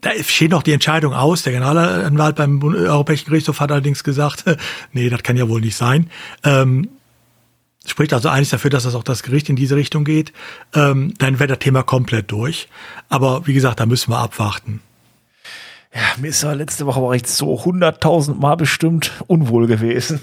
da 0.00 0.10
steht 0.22 0.52
noch 0.52 0.62
die 0.62 0.72
Entscheidung 0.72 1.12
aus. 1.12 1.42
Der 1.42 1.52
Generalanwalt 1.52 2.36
beim 2.36 2.62
Europäischen 2.62 3.26
Gerichtshof 3.26 3.58
hat 3.60 3.72
allerdings 3.72 4.04
gesagt, 4.04 4.44
nee, 4.92 5.08
das 5.08 5.22
kann 5.22 5.36
ja 5.36 5.48
wohl 5.48 5.60
nicht 5.60 5.76
sein. 5.76 6.10
Ähm, 6.44 6.88
spricht 7.90 8.12
also 8.12 8.28
eigentlich 8.28 8.50
dafür, 8.50 8.70
dass 8.70 8.84
das 8.84 8.94
auch 8.94 9.02
das 9.02 9.22
Gericht 9.22 9.48
in 9.48 9.56
diese 9.56 9.76
Richtung 9.76 10.04
geht, 10.04 10.32
ähm, 10.74 11.14
dann 11.18 11.38
wäre 11.38 11.48
das 11.48 11.58
Thema 11.58 11.82
komplett 11.82 12.30
durch. 12.30 12.68
Aber 13.08 13.46
wie 13.46 13.54
gesagt, 13.54 13.80
da 13.80 13.86
müssen 13.86 14.10
wir 14.10 14.18
abwarten. 14.18 14.80
Ja, 15.94 16.02
mir 16.20 16.28
ist 16.28 16.42
ja 16.42 16.52
letzte 16.52 16.84
Woche 16.84 17.00
aber 17.00 17.12
echt 17.14 17.26
so 17.26 17.64
hunderttausend 17.64 18.38
Mal 18.38 18.56
bestimmt 18.56 19.10
unwohl 19.26 19.66
gewesen. 19.66 20.20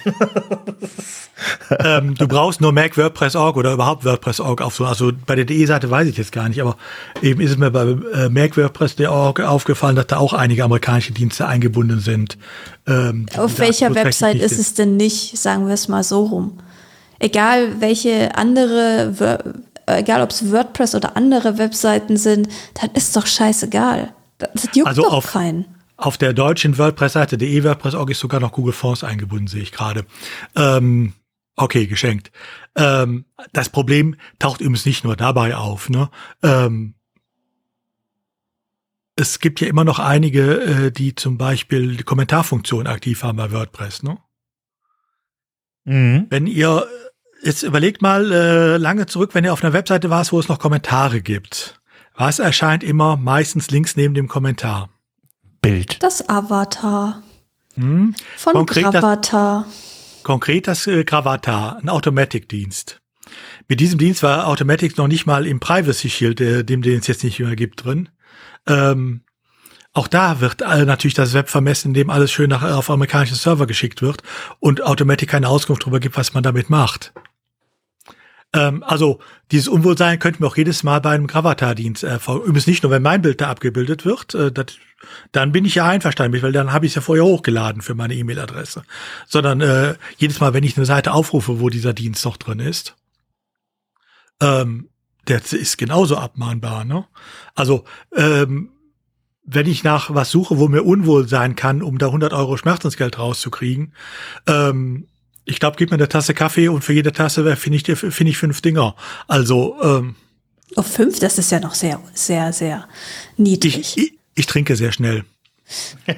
ähm, 1.80 2.14
du 2.14 2.28
brauchst 2.28 2.62
nur 2.62 2.72
Mac 2.72 2.96
WordPress.org 2.98 3.58
oder 3.58 3.74
überhaupt 3.74 4.06
WordPress.org 4.06 4.62
auf 4.62 4.76
so, 4.76 4.86
also 4.86 5.12
bei 5.26 5.36
der 5.36 5.46
DE-Seite 5.46 5.90
weiß 5.90 6.08
ich 6.08 6.18
jetzt 6.18 6.32
gar 6.32 6.48
nicht, 6.50 6.62
aber 6.62 6.78
eben 7.24 7.42
ist 7.42 7.52
es 7.52 7.58
mir 7.58 7.72
bei 7.72 7.96
äh, 8.14 8.30
Mac 8.30 8.56
WordPress.org 8.58 9.42
aufgefallen, 9.42 9.96
dass 9.96 10.06
da 10.06 10.18
auch 10.18 10.34
einige 10.34 10.64
amerikanische 10.64 11.14
Dienste 11.14 11.48
eingebunden 11.48 12.00
sind. 12.00 12.38
Ähm, 12.86 13.26
auf 13.36 13.58
welcher 13.58 13.96
Website 13.96 14.36
ist 14.36 14.60
es 14.60 14.76
denn 14.76 14.98
nicht, 14.98 15.36
sagen 15.36 15.66
wir 15.66 15.74
es 15.74 15.88
mal 15.88 16.04
so 16.04 16.26
rum? 16.26 16.60
Egal 17.20 17.82
welche 17.82 18.36
andere, 18.36 19.14
egal 19.88 20.22
ob 20.22 20.32
es 20.32 20.52
WordPress 20.52 20.96
oder 20.96 21.16
andere 21.16 21.58
Webseiten 21.58 22.18
sind, 22.18 22.48
das 22.74 22.90
ist 22.94 23.16
doch 23.16 23.28
scheißegal. 23.28 24.14
Das 24.38 24.70
juckt 24.74 24.88
also 24.88 25.04
doch 25.04 25.14
auf, 25.14 25.32
keinen. 25.32 25.66
Auf 25.98 26.18
der 26.18 26.34
deutschen 26.34 26.78
WordPress-Seite, 26.78 27.38
der 27.38 27.48
e-WordPress.org, 27.48 28.10
ist 28.10 28.20
sogar 28.20 28.40
noch 28.40 28.52
Google 28.52 28.74
Fonts 28.74 29.04
eingebunden, 29.04 29.48
sehe 29.48 29.62
ich 29.62 29.72
gerade. 29.72 30.06
Ähm, 30.56 31.14
okay, 31.56 31.88
geschenkt. 31.88 32.32
Ähm, 32.76 33.26
das 33.54 33.70
Problem 33.70 34.16
taucht 34.40 34.60
übrigens 34.60 34.86
nicht 34.86 35.06
nur 35.06 35.16
dabei 35.16 35.56
auf. 35.56 35.90
Ne? 35.90 36.10
Ähm, 36.44 36.96
es 39.16 39.40
gibt 39.40 39.62
ja 39.62 39.68
immer 39.68 39.86
noch 39.86 40.00
einige, 40.00 40.62
äh, 40.62 40.92
die 40.92 41.16
zum 41.16 41.38
Beispiel 41.38 41.96
die 41.96 42.04
Kommentarfunktion 42.04 42.88
aktiv 42.88 43.24
haben 43.24 43.38
bei 43.38 43.52
WordPress. 43.54 44.04
Ne? 44.04 44.18
Mhm. 45.86 46.28
Wenn 46.30 46.48
ihr 46.48 46.86
Jetzt 47.41 47.64
überlegt 47.64 48.02
mal 48.02 48.32
äh, 48.32 48.78
lange 48.78 49.06
zurück, 49.06 49.32
wenn 49.34 49.44
ihr 49.44 49.53
auf 49.53 49.64
einer 49.64 49.74
Webseite 49.74 50.10
warst, 50.10 50.32
wo 50.32 50.40
es 50.40 50.48
noch 50.48 50.60
Kommentare 50.60 51.22
gibt. 51.22 51.80
Was 52.16 52.40
erscheint 52.40 52.84
immer 52.84 53.18
meistens 53.18 53.70
links 53.72 53.95
neben 53.95 54.14
dem 54.14 54.28
Kommentar? 54.28 54.90
Bild. 55.62 56.02
Das 56.02 56.28
Avatar. 56.30 57.22
Hm? 57.76 58.16
Von 58.38 58.53
konkret 58.53 58.84
Gravatar. 58.84 59.66
Das, 59.66 60.24
konkret 60.24 60.68
das 60.68 60.88
äh, 60.88 61.03
Gravatar, 61.03 61.78
ein 61.82 61.90
Automatic-Dienst. 61.90 63.02
Mit 63.68 63.80
diesem 63.80 63.99
Dienst 63.99 64.24
war 64.24 64.48
Automatic 64.48 64.98
noch 64.98 65.07
nicht 65.07 65.26
mal 65.26 65.45
im 65.45 65.60
Privacy 65.60 66.10
Shield, 66.10 66.40
äh, 66.40 66.64
dem 66.64 66.82
den 66.82 66.99
es 66.99 67.07
jetzt 67.07 67.24
nicht 67.24 67.40
mehr 67.40 67.56
gibt, 67.56 67.84
drin. 67.84 68.10
Ähm, 68.68 69.22
auch 69.95 70.09
da 70.09 70.41
wird 70.41 70.61
äh, 70.61 70.84
natürlich 70.84 71.13
das 71.13 71.34
Web 71.34 71.49
vermessen, 71.49 71.89
indem 71.89 72.09
alles 72.09 72.30
schön 72.30 72.49
nach, 72.49 72.63
auf 72.63 72.89
amerikanische 72.89 73.35
Server 73.35 73.65
geschickt 73.65 74.01
wird 74.01 74.23
und 74.59 74.84
Automatic 74.84 75.30
keine 75.30 75.47
Auskunft 75.47 75.84
darüber 75.84 76.01
gibt, 76.01 76.17
was 76.17 76.34
man 76.34 76.43
damit 76.43 76.69
macht. 76.69 77.13
Ähm, 78.51 78.84
also 78.84 79.19
dieses 79.51 79.69
Unwohlsein 79.69 80.19
könnten 80.19 80.43
wir 80.43 80.47
auch 80.47 80.57
jedes 80.57 80.84
Mal 80.84 80.99
bei 80.99 81.11
einem 81.11 81.27
Gravatar-Dienst 81.27 82.03
erfolgen. 82.03 82.43
Übrigens 82.43 82.67
nicht 82.67 82.84
nur, 82.84 82.91
wenn 82.91 83.03
mein 83.03 83.22
Bild 83.22 83.39
da 83.39 83.49
abgebildet 83.49 84.03
wird, 84.03 84.35
äh, 84.35 84.51
das, 84.51 84.65
dann 85.31 85.53
bin 85.53 85.63
ich 85.63 85.76
ja 85.76 85.88
einverstanden 85.88 86.34
mit, 86.34 86.43
weil 86.43 86.51
dann 86.51 86.73
habe 86.73 86.85
ich 86.85 86.91
es 86.91 86.95
ja 86.95 87.01
vorher 87.01 87.23
hochgeladen 87.23 87.81
für 87.81 87.95
meine 87.95 88.15
E-Mail-Adresse. 88.15 88.84
Sondern 89.27 89.61
äh, 89.61 89.95
jedes 90.17 90.41
Mal, 90.41 90.53
wenn 90.53 90.65
ich 90.65 90.76
eine 90.76 90.85
Seite 90.85 91.13
aufrufe, 91.13 91.61
wo 91.61 91.69
dieser 91.69 91.93
Dienst 91.93 92.26
noch 92.26 92.35
drin 92.35 92.59
ist, 92.59 92.97
ähm, 94.41 94.89
der 95.30 95.41
ist 95.41 95.77
genauso 95.77 96.17
abmahnbar. 96.17 96.84
Ne? 96.84 97.05
Also 97.55 97.85
ähm, 98.13 98.72
wenn 99.45 99.67
ich 99.67 99.84
nach 99.84 100.13
was 100.13 100.31
suche, 100.31 100.57
wo 100.57 100.67
mir 100.67 100.84
unwohl 100.84 101.27
sein 101.27 101.55
kann, 101.55 101.81
um 101.81 101.97
da 101.97 102.07
100 102.07 102.34
Euro 102.34 102.57
Schmerzensgeld 102.57 103.19
rauszukriegen, 103.19 103.93
ähm, 104.47 105.07
ich 105.45 105.59
glaube, 105.59 105.77
gib 105.77 105.91
mir 105.91 105.97
eine 105.97 106.09
Tasse 106.09 106.34
Kaffee 106.34 106.69
und 106.69 106.84
für 106.84 106.93
jede 106.93 107.13
Tasse 107.13 107.55
finde 107.55 107.77
ich, 107.77 107.97
finde 107.97 108.31
ich 108.31 108.38
fünf 108.38 108.61
Dinger. 108.61 108.95
Also 109.27 109.77
ähm, 109.84 110.15
Oh, 110.76 110.81
fünf, 110.81 111.19
das 111.19 111.38
ist 111.38 111.51
ja 111.51 111.59
noch 111.59 111.73
sehr, 111.73 112.01
sehr, 112.13 112.51
sehr 112.51 112.88
niedrig. 113.38 113.77
Ich, 113.77 113.97
ich, 113.97 114.13
ich 114.34 114.45
trinke 114.45 114.76
sehr 114.76 114.91
schnell. 114.91 115.23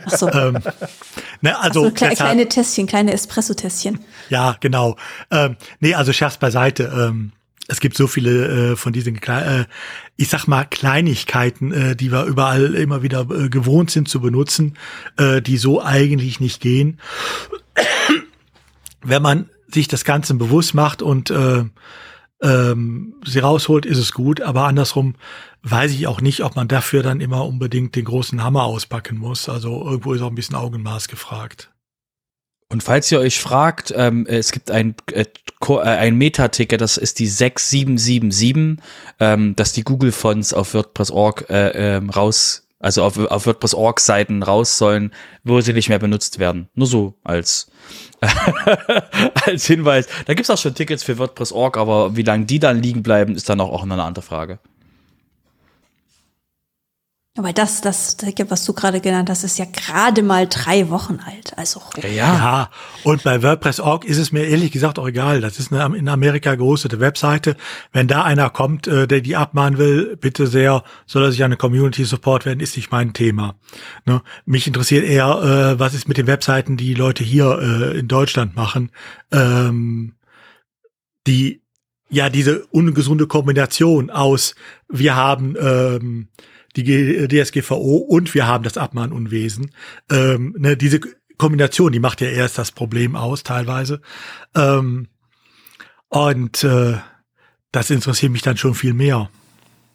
Ach 0.05 0.11
so. 0.11 0.31
ähm, 0.31 0.57
ne, 1.41 1.57
also 1.59 1.85
so, 1.85 1.91
kle 1.91 2.15
kleine 2.15 2.47
Tässchen, 2.47 2.87
kleine 2.87 3.13
Espresso-Tässchen. 3.13 3.99
Ja, 4.29 4.57
genau. 4.59 4.97
Ähm, 5.31 5.57
nee, 5.79 5.93
also 5.93 6.11
Scherz 6.11 6.37
beiseite. 6.37 6.91
Ähm, 6.93 7.33
es 7.67 7.79
gibt 7.79 7.97
so 7.97 8.07
viele 8.07 8.71
äh, 8.71 8.75
von 8.75 8.93
diesen, 8.93 9.21
äh, 9.21 9.65
ich 10.15 10.29
sag 10.29 10.47
mal, 10.47 10.65
Kleinigkeiten, 10.65 11.71
äh, 11.71 11.95
die 11.95 12.11
wir 12.11 12.25
überall 12.25 12.75
immer 12.75 13.03
wieder 13.03 13.27
äh, 13.29 13.49
gewohnt 13.49 13.91
sind 13.91 14.07
zu 14.07 14.21
benutzen, 14.21 14.77
äh, 15.17 15.41
die 15.41 15.57
so 15.57 15.83
eigentlich 15.83 16.39
nicht 16.39 16.61
gehen. 16.61 16.99
Wenn 19.01 19.21
man 19.21 19.49
sich 19.67 19.87
das 19.87 20.05
Ganze 20.05 20.33
bewusst 20.35 20.73
macht 20.73 21.01
und 21.01 21.29
äh, 21.29 21.65
ähm, 22.41 23.15
sie 23.25 23.39
rausholt, 23.39 23.85
ist 23.85 23.97
es 23.97 24.13
gut. 24.13 24.41
Aber 24.41 24.65
andersrum 24.65 25.15
weiß 25.63 25.91
ich 25.91 26.07
auch 26.07 26.21
nicht, 26.21 26.43
ob 26.43 26.55
man 26.55 26.67
dafür 26.67 27.03
dann 27.03 27.19
immer 27.19 27.45
unbedingt 27.45 27.95
den 27.95 28.05
großen 28.05 28.43
Hammer 28.43 28.63
auspacken 28.63 29.17
muss. 29.17 29.49
Also 29.49 29.83
irgendwo 29.83 30.13
ist 30.13 30.21
auch 30.21 30.29
ein 30.29 30.35
bisschen 30.35 30.55
Augenmaß 30.55 31.09
gefragt. 31.09 31.69
Und 32.69 32.83
falls 32.83 33.11
ihr 33.11 33.19
euch 33.19 33.39
fragt, 33.39 33.93
ähm, 33.95 34.25
es 34.27 34.51
gibt 34.51 34.71
ein, 34.71 34.95
äh, 35.11 35.21
äh 35.23 35.79
ein 35.79 36.15
Meta-Ticket, 36.17 36.81
das 36.81 36.97
ist 36.97 37.19
die 37.19 37.27
6777, 37.27 38.83
ähm, 39.19 39.55
dass 39.55 39.71
die 39.71 39.83
Google-Fonts 39.83 40.53
auf 40.53 40.73
WordPress.org 40.73 41.49
äh, 41.49 41.95
ähm, 41.95 42.09
raus, 42.09 42.67
also 42.79 43.03
auf, 43.03 43.17
auf 43.17 43.45
WordPress.org-Seiten 43.45 44.43
raus 44.43 44.77
sollen, 44.77 45.13
wo 45.45 45.61
sie 45.61 45.71
nicht 45.71 45.87
mehr 45.87 45.99
benutzt 45.99 46.39
werden. 46.39 46.67
Nur 46.75 46.87
so 46.87 47.15
als, 47.23 47.71
als 49.45 49.65
Hinweis. 49.65 50.07
Da 50.25 50.33
gibt's 50.33 50.49
auch 50.49 50.57
schon 50.57 50.75
Tickets 50.75 51.03
für 51.03 51.17
WordPress.org, 51.17 51.77
aber 51.77 52.17
wie 52.17 52.23
lange 52.23 52.45
die 52.45 52.59
dann 52.59 52.81
liegen 52.81 53.01
bleiben, 53.01 53.35
ist 53.35 53.47
dann 53.47 53.61
auch, 53.61 53.71
auch 53.71 53.83
eine 53.83 54.03
andere 54.03 54.23
Frage. 54.23 54.59
Aber 57.37 57.53
das, 57.53 57.81
das, 57.81 58.17
was 58.49 58.65
du 58.65 58.73
gerade 58.73 58.99
genannt 58.99 59.29
hast, 59.29 59.43
ist 59.43 59.59
ja 59.59 59.65
gerade 59.65 60.23
mal 60.23 60.47
drei 60.47 60.89
Wochen 60.89 61.19
alt. 61.23 61.55
Also 61.55 61.81
ja, 62.01 62.09
ja. 62.09 62.69
Und 63.03 63.23
bei 63.23 63.43
WordPress.org 63.43 64.05
ist 64.05 64.17
es 64.17 64.31
mir 64.31 64.45
ehrlich 64.45 64.71
gesagt 64.71 64.97
auch 64.97 65.07
egal. 65.07 65.39
Das 65.39 65.59
ist 65.59 65.71
eine 65.71 65.95
in 65.95 66.09
Amerika 66.09 66.55
gehostete 66.55 66.99
Webseite. 66.99 67.55
Wenn 67.93 68.07
da 68.07 68.23
einer 68.23 68.49
kommt, 68.49 68.87
äh, 68.87 69.07
der 69.07 69.21
die 69.21 69.35
abmahnen 69.35 69.77
will, 69.77 70.17
bitte 70.17 70.47
sehr, 70.47 70.83
soll 71.05 71.25
er 71.25 71.31
sich 71.31 71.43
an 71.43 71.47
eine 71.51 71.57
Community 71.57 72.05
Support 72.05 72.47
werden, 72.47 72.59
ist 72.59 72.75
nicht 72.75 72.91
mein 72.91 73.13
Thema. 73.13 73.55
Ne? 74.05 74.23
Mich 74.45 74.65
interessiert 74.65 75.05
eher, 75.05 75.27
äh, 75.75 75.79
was 75.79 75.93
ist 75.93 76.07
mit 76.07 76.17
den 76.17 76.27
Webseiten, 76.27 76.75
die 76.75 76.95
Leute 76.95 77.23
hier 77.23 77.59
äh, 77.61 77.99
in 77.99 78.07
Deutschland 78.07 78.55
machen, 78.55 78.91
ähm, 79.31 80.13
die 81.27 81.61
ja 82.09 82.29
diese 82.29 82.65
ungesunde 82.67 83.27
Kombination 83.27 84.09
aus, 84.09 84.55
wir 84.89 85.15
haben 85.15 85.55
ähm, 85.59 86.29
die 86.83 87.27
DSGVO 87.27 87.97
und 87.97 88.33
wir 88.33 88.47
haben 88.47 88.63
das 88.63 88.77
Abmahnunwesen. 88.77 89.71
Ähm, 90.09 90.55
ne, 90.57 90.77
diese 90.77 90.99
Kombination, 91.37 91.91
die 91.91 91.99
macht 91.99 92.21
ja 92.21 92.27
erst 92.27 92.57
das 92.57 92.71
Problem 92.71 93.15
aus, 93.15 93.43
teilweise. 93.43 94.01
Ähm, 94.55 95.07
und 96.09 96.63
äh, 96.63 96.97
das 97.71 97.89
interessiert 97.89 98.31
mich 98.31 98.41
dann 98.41 98.57
schon 98.57 98.73
viel 98.73 98.93
mehr. 98.93 99.29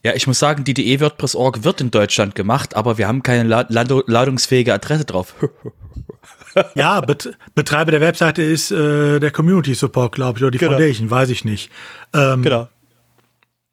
Ja, 0.04 0.14
ich 0.14 0.26
muss 0.26 0.38
sagen, 0.38 0.64
die 0.64 0.74
DE 0.74 1.00
WordPress.org 1.00 1.62
wird 1.62 1.80
in 1.80 1.90
Deutschland 1.92 2.34
gemacht, 2.34 2.74
aber 2.74 2.98
wir 2.98 3.06
haben 3.06 3.22
keine 3.22 3.48
la 3.48 3.66
ladungsfähige 3.68 4.74
Adresse 4.74 5.04
drauf. 5.04 5.34
ja, 6.74 7.00
Bet 7.00 7.36
Betreiber 7.54 7.92
der 7.92 8.00
Webseite 8.00 8.42
ist 8.42 8.72
äh, 8.72 9.20
der 9.20 9.30
Community 9.30 9.74
Support, 9.74 10.12
glaube 10.16 10.38
ich, 10.38 10.42
oder 10.42 10.50
die 10.50 10.59
genau. 10.59 10.72
Foundation, 10.72 11.10
weiß 11.10 11.30
ich 11.30 11.44
nicht. 11.44 11.70
Ähm, 12.12 12.42
genau. 12.42 12.68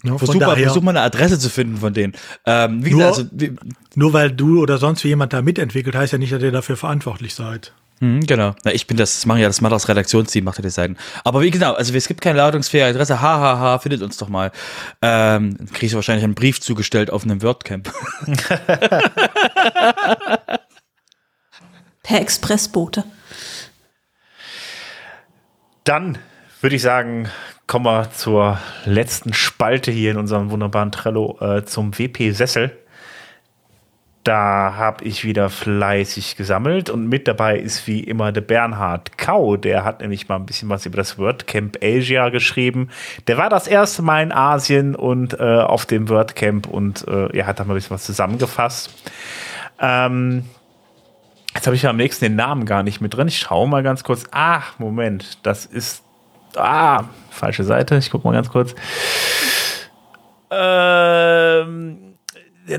Ja, 0.03 0.17
versuch, 0.17 0.39
mal, 0.39 0.55
versuch 0.55 0.81
mal 0.81 0.91
eine 0.91 1.01
Adresse 1.01 1.39
zu 1.39 1.49
finden 1.49 1.77
von 1.77 1.93
denen. 1.93 2.13
Ähm, 2.45 2.85
wie 2.85 2.91
nur, 2.91 2.99
gesagt, 2.99 3.17
also, 3.17 3.29
wie, 3.33 3.55
nur 3.95 4.13
weil 4.13 4.31
du 4.31 4.61
oder 4.61 4.77
sonst 4.77 5.03
wie 5.03 5.09
jemand 5.09 5.33
da 5.33 5.41
mitentwickelt, 5.41 5.95
heißt 5.95 6.13
ja 6.13 6.19
nicht, 6.19 6.31
dass 6.31 6.41
ihr 6.41 6.51
dafür 6.51 6.77
verantwortlich 6.77 7.35
seid. 7.35 7.73
Mhm, 7.99 8.25
genau. 8.25 8.55
Na, 8.63 8.73
ich 8.73 8.87
bin 8.87 8.95
das, 8.95 9.15
das 9.15 9.25
machen 9.25 9.41
ja 9.41 9.47
das 9.47 9.59
macht 9.59 9.73
das 9.73 9.89
Redaktionsteam, 9.89 10.45
macht 10.45 10.57
ja 10.57 10.61
die 10.61 10.69
Seiten. 10.69 10.95
Aber 11.25 11.41
wie 11.41 11.51
genau, 11.51 11.73
also 11.73 11.93
es 11.93 12.07
gibt 12.07 12.21
keine 12.21 12.37
ladungsfähige 12.37 12.87
Adresse, 12.87 13.19
hahaha, 13.19 13.79
findet 13.79 14.01
uns 14.01 14.15
doch 14.15 14.29
mal. 14.29 14.53
Ähm, 15.01 15.57
dann 15.57 15.67
kriege 15.67 15.87
ich 15.87 15.95
wahrscheinlich 15.95 16.23
einen 16.23 16.35
Brief 16.35 16.61
zugestellt 16.61 17.11
auf 17.11 17.23
einem 17.23 17.41
WordCamp. 17.41 17.91
per 22.03 22.21
Expressbote. 22.21 23.03
Dann 25.83 26.17
würde 26.61 26.77
ich 26.77 26.81
sagen, 26.81 27.27
kommen 27.69 27.85
wir 27.85 28.09
zur 28.09 28.57
letzten 28.85 29.31
Spalte 29.31 29.91
hier 29.91 30.09
in 30.09 30.17
unserem 30.17 30.49
wunderbaren 30.49 30.91
Trello 30.91 31.37
äh, 31.39 31.63
zum 31.65 31.97
WP-Sessel. 31.97 32.75
Da 34.23 34.73
habe 34.75 35.03
ich 35.03 35.23
wieder 35.23 35.51
fleißig 35.51 36.35
gesammelt 36.35 36.89
und 36.89 37.07
mit 37.07 37.27
dabei 37.27 37.59
ist 37.59 37.85
wie 37.85 37.99
immer 37.99 38.31
der 38.31 38.41
Bernhard 38.41 39.19
Kau. 39.19 39.55
Der 39.55 39.85
hat 39.85 40.01
nämlich 40.01 40.27
mal 40.27 40.37
ein 40.37 40.47
bisschen 40.47 40.67
was 40.69 40.87
über 40.87 40.97
das 40.97 41.19
WordCamp 41.19 41.77
Asia 41.83 42.29
geschrieben. 42.29 42.89
Der 43.27 43.37
war 43.37 43.51
das 43.51 43.67
erste 43.67 44.01
Mal 44.01 44.23
in 44.23 44.31
Asien 44.31 44.95
und 44.95 45.39
äh, 45.39 45.43
auf 45.43 45.85
dem 45.85 46.09
WordCamp 46.09 46.65
und 46.65 47.07
äh, 47.07 47.37
er 47.37 47.45
hat 47.45 47.59
da 47.59 47.65
mal 47.65 47.73
ein 47.73 47.75
bisschen 47.75 47.91
was 47.91 48.03
zusammengefasst. 48.03 48.89
Ähm, 49.79 50.45
jetzt 51.53 51.67
habe 51.67 51.75
ich 51.75 51.87
am 51.87 51.97
nächsten 51.97 52.25
den 52.25 52.35
Namen 52.35 52.65
gar 52.65 52.81
nicht 52.81 52.99
mit 52.99 53.13
drin. 53.13 53.27
Ich 53.27 53.37
schaue 53.37 53.67
mal 53.67 53.83
ganz 53.83 54.03
kurz. 54.03 54.23
Ah, 54.31 54.63
Moment, 54.79 55.45
das 55.45 55.67
ist. 55.67 56.03
Ah, 56.55 57.05
falsche 57.29 57.63
Seite. 57.63 57.97
Ich 57.97 58.09
gucke 58.11 58.27
mal 58.27 58.33
ganz 58.33 58.49
kurz. 58.49 58.75
Ähm 60.51 62.09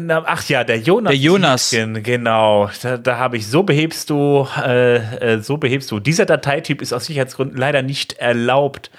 Ach 0.09 0.49
ja, 0.49 0.65
der 0.65 0.79
Jonas. 0.79 1.11
Der 1.11 1.19
Jonas. 1.19 1.71
Genau. 1.71 2.71
Da, 2.83 2.97
da 2.97 3.19
habe 3.19 3.37
ich, 3.37 3.49
so 3.49 3.63
behebst 3.63 4.11
du, 4.11 4.47
äh, 4.57 4.97
äh, 4.97 5.41
so 5.41 5.57
behebst 5.57 5.91
du. 5.91 5.99
Dieser 5.99 6.27
Dateityp 6.27 6.81
ist 6.81 6.93
aus 6.93 7.07
Sicherheitsgründen 7.07 7.57
leider 7.57 7.83
nicht 7.83 8.15
erlaubt. 8.15 8.91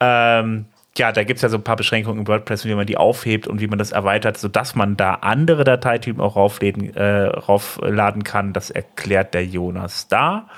Ähm, 0.00 0.66
ja, 0.98 1.12
da 1.12 1.24
gibt 1.24 1.38
es 1.38 1.42
ja 1.42 1.48
so 1.48 1.56
ein 1.56 1.62
paar 1.62 1.76
Beschränkungen 1.76 2.20
im 2.20 2.28
WordPress, 2.28 2.64
wie 2.64 2.74
man 2.74 2.86
die 2.86 2.96
aufhebt 2.96 3.46
und 3.46 3.60
wie 3.60 3.66
man 3.66 3.78
das 3.78 3.92
erweitert, 3.92 4.36
sodass 4.38 4.74
man 4.74 4.96
da 4.96 5.14
andere 5.14 5.64
Dateitypen 5.64 6.20
auch 6.20 6.36
raufladen, 6.36 6.94
äh, 6.94 7.26
raufladen 7.26 8.24
kann. 8.24 8.52
Das 8.52 8.70
erklärt 8.70 9.34
der 9.34 9.44
Jonas 9.44 10.08
da. 10.08 10.48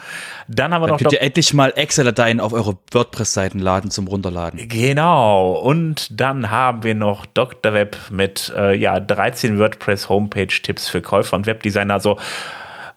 Dann 0.49 0.75
haben 0.75 0.83
wir 0.83 0.87
Dann 0.89 0.95
noch. 0.95 0.99
Könnt 0.99 1.13
ihr 1.13 1.23
endlich 1.23 1.55
mal 1.55 1.73
Excel-Dateien 1.77 2.41
auf 2.41 2.53
eure 2.53 2.79
WordPress-Seiten 2.91 3.59
laden 3.59 3.91
zum 3.91 4.09
Runterladen. 4.09 4.69
Genau. 4.69 5.53
Und 5.53 6.21
dann 6.21 6.51
haben 6.51 6.83
wir 6.83 6.95
noch 6.95 7.27
Dr. 7.27 7.73
Web 7.73 7.97
mit 8.11 8.53
äh, 8.57 8.75
ja, 8.75 8.99
13 8.99 9.59
WordPress-Homepage-Tipps 9.59 10.89
für 10.89 11.03
Käufer 11.03 11.37
und 11.37 11.47
Webdesigner. 11.47 11.95
Also 11.95 12.19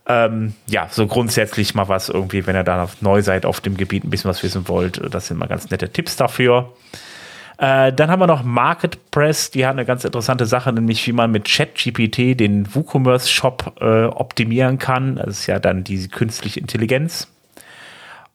ähm, 0.05 0.53
ja, 0.67 0.87
so 0.91 1.07
grundsätzlich 1.07 1.75
mal 1.75 1.87
was 1.87 2.09
irgendwie, 2.09 2.45
wenn 2.45 2.55
ihr 2.55 2.63
da 2.63 2.89
neu 2.99 3.21
seid 3.21 3.45
auf 3.45 3.61
dem 3.61 3.77
Gebiet, 3.77 4.03
ein 4.03 4.09
bisschen 4.09 4.29
was 4.29 4.43
wissen 4.43 4.67
wollt. 4.67 5.01
Das 5.13 5.27
sind 5.27 5.37
mal 5.37 5.47
ganz 5.47 5.69
nette 5.69 5.89
Tipps 5.89 6.15
dafür. 6.17 6.73
Äh, 7.57 7.93
dann 7.93 8.09
haben 8.09 8.19
wir 8.19 8.27
noch 8.27 8.43
MarketPress, 8.43 9.51
die 9.51 9.65
haben 9.65 9.77
eine 9.77 9.85
ganz 9.85 10.03
interessante 10.03 10.45
Sache, 10.45 10.73
nämlich 10.73 11.05
wie 11.07 11.13
man 11.13 11.31
mit 11.31 11.45
ChatGPT 11.45 12.39
den 12.39 12.73
WooCommerce-Shop 12.73 13.75
äh, 13.79 14.05
optimieren 14.05 14.79
kann. 14.79 15.15
Das 15.15 15.39
ist 15.39 15.47
ja 15.47 15.59
dann 15.59 15.83
diese 15.83 16.09
künstliche 16.09 16.59
Intelligenz. 16.59 17.29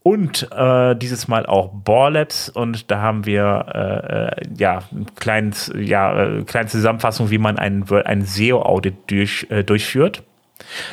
Und 0.03 0.49
äh, 0.53 0.95
dieses 0.95 1.29
Mal 1.29 1.45
auch 1.45 1.71
Borlabs 1.73 2.49
und 2.49 2.91
da 2.91 3.01
haben 3.01 3.27
wir 3.27 3.67
äh, 3.75 4.43
äh 4.43 4.55
ja 4.57 4.83
ein 4.93 5.07
kleines, 5.17 5.73
ja, 5.77 6.23
äh, 6.23 6.45
kleine 6.45 6.69
Zusammenfassung, 6.69 7.31
wie 7.31 7.39
man 7.39 7.59
einen, 7.59 7.85
einen 7.91 8.25
SEO-Audit 8.25 8.95
durch, 9.09 9.47
durchführt. 9.67 10.23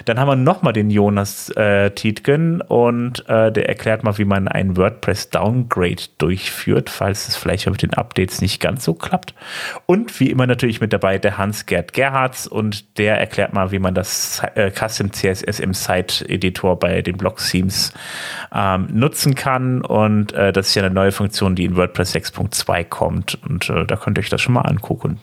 Dann 0.06 0.20
haben 0.20 0.28
wir 0.28 0.36
nochmal 0.36 0.74
den 0.74 0.90
Jonas 0.90 1.50
äh, 1.50 1.92
Tietgen 1.92 2.62
und 2.62 3.28
äh, 3.28 3.52
der 3.52 3.68
erklärt 3.68 4.04
mal, 4.04 4.18
wie 4.18 4.26
man 4.26 4.48
einen 4.48 4.78
WordPress-Downgrade 4.78 6.04
durchführt, 6.18 6.90
falls 6.90 7.28
es 7.28 7.36
vielleicht 7.36 7.68
mit 7.68 7.82
den 7.82 7.94
Updates 7.94 8.42
nicht 8.42 8.62
ganz 8.62 8.84
so 8.84 8.94
klappt. 8.94 9.34
Und 9.86 10.20
wie 10.20 10.30
immer 10.30 10.48
natürlich 10.48 10.82
mit 10.82 10.94
dabei 10.94 11.18
der 11.18 11.38
Hans-Gerd 11.38 11.94
Gerhards 11.94 12.48
und 12.48 12.98
der 12.98 13.20
erklärt 13.20 13.54
mal, 13.54 13.72
wie 13.72 13.80
man 13.80 13.94
das 13.94 14.42
äh, 14.56 14.72
Custom 14.72 15.12
CSS 15.12 15.60
im 15.60 15.74
Site-Editor 15.74 16.80
bei 16.80 17.02
den 17.02 17.18
Blog-Themes 17.18 17.94
ähm, 18.54 18.88
nutzen 18.92 19.36
kann. 19.36 19.82
Und 19.82 20.34
äh, 20.34 20.54
das 20.54 20.68
ist 20.70 20.76
ja 20.76 20.84
eine 20.84 20.94
neue 20.94 21.12
Funktion, 21.12 21.56
die 21.56 21.66
in 21.66 21.76
WordPress 21.76 22.16
6.2 22.16 22.84
kommt. 22.86 23.40
Und 23.48 23.70
äh, 23.70 23.86
da 23.86 23.96
könnt 23.96 24.18
ihr 24.18 24.22
euch 24.22 24.30
das 24.30 24.42
schon 24.42 24.54
mal 24.54 24.62
angucken. 24.62 25.20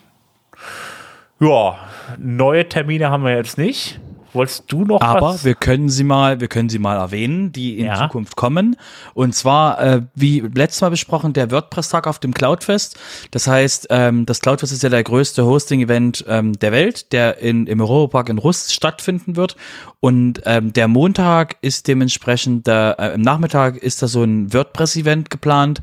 Ja, 1.40 1.76
neue 2.18 2.68
Termine 2.68 3.10
haben 3.10 3.24
wir 3.24 3.34
jetzt 3.34 3.58
nicht. 3.58 4.00
Wolltest 4.32 4.64
du 4.68 4.84
noch 4.84 5.00
Aber 5.00 5.34
was? 5.34 5.44
wir 5.44 5.54
können 5.54 5.88
sie 5.88 6.04
mal, 6.04 6.40
wir 6.40 6.48
können 6.48 6.68
sie 6.68 6.78
mal 6.78 6.96
erwähnen, 6.96 7.52
die 7.52 7.78
in 7.78 7.86
ja. 7.86 7.96
Zukunft 7.96 8.36
kommen. 8.36 8.76
Und 9.14 9.34
zwar, 9.34 9.80
äh, 9.80 10.02
wie 10.14 10.40
letztes 10.40 10.80
Mal 10.80 10.90
besprochen, 10.90 11.32
der 11.32 11.50
WordPress-Tag 11.50 12.06
auf 12.06 12.18
dem 12.18 12.32
Cloudfest. 12.32 12.98
Das 13.30 13.46
heißt, 13.46 13.88
ähm, 13.90 14.24
das 14.24 14.40
Cloudfest 14.40 14.72
ist 14.72 14.82
ja 14.82 14.88
der 14.88 15.04
größte 15.04 15.44
Hosting-Event 15.44 16.24
ähm, 16.28 16.58
der 16.58 16.72
Welt, 16.72 17.12
der 17.12 17.38
in, 17.38 17.66
im 17.66 17.80
Europapark 17.80 18.30
in 18.30 18.38
Rust 18.38 18.72
stattfinden 18.72 19.36
wird. 19.36 19.56
Und 20.00 20.42
ähm, 20.46 20.72
der 20.72 20.88
Montag 20.88 21.56
ist 21.60 21.86
dementsprechend, 21.86 22.66
der, 22.66 22.96
äh, 22.98 23.14
im 23.14 23.20
Nachmittag 23.20 23.76
ist 23.76 24.02
da 24.02 24.08
so 24.08 24.22
ein 24.24 24.52
WordPress-Event 24.52 25.28
geplant. 25.28 25.82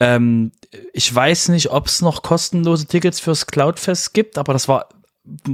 Ähm, 0.00 0.52
ich 0.92 1.12
weiß 1.12 1.48
nicht, 1.48 1.70
ob 1.70 1.86
es 1.86 2.02
noch 2.02 2.22
kostenlose 2.22 2.86
Tickets 2.86 3.20
fürs 3.20 3.46
Cloudfest 3.46 4.14
gibt, 4.14 4.38
aber 4.38 4.52
das 4.52 4.68
war 4.68 4.88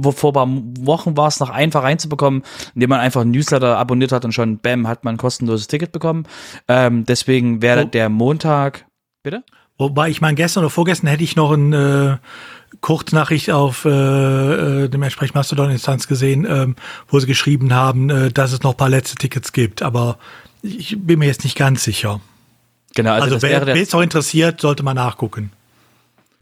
vor 0.01 0.29
ein 0.29 0.33
paar 0.33 0.47
Wochen 0.85 1.17
war 1.17 1.27
es 1.27 1.39
noch 1.39 1.49
einfach 1.49 1.83
reinzubekommen, 1.83 2.43
indem 2.73 2.89
man 2.89 2.99
einfach 2.99 3.21
ein 3.21 3.31
Newsletter 3.31 3.77
abonniert 3.77 4.11
hat 4.11 4.25
und 4.25 4.31
schon, 4.31 4.57
bam, 4.57 4.87
hat 4.87 5.03
man 5.03 5.15
ein 5.15 5.17
kostenloses 5.17 5.67
Ticket 5.67 5.91
bekommen. 5.91 6.27
Ähm, 6.67 7.05
deswegen 7.05 7.61
wäre 7.61 7.85
oh. 7.85 7.87
der 7.87 8.09
Montag, 8.09 8.85
bitte? 9.23 9.43
Wobei 9.77 10.09
ich 10.09 10.21
meine, 10.21 10.35
gestern 10.35 10.63
oder 10.63 10.69
vorgestern 10.69 11.09
hätte 11.09 11.23
ich 11.23 11.35
noch 11.35 11.51
eine 11.51 12.21
äh, 12.21 12.77
Kurznachricht 12.79 13.51
auf 13.51 13.83
äh, 13.83 13.89
äh, 13.89 14.89
dem 14.89 15.03
entsprechenden 15.03 15.39
Mastodon-Instanz 15.39 16.07
gesehen, 16.07 16.45
ähm, 16.49 16.75
wo 17.09 17.19
sie 17.19 17.27
geschrieben 17.27 17.73
haben, 17.73 18.09
äh, 18.09 18.31
dass 18.31 18.53
es 18.53 18.63
noch 18.63 18.71
ein 18.71 18.77
paar 18.77 18.89
letzte 18.89 19.15
Tickets 19.17 19.51
gibt, 19.51 19.81
aber 19.81 20.17
ich 20.61 20.97
bin 20.99 21.19
mir 21.19 21.25
jetzt 21.25 21.43
nicht 21.43 21.57
ganz 21.57 21.83
sicher. 21.83 22.21
Genau, 22.95 23.11
also, 23.11 23.35
also 23.35 23.41
wer, 23.41 23.65
wer 23.65 23.75
ist 23.75 23.93
auch 23.93 24.01
interessiert, 24.01 24.61
sollte 24.61 24.83
mal 24.83 24.93
nachgucken. 24.93 25.51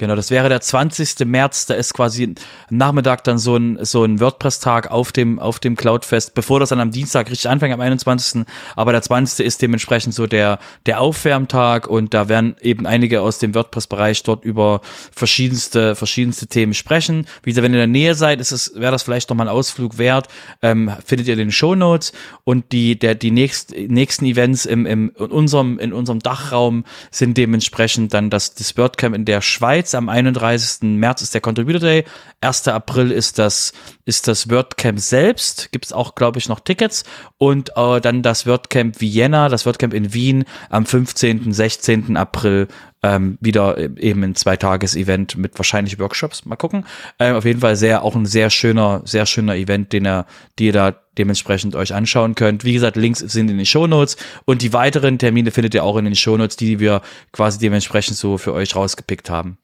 Genau, 0.04 0.18
das 0.18 0.32
wäre 0.32 0.50
der 0.50 0.60
20. 0.60 1.26
März, 1.26 1.66
da 1.66 1.76
ist 1.76 1.94
quasi 1.94 2.36
Nachmittag 2.70 3.24
dann 3.24 3.38
so 3.38 3.56
ein, 3.56 3.78
so 3.86 4.04
ein 4.04 4.20
WordPress-Tag 4.20 4.92
auf 4.92 5.14
dem, 5.14 5.40
auf 5.40 5.60
dem 5.60 5.78
Cloudfest, 5.78 6.34
bevor 6.34 6.60
das 6.60 6.68
dann 6.68 6.82
am 6.82 6.92
Dienstag 6.92 7.32
richtig 7.32 7.50
anfängt, 7.50 7.74
am 7.74 7.80
21. 7.80 8.44
Aber 8.76 8.92
der 8.92 9.02
20. 9.02 9.46
ist 9.46 9.62
dementsprechend 9.62 10.14
so 10.14 10.28
der, 10.28 10.60
der 10.88 11.00
Aufwärmtag 11.00 11.88
und 11.88 12.14
da 12.14 12.28
werden 12.28 12.58
eben 12.60 12.86
einige 12.86 13.22
aus 13.22 13.40
dem 13.40 13.56
WordPress-Bereich 13.56 14.24
dort 14.24 14.44
über 14.44 14.82
verschiedenste, 15.16 15.96
verschiedenste 15.96 16.48
Themen 16.48 16.74
sprechen. 16.74 17.26
Wie 17.42 17.52
gesagt, 17.52 17.64
wenn 17.64 17.74
ihr 17.74 17.82
in 17.82 17.94
der 17.94 18.02
Nähe 18.02 18.16
seid, 18.16 18.42
ist 18.42 18.52
es, 18.52 18.74
wäre 18.76 18.92
das 18.92 19.04
vielleicht 19.04 19.30
nochmal 19.30 19.48
ein 19.48 19.54
Ausflug 19.54 19.98
wert, 19.98 20.28
ähm, 20.62 20.92
findet 21.06 21.30
ihr 21.30 21.38
den 21.38 21.54
Show 21.54 21.76
Notes 21.76 22.12
und 22.44 22.74
die, 22.74 23.00
der, 23.00 23.16
die 23.16 23.32
nächst, 23.32 23.74
nächsten 23.74 24.26
Events 24.26 24.66
im, 24.66 24.86
im, 24.86 25.14
in 25.18 25.28
unserem, 25.28 25.80
in 25.80 25.94
unserem 25.94 26.20
Dachraum 26.20 26.84
sind 27.10 27.38
dementsprechend 27.38 28.14
dann 28.14 28.30
das, 28.30 28.54
das 28.54 28.76
WordCamp 28.76 29.16
in 29.16 29.24
der 29.24 29.40
Schweiz 29.40 29.93
Schweiz. 29.94 29.96
Am 29.96 30.10
31. 30.10 30.82
März 30.82 31.22
ist 31.22 31.34
der 31.34 31.42
Contributor 31.42 31.80
Day. 31.80 32.06
1. 32.42 32.68
April 32.68 33.12
ist 33.12 33.40
das, 33.40 33.74
ist 34.06 34.28
das 34.28 34.50
WordCamp 34.50 35.00
selbst. 35.00 35.72
Gibt 35.72 35.86
es 35.86 35.94
auch, 35.94 36.16
glaube 36.16 36.40
ich, 36.40 36.50
noch 36.50 36.60
Tickets. 36.60 37.04
Und 37.38 37.72
äh, 37.76 38.02
dann 38.02 38.22
das 38.22 38.46
WordCamp 38.46 39.00
Vienna, 39.00 39.50
das 39.50 39.66
WordCamp 39.66 39.94
in 39.94 40.14
Wien 40.14 40.46
am 40.70 40.86
15., 40.86 41.54
16. 41.54 42.18
April 42.18 42.68
ähm, 43.04 43.38
wieder 43.42 43.78
eben 43.78 44.24
ein 44.24 44.36
Zweitages-Event 44.36 45.38
mit 45.38 45.58
wahrscheinlich 45.60 46.00
Workshops. 46.00 46.46
Mal 46.46 46.56
gucken. 46.56 46.86
Ähm, 47.20 47.36
auf 47.36 47.46
jeden 47.46 47.60
Fall 47.60 47.76
sehr, 47.76 48.04
auch 48.04 48.16
ein 48.16 48.26
sehr 48.26 48.50
schöner, 48.50 49.02
sehr 49.04 49.26
schöner 49.26 49.56
Event, 49.56 49.92
den 49.92 50.06
er, 50.06 50.26
die 50.58 50.68
ihr 50.68 50.74
da 50.74 50.96
dementsprechend 51.18 51.76
euch 51.76 51.94
anschauen 51.94 52.34
könnt. 52.34 52.64
Wie 52.64 52.74
gesagt, 52.74 52.96
Links 52.96 53.20
sind 53.20 53.52
in 53.52 53.58
den 53.58 53.66
Shownotes 53.66 54.18
und 54.46 54.62
die 54.62 54.74
weiteren 54.74 55.20
Termine 55.20 55.52
findet 55.52 55.74
ihr 55.76 55.84
auch 55.84 55.98
in 55.98 56.06
den 56.06 56.16
Shownotes, 56.16 56.56
die 56.56 56.80
wir 56.80 57.02
quasi 57.34 57.60
dementsprechend 57.60 58.18
so 58.18 58.38
für 58.38 58.54
euch 58.54 58.76
rausgepickt 58.76 59.30
haben. 59.30 59.58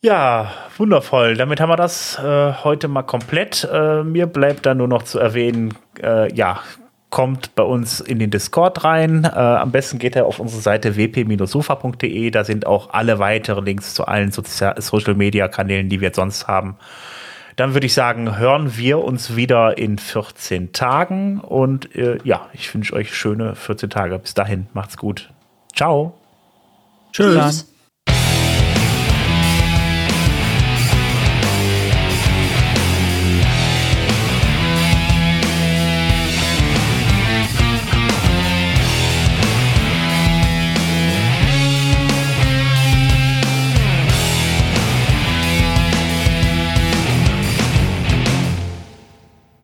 Ja, 0.00 0.52
wundervoll. 0.76 1.36
Damit 1.36 1.60
haben 1.60 1.70
wir 1.70 1.76
das 1.76 2.18
äh, 2.18 2.52
heute 2.62 2.86
mal 2.86 3.02
komplett. 3.02 3.68
Äh, 3.70 4.04
mir 4.04 4.26
bleibt 4.26 4.64
dann 4.64 4.78
nur 4.78 4.86
noch 4.86 5.02
zu 5.02 5.18
erwähnen, 5.18 5.74
äh, 6.00 6.32
ja, 6.32 6.60
kommt 7.10 7.54
bei 7.56 7.64
uns 7.64 8.00
in 8.00 8.20
den 8.20 8.30
Discord 8.30 8.84
rein. 8.84 9.24
Äh, 9.24 9.28
am 9.28 9.72
besten 9.72 9.98
geht 9.98 10.14
er 10.14 10.26
auf 10.26 10.38
unsere 10.38 10.60
Seite 10.60 10.96
wp-sofa.de. 10.96 12.30
Da 12.30 12.44
sind 12.44 12.66
auch 12.66 12.90
alle 12.90 13.18
weiteren 13.18 13.64
Links 13.64 13.94
zu 13.94 14.06
allen 14.06 14.30
Sozi 14.30 14.70
Social-Media-Kanälen, 14.76 15.88
die 15.88 16.00
wir 16.00 16.12
sonst 16.14 16.46
haben. 16.46 16.76
Dann 17.56 17.74
würde 17.74 17.86
ich 17.86 17.94
sagen, 17.94 18.38
hören 18.38 18.76
wir 18.76 19.02
uns 19.02 19.34
wieder 19.34 19.78
in 19.78 19.98
14 19.98 20.72
Tagen. 20.72 21.40
Und 21.40 21.96
äh, 21.96 22.18
ja, 22.22 22.48
ich 22.52 22.72
wünsche 22.72 22.94
euch 22.94 23.16
schöne 23.16 23.56
14 23.56 23.90
Tage. 23.90 24.18
Bis 24.20 24.34
dahin, 24.34 24.68
macht's 24.74 24.96
gut. 24.96 25.30
Ciao. 25.74 26.14
Tschüss. 27.12 27.66